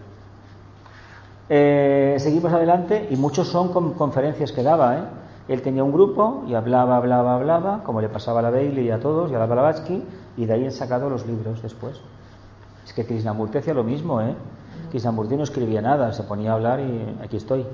Eh, 1.50 2.16
seguimos 2.20 2.54
adelante 2.54 3.08
y 3.10 3.16
muchos 3.16 3.48
son 3.48 3.74
con 3.74 3.94
conferencias 3.96 4.52
que 4.52 4.64
daba. 4.64 4.98
¿eh? 4.98 5.04
Él 5.50 5.62
tenía 5.64 5.84
un 5.84 5.92
grupo 5.92 6.44
y 6.48 6.54
hablaba, 6.54 6.96
hablaba, 6.96 7.36
hablaba, 7.36 7.84
como 7.84 8.02
le 8.02 8.08
pasaba 8.08 8.40
a 8.40 8.44
la 8.44 8.52
Bailey 8.52 8.86
y 8.86 8.92
a 8.92 9.00
todos, 9.00 9.32
y 9.32 9.36
a 9.36 9.40
la 9.40 9.48
Blavatsky, 9.48 10.04
y 10.38 10.46
de 10.46 10.54
ahí 10.54 10.66
han 10.66 10.72
sacado 10.72 11.10
los 11.10 11.26
libros 11.26 11.62
después. 11.62 12.00
Es 12.86 12.94
que 12.94 13.06
Krishnamurti 13.06 13.58
hacía 13.58 13.74
lo 13.74 13.84
mismo, 13.84 14.22
¿eh? 14.22 14.36
Krishnamurti 14.92 15.36
no 15.36 15.44
escribía 15.44 15.82
nada, 15.82 16.14
se 16.14 16.24
ponía 16.24 16.52
a 16.52 16.54
hablar 16.54 16.80
y 16.80 17.18
aquí 17.24 17.38
estoy. 17.38 17.66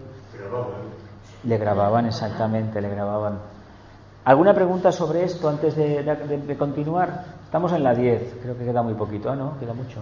Le 1.44 1.58
grababan, 1.58 2.06
exactamente, 2.06 2.82
le 2.82 2.90
grababan. 2.90 3.55
¿Alguna 4.26 4.54
pregunta 4.54 4.92
sobre 4.92 5.24
esto 5.24 5.48
antes 5.48 5.76
de, 5.76 6.02
de- 6.04 6.38
de 6.46 6.58
continuar? 6.58 7.26
Estamos 7.46 7.72
en 7.74 7.84
la 7.84 7.94
10, 7.94 8.38
creo 8.42 8.58
que 8.58 8.66
queda 8.66 8.82
muy 8.82 8.96
poquito, 8.96 9.30
¿ah, 9.30 9.36
no? 9.36 9.58
Queda 9.60 9.74
mucho. 9.74 10.02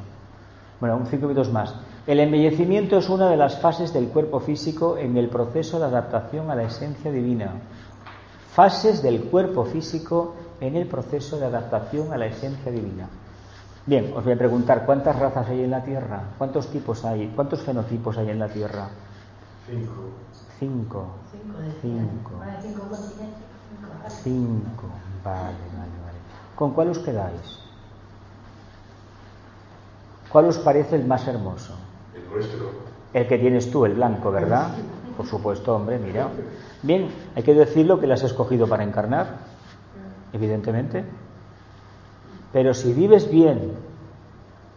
Bueno, 0.80 0.96
un 0.98 1.06
cinco 1.08 1.28
minutos 1.28 1.52
más. 1.52 1.76
El 2.08 2.20
embellecimiento 2.20 2.98
es 2.98 3.10
una 3.10 3.30
de 3.30 3.38
las 3.38 3.60
fases 3.60 3.94
del 3.94 4.08
cuerpo 4.08 4.40
físico 4.40 4.98
en 4.98 5.18
el 5.18 5.30
proceso 5.30 5.78
de 5.80 5.86
adaptación 5.86 6.50
a 6.52 6.56
la 6.56 6.64
esencia 6.64 7.12
divina. 7.12 7.52
Fases 8.54 9.02
del 9.04 9.24
cuerpo 9.26 9.66
físico 9.66 10.36
en 10.62 10.76
el 10.78 10.88
proceso 10.88 11.38
de 11.38 11.46
adaptación 11.46 12.14
a 12.14 12.18
la 12.18 12.26
esencia 12.28 12.72
divina. 12.72 13.08
Bien, 13.86 14.14
os 14.16 14.24
voy 14.24 14.34
a 14.34 14.38
preguntar, 14.38 14.86
¿cuántas 14.86 15.18
razas 15.20 15.48
hay 15.50 15.64
en 15.64 15.72
la 15.72 15.84
Tierra? 15.84 16.22
¿Cuántos 16.38 16.68
tipos 16.68 17.04
hay? 17.04 17.32
¿Cuántos 17.36 17.62
fenotipos 17.62 18.18
hay 18.18 18.30
en 18.30 18.40
la 18.40 18.48
Tierra? 18.48 18.88
Cinco. 19.68 20.10
Cinco. 20.60 21.08
Cinco 21.32 21.58
Cinco. 21.82 22.32
Bueno, 22.38 22.54
cinco 22.62 22.82
continentes, 22.90 23.53
cinco. 24.24 24.88
Vale, 25.24 25.38
vale, 25.42 25.96
vale. 26.06 26.20
¿Con 26.56 26.72
cuál 26.74 26.90
os 26.90 27.00
quedáis? 27.00 27.60
¿Cuál 30.30 30.46
os 30.46 30.58
parece 30.58 30.96
el 30.96 31.06
más 31.06 31.28
hermoso? 31.28 31.76
El 32.16 32.30
nuestro. 32.30 32.72
El 33.14 33.28
que 33.28 33.38
tienes 33.38 33.70
tú, 33.70 33.86
el 33.86 33.94
blanco, 33.94 34.32
¿verdad? 34.32 34.70
Por 35.16 35.28
supuesto, 35.28 35.76
hombre, 35.76 36.00
mira. 36.00 36.28
Bien, 36.82 37.10
hay 37.36 37.44
que 37.44 37.54
decirlo 37.54 38.00
que 38.00 38.08
lo 38.08 38.16
has 38.16 38.24
escogido 38.24 38.68
para 38.68 38.84
encarnar, 38.84 39.38
evidentemente. 40.34 41.06
Pero 42.52 42.74
si 42.74 42.94
vives 42.94 43.30
bien 43.30 43.74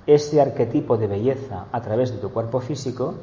este 0.07 0.41
arquetipo 0.41 0.97
de 0.97 1.07
belleza 1.07 1.65
a 1.73 1.81
través 1.81 2.13
de 2.13 2.19
tu 2.19 2.31
cuerpo 2.31 2.61
físico, 2.61 3.15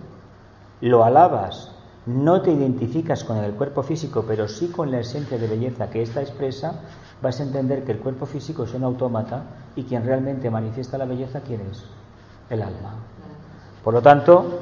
lo 0.82 1.04
alabas, 1.04 1.72
no 2.06 2.42
te 2.42 2.52
identificas 2.52 3.24
con 3.24 3.38
el 3.38 3.54
cuerpo 3.54 3.84
físico, 3.84 4.26
pero 4.28 4.48
sí 4.48 4.68
con 4.68 4.92
la 4.92 5.00
esencia 5.00 5.38
de 5.38 5.48
belleza 5.48 5.90
que 5.90 6.02
ésta 6.02 6.22
expresa, 6.22 6.82
vas 7.22 7.40
a 7.40 7.44
entender 7.44 7.84
que 7.84 7.94
el 7.94 8.00
cuerpo 8.00 8.26
físico 8.26 8.64
es 8.64 8.74
un 8.74 8.84
autómata 8.84 9.44
y 9.76 9.84
quien 9.84 10.06
realmente 10.06 10.50
manifiesta 10.50 10.98
la 10.98 11.06
belleza, 11.06 11.42
¿quién 11.42 11.62
es? 11.72 11.84
El 12.50 12.62
alma. 12.62 12.96
Por 13.84 13.94
lo 13.94 14.02
tanto, 14.02 14.60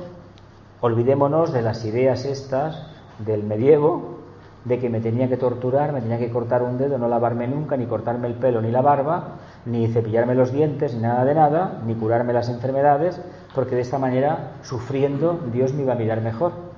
olvidémonos 0.81 1.51
de 1.51 1.61
las 1.61 1.83
ideas 1.85 2.25
estas 2.25 2.87
del 3.19 3.43
medievo, 3.43 4.19
de 4.65 4.77
que 4.79 4.89
me 4.89 5.01
tenía 5.01 5.27
que 5.27 5.37
torturar, 5.37 5.91
me 5.91 6.01
tenía 6.01 6.19
que 6.19 6.29
cortar 6.29 6.61
un 6.61 6.77
dedo, 6.77 6.99
no 6.99 7.07
lavarme 7.07 7.47
nunca, 7.47 7.77
ni 7.77 7.87
cortarme 7.87 8.27
el 8.27 8.35
pelo, 8.35 8.61
ni 8.61 8.69
la 8.69 8.81
barba, 8.81 9.37
ni 9.65 9.87
cepillarme 9.87 10.35
los 10.35 10.51
dientes, 10.51 10.93
ni 10.93 11.01
nada 11.01 11.25
de 11.25 11.33
nada, 11.33 11.81
ni 11.85 11.95
curarme 11.95 12.33
las 12.33 12.49
enfermedades, 12.49 13.19
porque 13.55 13.75
de 13.75 13.81
esta 13.81 13.97
manera, 13.97 14.53
sufriendo, 14.61 15.39
Dios 15.51 15.73
me 15.73 15.83
iba 15.83 15.93
a 15.93 15.97
mirar 15.97 16.21
mejor. 16.21 16.70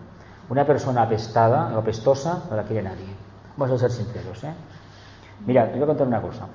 Una 0.53 0.67
persona 0.67 1.01
apestada 1.01 1.73
o 1.73 1.79
apestosa 1.81 2.45
no 2.45 2.55
la 2.55 2.61
quiere 2.61 2.83
nadie. 2.83 3.09
Vamos 3.57 3.73
a 3.73 3.79
ser 3.79 3.89
sinceros, 3.89 4.43
¿eh? 4.43 4.53
Mira, 5.47 5.65
te 5.65 5.73
voy 5.73 5.81
a 5.81 5.87
contar 5.87 6.05
una 6.05 6.21
cosa. 6.21 6.45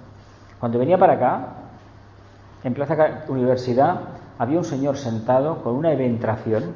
Cuando 0.61 0.79
venía 0.79 0.97
para 0.97 1.15
acá, 1.15 1.47
en 2.63 2.75
Plaza 2.75 3.25
Universidad, 3.27 3.99
había 4.39 4.59
un 4.59 4.65
señor 4.65 4.99
sentado 4.99 5.65
con 5.65 5.75
una 5.75 5.91
eventración 5.91 6.75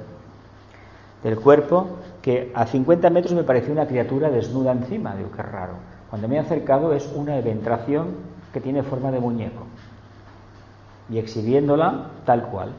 del 1.23 1.39
cuerpo 1.39 1.91
que 2.23 2.51
a 2.57 2.67
50 2.67 3.09
metros 3.11 3.35
me 3.35 3.45
pareció 3.45 3.73
una 3.73 3.87
criatura 3.87 4.29
desnuda 4.29 4.73
encima. 4.73 5.15
Digo, 5.15 5.31
qué 5.31 5.43
raro. 5.43 5.75
Cuando 6.11 6.27
me 6.27 6.35
he 6.35 6.39
acercado 6.41 6.93
es 6.93 7.09
una 7.15 7.37
eventración 7.37 8.17
que 8.53 8.61
tiene 8.61 8.83
forma 8.83 9.13
de 9.13 9.21
muñeco. 9.21 9.63
Y 11.09 11.19
exhibiéndola 11.19 12.09
tal 12.27 12.49
cual. 12.49 12.73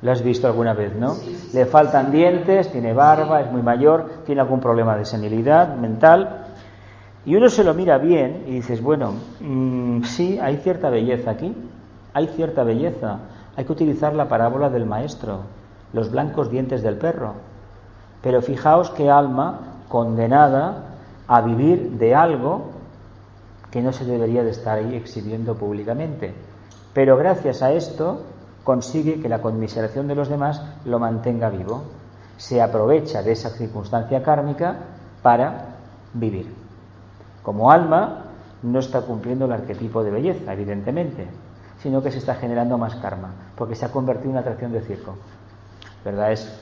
¿Lo 0.00 0.12
has 0.12 0.22
visto 0.22 0.46
alguna 0.46 0.74
vez, 0.74 0.94
no? 0.94 1.16
Le 1.52 1.66
faltan 1.66 2.12
dientes, 2.12 2.70
tiene 2.70 2.92
barba, 2.92 3.40
es 3.40 3.50
muy 3.50 3.62
mayor, 3.62 4.22
tiene 4.24 4.40
algún 4.40 4.60
problema 4.60 4.96
de 4.96 5.04
senilidad 5.04 5.74
mental. 5.74 6.46
Y 7.24 7.34
uno 7.34 7.48
se 7.48 7.64
lo 7.64 7.74
mira 7.74 7.98
bien 7.98 8.44
y 8.46 8.52
dices, 8.52 8.80
bueno, 8.80 9.14
mm, 9.40 10.02
sí, 10.04 10.38
hay 10.40 10.58
cierta 10.58 10.88
belleza 10.88 11.32
aquí, 11.32 11.52
hay 12.14 12.28
cierta 12.28 12.62
belleza. 12.62 13.18
Hay 13.56 13.64
que 13.64 13.72
utilizar 13.72 14.14
la 14.14 14.28
parábola 14.28 14.70
del 14.70 14.86
maestro, 14.86 15.40
los 15.92 16.12
blancos 16.12 16.48
dientes 16.48 16.82
del 16.82 16.96
perro. 16.96 17.34
Pero 18.22 18.40
fijaos 18.40 18.90
qué 18.90 19.10
alma 19.10 19.82
condenada 19.88 20.84
a 21.26 21.40
vivir 21.40 21.90
de 21.98 22.14
algo 22.14 22.70
que 23.72 23.82
no 23.82 23.92
se 23.92 24.04
debería 24.04 24.44
de 24.44 24.50
estar 24.50 24.78
ahí 24.78 24.94
exhibiendo 24.94 25.56
públicamente. 25.56 26.34
Pero 26.94 27.16
gracias 27.16 27.62
a 27.62 27.72
esto 27.72 28.22
consigue 28.68 29.18
que 29.18 29.30
la 29.30 29.40
conmiseración 29.40 30.08
de 30.08 30.14
los 30.14 30.28
demás 30.28 30.62
lo 30.84 30.98
mantenga 30.98 31.48
vivo. 31.48 31.84
Se 32.36 32.60
aprovecha 32.60 33.22
de 33.22 33.32
esa 33.32 33.48
circunstancia 33.48 34.22
kármica 34.22 34.76
para 35.22 35.76
vivir. 36.12 36.54
Como 37.42 37.70
alma 37.72 38.26
no 38.62 38.78
está 38.78 39.00
cumpliendo 39.00 39.46
el 39.46 39.52
arquetipo 39.52 40.04
de 40.04 40.10
belleza, 40.10 40.52
evidentemente, 40.52 41.28
sino 41.78 42.02
que 42.02 42.10
se 42.10 42.18
está 42.18 42.34
generando 42.34 42.76
más 42.76 42.94
karma, 42.96 43.30
porque 43.56 43.74
se 43.74 43.86
ha 43.86 43.90
convertido 43.90 44.26
en 44.26 44.30
una 44.32 44.40
atracción 44.40 44.70
de 44.72 44.82
circo. 44.82 45.14
¿Verdad? 46.04 46.32
Es 46.32 46.60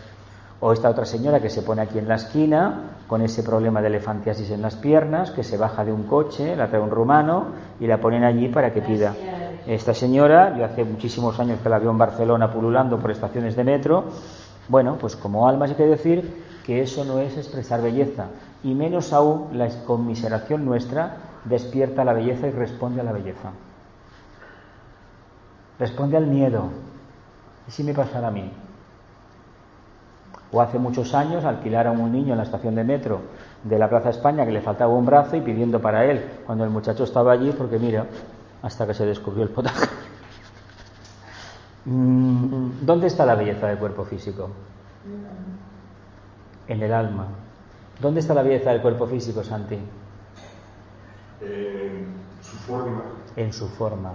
o 0.60 0.72
esta 0.72 0.88
otra 0.88 1.06
señora 1.06 1.40
que 1.40 1.50
se 1.50 1.62
pone 1.62 1.82
aquí 1.82 1.98
en 1.98 2.06
la 2.06 2.14
esquina 2.14 2.98
con 3.08 3.20
ese 3.20 3.42
problema 3.42 3.80
de 3.80 3.88
elefantiasis 3.88 4.52
en 4.52 4.62
las 4.62 4.76
piernas, 4.76 5.32
que 5.32 5.42
se 5.42 5.56
baja 5.56 5.84
de 5.84 5.90
un 5.90 6.04
coche, 6.04 6.54
la 6.54 6.68
trae 6.68 6.80
un 6.80 6.90
rumano 6.90 7.46
y 7.80 7.88
la 7.88 8.00
ponen 8.00 8.22
allí 8.22 8.46
para 8.46 8.72
que 8.72 8.80
pida. 8.80 9.12
Esta 9.66 9.94
señora, 9.94 10.56
yo 10.56 10.64
hace 10.64 10.84
muchísimos 10.84 11.40
años 11.40 11.58
que 11.60 11.68
la 11.68 11.80
veo 11.80 11.90
en 11.90 11.98
Barcelona 11.98 12.52
pululando 12.52 13.00
por 13.00 13.10
estaciones 13.10 13.56
de 13.56 13.64
metro, 13.64 14.04
bueno, 14.68 14.96
pues 14.96 15.16
como 15.16 15.48
alma 15.48 15.66
hay 15.66 15.74
que 15.74 15.86
decir 15.86 16.44
que 16.64 16.82
eso 16.82 17.04
no 17.04 17.18
es 17.18 17.36
expresar 17.36 17.82
belleza, 17.82 18.26
y 18.62 18.74
menos 18.74 19.12
aún 19.12 19.58
la 19.58 19.68
conmiseración 19.84 20.64
nuestra 20.64 21.16
despierta 21.44 22.04
la 22.04 22.12
belleza 22.12 22.46
y 22.46 22.52
responde 22.52 23.00
a 23.00 23.04
la 23.04 23.12
belleza. 23.12 23.50
Responde 25.80 26.16
al 26.16 26.26
miedo. 26.26 26.70
¿Y 27.66 27.70
si 27.72 27.82
me 27.82 27.92
pasara 27.92 28.28
a 28.28 28.30
mí? 28.30 28.50
O 30.52 30.60
hace 30.60 30.78
muchos 30.78 31.12
años 31.12 31.44
alquilaron 31.44 32.00
un 32.00 32.12
niño 32.12 32.32
en 32.32 32.38
la 32.38 32.44
estación 32.44 32.76
de 32.76 32.84
metro 32.84 33.20
de 33.64 33.78
la 33.80 33.88
Plaza 33.88 34.10
España 34.10 34.46
que 34.46 34.52
le 34.52 34.60
faltaba 34.60 34.94
un 34.94 35.04
brazo 35.04 35.36
y 35.36 35.40
pidiendo 35.40 35.80
para 35.80 36.04
él, 36.04 36.24
cuando 36.46 36.62
el 36.62 36.70
muchacho 36.70 37.02
estaba 37.02 37.32
allí, 37.32 37.50
porque 37.50 37.78
mira, 37.80 38.06
hasta 38.66 38.86
que 38.86 38.94
se 38.94 39.06
descubrió 39.06 39.44
el 39.44 39.50
potaje. 39.50 39.86
Mm, 41.84 42.84
¿Dónde 42.84 43.06
está 43.06 43.24
la 43.24 43.36
belleza 43.36 43.68
del 43.68 43.78
cuerpo 43.78 44.04
físico? 44.04 44.50
En 46.66 46.82
el 46.82 46.92
alma. 46.92 47.28
¿Dónde 48.00 48.18
está 48.18 48.34
la 48.34 48.42
belleza 48.42 48.70
del 48.70 48.82
cuerpo 48.82 49.06
físico, 49.06 49.44
Santi? 49.44 49.78
En 51.40 52.12
su 52.42 52.56
forma. 52.56 53.02
En 53.36 53.52
su 53.52 53.68
forma. 53.68 54.14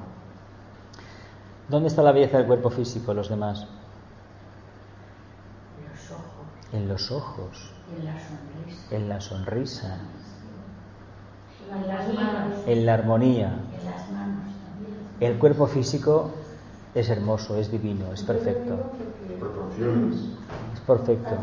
¿Dónde 1.69 1.87
está 1.87 2.03
la 2.03 2.11
belleza 2.11 2.37
del 2.39 2.47
cuerpo 2.47 2.69
físico, 2.69 3.13
los 3.13 3.29
demás? 3.29 3.65
Los 5.89 6.11
ojos, 6.11 6.45
En 6.73 6.89
los 6.89 7.09
ojos, 7.11 7.71
en 7.97 8.05
la 8.05 8.19
sonrisa, 8.19 8.95
en 8.95 9.09
la 9.09 9.21
sonrisa, 9.21 9.97
en 11.73 11.87
las 11.87 12.13
manos, 12.13 12.59
en 12.67 12.85
la 12.85 12.93
armonía. 12.93 13.47
en 13.79 13.85
las 13.85 14.11
manos. 14.11 14.40
El 15.21 15.37
cuerpo 15.39 15.67
físico 15.67 16.31
es 16.93 17.09
hermoso, 17.09 17.55
es 17.57 17.71
divino, 17.71 18.11
es 18.11 18.23
perfecto. 18.23 18.75
Proporciones. 19.39 20.15
Es 20.73 20.79
perfecto. 20.81 21.37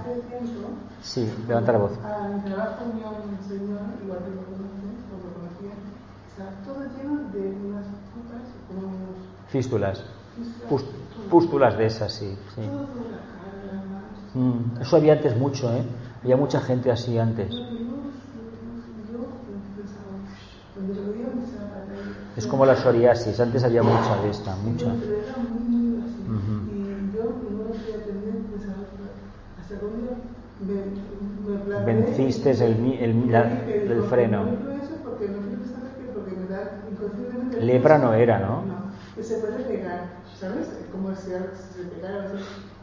Sí, 1.01 1.27
levanta 1.47 1.73
la 1.73 1.79
voz. 1.79 1.93
a 1.93 2.29
mi 2.29 2.43
trabajo 2.43 2.87
venía 2.93 3.09
un 3.09 3.41
señor, 3.49 3.81
igual 4.03 4.19
que 4.27 4.35
lo 4.35 4.45
conoces, 4.51 4.99
o 5.09 5.17
lo 5.17 5.33
conocía, 5.33 5.75
está 6.29 6.51
todo 6.65 6.83
lleno 6.95 7.31
de 7.33 7.55
unas 7.71 7.87
putas, 8.13 8.43
como 8.67 8.89
unos 8.89 9.51
Fístulas. 9.51 10.03
pústulas 11.31 11.79
de 11.79 11.87
esas, 11.87 12.13
sí. 12.13 12.37
sí. 12.57 12.63
Mm, 14.35 14.81
Eso 14.81 14.97
había 14.97 15.13
antes 15.15 15.37
mucho, 15.37 15.73
¿eh? 15.75 15.83
Había 16.23 16.37
mucha 16.37 16.61
gente 16.61 16.91
así 16.91 17.17
antes. 17.19 17.63
Yo, 19.09 19.19
yo 19.47 19.55
pensaba, 19.77 20.19
cuando 20.75 20.95
lo 20.95 21.13
veía 21.13 21.31
pensaba, 21.31 21.87
"Ay, 21.89 22.19
Es 22.39 22.47
como 22.47 22.65
la 22.65 22.74
psoriasis, 22.77 23.39
antes 23.40 23.65
había 23.65 23.82
mucha 23.82 24.16
de 24.16 24.31
esta, 24.31 24.56
mucha. 24.56 24.97
Planteé- 31.74 31.85
Venciste 31.85 32.51
el 32.51 32.93
el- 33.01 33.31
la- 33.32 33.73
el 33.85 34.02
freno. 34.02 34.43
Eso. 34.78 34.98
Lepra 37.59 37.98
no 37.98 38.15
era, 38.15 38.39
¿no? 38.40 38.62
No, 39.16 39.23
se 39.23 39.39
puede 39.39 39.65
pegar, 39.65 40.23
¿sabes? 40.35 40.69
Como 40.93 41.15
si 41.15 41.31
se 41.31 41.85
pegara. 41.89 42.31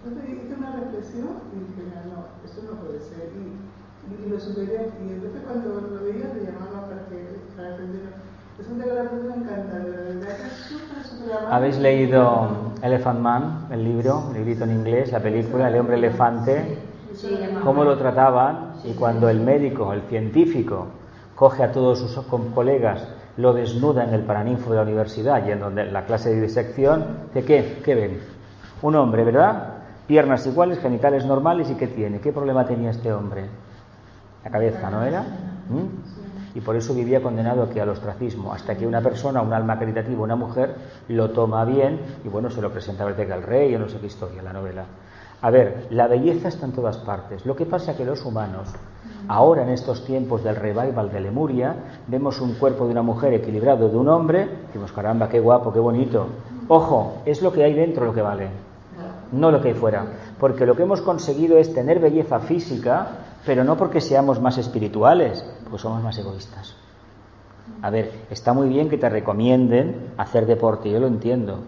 Entonces 0.04 0.30
hice 0.30 0.56
una 0.56 0.76
reflexión 0.80 1.30
y 1.54 1.60
dije, 1.60 1.94
"Ah, 1.96 2.06
no, 2.08 2.28
esto 2.46 2.62
no 2.64 2.80
puede 2.80 3.00
ser. 3.02 3.32
Y, 3.36 3.72
y, 4.06 4.26
y 4.26 4.30
lo 4.30 4.40
superé. 4.40 4.94
Y 5.00 5.12
entonces 5.14 5.44
cuando 5.44 5.82
lo 5.82 6.04
veía, 6.04 6.34
le 6.34 6.44
llamaba 6.46 6.88
para, 6.90 7.08
que, 7.10 7.40
para 7.56 7.76
atenderlo. 7.76 8.35
Es 8.58 8.68
un 8.70 8.80
regalo 8.80 9.18
que 9.18 9.24
me 9.28 9.36
encanta, 9.36 9.78
de 9.78 9.90
verdad 9.90 10.16
que 10.40 10.48
es 10.48 10.54
súper, 10.54 11.04
súper 11.04 11.34
amable. 11.34 11.56
¿Habéis 11.56 11.78
leído 11.78 12.74
Elephant 12.82 13.20
Man, 13.20 13.68
el 13.72 13.84
libro, 13.84 14.28
el 14.30 14.36
librito 14.36 14.64
en 14.64 14.72
inglés, 14.72 15.12
la 15.12 15.20
película, 15.22 15.68
El 15.68 15.78
hombre 15.80 15.98
elefante? 15.98 16.80
Cómo 17.60 17.84
lo 17.84 17.98
trataban 17.98 18.82
y 18.86 18.94
cuando 18.94 19.30
el 19.30 19.42
médico, 19.42 19.92
el 19.94 20.04
científico, 20.04 20.88
coge 21.36 21.64
a 21.64 21.72
todos 21.72 22.00
sus 22.00 22.26
co- 22.26 22.52
colegas, 22.54 23.08
lo 23.38 23.54
desnuda 23.54 24.04
en 24.06 24.14
el 24.14 24.24
paraninfo 24.24 24.70
de 24.72 24.78
la 24.78 24.84
universidad 24.84 25.46
y 25.46 25.52
en 25.52 25.60
donde 25.60 25.86
la 25.86 26.06
clase 26.06 26.30
de 26.34 26.42
disección, 26.42 27.30
¿de 27.34 27.44
qué? 27.44 27.82
¿Qué 27.84 27.96
ven? 27.96 28.20
Un 28.82 28.96
hombre, 28.96 29.24
¿verdad? 29.26 29.74
Piernas 30.08 30.46
iguales, 30.48 30.80
genitales 30.80 31.26
normales 31.26 31.70
y 31.70 31.76
¿qué 31.76 31.88
tiene? 31.88 32.22
¿Qué 32.22 32.32
problema 32.32 32.66
tenía 32.66 32.92
este 32.92 33.12
hombre? 33.12 33.50
La 34.44 34.52
cabeza, 34.52 34.90
¿no 34.90 35.04
era? 35.04 35.24
¿Mm? 35.68 36.15
Y 36.56 36.62
por 36.62 36.76
eso 36.78 36.94
vivía 36.94 37.22
condenado 37.22 37.64
aquí 37.64 37.80
al 37.80 37.90
ostracismo, 37.90 38.54
hasta 38.54 38.76
que 38.76 38.88
una 38.88 39.02
persona, 39.02 39.42
un 39.42 39.54
alma 39.54 39.78
caritativa, 39.78 40.24
una 40.24 40.38
mujer, 40.38 40.74
lo 41.10 41.30
toma 41.32 41.66
bien 41.66 42.00
y 42.24 42.30
bueno, 42.30 42.50
se 42.50 42.62
lo 42.62 42.72
presenta 42.72 43.04
a 43.04 43.08
Verteca 43.08 43.36
al 43.36 43.44
rey 43.44 43.76
o 43.76 43.80
no 43.80 43.90
sé 43.90 44.00
qué 44.00 44.08
historia, 44.08 44.42
la 44.42 44.54
novela. 44.54 44.86
A 45.42 45.52
ver, 45.52 45.88
la 45.92 46.08
belleza 46.08 46.48
está 46.48 46.66
en 46.66 46.72
todas 46.72 46.98
partes. 46.98 47.46
Lo 47.46 47.56
que 47.56 47.66
pasa 47.66 47.92
es 47.92 47.98
que 47.98 48.06
los 48.06 48.24
humanos, 48.26 48.70
ahora 49.28 49.64
en 49.64 49.70
estos 49.70 50.06
tiempos 50.06 50.44
del 50.44 50.56
revival 50.56 51.12
de 51.12 51.20
Lemuria, 51.20 51.76
vemos 52.08 52.40
un 52.40 52.54
cuerpo 52.54 52.86
de 52.86 52.92
una 52.92 53.02
mujer 53.02 53.34
equilibrado 53.34 53.90
de 53.90 53.98
un 53.98 54.08
hombre, 54.08 54.48
decimos, 54.68 54.94
caramba, 54.94 55.28
qué 55.28 55.42
guapo, 55.42 55.74
qué 55.74 55.80
bonito. 55.80 56.28
Ojo, 56.70 57.18
es 57.26 57.42
lo 57.42 57.52
que 57.52 57.64
hay 57.64 57.74
dentro 57.74 58.06
lo 58.06 58.14
que 58.14 58.22
vale, 58.22 58.48
no 59.34 59.52
lo 59.52 59.62
que 59.62 59.68
hay 59.68 59.74
fuera. 59.74 60.06
Porque 60.40 60.66
lo 60.66 60.76
que 60.76 60.84
hemos 60.84 61.02
conseguido 61.02 61.58
es 61.58 61.74
tener 61.74 62.00
belleza 62.00 62.40
física, 62.40 63.08
pero 63.46 63.64
no 63.64 63.78
porque 63.78 64.02
seamos 64.02 64.42
más 64.42 64.58
espirituales, 64.58 65.46
porque 65.64 65.80
somos 65.80 66.04
más 66.04 66.18
egoístas. 66.18 66.76
A 67.82 67.90
ver, 67.90 68.26
está 68.30 68.54
muy 68.54 68.70
bien 68.70 68.90
que 68.90 68.98
te 68.98 69.10
recomienden 69.10 70.14
hacer 70.18 70.46
deporte, 70.46 70.90
yo 70.90 71.00
lo 71.00 71.08
entiendo, 71.08 71.60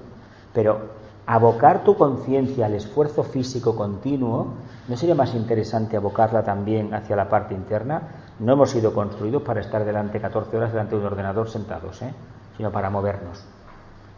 pero 0.54 0.98
abocar 1.26 1.84
tu 1.84 1.96
conciencia 1.96 2.66
al 2.66 2.76
esfuerzo 2.76 3.24
físico 3.24 3.76
continuo, 3.76 4.54
¿no 4.88 4.98
sería 4.98 5.16
más 5.16 5.36
interesante 5.36 5.98
abocarla 5.98 6.44
también 6.44 6.94
hacia 6.94 7.16
la 7.16 7.30
parte 7.30 7.54
interna? 7.54 8.02
No 8.40 8.54
hemos 8.54 8.72
sido 8.72 8.94
construidos 8.94 9.42
para 9.42 9.62
estar 9.62 9.84
delante 9.84 10.22
14 10.22 10.56
horas 10.56 10.72
delante 10.72 10.96
de 10.96 11.02
un 11.02 11.08
ordenador 11.08 11.50
sentados, 11.50 12.02
¿eh? 12.02 12.14
sino 12.56 12.72
para 12.72 12.90
movernos. 12.90 13.44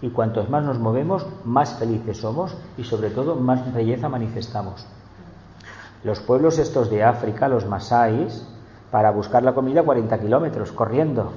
Y 0.02 0.10
cuantos 0.10 0.50
más 0.50 0.64
nos 0.64 0.80
movemos, 0.80 1.26
más 1.44 1.74
felices 1.80 2.18
somos 2.18 2.56
y 2.78 2.84
sobre 2.84 3.10
todo 3.10 3.36
más 3.36 3.74
belleza 3.74 4.08
manifestamos. 4.08 4.86
Los 6.04 6.20
pueblos 6.22 6.60
estos 6.60 6.90
de 6.90 7.04
África, 7.04 7.48
los 7.48 7.66
masáis, 7.66 8.46
para 8.92 9.12
buscar 9.12 9.44
la 9.44 9.54
comida 9.54 9.84
40 9.84 10.20
kilómetros, 10.20 10.72
corriendo. 10.72 11.32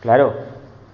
Claro, 0.00 0.32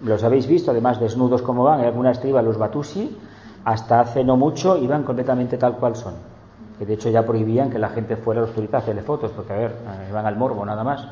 los 0.02 0.24
habéis 0.24 0.46
visto, 0.46 0.70
además 0.70 1.00
desnudos 1.00 1.42
como 1.42 1.64
van, 1.64 1.80
en 1.80 1.86
algunas 1.86 2.20
tribus 2.20 2.42
los 2.42 2.58
batusi, 2.58 3.16
hasta 3.64 4.00
hace 4.00 4.24
no 4.24 4.36
mucho 4.36 4.76
iban 4.76 5.04
completamente 5.04 5.56
tal 5.56 5.76
cual 5.76 5.96
son. 5.96 6.14
Que 6.78 6.86
de 6.86 6.94
hecho 6.94 7.10
ya 7.10 7.24
prohibían 7.24 7.70
que 7.70 7.78
la 7.78 7.90
gente 7.90 8.16
fuera 8.16 8.40
a 8.40 8.44
los 8.46 8.54
turistas 8.54 8.80
a 8.80 8.82
hacerle 8.82 9.02
fotos, 9.02 9.30
porque 9.30 9.52
a 9.52 9.56
ver, 9.56 9.70
eh, 9.70 10.06
iban 10.10 10.26
al 10.26 10.36
morbo 10.36 10.64
nada 10.66 10.82
más. 10.82 11.06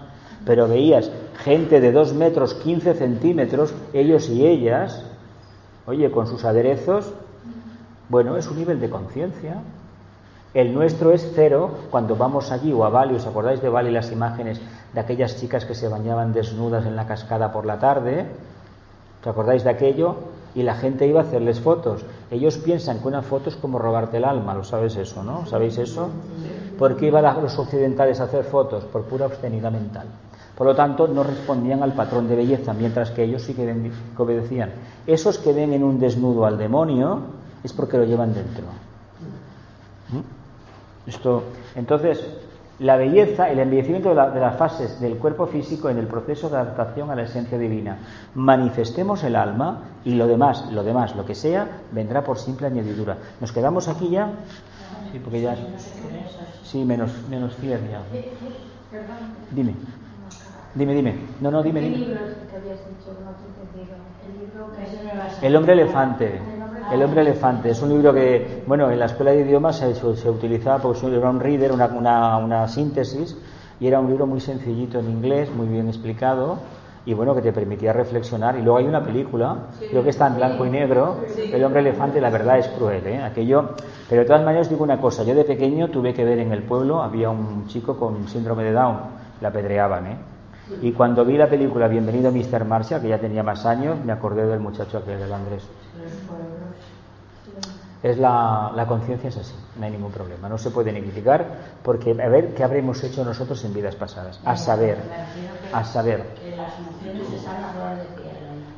Pero 0.45 0.67
veías 0.67 1.11
gente 1.45 1.81
de 1.81 1.93
2 1.93 2.15
metros 2.15 2.55
15 2.55 2.95
centímetros, 2.95 3.75
ellos 3.93 4.29
y 4.29 4.47
ellas, 4.47 5.05
oye, 5.87 6.11
con 6.11 6.27
sus 6.27 6.45
aderezos, 6.45 7.13
bueno, 8.09 8.37
es 8.37 8.49
un 8.49 8.57
nivel 8.57 8.81
de 8.81 8.91
conciencia. 8.91 9.63
El 10.53 10.75
nuestro 10.75 11.13
es 11.13 11.31
cero 11.35 11.71
cuando 11.91 12.17
vamos 12.17 12.51
allí 12.51 12.73
o 12.73 12.85
a 12.85 12.89
Bali, 12.89 13.15
¿os 13.15 13.27
acordáis 13.27 13.63
de 13.63 13.69
Bali 13.69 13.93
las 13.93 14.11
imágenes 14.11 14.61
de 14.93 15.01
aquellas 15.01 15.37
chicas 15.37 15.65
que 15.65 15.77
se 15.77 15.87
bañaban 15.87 16.33
desnudas 16.33 16.87
en 16.87 16.97
la 16.97 17.07
cascada 17.07 17.53
por 17.53 17.67
la 17.67 17.79
tarde? 17.79 18.27
¿Os 19.21 19.27
acordáis 19.29 19.63
de 19.63 19.71
aquello? 19.71 20.17
Y 20.57 20.65
la 20.65 20.75
gente 20.75 21.07
iba 21.07 21.21
a 21.21 21.23
hacerles 21.23 21.61
fotos. 21.61 22.05
Ellos 22.33 22.57
piensan 22.59 22.99
que 22.99 23.07
una 23.07 23.23
foto 23.23 23.49
es 23.49 23.55
como 23.55 23.79
robarte 23.79 24.17
el 24.17 24.25
alma, 24.25 24.53
¿lo 24.55 24.65
sabes 24.65 24.97
eso, 24.97 25.23
no? 25.23 25.47
¿Sabéis 25.47 25.79
eso? 25.79 26.09
¿Por 26.77 26.97
qué 26.97 27.07
iban 27.07 27.25
los 27.41 27.57
occidentales 27.57 28.19
a 28.19 28.25
hacer 28.25 28.43
fotos? 28.43 28.83
Por 28.85 29.03
pura 29.05 29.27
obscenidad 29.27 29.71
mental. 29.71 30.09
Por 30.57 30.67
lo 30.67 30.75
tanto, 30.75 31.07
no 31.07 31.23
respondían 31.23 31.85
al 31.85 31.93
patrón 31.93 32.29
de 32.29 32.35
belleza, 32.35 32.73
mientras 32.73 33.13
que 33.13 33.23
ellos 33.23 33.43
sí 33.43 33.55
que, 33.55 33.93
obedecían. 34.19 34.73
Esos 35.07 35.39
que 35.39 35.53
ven 35.53 35.73
en 35.73 35.85
un 35.85 36.01
desnudo 36.01 36.45
al 36.45 36.59
demonio 36.59 37.21
es 37.63 37.73
porque 37.73 37.99
lo 37.99 38.05
llevan 38.05 38.35
dentro. 38.35 38.65
Esto, 41.07 41.45
entonces, 41.75 42.25
la 42.79 42.97
belleza, 42.97 43.51
el 43.51 43.59
embellecimiento 43.59 44.11
de, 44.11 44.15
la- 44.15 44.31
de 44.31 44.41
las 44.41 44.57
fases 44.57 45.01
del 45.01 45.17
cuerpo 45.17 45.47
físico 45.47 45.89
en 45.91 45.99
el 45.99 46.07
proceso 46.07 46.49
de 46.49 46.57
adaptación 46.57 47.11
a 47.11 47.15
la 47.17 47.23
esencia 47.23 47.59
divina. 47.59 47.99
Manifestemos 48.35 49.23
el 49.25 49.37
alma 49.37 49.81
y 50.05 50.15
lo 50.15 50.27
demás, 50.27 50.71
lo 50.73 50.83
demás, 50.83 51.15
lo 51.17 51.25
que 51.27 51.35
sea, 51.35 51.67
vendrá 51.93 52.23
por 52.25 52.39
simple 52.39 52.67
añadidura. 52.69 53.17
¿Nos 53.41 53.53
quedamos 53.53 53.89
aquí 53.89 54.11
ya? 54.11 54.31
Sí, 55.13 55.19
porque 55.19 55.41
ya. 55.43 55.55
Sí, 56.65 56.85
menos, 56.85 57.11
menos 57.29 57.55
100 57.57 57.81
ya. 57.91 58.01
Dime, 59.51 59.75
dime, 60.75 60.95
dime. 60.95 61.15
No, 61.41 61.51
no, 61.51 61.63
dime, 61.63 61.81
¿qué 61.81 61.87
dime. 61.89 61.99
El 65.43 65.57
hombre 65.57 65.73
elefante. 65.75 66.41
El 66.93 67.03
hombre 67.05 67.21
elefante 67.21 67.71
es 67.71 67.81
un 67.83 67.91
libro 67.91 68.13
que, 68.13 68.65
bueno, 68.67 68.91
en 68.91 68.99
la 68.99 69.07
escuela 69.07 69.31
de 69.31 69.43
idiomas 69.43 69.77
se, 69.77 70.29
utilizaba 70.29 70.79
porque 70.79 71.07
era 71.07 71.31
un 71.31 71.39
reader, 71.39 71.71
una, 71.71 71.87
una, 71.87 72.37
una 72.39 72.67
síntesis, 72.67 73.37
y 73.79 73.87
era 73.87 74.01
un 74.01 74.09
libro 74.09 74.27
muy 74.27 74.41
sencillito 74.41 74.99
en 74.99 75.09
inglés, 75.09 75.51
muy 75.55 75.69
bien 75.69 75.87
explicado, 75.87 76.59
y 77.07 77.15
bueno, 77.15 77.33
que 77.35 77.43
te 77.43 77.53
permitía 77.53 77.93
reflexionar. 77.93 78.57
Y 78.59 78.63
luego 78.63 78.79
hay 78.79 78.87
una 78.87 79.05
película, 79.05 79.69
creo 79.89 80.03
que 80.03 80.11
está 80.11 80.27
en 80.27 80.37
blanco 80.37 80.67
y 80.67 80.71
negro, 80.71 81.19
El 81.37 81.63
hombre 81.63 81.81
elefante, 81.81 82.21
la 82.21 82.31
verdad 82.31 82.59
es 82.59 82.67
cruel, 82.69 83.07
¿eh? 83.07 83.23
Aquello, 83.23 83.71
pero 84.09 84.23
de 84.23 84.27
todas 84.27 84.45
maneras 84.45 84.69
digo 84.69 84.83
una 84.83 85.01
cosa, 85.01 85.23
yo 85.23 85.35
de 85.35 85.45
pequeño 85.45 85.89
tuve 85.89 86.13
que 86.13 86.25
ver 86.25 86.41
en 86.41 86.51
el 86.51 86.65
pueblo, 86.65 87.03
había 87.03 87.31
un 87.31 87.69
chico 87.69 87.97
con 87.97 88.27
síndrome 88.27 88.65
de 88.65 88.73
Down, 88.73 88.99
la 89.41 89.49
apedreaban, 89.49 90.07
¿eh? 90.07 90.17
Y 90.83 90.93
cuando 90.93 91.25
vi 91.25 91.37
la 91.37 91.49
película 91.49 91.89
Bienvenido 91.89 92.31
Mr. 92.33 92.65
Marshall, 92.65 93.01
que 93.01 93.09
ya 93.09 93.19
tenía 93.19 93.43
más 93.43 93.67
años, 93.67 93.97
me 94.05 94.13
acordé 94.13 94.47
del 94.47 94.61
muchacho 94.61 94.99
aquel 94.99 95.19
del 95.19 95.33
Andrés. 95.33 95.67
Es 98.03 98.17
la, 98.17 98.73
la 98.75 98.87
conciencia 98.87 99.29
es 99.29 99.37
así, 99.37 99.55
no 99.79 99.85
hay 99.85 99.93
ningún 99.93 100.11
problema. 100.11 100.49
No 100.49 100.57
se 100.57 100.71
puede 100.71 100.91
ni 100.91 101.03
porque 101.83 102.13
a 102.13 102.29
ver 102.29 102.55
qué 102.55 102.65
habremos 102.65 103.03
hecho 103.05 103.25
nosotros 103.25 103.63
en 103.65 103.75
vidas 103.75 103.95
pasadas. 103.95 104.41
A 104.45 104.57
saber, 104.57 104.97
a 105.73 105.85
saber. 105.85 106.25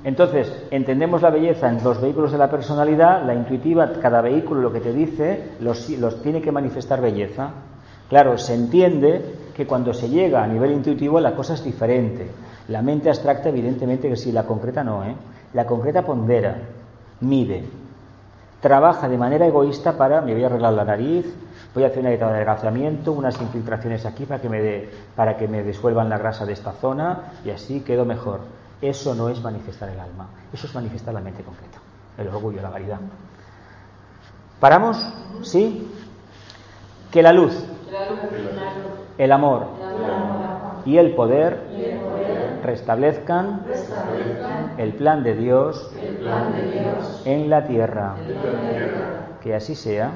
Entonces, 0.04 0.52
entendemos 0.72 1.22
la 1.22 1.30
belleza 1.30 1.68
en 1.68 1.84
los 1.84 2.00
vehículos 2.00 2.32
de 2.32 2.38
la 2.38 2.50
personalidad, 2.50 3.24
la 3.24 3.34
intuitiva, 3.34 3.92
cada 4.00 4.20
vehículo 4.20 4.60
lo 4.60 4.72
que 4.72 4.80
te 4.80 4.92
dice, 4.92 5.52
los, 5.60 5.88
los 5.90 6.20
tiene 6.20 6.42
que 6.42 6.50
manifestar 6.50 7.00
belleza. 7.00 7.50
Claro, 8.08 8.36
se 8.36 8.54
entiende 8.54 9.36
que 9.54 9.66
cuando 9.66 9.94
se 9.94 10.08
llega 10.08 10.42
a 10.42 10.46
nivel 10.46 10.72
intuitivo 10.72 11.20
la 11.20 11.36
cosa 11.36 11.54
es 11.54 11.62
diferente. 11.62 12.28
La 12.68 12.82
mente 12.82 13.08
abstracta, 13.08 13.50
evidentemente 13.50 14.08
que 14.08 14.16
sí, 14.16 14.32
la 14.32 14.44
concreta 14.44 14.82
no, 14.82 15.04
¿eh? 15.04 15.14
La 15.54 15.66
concreta 15.66 16.02
pondera, 16.02 16.56
mide, 17.20 17.64
trabaja 18.62 19.08
de 19.08 19.18
manera 19.18 19.44
egoísta 19.46 19.92
para, 19.98 20.20
me 20.22 20.32
voy 20.32 20.44
a 20.44 20.46
arreglar 20.46 20.72
la 20.72 20.84
nariz, 20.84 21.26
voy 21.74 21.82
a 21.84 21.88
hacer 21.88 21.98
un 21.98 22.06
adelgazamiento, 22.06 23.12
unas 23.12 23.38
infiltraciones 23.42 24.06
aquí 24.06 24.24
para 24.24 24.40
que, 24.40 24.48
me 24.48 24.62
de- 24.62 24.90
para 25.16 25.36
que 25.36 25.48
me 25.48 25.62
disuelvan 25.64 26.08
la 26.08 26.16
grasa 26.16 26.46
de 26.46 26.52
esta 26.54 26.72
zona 26.72 27.32
y 27.44 27.50
así 27.50 27.80
quedo 27.80 28.04
mejor. 28.06 28.40
Eso 28.80 29.14
no 29.14 29.28
es 29.28 29.42
manifestar 29.42 29.88
el 29.90 29.98
alma, 30.00 30.28
eso 30.52 30.66
es 30.66 30.74
manifestar 30.74 31.12
la 31.12 31.20
mente 31.20 31.42
concreta, 31.42 31.78
el 32.16 32.28
orgullo, 32.28 32.62
la 32.62 32.70
vanidad. 32.70 32.98
¿Paramos? 34.60 34.96
¿Sí? 35.42 35.90
Que 37.10 37.22
la 37.22 37.32
luz, 37.32 37.52
el 39.18 39.32
amor 39.32 39.66
y 40.86 40.98
el 40.98 41.14
poder 41.14 41.60
restablezcan 42.62 43.62
el 44.78 44.94
plan 44.94 45.22
de 45.22 45.34
Dios 45.34 45.90
en 47.24 47.50
la 47.50 47.66
tierra. 47.66 48.14
Que 49.42 49.54
así 49.54 49.74
sea. 49.74 50.10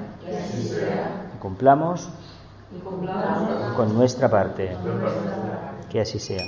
Y 1.34 1.38
cumplamos 1.38 2.08
con 3.76 3.94
nuestra 3.94 4.30
parte. 4.30 4.76
Que 5.90 6.00
así 6.00 6.18
sea. 6.18 6.42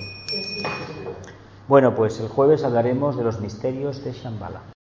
Bueno, 1.69 1.95
pues 1.95 2.19
el 2.21 2.29
jueves 2.29 2.65
hablaremos 2.65 3.17
de 3.17 3.25
los 3.25 3.41
misterios 3.41 4.03
de 4.05 4.13
Shambhala. 4.13 4.78